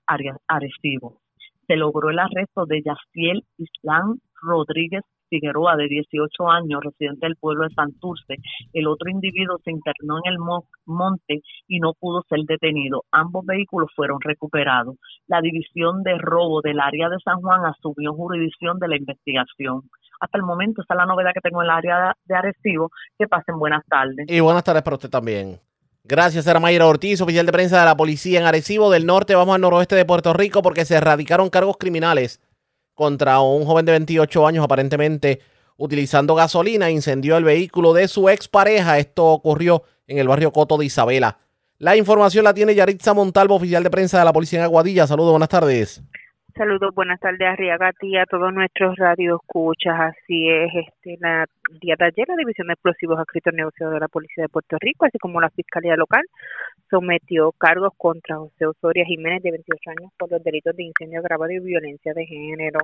Arecibo. 0.48 1.22
Se 1.68 1.76
logró 1.76 2.10
el 2.10 2.20
arresto 2.20 2.66
de 2.66 2.82
Yaciel 2.84 3.44
Islam 3.57 4.20
Rodríguez 4.41 5.03
Figueroa, 5.30 5.76
de 5.76 5.88
18 5.88 6.49
años, 6.49 6.81
residente 6.84 7.26
del 7.26 7.35
pueblo 7.35 7.64
de 7.64 7.73
Santurce. 7.73 8.35
El 8.73 8.88
otro 8.88 9.10
individuo 9.10 9.57
se 9.64 9.72
internó 9.72 10.18
en 10.23 10.34
el 10.34 10.38
monte 10.85 11.41
y 11.68 11.80
no 11.80 11.93
pudo 11.93 12.23
ser 12.27 12.39
detenido. 12.47 13.03
Ambos 13.11 13.45
vehículos 13.45 13.89
fueron 13.95 14.19
recuperados. 14.22 14.95
La 15.27 15.41
división 15.41 16.03
de 16.03 16.18
robo 16.18 16.61
del 16.61 16.80
área 16.80 17.10
de 17.10 17.18
San 17.23 17.41
Juan 17.41 17.65
asumió 17.65 18.14
jurisdicción 18.14 18.80
de 18.80 18.88
la 18.88 18.97
investigación 18.97 19.84
hasta 20.19 20.38
el 20.38 20.43
momento. 20.43 20.81
Esa 20.81 20.93
es 20.93 20.97
la 20.97 21.06
novedad 21.06 21.31
que 21.34 21.41
tengo 21.41 21.61
en 21.61 21.65
el 21.65 21.72
área 21.72 22.15
de 22.26 22.35
Arecibo. 22.35 22.91
Que 23.18 23.27
pasen 23.27 23.57
buenas 23.57 23.85
tardes. 23.88 24.26
Y 24.27 24.39
buenas 24.39 24.64
tardes 24.64 24.84
para 24.84 24.95
usted 24.95 25.10
también. 25.10 25.60
Gracias, 26.03 26.47
era 26.47 26.60
Mayra 26.60 26.88
Ortiz, 26.88 27.22
oficial 27.22 27.45
de 27.45 27.51
prensa 27.51 27.80
de 27.80 27.85
la 27.85 27.95
policía 27.95 28.39
en 28.39 28.45
Arecibo 28.45 28.89
del 28.89 29.06
Norte. 29.06 29.35
Vamos 29.35 29.56
al 29.56 29.61
noroeste 29.61 29.95
de 29.95 30.06
Puerto 30.06 30.34
Rico 30.34 30.61
porque 30.61 30.85
se 30.85 30.95
erradicaron 30.95 31.49
cargos 31.49 31.77
criminales 31.77 32.41
contra 32.99 33.39
un 33.39 33.63
joven 33.63 33.85
de 33.85 33.93
28 33.93 34.45
años, 34.45 34.61
aparentemente 34.61 35.39
utilizando 35.77 36.35
gasolina, 36.35 36.91
incendió 36.91 37.38
el 37.38 37.45
vehículo 37.45 37.93
de 37.93 38.09
su 38.09 38.27
expareja. 38.27 38.99
Esto 38.99 39.26
ocurrió 39.27 39.84
en 40.05 40.17
el 40.17 40.27
barrio 40.27 40.51
Coto 40.51 40.77
de 40.77 40.88
Isabela. 40.88 41.39
La 41.77 41.95
información 41.95 42.43
la 42.43 42.53
tiene 42.53 42.76
Yaritza 42.76 43.13
Montalvo, 43.13 43.55
oficial 43.55 43.84
de 43.84 43.89
prensa 43.89 44.19
de 44.19 44.26
la 44.26 44.34
policía 44.34 44.59
en 44.59 44.65
Aguadilla. 44.65 45.07
Saludos, 45.07 45.31
buenas 45.31 45.47
tardes. 45.47 46.03
Saludos, 46.55 46.93
buenas 46.95 47.19
tardes 47.19 47.47
a 47.47 47.91
ti 47.93 48.17
a 48.17 48.26
todos 48.26 48.53
nuestros 48.53 48.95
radioescuchas. 48.97 49.93
Así 49.99 50.49
es, 50.49 50.71
este, 50.88 51.17
la 51.19 51.45
día 51.80 51.95
de 51.97 52.05
ayer 52.05 52.27
la 52.27 52.35
División 52.35 52.67
de 52.67 52.73
Explosivos 52.73 53.19
adscrito 53.19 53.51
al 53.51 53.55
negocio 53.55 53.89
de 53.89 53.99
la 53.99 54.07
Policía 54.07 54.43
de 54.43 54.49
Puerto 54.49 54.77
Rico, 54.80 55.05
así 55.05 55.17
como 55.19 55.39
la 55.39 55.49
Fiscalía 55.51 55.95
Local, 55.95 56.23
sometió 56.89 57.51
cargos 57.53 57.93
contra 57.97 58.38
José 58.38 58.65
Osoria 58.65 59.05
Jiménez, 59.05 59.43
de 59.43 59.51
28 59.51 59.89
años, 59.91 60.11
por 60.17 60.31
los 60.31 60.43
delitos 60.43 60.76
de 60.76 60.84
incendio 60.84 61.19
agravado 61.19 61.51
y 61.51 61.59
violencia 61.59 62.13
de 62.13 62.26
género. 62.26 62.80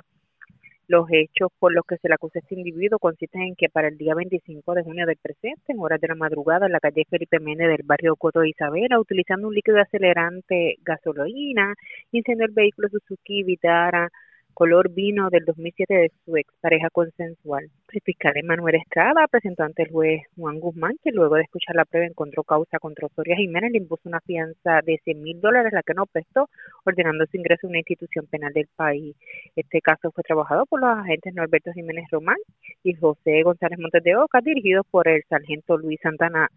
Los 0.87 1.07
hechos 1.11 1.49
por 1.57 1.73
los 1.73 1.83
que 1.85 1.97
se 1.97 2.07
le 2.07 2.13
acusa 2.13 2.39
este 2.39 2.53
individuo 2.53 2.99
consisten 2.99 3.41
en 3.41 3.55
que 3.55 3.69
para 3.69 3.87
el 3.87 3.97
día 3.97 4.13
25 4.13 4.73
de 4.75 4.83
junio 4.83 5.07
del 5.07 5.17
presente, 5.17 5.73
en 5.73 5.79
horas 5.79 5.99
de 5.99 6.09
la 6.09 6.15
madrugada, 6.15 6.67
en 6.67 6.73
la 6.73 6.79
calle 6.79 7.05
Felipe 7.09 7.39
Méndez 7.39 7.69
del 7.69 7.81
barrio 7.83 8.15
Coto 8.15 8.41
de 8.41 8.49
Isabela, 8.49 8.99
utilizando 8.99 9.47
un 9.47 9.55
líquido 9.55 9.79
acelerante 9.79 10.75
gasolina, 10.83 11.73
incendió 12.11 12.45
el 12.45 12.51
vehículo 12.51 12.87
Suzuki 12.89 13.43
Vitara 13.43 14.09
color 14.55 14.89
vino 14.89 15.29
del 15.29 15.43
2007 15.45 15.93
de 15.93 16.11
su 16.23 16.37
expareja 16.37 16.89
consensual. 16.89 17.69
El 17.91 18.01
fiscal 18.01 18.37
Emanuel 18.37 18.75
Estrada 18.75 19.27
presentó 19.29 19.63
ante 19.63 19.83
el 19.83 19.91
juez 19.91 20.21
Juan 20.37 20.59
Guzmán, 20.59 20.95
que 21.03 21.11
luego 21.11 21.35
de 21.35 21.43
escuchar 21.43 21.75
la 21.75 21.85
prueba 21.85 22.07
encontró 22.07 22.43
causa 22.43 22.79
contra 22.79 23.07
Osoria 23.07 23.35
Jiménez, 23.35 23.71
le 23.71 23.79
impuso 23.79 24.03
una 24.05 24.21
fianza 24.21 24.79
de 24.83 24.97
100 25.03 25.21
mil 25.21 25.41
dólares, 25.41 25.73
la 25.73 25.83
que 25.83 25.93
no 25.93 26.05
prestó, 26.05 26.49
ordenando 26.85 27.25
su 27.25 27.37
ingreso 27.37 27.67
a 27.67 27.69
una 27.69 27.79
institución 27.79 28.27
penal 28.27 28.53
del 28.53 28.67
país. 28.75 29.15
Este 29.55 29.81
caso 29.81 30.11
fue 30.11 30.23
trabajado 30.23 30.65
por 30.65 30.79
los 30.79 30.89
agentes 30.89 31.33
Norberto 31.35 31.73
Jiménez 31.73 32.05
Román 32.09 32.37
y 32.81 32.93
José 32.93 33.43
González 33.43 33.77
Montes 33.77 34.03
de 34.03 34.15
Oca, 34.15 34.39
dirigidos 34.41 34.85
por 34.89 35.07
el 35.09 35.21
sargento 35.29 35.77
Luis 35.77 35.99
Santana 36.01 36.49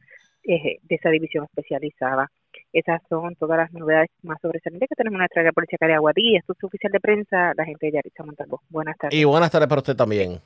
de 0.45 0.79
esa 0.89 1.11
división 1.11 1.45
especializada. 1.45 2.31
Esas 2.73 3.01
son 3.09 3.35
todas 3.37 3.59
las 3.59 3.73
novedades 3.73 4.11
más 4.23 4.39
sobresalientes 4.43 4.89
que 4.89 4.95
tenemos 4.95 5.17
en 5.17 5.21
nuestra 5.21 5.41
área 5.41 5.53
policía 5.53 5.79
de 5.81 5.95
Aguadilla. 5.95 6.39
Esto 6.39 6.53
es 6.53 6.65
oficial 6.65 6.93
de 6.93 7.01
prensa, 7.01 7.53
la 7.57 7.65
gente 7.65 7.87
de 7.87 7.93
Yaritza 7.93 8.25
Montalvo. 8.25 8.63
Buenas 8.69 8.97
tardes. 8.99 9.19
Y 9.19 9.25
buenas 9.25 9.51
tardes 9.51 9.69
para 9.69 9.81
usted 9.81 9.97
también. 9.97 10.41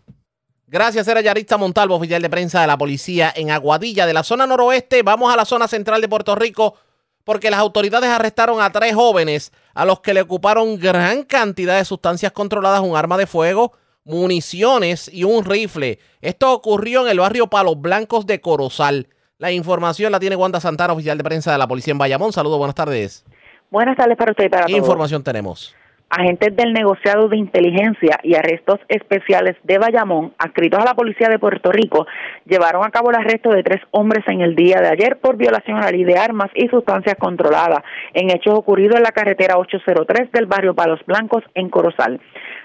Gracias, 0.66 1.06
era 1.06 1.20
Yaritza 1.20 1.58
Montalvo, 1.58 1.96
oficial 1.96 2.22
de 2.22 2.30
prensa 2.30 2.62
de 2.62 2.66
la 2.66 2.78
policía 2.78 3.32
en 3.36 3.50
Aguadilla. 3.50 4.06
De 4.06 4.14
la 4.14 4.22
zona 4.22 4.46
noroeste, 4.46 5.02
vamos 5.02 5.32
a 5.32 5.36
la 5.36 5.44
zona 5.44 5.68
central 5.68 6.00
de 6.00 6.08
Puerto 6.08 6.34
Rico, 6.34 6.76
porque 7.24 7.50
las 7.50 7.60
autoridades 7.60 8.08
arrestaron 8.08 8.60
a 8.60 8.70
tres 8.70 8.94
jóvenes 8.94 9.52
a 9.74 9.84
los 9.84 10.00
que 10.00 10.14
le 10.14 10.22
ocuparon 10.22 10.78
gran 10.78 11.24
cantidad 11.24 11.76
de 11.76 11.84
sustancias 11.84 12.32
controladas, 12.32 12.80
un 12.80 12.96
arma 12.96 13.18
de 13.18 13.26
fuego, 13.26 13.72
municiones 14.04 15.12
y 15.12 15.24
un 15.24 15.44
rifle. 15.44 15.98
Esto 16.22 16.52
ocurrió 16.52 17.04
en 17.04 17.10
el 17.10 17.20
barrio 17.20 17.48
Palos 17.48 17.80
Blancos 17.80 18.26
de 18.26 18.40
Corozal. 18.40 19.08
La 19.42 19.50
información 19.50 20.12
la 20.12 20.20
tiene 20.20 20.36
Wanda 20.36 20.60
Santana, 20.60 20.92
oficial 20.92 21.18
de 21.18 21.24
prensa 21.24 21.50
de 21.50 21.58
la 21.58 21.66
policía 21.66 21.90
en 21.90 21.98
Bayamón. 21.98 22.30
Saludos, 22.30 22.58
buenas 22.58 22.76
tardes. 22.76 23.26
Buenas 23.72 23.96
tardes 23.96 24.16
para 24.16 24.30
usted 24.30 24.44
y 24.44 24.48
para 24.48 24.66
¿Qué 24.66 24.74
todos. 24.74 24.84
información 24.84 25.24
tenemos? 25.24 25.74
Agentes 26.10 26.54
del 26.54 26.72
negociado 26.72 27.28
de 27.28 27.38
inteligencia 27.38 28.20
y 28.22 28.36
arrestos 28.36 28.78
especiales 28.86 29.56
de 29.64 29.78
Bayamón, 29.78 30.32
adscritos 30.38 30.78
a 30.78 30.84
la 30.84 30.94
policía 30.94 31.28
de 31.28 31.40
Puerto 31.40 31.72
Rico, 31.72 32.06
llevaron 32.44 32.84
a 32.84 32.90
cabo 32.90 33.10
el 33.10 33.16
arresto 33.16 33.48
de 33.50 33.64
tres 33.64 33.80
hombres 33.90 34.22
en 34.28 34.42
el 34.42 34.54
día 34.54 34.76
de 34.80 34.90
ayer 34.90 35.18
por 35.18 35.36
violación 35.36 35.78
a 35.78 35.86
la 35.86 35.90
ley 35.90 36.04
de 36.04 36.20
armas 36.20 36.50
y 36.54 36.68
sustancias 36.68 37.16
controladas, 37.18 37.82
en 38.14 38.30
hechos 38.30 38.54
ocurridos 38.54 38.94
en 38.94 39.02
la 39.02 39.10
carretera 39.10 39.58
803 39.58 40.30
del 40.30 40.46
barrio 40.46 40.76
Palos 40.76 41.00
Blancos, 41.04 41.42
en 41.54 41.68
Corozal. 41.68 42.20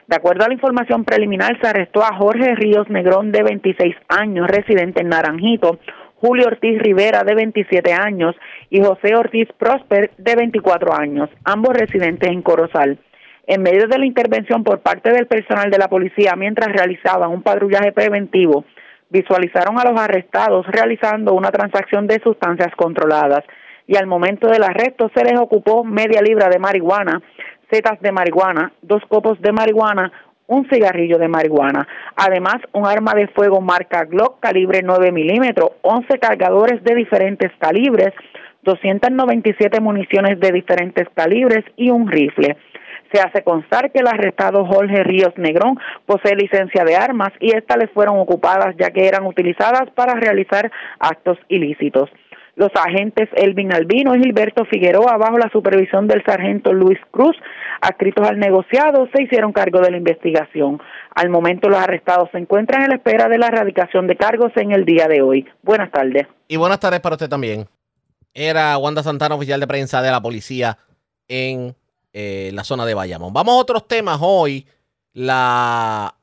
De 0.05 0.15
acuerdo 0.15 0.45
a 0.45 0.47
la 0.47 0.53
información 0.53 1.05
preliminar, 1.05 1.59
se 1.59 1.67
arrestó 1.67 2.03
a 2.03 2.15
Jorge 2.15 2.53
Ríos 2.53 2.87
Negrón, 2.87 3.31
de 3.31 3.41
26 3.41 3.95
años, 4.09 4.47
residente 4.47 5.01
en 5.01 5.09
Naranjito, 5.09 5.79
Julio 6.19 6.47
Ortiz 6.47 6.79
Rivera, 6.79 7.23
de 7.23 7.35
27 7.35 7.93
años, 7.93 8.35
y 8.69 8.81
José 8.81 9.15
Ortiz 9.15 9.47
Prosper, 9.57 10.11
de 10.17 10.35
24 10.35 10.93
años, 10.93 11.29
ambos 11.43 11.75
residentes 11.75 12.29
en 12.29 12.41
Corozal. 12.41 12.99
En 13.45 13.61
medio 13.61 13.87
de 13.87 13.97
la 13.97 14.05
intervención 14.05 14.63
por 14.63 14.79
parte 14.79 15.11
del 15.11 15.27
personal 15.27 15.69
de 15.69 15.77
la 15.77 15.87
policía 15.87 16.35
mientras 16.35 16.69
realizaban 16.73 17.31
un 17.31 17.43
patrullaje 17.43 17.91
preventivo, 17.91 18.65
visualizaron 19.09 19.79
a 19.79 19.89
los 19.89 19.99
arrestados 19.99 20.65
realizando 20.67 21.33
una 21.33 21.49
transacción 21.49 22.07
de 22.07 22.19
sustancias 22.19 22.75
controladas 22.75 23.43
y 23.87 23.95
al 23.95 24.05
momento 24.05 24.47
del 24.49 24.63
arresto 24.63 25.09
se 25.15 25.23
les 25.23 25.39
ocupó 25.39 25.85
media 25.85 26.21
libra 26.21 26.49
de 26.49 26.59
marihuana, 26.59 27.21
setas 27.71 27.99
de 28.01 28.11
marihuana, 28.11 28.73
dos 28.81 29.01
copos 29.07 29.41
de 29.41 29.53
marihuana, 29.53 30.11
un 30.47 30.67
cigarrillo 30.69 31.17
de 31.17 31.27
marihuana. 31.27 31.87
Además, 32.15 32.57
un 32.73 32.85
arma 32.85 33.13
de 33.13 33.27
fuego 33.27 33.61
marca 33.61 34.05
Glock 34.05 34.39
calibre 34.39 34.81
9 34.83 35.11
milímetros, 35.11 35.71
11 35.81 36.19
cargadores 36.19 36.83
de 36.83 36.95
diferentes 36.95 37.51
calibres, 37.59 38.13
297 38.63 39.79
municiones 39.79 40.39
de 40.39 40.51
diferentes 40.51 41.07
calibres 41.13 41.63
y 41.75 41.89
un 41.89 42.07
rifle. 42.07 42.57
Se 43.11 43.21
hace 43.21 43.41
constar 43.43 43.91
que 43.91 43.99
el 43.99 44.07
arrestado 44.07 44.65
Jorge 44.65 45.03
Ríos 45.03 45.33
Negrón 45.37 45.79
posee 46.05 46.35
licencia 46.35 46.83
de 46.83 46.95
armas 46.95 47.29
y 47.39 47.55
estas 47.55 47.77
le 47.77 47.87
fueron 47.87 48.19
ocupadas 48.19 48.75
ya 48.77 48.91
que 48.91 49.07
eran 49.07 49.25
utilizadas 49.25 49.89
para 49.95 50.15
realizar 50.15 50.69
actos 50.99 51.37
ilícitos. 51.47 52.09
Los 52.57 52.71
agentes 52.73 53.29
Elvin 53.35 53.71
Albino 53.71 54.15
y 54.15 54.19
Gilberto 54.19 54.65
Figueroa, 54.65 55.15
bajo 55.17 55.37
la 55.37 55.47
supervisión 55.51 56.07
del 56.07 56.23
sargento 56.25 56.73
Luis 56.73 56.97
Cruz, 57.11 57.35
adscritos 57.81 58.27
al 58.27 58.39
negociado, 58.39 59.07
se 59.13 59.21
hicieron 59.21 59.53
cargo 59.53 59.79
de 59.79 59.91
la 59.91 59.97
investigación. 59.97 60.81
Al 61.13 61.29
momento, 61.29 61.69
los 61.69 61.77
arrestados 61.77 62.29
se 62.31 62.39
encuentran 62.39 62.81
en 62.81 62.89
la 62.89 62.95
espera 62.95 63.29
de 63.29 63.37
la 63.37 63.49
erradicación 63.49 64.07
de 64.07 64.17
cargos 64.17 64.51
en 64.55 64.71
el 64.71 64.85
día 64.85 65.07
de 65.07 65.21
hoy. 65.21 65.47
Buenas 65.61 65.91
tardes. 65.91 66.25
Y 66.47 66.57
buenas 66.57 66.79
tardes 66.79 66.99
para 66.99 67.13
usted 67.13 67.29
también. 67.29 67.67
Era 68.33 68.75
Wanda 68.79 69.03
Santana, 69.03 69.35
oficial 69.35 69.59
de 69.59 69.67
prensa 69.67 70.01
de 70.01 70.09
la 70.09 70.19
policía 70.19 70.79
en 71.27 71.75
eh, 72.11 72.49
la 72.55 72.63
zona 72.63 72.87
de 72.87 72.95
Bayamón. 72.95 73.33
Vamos 73.33 73.53
a 73.53 73.59
otros 73.59 73.87
temas 73.87 74.17
hoy. 74.19 74.65
La 75.13 76.15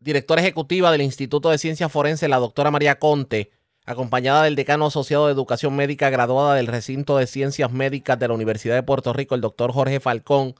directora 0.00 0.40
ejecutiva 0.40 0.90
del 0.90 1.02
Instituto 1.02 1.50
de 1.50 1.58
Ciencias 1.58 1.92
Forenses, 1.92 2.30
la 2.30 2.38
doctora 2.38 2.70
María 2.70 2.98
Conte, 2.98 3.50
acompañada 3.84 4.44
del 4.44 4.56
decano 4.56 4.86
asociado 4.86 5.26
de 5.26 5.32
Educación 5.32 5.74
Médica 5.74 6.10
graduada 6.10 6.54
del 6.54 6.66
recinto 6.66 7.16
de 7.16 7.26
Ciencias 7.26 7.72
Médicas 7.72 8.18
de 8.18 8.28
la 8.28 8.34
Universidad 8.34 8.74
de 8.74 8.82
Puerto 8.82 9.12
Rico, 9.12 9.34
el 9.34 9.40
doctor 9.40 9.72
Jorge 9.72 10.00
Falcón, 10.00 10.54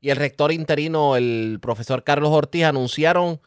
y 0.00 0.10
el 0.10 0.16
rector 0.16 0.52
interino, 0.52 1.16
el 1.16 1.58
profesor 1.60 2.04
Carlos 2.04 2.30
Ortiz, 2.30 2.64
anunciaron 2.64 3.40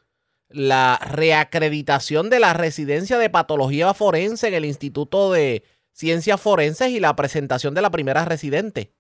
la 0.50 1.00
reacreditación 1.02 2.30
de 2.30 2.40
la 2.40 2.54
residencia 2.54 3.18
de 3.18 3.30
patología 3.30 3.94
forense 3.94 4.50
en 4.50 4.54
el 4.54 4.66
Instituto 4.66 5.32
de 5.32 5.64
Ciencias 5.94 6.42
Forenses 6.42 6.90
y 6.90 7.00
la 7.00 7.16
presentación 7.16 7.74
de 7.74 7.82
la 7.82 7.90
primera 7.90 8.26
residente, 8.26 8.92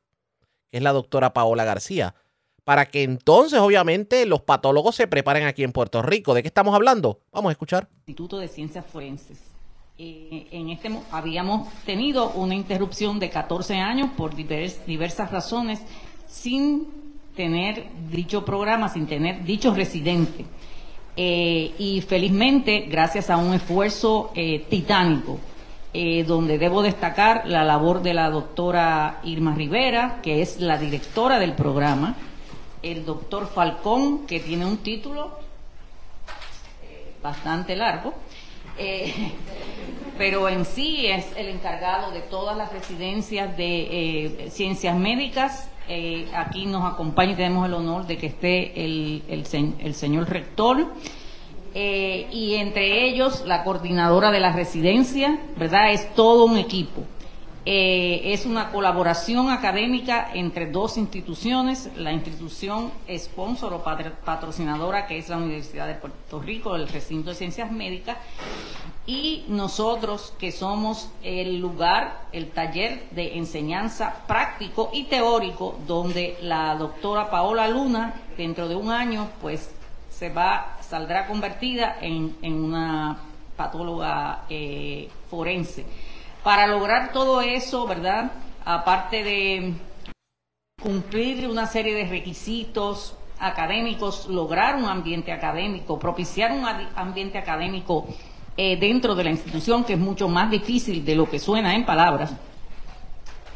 que 0.69 0.77
es 0.77 0.83
la 0.83 0.93
doctora 0.93 1.33
Paola 1.33 1.65
García, 1.65 2.15
para 2.63 2.85
que 2.85 3.03
entonces 3.03 3.59
obviamente 3.59 4.25
los 4.25 4.41
patólogos 4.41 4.95
se 4.95 5.07
preparen 5.07 5.45
aquí 5.45 5.63
en 5.63 5.73
Puerto 5.73 6.01
Rico. 6.01 6.33
¿De 6.33 6.41
qué 6.41 6.47
estamos 6.47 6.73
hablando? 6.73 7.21
Vamos 7.31 7.49
a 7.49 7.53
escuchar. 7.53 7.89
Instituto 8.05 8.37
de 8.37 8.47
Ciencias 8.47 8.85
Forenses. 8.85 9.50
Eh, 10.03 10.47
en 10.49 10.71
este 10.71 10.89
mo- 10.89 11.03
habíamos 11.11 11.69
tenido 11.85 12.31
una 12.31 12.55
interrupción 12.55 13.19
de 13.19 13.29
14 13.29 13.75
años 13.75 14.09
por 14.17 14.33
divers- 14.35 14.83
diversas 14.87 15.29
razones 15.29 15.79
sin 16.27 16.87
tener 17.35 17.85
dicho 18.09 18.43
programa, 18.43 18.89
sin 18.89 19.05
tener 19.05 19.43
dicho 19.43 19.71
residente. 19.75 20.43
Eh, 21.15 21.75
y 21.77 22.01
felizmente, 22.01 22.79
gracias 22.89 23.29
a 23.29 23.37
un 23.37 23.53
esfuerzo 23.53 24.31
eh, 24.33 24.65
titánico, 24.71 25.37
eh, 25.93 26.23
donde 26.23 26.57
debo 26.57 26.81
destacar 26.81 27.43
la 27.47 27.63
labor 27.63 28.01
de 28.01 28.15
la 28.15 28.31
doctora 28.31 29.19
Irma 29.23 29.53
Rivera, 29.53 30.19
que 30.23 30.41
es 30.41 30.59
la 30.59 30.79
directora 30.79 31.37
del 31.37 31.53
programa, 31.53 32.15
el 32.81 33.05
doctor 33.05 33.45
Falcón, 33.53 34.25
que 34.25 34.39
tiene 34.39 34.65
un 34.65 34.77
título 34.77 35.29
bastante 37.21 37.75
largo, 37.75 38.15
eh, 38.77 39.13
pero 40.17 40.49
en 40.49 40.65
sí 40.65 41.07
es 41.07 41.25
el 41.35 41.47
encargado 41.47 42.11
de 42.11 42.21
todas 42.21 42.57
las 42.57 42.71
residencias 42.71 43.55
de 43.57 44.45
eh, 44.45 44.49
ciencias 44.51 44.95
médicas. 44.97 45.69
Eh, 45.87 46.27
aquí 46.35 46.65
nos 46.65 46.91
acompaña 46.91 47.31
y 47.31 47.35
tenemos 47.35 47.65
el 47.65 47.73
honor 47.73 48.05
de 48.07 48.17
que 48.17 48.27
esté 48.27 48.85
el, 48.85 49.23
el, 49.27 49.45
el 49.79 49.95
señor 49.95 50.29
rector. 50.29 50.87
Eh, 51.73 52.27
y 52.31 52.55
entre 52.55 53.07
ellos 53.07 53.43
la 53.45 53.63
coordinadora 53.63 54.31
de 54.31 54.41
la 54.41 54.51
residencia, 54.51 55.39
¿verdad? 55.57 55.93
Es 55.93 56.13
todo 56.15 56.45
un 56.45 56.57
equipo. 56.57 57.01
Eh, 57.63 58.33
es 58.33 58.47
una 58.47 58.71
colaboración 58.71 59.51
académica 59.51 60.31
entre 60.33 60.71
dos 60.71 60.97
instituciones, 60.97 61.91
la 61.95 62.11
institución 62.11 62.91
sponsor 63.15 63.73
o 63.73 63.83
patr- 63.83 64.13
patrocinadora 64.25 65.05
que 65.05 65.19
es 65.19 65.29
la 65.29 65.37
Universidad 65.37 65.85
de 65.85 65.93
Puerto 65.93 66.41
Rico, 66.41 66.75
el 66.75 66.87
recinto 66.87 67.29
de 67.29 67.35
ciencias 67.35 67.71
médicas, 67.71 68.17
y 69.05 69.45
nosotros 69.47 70.33
que 70.39 70.51
somos 70.51 71.09
el 71.21 71.59
lugar, 71.59 72.21
el 72.31 72.49
taller 72.49 73.07
de 73.11 73.37
enseñanza 73.37 74.23
práctico 74.25 74.89
y 74.91 75.03
teórico, 75.03 75.77
donde 75.85 76.37
la 76.41 76.75
doctora 76.75 77.29
Paola 77.29 77.67
Luna, 77.67 78.15
dentro 78.37 78.67
de 78.67 78.75
un 78.75 78.89
año, 78.89 79.27
pues 79.39 79.69
se 80.09 80.29
va, 80.29 80.77
saldrá 80.81 81.27
convertida 81.27 81.97
en, 82.01 82.37
en 82.41 82.53
una 82.55 83.19
patóloga 83.55 84.45
eh, 84.49 85.09
forense. 85.29 85.85
Para 86.43 86.67
lograr 86.67 87.11
todo 87.11 87.41
eso, 87.41 87.85
¿verdad? 87.85 88.31
Aparte 88.65 89.23
de 89.23 89.73
cumplir 90.81 91.47
una 91.47 91.67
serie 91.67 91.93
de 91.93 92.05
requisitos 92.05 93.15
académicos, 93.39 94.27
lograr 94.27 94.75
un 94.75 94.85
ambiente 94.85 95.31
académico, 95.31 95.99
propiciar 95.99 96.51
un 96.51 96.65
ambiente 96.95 97.37
académico 97.37 98.07
eh, 98.57 98.77
dentro 98.77 99.15
de 99.15 99.23
la 99.23 99.29
institución, 99.31 99.83
que 99.83 99.93
es 99.93 99.99
mucho 99.99 100.27
más 100.27 100.49
difícil 100.49 101.05
de 101.05 101.15
lo 101.15 101.29
que 101.29 101.39
suena 101.39 101.75
en 101.75 101.85
palabras. 101.85 102.33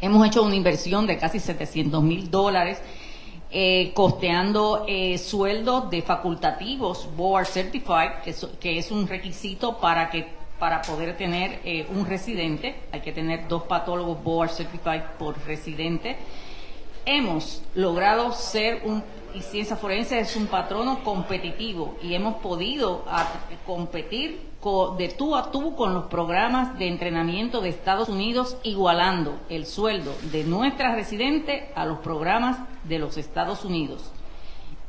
Hemos 0.01 0.25
hecho 0.27 0.43
una 0.43 0.55
inversión 0.55 1.07
de 1.07 1.17
casi 1.17 1.39
700 1.39 2.03
mil 2.03 2.29
dólares, 2.29 2.81
eh, 3.49 3.91
costeando 3.95 4.85
eh, 4.87 5.17
sueldos 5.17 5.89
de 5.89 6.01
facultativos 6.01 7.09
Board 7.15 7.45
Certified, 7.47 8.21
que, 8.23 8.33
so- 8.33 8.59
que 8.59 8.77
es 8.77 8.91
un 8.91 9.07
requisito 9.07 9.77
para 9.77 10.09
que 10.09 10.27
para 10.59 10.81
poder 10.81 11.17
tener 11.17 11.59
eh, 11.63 11.85
un 11.89 12.05
residente, 12.05 12.75
hay 12.91 13.01
que 13.01 13.11
tener 13.11 13.47
dos 13.47 13.63
patólogos 13.63 14.23
Board 14.23 14.49
Certified 14.49 15.01
por 15.19 15.37
residente. 15.45 16.17
Hemos 17.05 17.61
logrado 17.75 18.31
ser 18.31 18.81
un 18.85 19.03
y 19.35 19.41
ciencia 19.41 19.75
forense 19.75 20.17
es 20.17 20.35
un 20.37 20.47
patrono 20.47 21.03
competitivo 21.03 21.97
y 22.01 22.13
hemos 22.13 22.35
podido 22.35 23.03
competir 23.65 24.39
de 24.97 25.09
tú 25.09 25.35
a 25.35 25.51
tú 25.51 25.75
con 25.75 25.93
los 25.93 26.05
programas 26.05 26.79
de 26.79 26.87
entrenamiento 26.87 27.59
de 27.59 27.69
Estados 27.69 28.07
Unidos, 28.07 28.57
igualando 28.63 29.37
el 29.49 29.65
sueldo 29.65 30.15
de 30.31 30.45
nuestras 30.45 30.95
residentes 30.95 31.65
a 31.75 31.85
los 31.85 31.99
programas 31.99 32.57
de 32.85 32.97
los 32.97 33.17
Estados 33.17 33.65
Unidos. 33.65 34.09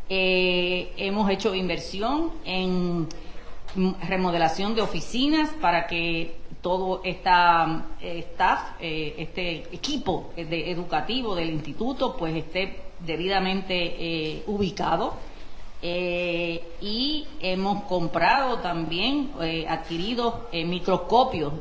Eh, 0.09 0.93
hemos 0.97 1.29
hecho 1.29 1.53
inversión 1.55 2.31
en 2.45 3.09
remodelación 4.09 4.75
de 4.75 4.83
oficinas 4.83 5.51
para 5.61 5.87
que 5.87 6.37
todo 6.61 7.01
esta 7.05 7.87
eh, 8.01 8.25
staff, 8.31 8.61
eh, 8.81 9.15
este 9.19 9.59
equipo 9.73 10.33
educativo 10.37 11.35
del 11.35 11.51
instituto, 11.51 12.17
pues 12.17 12.35
esté 12.35 12.81
debidamente 13.01 14.43
ubicado 14.47 15.15
eh, 15.83 16.63
y 16.81 17.27
hemos 17.41 17.85
comprado 17.85 18.59
también, 18.59 19.31
eh, 19.41 19.67
adquirido 19.69 20.49
eh, 20.51 20.65
microscopios 20.65 21.53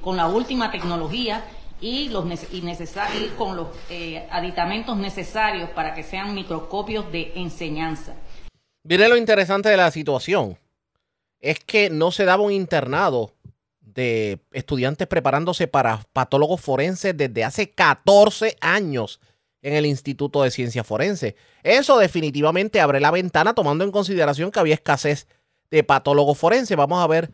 con 0.00 0.16
la 0.16 0.28
última 0.28 0.70
tecnología 0.70 1.44
y, 1.80 2.08
los 2.08 2.24
y, 2.52 2.62
con 3.36 3.56
los 3.56 3.68
aditamentos 4.30 4.96
necesarios 4.96 5.68
para 5.70 5.94
que 5.94 6.02
sean 6.02 6.34
microscopios 6.34 7.10
de 7.10 7.32
enseñanza. 7.34 8.14
Mire 8.84 9.08
lo 9.08 9.16
interesante 9.16 9.68
de 9.68 9.76
la 9.76 9.90
situación. 9.90 10.56
Es 11.46 11.60
que 11.60 11.90
no 11.90 12.10
se 12.10 12.24
daba 12.24 12.42
un 12.42 12.50
internado 12.50 13.32
de 13.80 14.40
estudiantes 14.52 15.06
preparándose 15.06 15.68
para 15.68 16.04
patólogos 16.12 16.60
forenses 16.60 17.16
desde 17.16 17.44
hace 17.44 17.70
14 17.70 18.56
años 18.60 19.20
en 19.62 19.74
el 19.74 19.86
Instituto 19.86 20.42
de 20.42 20.50
Ciencia 20.50 20.82
Forense. 20.82 21.36
Eso 21.62 21.98
definitivamente 21.98 22.80
abre 22.80 22.98
la 22.98 23.12
ventana 23.12 23.54
tomando 23.54 23.84
en 23.84 23.92
consideración 23.92 24.50
que 24.50 24.58
había 24.58 24.74
escasez 24.74 25.28
de 25.70 25.84
patólogos 25.84 26.36
forenses. 26.36 26.76
Vamos 26.76 27.00
a 27.00 27.06
ver 27.06 27.32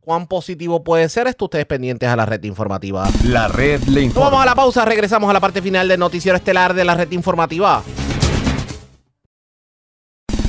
cuán 0.00 0.26
positivo 0.26 0.82
puede 0.82 1.08
ser 1.08 1.28
esto. 1.28 1.44
Ustedes 1.44 1.66
pendientes 1.66 2.08
a 2.08 2.16
la 2.16 2.26
red 2.26 2.42
informativa. 2.42 3.08
La 3.24 3.46
red 3.46 3.80
le 3.84 4.02
informa. 4.02 4.28
Vamos 4.28 4.42
a 4.42 4.46
la 4.46 4.54
pausa, 4.56 4.84
regresamos 4.84 5.30
a 5.30 5.32
la 5.32 5.40
parte 5.40 5.62
final 5.62 5.86
del 5.86 6.00
noticiero 6.00 6.36
estelar 6.36 6.74
de 6.74 6.84
la 6.84 6.96
red 6.96 7.12
informativa. 7.12 7.84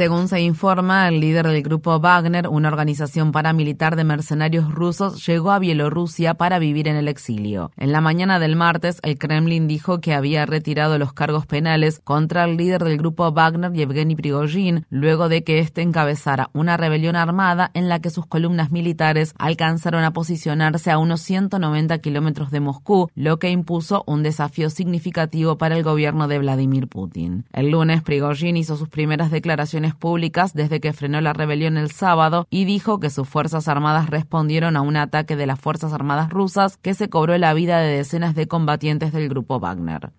Según 0.00 0.28
se 0.28 0.40
informa, 0.40 1.08
el 1.08 1.20
líder 1.20 1.46
del 1.46 1.62
grupo 1.62 2.00
Wagner, 2.00 2.48
una 2.48 2.68
organización 2.68 3.32
paramilitar 3.32 3.96
de 3.96 4.04
mercenarios 4.04 4.72
rusos, 4.72 5.26
llegó 5.26 5.50
a 5.50 5.58
Bielorrusia 5.58 6.32
para 6.32 6.58
vivir 6.58 6.88
en 6.88 6.96
el 6.96 7.06
exilio. 7.06 7.70
En 7.76 7.92
la 7.92 8.00
mañana 8.00 8.38
del 8.38 8.56
martes, 8.56 8.98
el 9.02 9.18
Kremlin 9.18 9.68
dijo 9.68 10.00
que 10.00 10.14
había 10.14 10.46
retirado 10.46 10.96
los 10.96 11.12
cargos 11.12 11.44
penales 11.44 12.00
contra 12.02 12.44
el 12.44 12.56
líder 12.56 12.82
del 12.82 12.96
grupo 12.96 13.30
Wagner, 13.30 13.74
Yevgeny 13.74 14.16
Prigozhin, 14.16 14.86
luego 14.88 15.28
de 15.28 15.44
que 15.44 15.58
éste 15.58 15.82
encabezara 15.82 16.48
una 16.54 16.78
rebelión 16.78 17.14
armada 17.14 17.70
en 17.74 17.90
la 17.90 18.00
que 18.00 18.08
sus 18.08 18.24
columnas 18.24 18.70
militares 18.70 19.34
alcanzaron 19.36 20.02
a 20.04 20.14
posicionarse 20.14 20.90
a 20.90 20.96
unos 20.96 21.20
190 21.20 21.98
kilómetros 21.98 22.50
de 22.50 22.60
Moscú, 22.60 23.10
lo 23.14 23.38
que 23.38 23.50
impuso 23.50 24.02
un 24.06 24.22
desafío 24.22 24.70
significativo 24.70 25.58
para 25.58 25.76
el 25.76 25.82
gobierno 25.82 26.26
de 26.26 26.38
Vladimir 26.38 26.88
Putin. 26.88 27.44
El 27.52 27.68
lunes, 27.68 28.00
Prigozhin 28.00 28.56
hizo 28.56 28.78
sus 28.78 28.88
primeras 28.88 29.30
declaraciones 29.30 29.89
públicas 29.94 30.54
desde 30.54 30.80
que 30.80 30.92
frenó 30.92 31.20
la 31.20 31.32
rebelión 31.32 31.76
el 31.76 31.90
sábado 31.90 32.46
y 32.50 32.64
dijo 32.64 33.00
que 33.00 33.10
sus 33.10 33.28
Fuerzas 33.28 33.68
Armadas 33.68 34.10
respondieron 34.10 34.76
a 34.76 34.82
un 34.82 34.96
ataque 34.96 35.36
de 35.36 35.46
las 35.46 35.60
Fuerzas 35.60 35.92
Armadas 35.92 36.30
rusas 36.30 36.76
que 36.76 36.94
se 36.94 37.08
cobró 37.08 37.36
la 37.38 37.54
vida 37.54 37.80
de 37.80 37.96
decenas 37.96 38.34
de 38.34 38.48
combatientes 38.48 39.12
del 39.12 39.28
grupo 39.28 39.60
Wagner. 39.60 40.10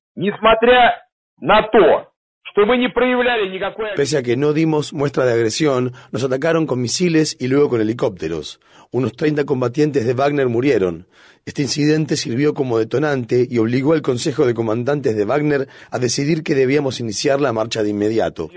Pese 3.96 4.18
a 4.18 4.24
que 4.24 4.36
no 4.36 4.52
dimos 4.52 4.94
muestra 4.94 5.26
de 5.26 5.34
agresión, 5.34 5.94
nos 6.12 6.24
atacaron 6.24 6.66
con 6.66 6.82
misiles 6.82 7.38
y 7.40 7.48
luego 7.48 7.70
con 7.70 7.82
helicópteros. 7.82 8.60
Unos 8.92 9.14
30 9.14 9.46
combatientes 9.46 10.06
de 10.06 10.14
Wagner 10.14 10.50
murieron. 10.50 11.08
Este 11.46 11.62
incidente 11.62 12.18
sirvió 12.18 12.54
como 12.54 12.78
detonante 12.78 13.48
y 13.50 13.58
obligó 13.58 13.94
al 13.94 14.02
Consejo 14.02 14.46
de 14.46 14.54
Comandantes 14.54 15.16
de 15.16 15.26
Wagner 15.26 15.68
a 15.90 15.98
decidir 15.98 16.44
que 16.44 16.56
debíamos 16.56 17.00
iniciar 17.00 17.40
la 17.40 17.54
marcha 17.54 17.84
de 17.84 17.90
inmediato. 17.90 18.50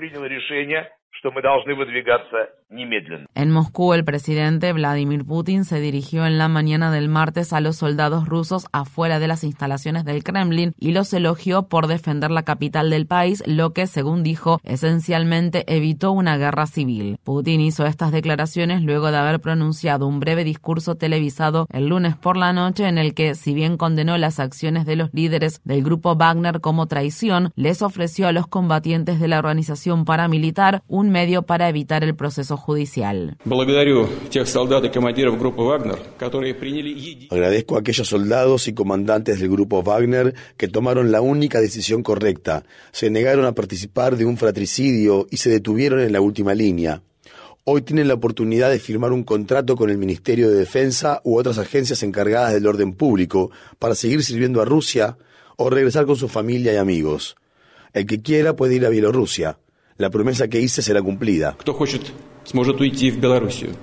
принял 0.00 0.24
решение, 0.24 0.90
что 1.10 1.30
мы 1.30 1.42
должны 1.42 1.74
выдвигаться 1.74 2.54
En 3.34 3.50
Moscú, 3.50 3.94
el 3.94 4.04
presidente 4.04 4.72
Vladimir 4.72 5.24
Putin 5.24 5.64
se 5.64 5.80
dirigió 5.80 6.24
en 6.24 6.38
la 6.38 6.46
mañana 6.46 6.92
del 6.92 7.08
martes 7.08 7.52
a 7.52 7.60
los 7.60 7.76
soldados 7.76 8.28
rusos 8.28 8.66
afuera 8.70 9.18
de 9.18 9.26
las 9.26 9.42
instalaciones 9.42 10.04
del 10.04 10.22
Kremlin 10.22 10.72
y 10.78 10.92
los 10.92 11.12
elogió 11.12 11.64
por 11.64 11.88
defender 11.88 12.30
la 12.30 12.44
capital 12.44 12.88
del 12.88 13.08
país, 13.08 13.42
lo 13.44 13.72
que, 13.72 13.88
según 13.88 14.22
dijo, 14.22 14.60
esencialmente 14.62 15.64
evitó 15.66 16.12
una 16.12 16.36
guerra 16.36 16.66
civil. 16.68 17.18
Putin 17.24 17.60
hizo 17.60 17.86
estas 17.86 18.12
declaraciones 18.12 18.82
luego 18.82 19.10
de 19.10 19.18
haber 19.18 19.40
pronunciado 19.40 20.06
un 20.06 20.20
breve 20.20 20.44
discurso 20.44 20.94
televisado 20.94 21.66
el 21.72 21.88
lunes 21.88 22.16
por 22.16 22.36
la 22.36 22.52
noche 22.52 22.86
en 22.86 22.98
el 22.98 23.14
que, 23.14 23.34
si 23.34 23.52
bien 23.52 23.78
condenó 23.78 24.16
las 24.16 24.38
acciones 24.38 24.86
de 24.86 24.94
los 24.94 25.12
líderes 25.12 25.60
del 25.64 25.82
grupo 25.82 26.14
Wagner 26.14 26.60
como 26.60 26.86
traición, 26.86 27.50
les 27.56 27.82
ofreció 27.82 28.28
a 28.28 28.32
los 28.32 28.46
combatientes 28.46 29.18
de 29.18 29.26
la 29.26 29.40
organización 29.40 30.04
paramilitar 30.04 30.84
un 30.86 31.10
medio 31.10 31.42
para 31.42 31.68
evitar 31.68 32.04
el 32.04 32.14
proceso 32.14 32.59
judicial. 32.60 33.36
Agradezco 37.30 37.76
a 37.76 37.80
aquellos 37.80 38.08
soldados 38.08 38.68
y 38.68 38.74
comandantes 38.74 39.40
del 39.40 39.48
grupo 39.48 39.82
Wagner 39.82 40.34
que 40.56 40.68
tomaron 40.68 41.10
la 41.10 41.20
única 41.20 41.60
decisión 41.60 42.02
correcta. 42.02 42.64
Se 42.92 43.10
negaron 43.10 43.44
a 43.46 43.52
participar 43.52 44.16
de 44.16 44.24
un 44.24 44.36
fratricidio 44.36 45.26
y 45.30 45.38
se 45.38 45.50
detuvieron 45.50 46.00
en 46.00 46.12
la 46.12 46.20
última 46.20 46.54
línea. 46.54 47.02
Hoy 47.64 47.82
tienen 47.82 48.08
la 48.08 48.14
oportunidad 48.14 48.70
de 48.70 48.78
firmar 48.78 49.12
un 49.12 49.22
contrato 49.22 49.76
con 49.76 49.90
el 49.90 49.98
Ministerio 49.98 50.50
de 50.50 50.56
Defensa 50.56 51.20
u 51.24 51.38
otras 51.38 51.58
agencias 51.58 52.02
encargadas 52.02 52.54
del 52.54 52.66
orden 52.66 52.94
público 52.94 53.50
para 53.78 53.94
seguir 53.94 54.24
sirviendo 54.24 54.62
a 54.62 54.64
Rusia 54.64 55.18
o 55.56 55.68
regresar 55.68 56.06
con 56.06 56.16
su 56.16 56.28
familia 56.28 56.72
y 56.72 56.76
amigos. 56.76 57.36
El 57.92 58.06
que 58.06 58.22
quiera 58.22 58.56
puede 58.56 58.76
ir 58.76 58.86
a 58.86 58.88
Bielorrusia. 58.88 59.58
La 59.98 60.08
promesa 60.08 60.48
que 60.48 60.60
hice 60.60 60.80
será 60.80 61.02
cumplida. 61.02 61.56
сможет 62.50 62.80
уйти 62.80 63.10
в 63.10 63.20
Белоруссию. 63.20 63.74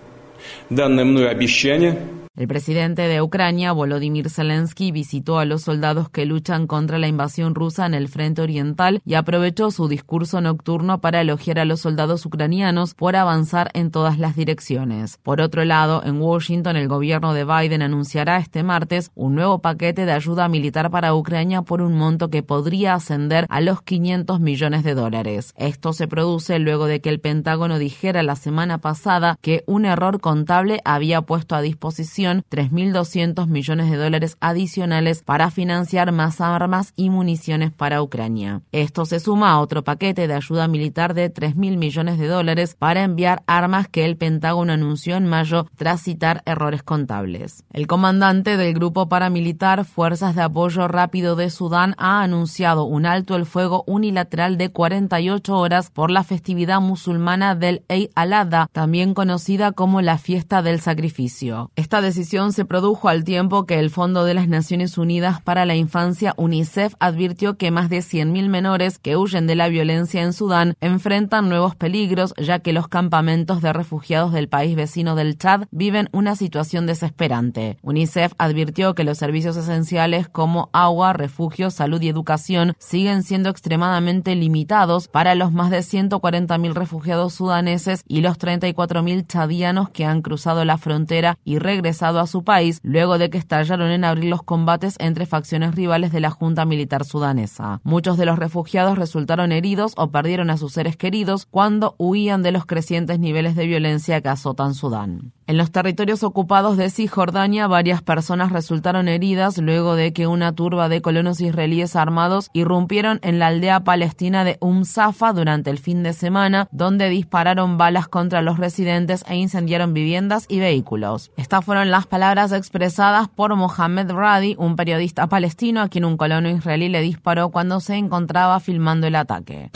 Данное 0.69 1.05
мною 1.05 1.29
обещание 1.29 1.97
El 2.37 2.47
presidente 2.47 3.01
de 3.07 3.19
Ucrania, 3.19 3.71
Volodymyr 3.71 4.29
Zelensky, 4.29 4.91
visitó 4.91 5.39
a 5.39 5.45
los 5.45 5.63
soldados 5.63 6.09
que 6.11 6.27
luchan 6.27 6.67
contra 6.67 6.99
la 6.99 7.07
invasión 7.07 7.55
rusa 7.55 7.87
en 7.87 7.95
el 7.95 8.09
frente 8.09 8.43
oriental 8.43 9.01
y 9.03 9.15
aprovechó 9.15 9.71
su 9.71 9.87
discurso 9.87 10.39
nocturno 10.39 11.01
para 11.01 11.21
elogiar 11.21 11.57
a 11.57 11.65
los 11.65 11.79
soldados 11.81 12.27
ucranianos 12.27 12.93
por 12.93 13.15
avanzar 13.15 13.71
en 13.73 13.89
todas 13.89 14.19
las 14.19 14.35
direcciones. 14.35 15.17
Por 15.23 15.41
otro 15.41 15.65
lado, 15.65 16.03
en 16.05 16.21
Washington, 16.21 16.75
el 16.75 16.87
gobierno 16.87 17.33
de 17.33 17.43
Biden 17.43 17.81
anunciará 17.81 18.37
este 18.37 18.61
martes 18.61 19.09
un 19.15 19.33
nuevo 19.33 19.57
paquete 19.57 20.05
de 20.05 20.11
ayuda 20.11 20.47
militar 20.47 20.91
para 20.91 21.15
Ucrania 21.15 21.63
por 21.63 21.81
un 21.81 21.95
monto 21.95 22.29
que 22.29 22.43
podría 22.43 22.93
ascender 22.93 23.47
a 23.49 23.61
los 23.61 23.81
500 23.81 24.39
millones 24.41 24.83
de 24.83 24.93
dólares. 24.93 25.55
Esto 25.57 25.91
se 25.91 26.07
produce 26.07 26.59
luego 26.59 26.85
de 26.85 27.01
que 27.01 27.09
el 27.09 27.19
Pentágono 27.19 27.79
dijera 27.79 28.21
la 28.21 28.35
semana 28.35 28.77
pasada 28.77 29.39
que 29.41 29.63
un 29.65 29.85
error 29.85 30.21
contable 30.21 30.81
había 30.85 31.23
puesto 31.23 31.55
a 31.55 31.61
disposición 31.61 32.26
3.200 32.35 33.47
millones 33.47 33.89
de 33.89 33.97
dólares 33.97 34.37
adicionales 34.39 35.23
para 35.23 35.51
financiar 35.51 36.11
más 36.11 36.41
armas 36.41 36.93
y 36.95 37.09
municiones 37.09 37.71
para 37.71 38.01
Ucrania. 38.01 38.61
Esto 38.71 39.05
se 39.05 39.19
suma 39.19 39.51
a 39.51 39.59
otro 39.59 39.83
paquete 39.83 40.27
de 40.27 40.33
ayuda 40.33 40.67
militar 40.67 41.13
de 41.13 41.33
3.000 41.33 41.77
millones 41.77 42.17
de 42.19 42.27
dólares 42.27 42.75
para 42.77 43.03
enviar 43.03 43.43
armas 43.47 43.87
que 43.87 44.05
el 44.05 44.17
Pentágono 44.17 44.73
anunció 44.73 45.15
en 45.15 45.27
mayo 45.27 45.67
tras 45.75 46.01
citar 46.01 46.43
errores 46.45 46.83
contables. 46.83 47.63
El 47.71 47.87
comandante 47.87 48.57
del 48.57 48.73
grupo 48.73 49.09
paramilitar 49.09 49.85
Fuerzas 49.85 50.35
de 50.35 50.43
Apoyo 50.43 50.87
Rápido 50.87 51.35
de 51.35 51.49
Sudán 51.49 51.95
ha 51.97 52.21
anunciado 52.21 52.83
un 52.85 53.05
alto 53.05 53.35
el 53.35 53.45
fuego 53.45 53.83
unilateral 53.87 54.57
de 54.57 54.71
48 54.71 55.55
horas 55.55 55.89
por 55.89 56.11
la 56.11 56.23
festividad 56.23 56.81
musulmana 56.81 57.55
del 57.55 57.83
Eid 57.87 58.09
al-Adha, 58.15 58.67
también 58.71 59.13
conocida 59.13 59.71
como 59.71 60.01
la 60.01 60.17
fiesta 60.17 60.61
del 60.61 60.81
sacrificio. 60.81 61.71
Esta 61.75 62.01
decisión 62.01 62.16
decisión 62.17 62.51
se 62.51 62.65
produjo 62.65 63.09
al 63.09 63.23
tiempo 63.23 63.67
que 63.67 63.77
el 63.77 63.91
Fondo 63.91 64.25
de 64.25 64.33
las 64.33 64.47
Naciones 64.47 64.97
Unidas 64.97 65.39
para 65.39 65.65
la 65.65 65.75
Infancia, 65.75 66.33
UNICEF, 66.35 66.95
advirtió 66.99 67.57
que 67.57 67.69
más 67.69 67.91
de 67.91 67.99
100.000 67.99 68.49
menores 68.49 68.97
que 68.97 69.15
huyen 69.15 69.45
de 69.45 69.53
la 69.53 69.69
violencia 69.69 70.23
en 70.23 70.33
Sudán 70.33 70.73
enfrentan 70.81 71.47
nuevos 71.47 71.75
peligros, 71.75 72.33
ya 72.39 72.57
que 72.57 72.73
los 72.73 72.87
campamentos 72.87 73.61
de 73.61 73.71
refugiados 73.71 74.33
del 74.33 74.49
país 74.49 74.75
vecino 74.75 75.13
del 75.13 75.37
Chad 75.37 75.65
viven 75.69 76.09
una 76.11 76.35
situación 76.35 76.87
desesperante. 76.87 77.77
UNICEF 77.83 78.33
advirtió 78.39 78.95
que 78.95 79.03
los 79.03 79.19
servicios 79.19 79.55
esenciales 79.55 80.27
como 80.27 80.71
agua, 80.73 81.13
refugio, 81.13 81.69
salud 81.69 82.01
y 82.01 82.09
educación 82.09 82.73
siguen 82.79 83.21
siendo 83.21 83.49
extremadamente 83.49 84.33
limitados 84.33 85.07
para 85.07 85.35
los 85.35 85.51
más 85.51 85.69
de 85.69 85.81
140.000 85.81 86.73
refugiados 86.73 87.35
sudaneses 87.35 88.01
y 88.07 88.21
los 88.21 88.39
34.000 88.39 89.27
chadianos 89.27 89.89
que 89.91 90.05
han 90.05 90.23
cruzado 90.23 90.65
la 90.65 90.79
frontera 90.79 91.37
y 91.43 91.59
regresado 91.59 91.96
a 92.03 92.27
su 92.27 92.43
país 92.43 92.79
luego 92.83 93.17
de 93.17 93.29
que 93.29 93.37
estallaron 93.37 93.91
en 93.91 94.03
abril 94.03 94.29
los 94.29 94.43
combates 94.43 94.95
entre 94.99 95.25
facciones 95.25 95.75
rivales 95.75 96.11
de 96.11 96.19
la 96.19 96.29
Junta 96.29 96.65
Militar 96.65 97.05
sudanesa. 97.05 97.81
Muchos 97.83 98.17
de 98.17 98.25
los 98.25 98.39
refugiados 98.39 98.97
resultaron 98.97 99.51
heridos 99.51 99.93
o 99.97 100.09
perdieron 100.09 100.49
a 100.49 100.57
sus 100.57 100.73
seres 100.73 100.97
queridos 100.97 101.45
cuando 101.45 101.95
huían 101.97 102.43
de 102.43 102.51
los 102.51 102.65
crecientes 102.65 103.19
niveles 103.19 103.55
de 103.55 103.65
violencia 103.65 104.21
que 104.21 104.29
azotan 104.29 104.73
Sudán. 104.73 105.33
En 105.47 105.55
los 105.55 105.71
territorios 105.71 106.23
ocupados 106.23 106.75
de 106.75 106.89
Cisjordania, 106.89 107.67
varias 107.67 108.01
personas 108.01 108.51
resultaron 108.51 109.07
heridas 109.07 109.57
luego 109.59 109.95
de 109.95 110.11
que 110.11 110.27
una 110.27 110.51
turba 110.51 110.89
de 110.89 111.01
colonos 111.01 111.39
israelíes 111.39 111.95
armados 111.95 112.49
irrumpieron 112.51 113.21
en 113.23 113.39
la 113.39 113.47
aldea 113.47 113.79
palestina 113.79 114.43
de 114.43 114.57
Um 114.59 114.83
Safa 114.83 115.31
durante 115.31 115.69
el 115.69 115.77
fin 115.77 116.03
de 116.03 116.11
semana, 116.11 116.67
donde 116.71 117.07
dispararon 117.07 117.77
balas 117.77 118.09
contra 118.09 118.41
los 118.41 118.57
residentes 118.57 119.23
e 119.29 119.37
incendiaron 119.37 119.93
viviendas 119.93 120.47
y 120.49 120.59
vehículos. 120.59 121.31
Estas 121.37 121.63
fueron 121.63 121.91
las 121.91 122.07
palabras 122.07 122.51
expresadas 122.51 123.29
por 123.29 123.55
Mohamed 123.55 124.11
Radi, 124.11 124.57
un 124.59 124.75
periodista 124.75 125.27
palestino 125.27 125.79
a 125.79 125.87
quien 125.87 126.03
un 126.03 126.17
colono 126.17 126.49
israelí 126.49 126.89
le 126.89 126.99
disparó 126.99 127.51
cuando 127.51 127.79
se 127.79 127.95
encontraba 127.95 128.59
filmando 128.59 129.07
el 129.07 129.15
ataque. 129.15 129.71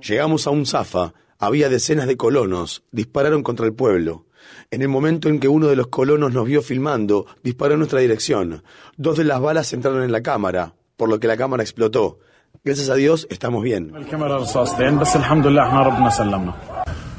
Llegamos 0.00 0.46
a 0.46 0.50
Um 0.50 0.64
Safa 0.64 1.12
había 1.38 1.68
decenas 1.68 2.06
de 2.06 2.16
colonos, 2.16 2.84
dispararon 2.92 3.42
contra 3.42 3.66
el 3.66 3.74
pueblo. 3.74 4.26
En 4.70 4.82
el 4.82 4.88
momento 4.88 5.28
en 5.28 5.40
que 5.40 5.48
uno 5.48 5.68
de 5.68 5.76
los 5.76 5.88
colonos 5.88 6.32
nos 6.32 6.46
vio 6.46 6.62
filmando, 6.62 7.26
disparó 7.42 7.74
en 7.74 7.80
nuestra 7.80 8.00
dirección. 8.00 8.62
Dos 8.96 9.16
de 9.16 9.24
las 9.24 9.40
balas 9.40 9.72
entraron 9.72 10.02
en 10.02 10.12
la 10.12 10.22
cámara, 10.22 10.74
por 10.96 11.08
lo 11.08 11.20
que 11.20 11.28
la 11.28 11.36
cámara 11.36 11.62
explotó. 11.62 12.18
Gracias 12.62 12.88
a 12.88 12.94
Dios 12.94 13.26
estamos 13.30 13.62
bien. 13.62 13.92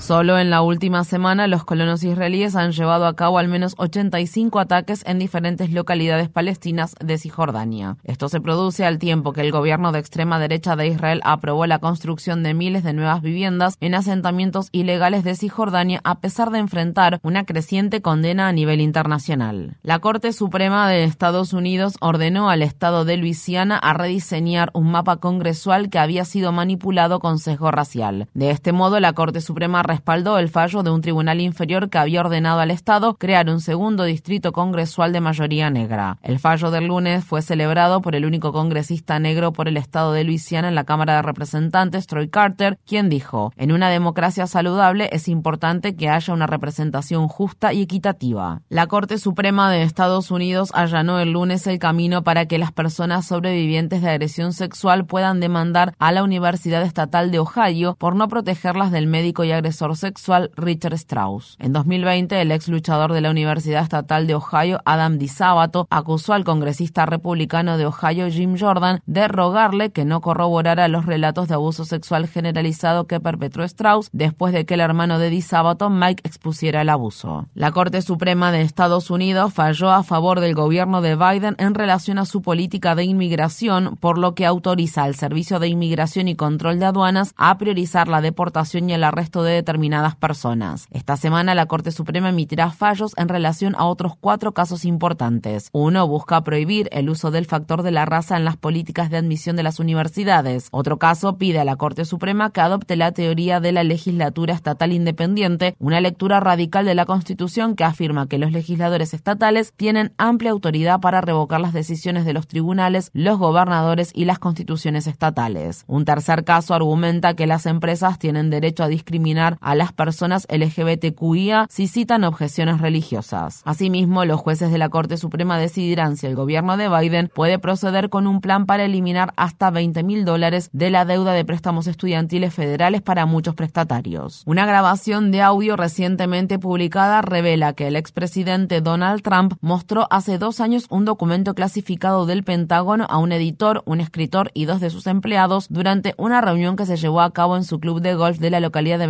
Solo 0.06 0.38
en 0.38 0.52
la 0.52 0.62
última 0.62 1.04
semana, 1.04 1.48
los 1.48 1.64
colonos 1.64 2.04
israelíes 2.04 2.56
han 2.56 2.74
llevado 2.74 3.08
a 3.08 3.16
cabo 3.16 3.40
al 3.40 3.48
menos 3.48 3.74
85 3.80 4.60
ataques 4.60 5.04
en 5.08 5.18
diferentes 5.18 5.72
localidades 5.72 6.30
palestinas 6.30 6.94
de 7.04 7.18
Cisjordania. 7.18 7.98
Esto 8.04 8.30
se 8.30 8.40
produce 8.40 8.86
al 8.86 9.00
tiempo 9.00 9.34
que 9.34 9.42
el 9.42 9.52
gobierno 9.52 9.92
de 9.92 9.98
extrema 9.98 10.38
derecha 10.38 10.76
de 10.76 10.90
Israel 10.90 11.22
aprobó 11.24 11.66
la 11.66 11.80
construcción 11.80 12.44
de 12.44 12.54
miles 12.54 12.84
de 12.84 12.94
nuevas 12.94 13.24
viviendas 13.24 13.78
en 13.80 13.96
asentamientos 13.96 14.70
ilegales 14.72 15.24
de 15.24 15.36
Cisjordania 15.36 16.02
a 16.04 16.20
pesar 16.20 16.52
de 16.52 16.60
enfrentar 16.60 17.20
una 17.24 17.44
creciente 17.44 18.04
condena 18.04 18.48
a 18.48 18.54
nivel 18.54 18.82
internacional. 18.82 19.78
La 19.82 19.98
Corte 19.98 20.34
Suprema 20.34 20.88
de 20.88 21.04
Estados 21.04 21.52
Unidos 21.52 21.96
ordenó 22.00 22.52
al 22.52 22.62
Estado 22.62 23.06
de 23.06 23.18
Luisiana 23.18 23.80
a 23.80 23.94
rediseñar 23.94 24.70
un 24.76 24.92
mapa 24.92 25.18
congresual 25.18 25.90
que 25.90 25.98
había 25.98 26.26
sido 26.26 26.52
manipulado 26.52 27.20
con 27.20 27.40
sesgo 27.40 27.72
racial. 27.72 28.28
De 28.36 28.52
este 28.52 28.72
modo, 28.72 29.00
la 29.00 29.14
Corte 29.14 29.42
Suprema 29.42 29.82
respaldó 29.96 30.38
el 30.40 30.50
fallo 30.50 30.84
de 30.84 30.92
un 30.92 31.00
tribunal 31.00 31.40
inferior 31.40 31.90
que 31.90 31.98
había 31.98 32.20
ordenado 32.20 32.60
al 32.60 32.70
Estado 32.70 33.16
crear 33.16 33.50
un 33.50 33.62
segundo 33.62 34.04
distrito 34.04 34.52
congresual 34.52 35.14
de 35.14 35.22
mayoría 35.22 35.70
negra. 35.70 36.18
El 36.22 36.38
fallo 36.38 36.70
del 36.70 36.88
lunes 36.88 37.24
fue 37.24 37.42
celebrado 37.42 38.02
por 38.02 38.14
el 38.14 38.26
único 38.26 38.52
congresista 38.52 39.20
negro 39.20 39.54
por 39.54 39.70
el 39.70 39.78
Estado 39.78 40.12
de 40.12 40.26
Luisiana 40.26 40.68
en 40.68 40.76
la 40.76 40.84
Cámara 40.84 41.16
de 41.16 41.22
Representantes, 41.22 42.08
Troy 42.08 42.28
Carter, 42.28 42.78
quien 42.86 43.08
dijo, 43.08 43.54
en 43.56 43.72
una 43.72 43.90
democracia 43.90 44.48
saludable 44.48 45.08
es 45.14 45.30
importante 45.30 45.96
que 45.96 46.10
haya 46.10 46.34
una 46.34 46.46
representación 46.46 47.30
justa 47.30 47.72
y 47.72 47.82
equitativa. 47.82 48.64
La 48.68 48.88
Corte 48.88 49.18
Suprema 49.18 49.72
de 49.72 49.84
Estados 49.84 50.30
Unidos 50.30 50.72
allanó 50.74 51.20
el 51.20 51.32
lunes 51.32 51.68
el 51.68 51.80
camino 51.80 52.22
para 52.26 52.48
que 52.48 52.58
las 52.58 52.74
personas 52.74 53.28
sobrevivientes 53.28 54.02
de 54.02 54.10
agresión 54.10 54.52
sexual 54.52 55.06
puedan 55.06 55.40
demandar 55.40 55.94
a 56.00 56.12
la 56.12 56.22
Universidad 56.22 56.82
Estatal 56.82 57.32
de 57.32 57.40
Ohio 57.40 57.96
por 57.98 58.18
no 58.18 58.28
protegerlas 58.28 58.92
del 58.92 59.08
médico 59.08 59.46
y 59.46 59.54
agresor 59.54 59.85
sexual 59.94 60.50
Richard 60.56 60.96
Strauss. 60.96 61.58
En 61.60 61.74
2020, 61.74 62.42
el 62.42 62.52
ex 62.52 62.68
luchador 62.68 63.14
de 63.14 63.22
la 63.22 63.30
Universidad 63.30 63.84
Estatal 63.84 64.26
de 64.26 64.34
Ohio, 64.34 64.80
Adam 64.86 65.20
DiSabato, 65.20 65.86
acusó 65.92 66.34
al 66.34 66.44
congresista 66.44 67.06
republicano 67.06 67.78
de 67.78 67.86
Ohio, 67.86 68.28
Jim 68.32 68.58
Jordan, 68.60 69.02
de 69.06 69.28
rogarle 69.28 69.92
que 69.92 70.06
no 70.06 70.22
corroborara 70.22 70.88
los 70.88 71.06
relatos 71.06 71.48
de 71.48 71.54
abuso 71.54 71.86
sexual 71.86 72.28
generalizado 72.28 73.06
que 73.06 73.20
perpetró 73.20 73.64
Strauss 73.64 74.10
después 74.12 74.54
de 74.54 74.66
que 74.66 74.74
el 74.74 74.80
hermano 74.80 75.20
de 75.20 75.30
DiSabato, 75.30 75.90
Mike, 75.90 76.24
expusiera 76.26 76.82
el 76.82 76.90
abuso. 76.90 77.48
La 77.54 77.72
Corte 77.72 78.02
Suprema 78.02 78.52
de 78.52 78.62
Estados 78.62 79.12
Unidos 79.12 79.54
falló 79.54 79.92
a 79.92 80.04
favor 80.04 80.40
del 80.40 80.56
gobierno 80.56 81.02
de 81.02 81.16
Biden 81.16 81.56
en 81.58 81.76
relación 81.76 82.18
a 82.18 82.26
su 82.26 82.42
política 82.42 82.96
de 82.96 83.04
inmigración, 83.04 83.98
por 83.98 84.18
lo 84.18 84.36
que 84.36 84.46
autoriza 84.46 85.04
al 85.04 85.16
Servicio 85.16 85.60
de 85.60 85.68
Inmigración 85.68 86.28
y 86.28 86.36
Control 86.36 86.80
de 86.80 86.86
Aduanas 86.86 87.34
a 87.36 87.58
priorizar 87.58 88.08
la 88.08 88.22
deportación 88.22 88.90
y 88.90 88.94
el 88.94 89.04
arresto 89.04 89.44
de 89.44 89.64
determinadas 89.76 90.16
personas. 90.16 90.88
Esta 90.90 91.18
semana 91.18 91.54
la 91.54 91.66
Corte 91.66 91.92
Suprema 91.92 92.30
emitirá 92.30 92.72
fallos 92.72 93.12
en 93.18 93.28
relación 93.28 93.76
a 93.78 93.86
otros 93.86 94.14
cuatro 94.18 94.54
casos 94.54 94.86
importantes. 94.86 95.70
Uno 95.74 96.08
busca 96.08 96.42
prohibir 96.46 96.88
el 96.94 97.10
uso 97.10 97.30
del 97.30 97.46
factor 97.46 97.84
de 97.84 97.92
la 97.92 98.06
raza 98.06 98.38
en 98.38 98.46
las 98.46 98.56
políticas 98.56 99.10
de 99.10 99.18
admisión 99.18 99.58
de 99.58 99.64
las 99.64 99.82
universidades. 99.82 100.70
Otro 100.72 100.98
caso 100.98 101.38
pide 101.38 101.60
a 101.60 101.66
la 101.66 101.76
Corte 101.76 102.06
Suprema 102.06 102.52
que 102.52 102.62
adopte 102.62 102.96
la 102.96 103.12
teoría 103.12 103.60
de 103.60 103.74
la 103.74 103.84
legislatura 103.84 104.54
estatal 104.54 104.94
independiente, 104.94 105.76
una 105.78 106.00
lectura 106.00 106.40
radical 106.40 106.86
de 106.86 106.96
la 106.96 107.06
Constitución 107.06 107.76
que 107.76 107.84
afirma 107.84 108.30
que 108.30 108.38
los 108.38 108.54
legisladores 108.54 109.14
estatales 109.14 109.74
tienen 109.76 110.14
amplia 110.18 110.52
autoridad 110.52 111.02
para 111.02 111.20
revocar 111.20 111.60
las 111.60 111.74
decisiones 111.74 112.24
de 112.24 112.32
los 112.32 112.48
tribunales, 112.48 113.10
los 113.12 113.38
gobernadores 113.38 114.12
y 114.14 114.24
las 114.24 114.40
constituciones 114.40 115.06
estatales. 115.06 115.84
Un 115.88 116.06
tercer 116.06 116.46
caso 116.46 116.74
argumenta 116.74 117.34
que 117.34 117.46
las 117.46 117.66
empresas 117.66 118.20
tienen 118.20 118.50
derecho 118.50 118.86
a 118.86 118.88
discriminar 118.88 119.58
a 119.66 119.74
las 119.74 119.92
personas 119.92 120.48
LGBTQIA 120.50 121.66
si 121.70 121.88
citan 121.88 122.24
objeciones 122.24 122.80
religiosas. 122.80 123.64
Asimismo, 123.66 124.24
los 124.24 124.40
jueces 124.40 124.72
de 124.72 124.78
la 124.78 124.90
Corte 124.90 125.18
Suprema 125.18 125.58
decidirán 125.58 126.18
si 126.18 126.28
el 126.28 126.36
gobierno 126.36 126.78
de 126.78 126.88
Biden 126.88 127.32
puede 127.34 127.58
proceder 127.58 128.10
con 128.10 128.28
un 128.28 128.42
plan 128.42 128.68
para 128.68 128.86
eliminar 128.86 129.34
hasta 129.38 129.72
20 129.72 130.04
mil 130.04 130.24
dólares 130.24 130.70
de 130.72 130.92
la 130.92 131.04
deuda 131.04 131.34
de 131.34 131.44
préstamos 131.44 131.88
estudiantiles 131.88 132.54
federales 132.54 133.02
para 133.02 133.26
muchos 133.26 133.56
prestatarios. 133.56 134.44
Una 134.46 134.68
grabación 134.68 135.32
de 135.32 135.42
audio 135.42 135.76
recientemente 135.76 136.60
publicada 136.60 137.24
revela 137.24 137.74
que 137.74 137.88
el 137.88 137.96
expresidente 137.96 138.82
Donald 138.82 139.24
Trump 139.24 139.56
mostró 139.62 140.08
hace 140.12 140.38
dos 140.38 140.60
años 140.60 140.86
un 140.90 141.06
documento 141.06 141.56
clasificado 141.56 142.28
del 142.28 142.44
Pentágono 142.44 143.08
a 143.10 143.18
un 143.18 143.32
editor, 143.32 143.82
un 143.86 144.00
escritor 144.00 144.52
y 144.54 144.66
dos 144.66 144.80
de 144.80 144.92
sus 144.92 145.08
empleados 145.08 145.66
durante 145.70 146.14
una 146.18 146.40
reunión 146.40 146.76
que 146.76 146.86
se 146.86 146.98
llevó 146.98 147.22
a 147.22 147.32
cabo 147.32 147.58
en 147.58 147.64
su 147.64 147.80
club 147.80 148.02
de 148.02 148.14
golf 148.14 148.38
de 148.38 148.52
la 148.52 148.60
localidad 148.60 149.00
de 149.00 149.08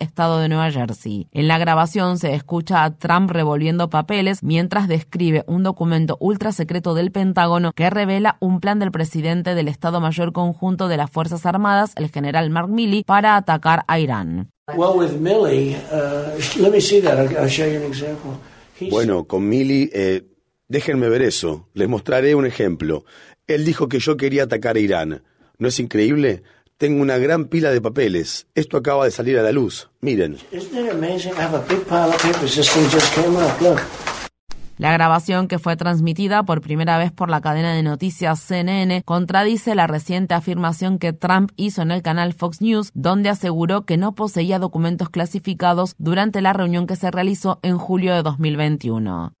Estado 0.00 0.40
de 0.40 0.48
Nueva 0.48 0.70
Jersey. 0.72 1.28
En 1.30 1.46
la 1.46 1.58
grabación 1.58 2.18
se 2.18 2.34
escucha 2.34 2.82
a 2.82 2.96
Trump 2.96 3.30
revolviendo 3.30 3.88
papeles 3.88 4.42
mientras 4.42 4.88
describe 4.88 5.44
un 5.46 5.62
documento 5.62 6.16
ultra 6.18 6.50
secreto 6.50 6.94
del 6.94 7.12
Pentágono 7.12 7.72
que 7.72 7.88
revela 7.90 8.36
un 8.40 8.58
plan 8.58 8.80
del 8.80 8.90
presidente 8.90 9.54
del 9.54 9.68
Estado 9.68 10.00
Mayor 10.00 10.32
Conjunto 10.32 10.88
de 10.88 10.96
las 10.96 11.10
Fuerzas 11.10 11.46
Armadas, 11.46 11.92
el 11.96 12.10
general 12.10 12.50
Mark 12.50 12.68
Milley, 12.68 13.04
para 13.04 13.36
atacar 13.36 13.84
a 13.86 14.00
Irán. 14.00 14.50
Bueno, 18.90 19.24
con 19.24 19.48
Milley, 19.48 19.90
eh, 19.92 20.22
déjenme 20.68 21.08
ver 21.08 21.22
eso. 21.22 21.68
Les 21.74 21.88
mostraré 21.88 22.34
un 22.34 22.46
ejemplo. 22.46 23.04
Él 23.46 23.64
dijo 23.64 23.88
que 23.88 24.00
yo 24.00 24.16
quería 24.16 24.42
atacar 24.42 24.76
a 24.76 24.80
Irán. 24.80 25.22
¿No 25.58 25.68
es 25.68 25.78
increíble? 25.78 26.42
Tengo 26.78 27.00
una 27.00 27.16
gran 27.16 27.46
pila 27.46 27.70
de 27.70 27.80
papeles. 27.80 28.48
Esto 28.54 28.76
acaba 28.76 29.06
de 29.06 29.10
salir 29.10 29.38
a 29.38 29.42
la 29.42 29.50
luz. 29.50 29.88
Miren. 30.02 30.36
La 34.76 34.92
grabación, 34.92 35.48
que 35.48 35.58
fue 35.58 35.76
transmitida 35.76 36.42
por 36.42 36.60
primera 36.60 36.98
vez 36.98 37.12
por 37.12 37.30
la 37.30 37.40
cadena 37.40 37.72
de 37.72 37.82
noticias 37.82 38.40
CNN, 38.40 39.02
contradice 39.06 39.74
la 39.74 39.86
reciente 39.86 40.34
afirmación 40.34 40.98
que 40.98 41.14
Trump 41.14 41.50
hizo 41.56 41.80
en 41.80 41.92
el 41.92 42.02
canal 42.02 42.34
Fox 42.34 42.60
News, 42.60 42.90
donde 42.92 43.30
aseguró 43.30 43.86
que 43.86 43.96
no 43.96 44.14
poseía 44.14 44.58
documentos 44.58 45.08
clasificados 45.08 45.94
durante 45.96 46.42
la 46.42 46.52
reunión 46.52 46.86
que 46.86 46.96
se 46.96 47.10
realizó 47.10 47.58
en 47.62 47.78
julio 47.78 48.14
de 48.14 48.22
2021. 48.22 49.32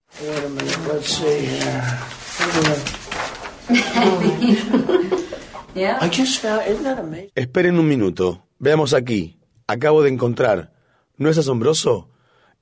Esperen 7.34 7.78
un 7.78 7.86
minuto. 7.86 8.46
Veamos 8.58 8.94
aquí. 8.94 9.38
Acabo 9.66 10.02
de 10.02 10.08
encontrar. 10.08 10.72
¿No 11.18 11.28
es 11.28 11.36
asombroso? 11.36 12.08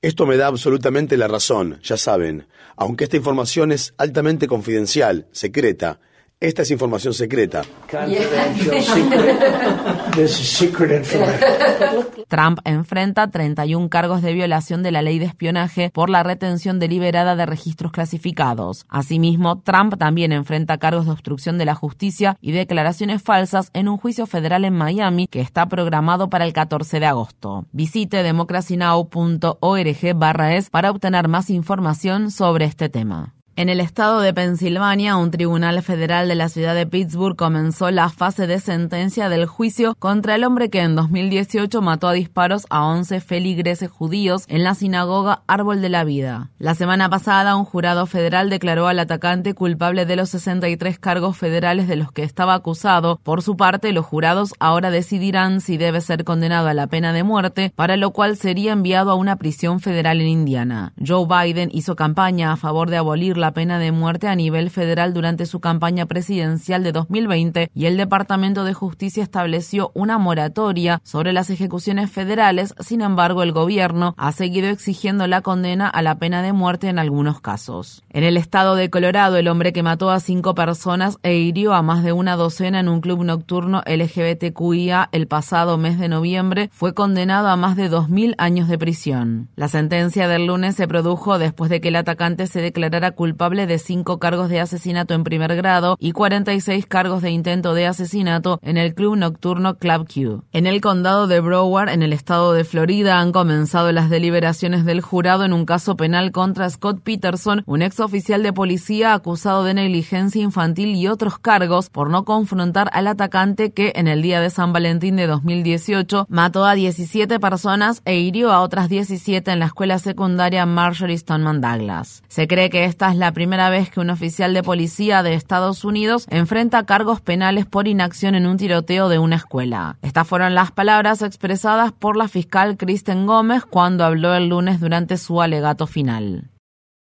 Esto 0.01 0.25
me 0.25 0.35
da 0.35 0.47
absolutamente 0.47 1.15
la 1.15 1.29
razón, 1.29 1.79
ya 1.81 1.95
saben. 1.95 2.47
Aunque 2.75 3.05
esta 3.05 3.15
información 3.15 3.71
es 3.71 3.93
altamente 3.97 4.47
confidencial, 4.47 5.29
secreta, 5.31 6.01
esta 6.39 6.63
es 6.63 6.71
información 6.71 7.13
secreta. 7.13 7.61
Trump 12.27 12.59
enfrenta 12.65 13.29
31 13.29 13.89
cargos 13.89 14.21
de 14.21 14.33
violación 14.33 14.83
de 14.83 14.91
la 14.91 15.01
ley 15.01 15.17
de 15.19 15.25
espionaje 15.25 15.91
por 15.93 16.09
la 16.09 16.23
retención 16.23 16.79
deliberada 16.79 17.35
de 17.35 17.45
registros 17.45 17.91
clasificados. 17.91 18.85
Asimismo, 18.89 19.61
Trump 19.61 19.97
también 19.97 20.31
enfrenta 20.33 20.77
cargos 20.77 21.05
de 21.05 21.11
obstrucción 21.11 21.57
de 21.57 21.65
la 21.65 21.75
justicia 21.75 22.37
y 22.41 22.51
declaraciones 22.51 23.21
falsas 23.21 23.69
en 23.73 23.87
un 23.87 23.97
juicio 23.97 24.27
federal 24.27 24.65
en 24.65 24.73
Miami 24.73 25.27
que 25.27 25.41
está 25.41 25.67
programado 25.67 26.29
para 26.29 26.45
el 26.45 26.53
14 26.53 26.99
de 26.99 27.05
agosto. 27.05 27.65
Visite 27.71 28.23
democracynow.org/es 28.23 30.69
para 30.69 30.91
obtener 30.91 31.27
más 31.27 31.49
información 31.49 32.31
sobre 32.31 32.65
este 32.65 32.89
tema. 32.89 33.34
En 33.57 33.69
el 33.69 33.79
estado 33.79 34.19
de 34.19 34.33
Pensilvania, 34.33 35.15
un 35.15 35.31
tribunal 35.31 35.81
federal 35.81 36.27
de 36.27 36.35
la 36.35 36.49
ciudad 36.49 36.75
de 36.75 36.85
Pittsburgh 36.85 37.37
comenzó 37.37 37.89
la 37.89 38.09
fase 38.09 38.47
de 38.47 38.59
sentencia 38.59 39.29
del 39.29 39.45
juicio 39.45 39.95
contra 39.97 40.35
el 40.35 40.43
hombre 40.43 40.69
que 40.69 40.81
en 40.81 40.93
2018 40.97 41.81
mató 41.81 42.09
a 42.09 42.13
disparos 42.13 42.65
a 42.69 42.85
11 42.85 43.21
feligreses 43.21 43.89
judíos 43.89 44.43
en 44.49 44.65
la 44.65 44.75
sinagoga 44.75 45.43
Árbol 45.47 45.81
de 45.81 45.87
la 45.87 46.03
Vida. 46.03 46.49
La 46.59 46.75
semana 46.75 47.09
pasada, 47.09 47.55
un 47.55 47.63
jurado 47.63 48.07
federal 48.07 48.49
declaró 48.49 48.89
al 48.89 48.99
atacante 48.99 49.53
culpable 49.53 50.05
de 50.05 50.17
los 50.17 50.31
63 50.31 50.99
cargos 50.99 51.37
federales 51.37 51.87
de 51.87 51.95
los 51.95 52.11
que 52.11 52.23
estaba 52.23 52.55
acusado. 52.55 53.21
Por 53.23 53.41
su 53.41 53.55
parte, 53.55 53.93
los 53.93 54.05
jurados 54.05 54.53
ahora 54.59 54.91
decidirán 54.91 55.61
si 55.61 55.77
debe 55.77 56.01
ser 56.01 56.25
condenado 56.25 56.67
a 56.67 56.73
la 56.73 56.87
pena 56.87 57.13
de 57.13 57.23
muerte, 57.23 57.71
para 57.73 57.95
lo 57.95 58.11
cual 58.11 58.35
sería 58.35 58.73
enviado 58.73 59.11
a 59.11 59.15
una 59.15 59.37
prisión 59.37 59.79
federal 59.79 60.19
en 60.19 60.27
Indiana. 60.27 60.91
Joe 60.99 61.25
Biden 61.25 61.69
hizo 61.71 61.95
campaña 61.95 62.51
a 62.51 62.57
favor 62.57 62.89
de 62.89 62.97
abolir 62.97 63.37
la 63.37 63.44
pena 63.53 63.79
de 63.79 63.91
muerte 63.91 64.27
a 64.27 64.35
nivel 64.35 64.69
federal 64.69 65.13
durante 65.13 65.45
su 65.45 65.59
campaña 65.59 66.05
presidencial 66.05 66.83
de 66.83 66.91
2020 66.91 67.71
y 67.73 67.85
el 67.85 67.97
Departamento 67.97 68.63
de 68.63 68.73
Justicia 68.73 69.23
estableció 69.23 69.91
una 69.93 70.17
moratoria 70.17 71.01
sobre 71.03 71.33
las 71.33 71.49
ejecuciones 71.49 72.11
federales. 72.11 72.73
Sin 72.79 73.01
embargo, 73.01 73.43
el 73.43 73.51
gobierno 73.51 74.15
ha 74.17 74.31
seguido 74.31 74.69
exigiendo 74.69 75.27
la 75.27 75.41
condena 75.41 75.87
a 75.87 76.01
la 76.01 76.15
pena 76.17 76.41
de 76.41 76.53
muerte 76.53 76.87
en 76.87 76.99
algunos 76.99 77.41
casos. 77.41 78.03
En 78.09 78.23
el 78.23 78.37
estado 78.37 78.75
de 78.75 78.89
Colorado, 78.89 79.37
el 79.37 79.47
hombre 79.47 79.73
que 79.73 79.83
mató 79.83 80.09
a 80.09 80.19
cinco 80.19 80.55
personas 80.55 81.17
e 81.23 81.35
hirió 81.35 81.73
a 81.73 81.81
más 81.81 82.03
de 82.03 82.11
una 82.11 82.35
docena 82.35 82.79
en 82.79 82.89
un 82.89 83.01
club 83.01 83.23
nocturno 83.23 83.83
LGBTQIA 83.85 85.09
el 85.11 85.27
pasado 85.27 85.77
mes 85.77 85.99
de 85.99 86.09
noviembre 86.09 86.69
fue 86.71 86.93
condenado 86.93 87.47
a 87.47 87.55
más 87.55 87.75
de 87.75 87.89
2.000 87.89 88.35
años 88.37 88.67
de 88.67 88.77
prisión. 88.77 89.49
La 89.55 89.67
sentencia 89.67 90.27
del 90.27 90.47
lunes 90.47 90.75
se 90.75 90.87
produjo 90.87 91.37
después 91.37 91.69
de 91.69 91.81
que 91.81 91.89
el 91.89 91.95
atacante 91.95 92.47
se 92.47 92.61
declarara 92.61 93.11
culpable 93.11 93.34
culpable 93.35 93.67
de 93.67 93.79
cinco 93.79 94.17
cargos 94.17 94.47
de 94.47 94.61
asesinato 94.61 95.13
en 95.13 95.25
primer 95.25 95.57
grado 95.57 95.97
y 95.99 96.13
46 96.13 96.85
cargos 96.85 97.21
de 97.21 97.31
intento 97.31 97.73
de 97.73 97.85
asesinato 97.85 98.59
en 98.61 98.77
el 98.77 98.95
club 98.95 99.17
nocturno 99.17 99.75
Club 99.75 100.07
Q. 100.07 100.43
En 100.53 100.65
el 100.65 100.79
condado 100.79 101.27
de 101.27 101.41
Broward, 101.41 101.89
en 101.89 102.01
el 102.01 102.13
estado 102.13 102.53
de 102.53 102.63
Florida, 102.63 103.19
han 103.19 103.33
comenzado 103.33 103.91
las 103.91 104.09
deliberaciones 104.09 104.85
del 104.85 105.01
jurado 105.01 105.43
en 105.43 105.51
un 105.51 105.65
caso 105.65 105.97
penal 105.97 106.31
contra 106.31 106.69
Scott 106.69 107.01
Peterson, 107.03 107.61
un 107.65 107.81
ex 107.81 107.99
oficial 107.99 108.41
de 108.41 108.53
policía 108.53 109.13
acusado 109.13 109.65
de 109.65 109.73
negligencia 109.73 110.41
infantil 110.41 110.95
y 110.95 111.09
otros 111.09 111.37
cargos 111.37 111.89
por 111.89 112.09
no 112.09 112.23
confrontar 112.23 112.89
al 112.93 113.07
atacante 113.07 113.73
que 113.73 113.91
en 113.95 114.07
el 114.07 114.21
día 114.21 114.39
de 114.39 114.49
San 114.49 114.71
Valentín 114.71 115.17
de 115.17 115.27
2018 115.27 116.25
mató 116.29 116.65
a 116.65 116.73
17 116.73 117.37
personas 117.41 118.01
e 118.05 118.15
hirió 118.15 118.53
a 118.53 118.61
otras 118.61 118.87
17 118.87 119.51
en 119.51 119.59
la 119.59 119.65
escuela 119.65 119.99
secundaria 119.99 120.65
Marjorie 120.65 121.17
Stoneman 121.17 121.59
Douglas. 121.59 122.23
Se 122.29 122.47
cree 122.47 122.69
que 122.69 122.85
esta 122.85 123.11
es 123.11 123.17
la 123.17 123.24
primera 123.31 123.69
vez 123.69 123.89
que 123.89 123.99
un 123.99 124.09
oficial 124.09 124.53
de 124.53 124.63
policía 124.63 125.23
de 125.23 125.33
Estados 125.33 125.83
Unidos 125.83 126.25
enfrenta 126.29 126.85
cargos 126.85 127.21
penales 127.21 127.65
por 127.65 127.87
inacción 127.87 128.35
en 128.35 128.45
un 128.45 128.57
tiroteo 128.57 129.09
de 129.09 129.19
una 129.19 129.35
escuela. 129.35 129.97
Estas 130.01 130.27
fueron 130.27 130.55
las 130.55 130.71
palabras 130.71 131.21
expresadas 131.21 131.91
por 131.91 132.17
la 132.17 132.27
fiscal 132.27 132.77
Kristen 132.77 133.25
Gómez 133.25 133.65
cuando 133.65 134.05
habló 134.05 134.33
el 134.33 134.49
lunes 134.49 134.79
durante 134.79 135.17
su 135.17 135.41
alegato 135.41 135.87
final. 135.87 136.49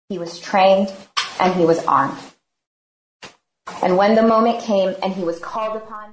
He 0.10 0.20
was 0.20 0.40
trained 0.40 0.90
and 1.40 1.56
he 1.56 1.66
was 1.66 1.84
armed. 1.88 2.31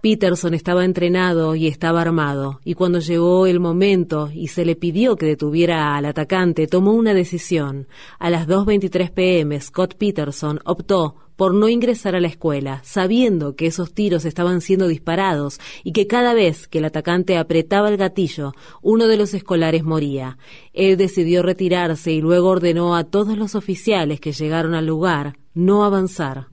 Peterson 0.02 0.52
estaba 0.52 0.84
entrenado 0.84 1.54
y 1.54 1.66
estaba 1.66 2.02
armado, 2.02 2.60
y 2.62 2.74
cuando 2.74 2.98
llegó 2.98 3.46
el 3.46 3.58
momento 3.58 4.28
y 4.32 4.48
se 4.48 4.66
le 4.66 4.76
pidió 4.76 5.16
que 5.16 5.26
detuviera 5.26 5.96
al 5.96 6.04
atacante, 6.04 6.66
tomó 6.66 6.92
una 6.92 7.14
decisión. 7.14 7.88
A 8.18 8.28
las 8.28 8.46
2.23 8.46 9.10
pm, 9.12 9.60
Scott 9.60 9.94
Peterson 9.96 10.60
optó 10.64 11.27
por 11.38 11.54
no 11.54 11.68
ingresar 11.68 12.16
a 12.16 12.20
la 12.20 12.26
escuela, 12.26 12.80
sabiendo 12.82 13.54
que 13.54 13.68
esos 13.68 13.94
tiros 13.94 14.24
estaban 14.24 14.60
siendo 14.60 14.88
disparados 14.88 15.60
y 15.84 15.92
que 15.92 16.08
cada 16.08 16.34
vez 16.34 16.66
que 16.66 16.78
el 16.78 16.84
atacante 16.84 17.38
apretaba 17.38 17.90
el 17.90 17.96
gatillo, 17.96 18.54
uno 18.82 19.06
de 19.06 19.16
los 19.16 19.34
escolares 19.34 19.84
moría. 19.84 20.36
Él 20.72 20.96
decidió 20.96 21.44
retirarse 21.44 22.10
y 22.10 22.20
luego 22.20 22.48
ordenó 22.48 22.96
a 22.96 23.04
todos 23.04 23.38
los 23.38 23.54
oficiales 23.54 24.18
que 24.18 24.32
llegaron 24.32 24.74
al 24.74 24.86
lugar 24.86 25.36
no 25.54 25.84
avanzar. 25.84 26.48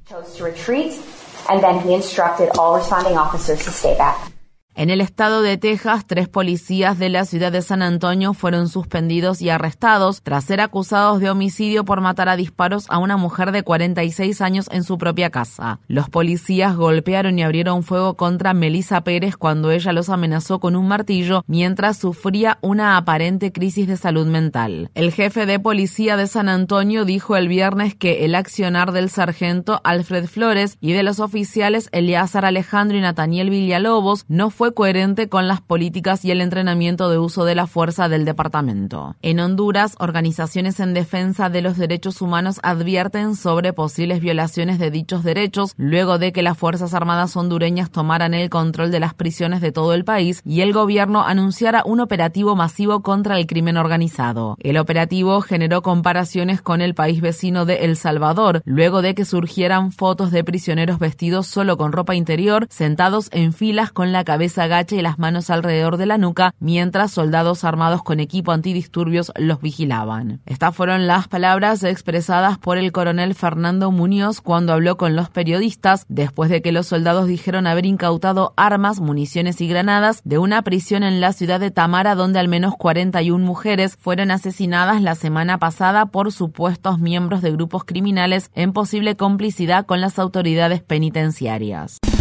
En 4.77 4.89
el 4.89 4.99
estado 4.99 5.41
de 5.41 5.57
Texas, 5.57 6.03
tres 6.05 6.27
policías 6.27 6.99
de 6.99 7.07
la 7.07 7.23
ciudad 7.23 7.49
de 7.49 7.61
San 7.61 7.81
Antonio 7.81 8.33
fueron 8.33 8.67
suspendidos 8.67 9.41
y 9.41 9.49
arrestados 9.49 10.21
tras 10.21 10.43
ser 10.43 10.59
acusados 10.59 11.21
de 11.21 11.29
homicidio 11.29 11.85
por 11.85 12.01
matar 12.01 12.27
a 12.27 12.35
disparos 12.35 12.85
a 12.89 12.97
una 12.97 13.15
mujer 13.15 13.53
de 13.53 13.63
46 13.63 14.41
años 14.41 14.67
en 14.73 14.83
su 14.83 14.97
propia 14.97 15.29
casa. 15.29 15.79
Los 15.87 16.09
policías 16.09 16.75
golpearon 16.75 17.39
y 17.39 17.43
abrieron 17.43 17.83
fuego 17.83 18.15
contra 18.15 18.53
Melissa 18.53 18.99
Pérez 19.05 19.37
cuando 19.37 19.71
ella 19.71 19.93
los 19.93 20.09
amenazó 20.09 20.59
con 20.59 20.75
un 20.75 20.89
martillo 20.89 21.45
mientras 21.47 21.95
sufría 21.95 22.57
una 22.59 22.97
aparente 22.97 23.53
crisis 23.53 23.87
de 23.87 23.95
salud 23.95 24.27
mental. 24.27 24.91
El 24.93 25.13
jefe 25.13 25.45
de 25.45 25.57
policía 25.57 26.17
de 26.17 26.27
San 26.27 26.49
Antonio 26.49 27.05
dijo 27.05 27.37
el 27.37 27.47
viernes 27.47 27.95
que 27.95 28.25
el 28.25 28.35
accionar 28.35 28.91
del 28.91 29.09
sargento 29.09 29.79
Alfred 29.85 30.25
Flores 30.25 30.77
y 30.81 30.91
de 30.91 31.03
los 31.03 31.21
oficiales 31.21 31.87
Eleazar 31.93 32.43
Alejandro 32.43 32.97
y 32.97 33.01
Nathaniel 33.01 33.49
Villalobos 33.49 34.25
no 34.27 34.49
fue 34.49 34.64
coherente 34.73 35.29
con 35.29 35.47
las 35.47 35.61
políticas 35.61 36.25
y 36.25 36.31
el 36.31 36.41
entrenamiento 36.41 37.09
de 37.09 37.17
uso 37.17 37.45
de 37.45 37.55
la 37.55 37.67
fuerza 37.67 38.09
del 38.09 38.25
departamento. 38.25 39.15
En 39.21 39.39
Honduras, 39.39 39.95
organizaciones 39.99 40.79
en 40.79 40.93
defensa 40.93 41.49
de 41.49 41.61
los 41.61 41.77
derechos 41.77 42.21
humanos 42.21 42.59
advierten 42.63 43.35
sobre 43.35 43.73
posibles 43.73 44.19
violaciones 44.19 44.79
de 44.79 44.91
dichos 44.91 45.23
derechos 45.23 45.73
luego 45.77 46.17
de 46.17 46.31
que 46.31 46.41
las 46.41 46.57
Fuerzas 46.57 46.93
Armadas 46.93 47.35
hondureñas 47.35 47.91
tomaran 47.91 48.33
el 48.33 48.49
control 48.49 48.91
de 48.91 48.99
las 48.99 49.13
prisiones 49.13 49.61
de 49.61 49.71
todo 49.71 49.93
el 49.93 50.05
país 50.05 50.41
y 50.45 50.61
el 50.61 50.73
gobierno 50.73 51.23
anunciara 51.23 51.83
un 51.85 51.99
operativo 51.99 52.55
masivo 52.55 53.01
contra 53.01 53.37
el 53.37 53.47
crimen 53.47 53.77
organizado. 53.77 54.57
El 54.59 54.77
operativo 54.77 55.41
generó 55.41 55.81
comparaciones 55.81 56.61
con 56.61 56.81
el 56.81 56.95
país 56.95 57.21
vecino 57.21 57.65
de 57.65 57.85
El 57.85 57.97
Salvador, 57.97 58.61
luego 58.65 59.01
de 59.01 59.15
que 59.15 59.25
surgieran 59.25 59.91
fotos 59.91 60.31
de 60.31 60.43
prisioneros 60.43 60.99
vestidos 60.99 61.47
solo 61.47 61.77
con 61.77 61.91
ropa 61.91 62.15
interior, 62.15 62.67
sentados 62.69 63.29
en 63.31 63.53
filas 63.53 63.91
con 63.91 64.11
la 64.11 64.23
cabeza 64.23 64.54
agacha 64.57 64.95
y 64.95 65.01
las 65.01 65.19
manos 65.19 65.49
alrededor 65.49 65.97
de 65.97 66.05
la 66.05 66.17
nuca, 66.17 66.53
mientras 66.59 67.11
soldados 67.11 67.63
armados 67.63 68.03
con 68.03 68.19
equipo 68.19 68.51
antidisturbios 68.51 69.31
los 69.35 69.61
vigilaban. 69.61 70.41
Estas 70.45 70.75
fueron 70.75 71.07
las 71.07 71.27
palabras 71.27 71.83
expresadas 71.83 72.57
por 72.57 72.77
el 72.77 72.91
coronel 72.91 73.35
Fernando 73.35 73.91
Muñoz 73.91 74.41
cuando 74.41 74.73
habló 74.73 74.97
con 74.97 75.15
los 75.15 75.29
periodistas 75.29 76.05
después 76.09 76.49
de 76.49 76.61
que 76.61 76.71
los 76.71 76.87
soldados 76.87 77.27
dijeron 77.27 77.67
haber 77.67 77.85
incautado 77.85 78.53
armas, 78.57 78.99
municiones 78.99 79.61
y 79.61 79.67
granadas 79.67 80.21
de 80.23 80.37
una 80.37 80.61
prisión 80.61 81.03
en 81.03 81.21
la 81.21 81.33
ciudad 81.33 81.59
de 81.59 81.71
Tamara 81.71 82.15
donde 82.15 82.39
al 82.39 82.47
menos 82.47 82.73
41 82.77 83.43
mujeres 83.43 83.97
fueron 83.99 84.31
asesinadas 84.31 85.01
la 85.01 85.15
semana 85.15 85.57
pasada 85.57 86.07
por 86.07 86.31
supuestos 86.31 86.99
miembros 86.99 87.41
de 87.41 87.51
grupos 87.51 87.83
criminales 87.83 88.51
en 88.53 88.73
posible 88.73 89.15
complicidad 89.15 89.85
con 89.85 90.01
las 90.01 90.19
autoridades 90.19 90.81
penitenciarias. 90.81 91.99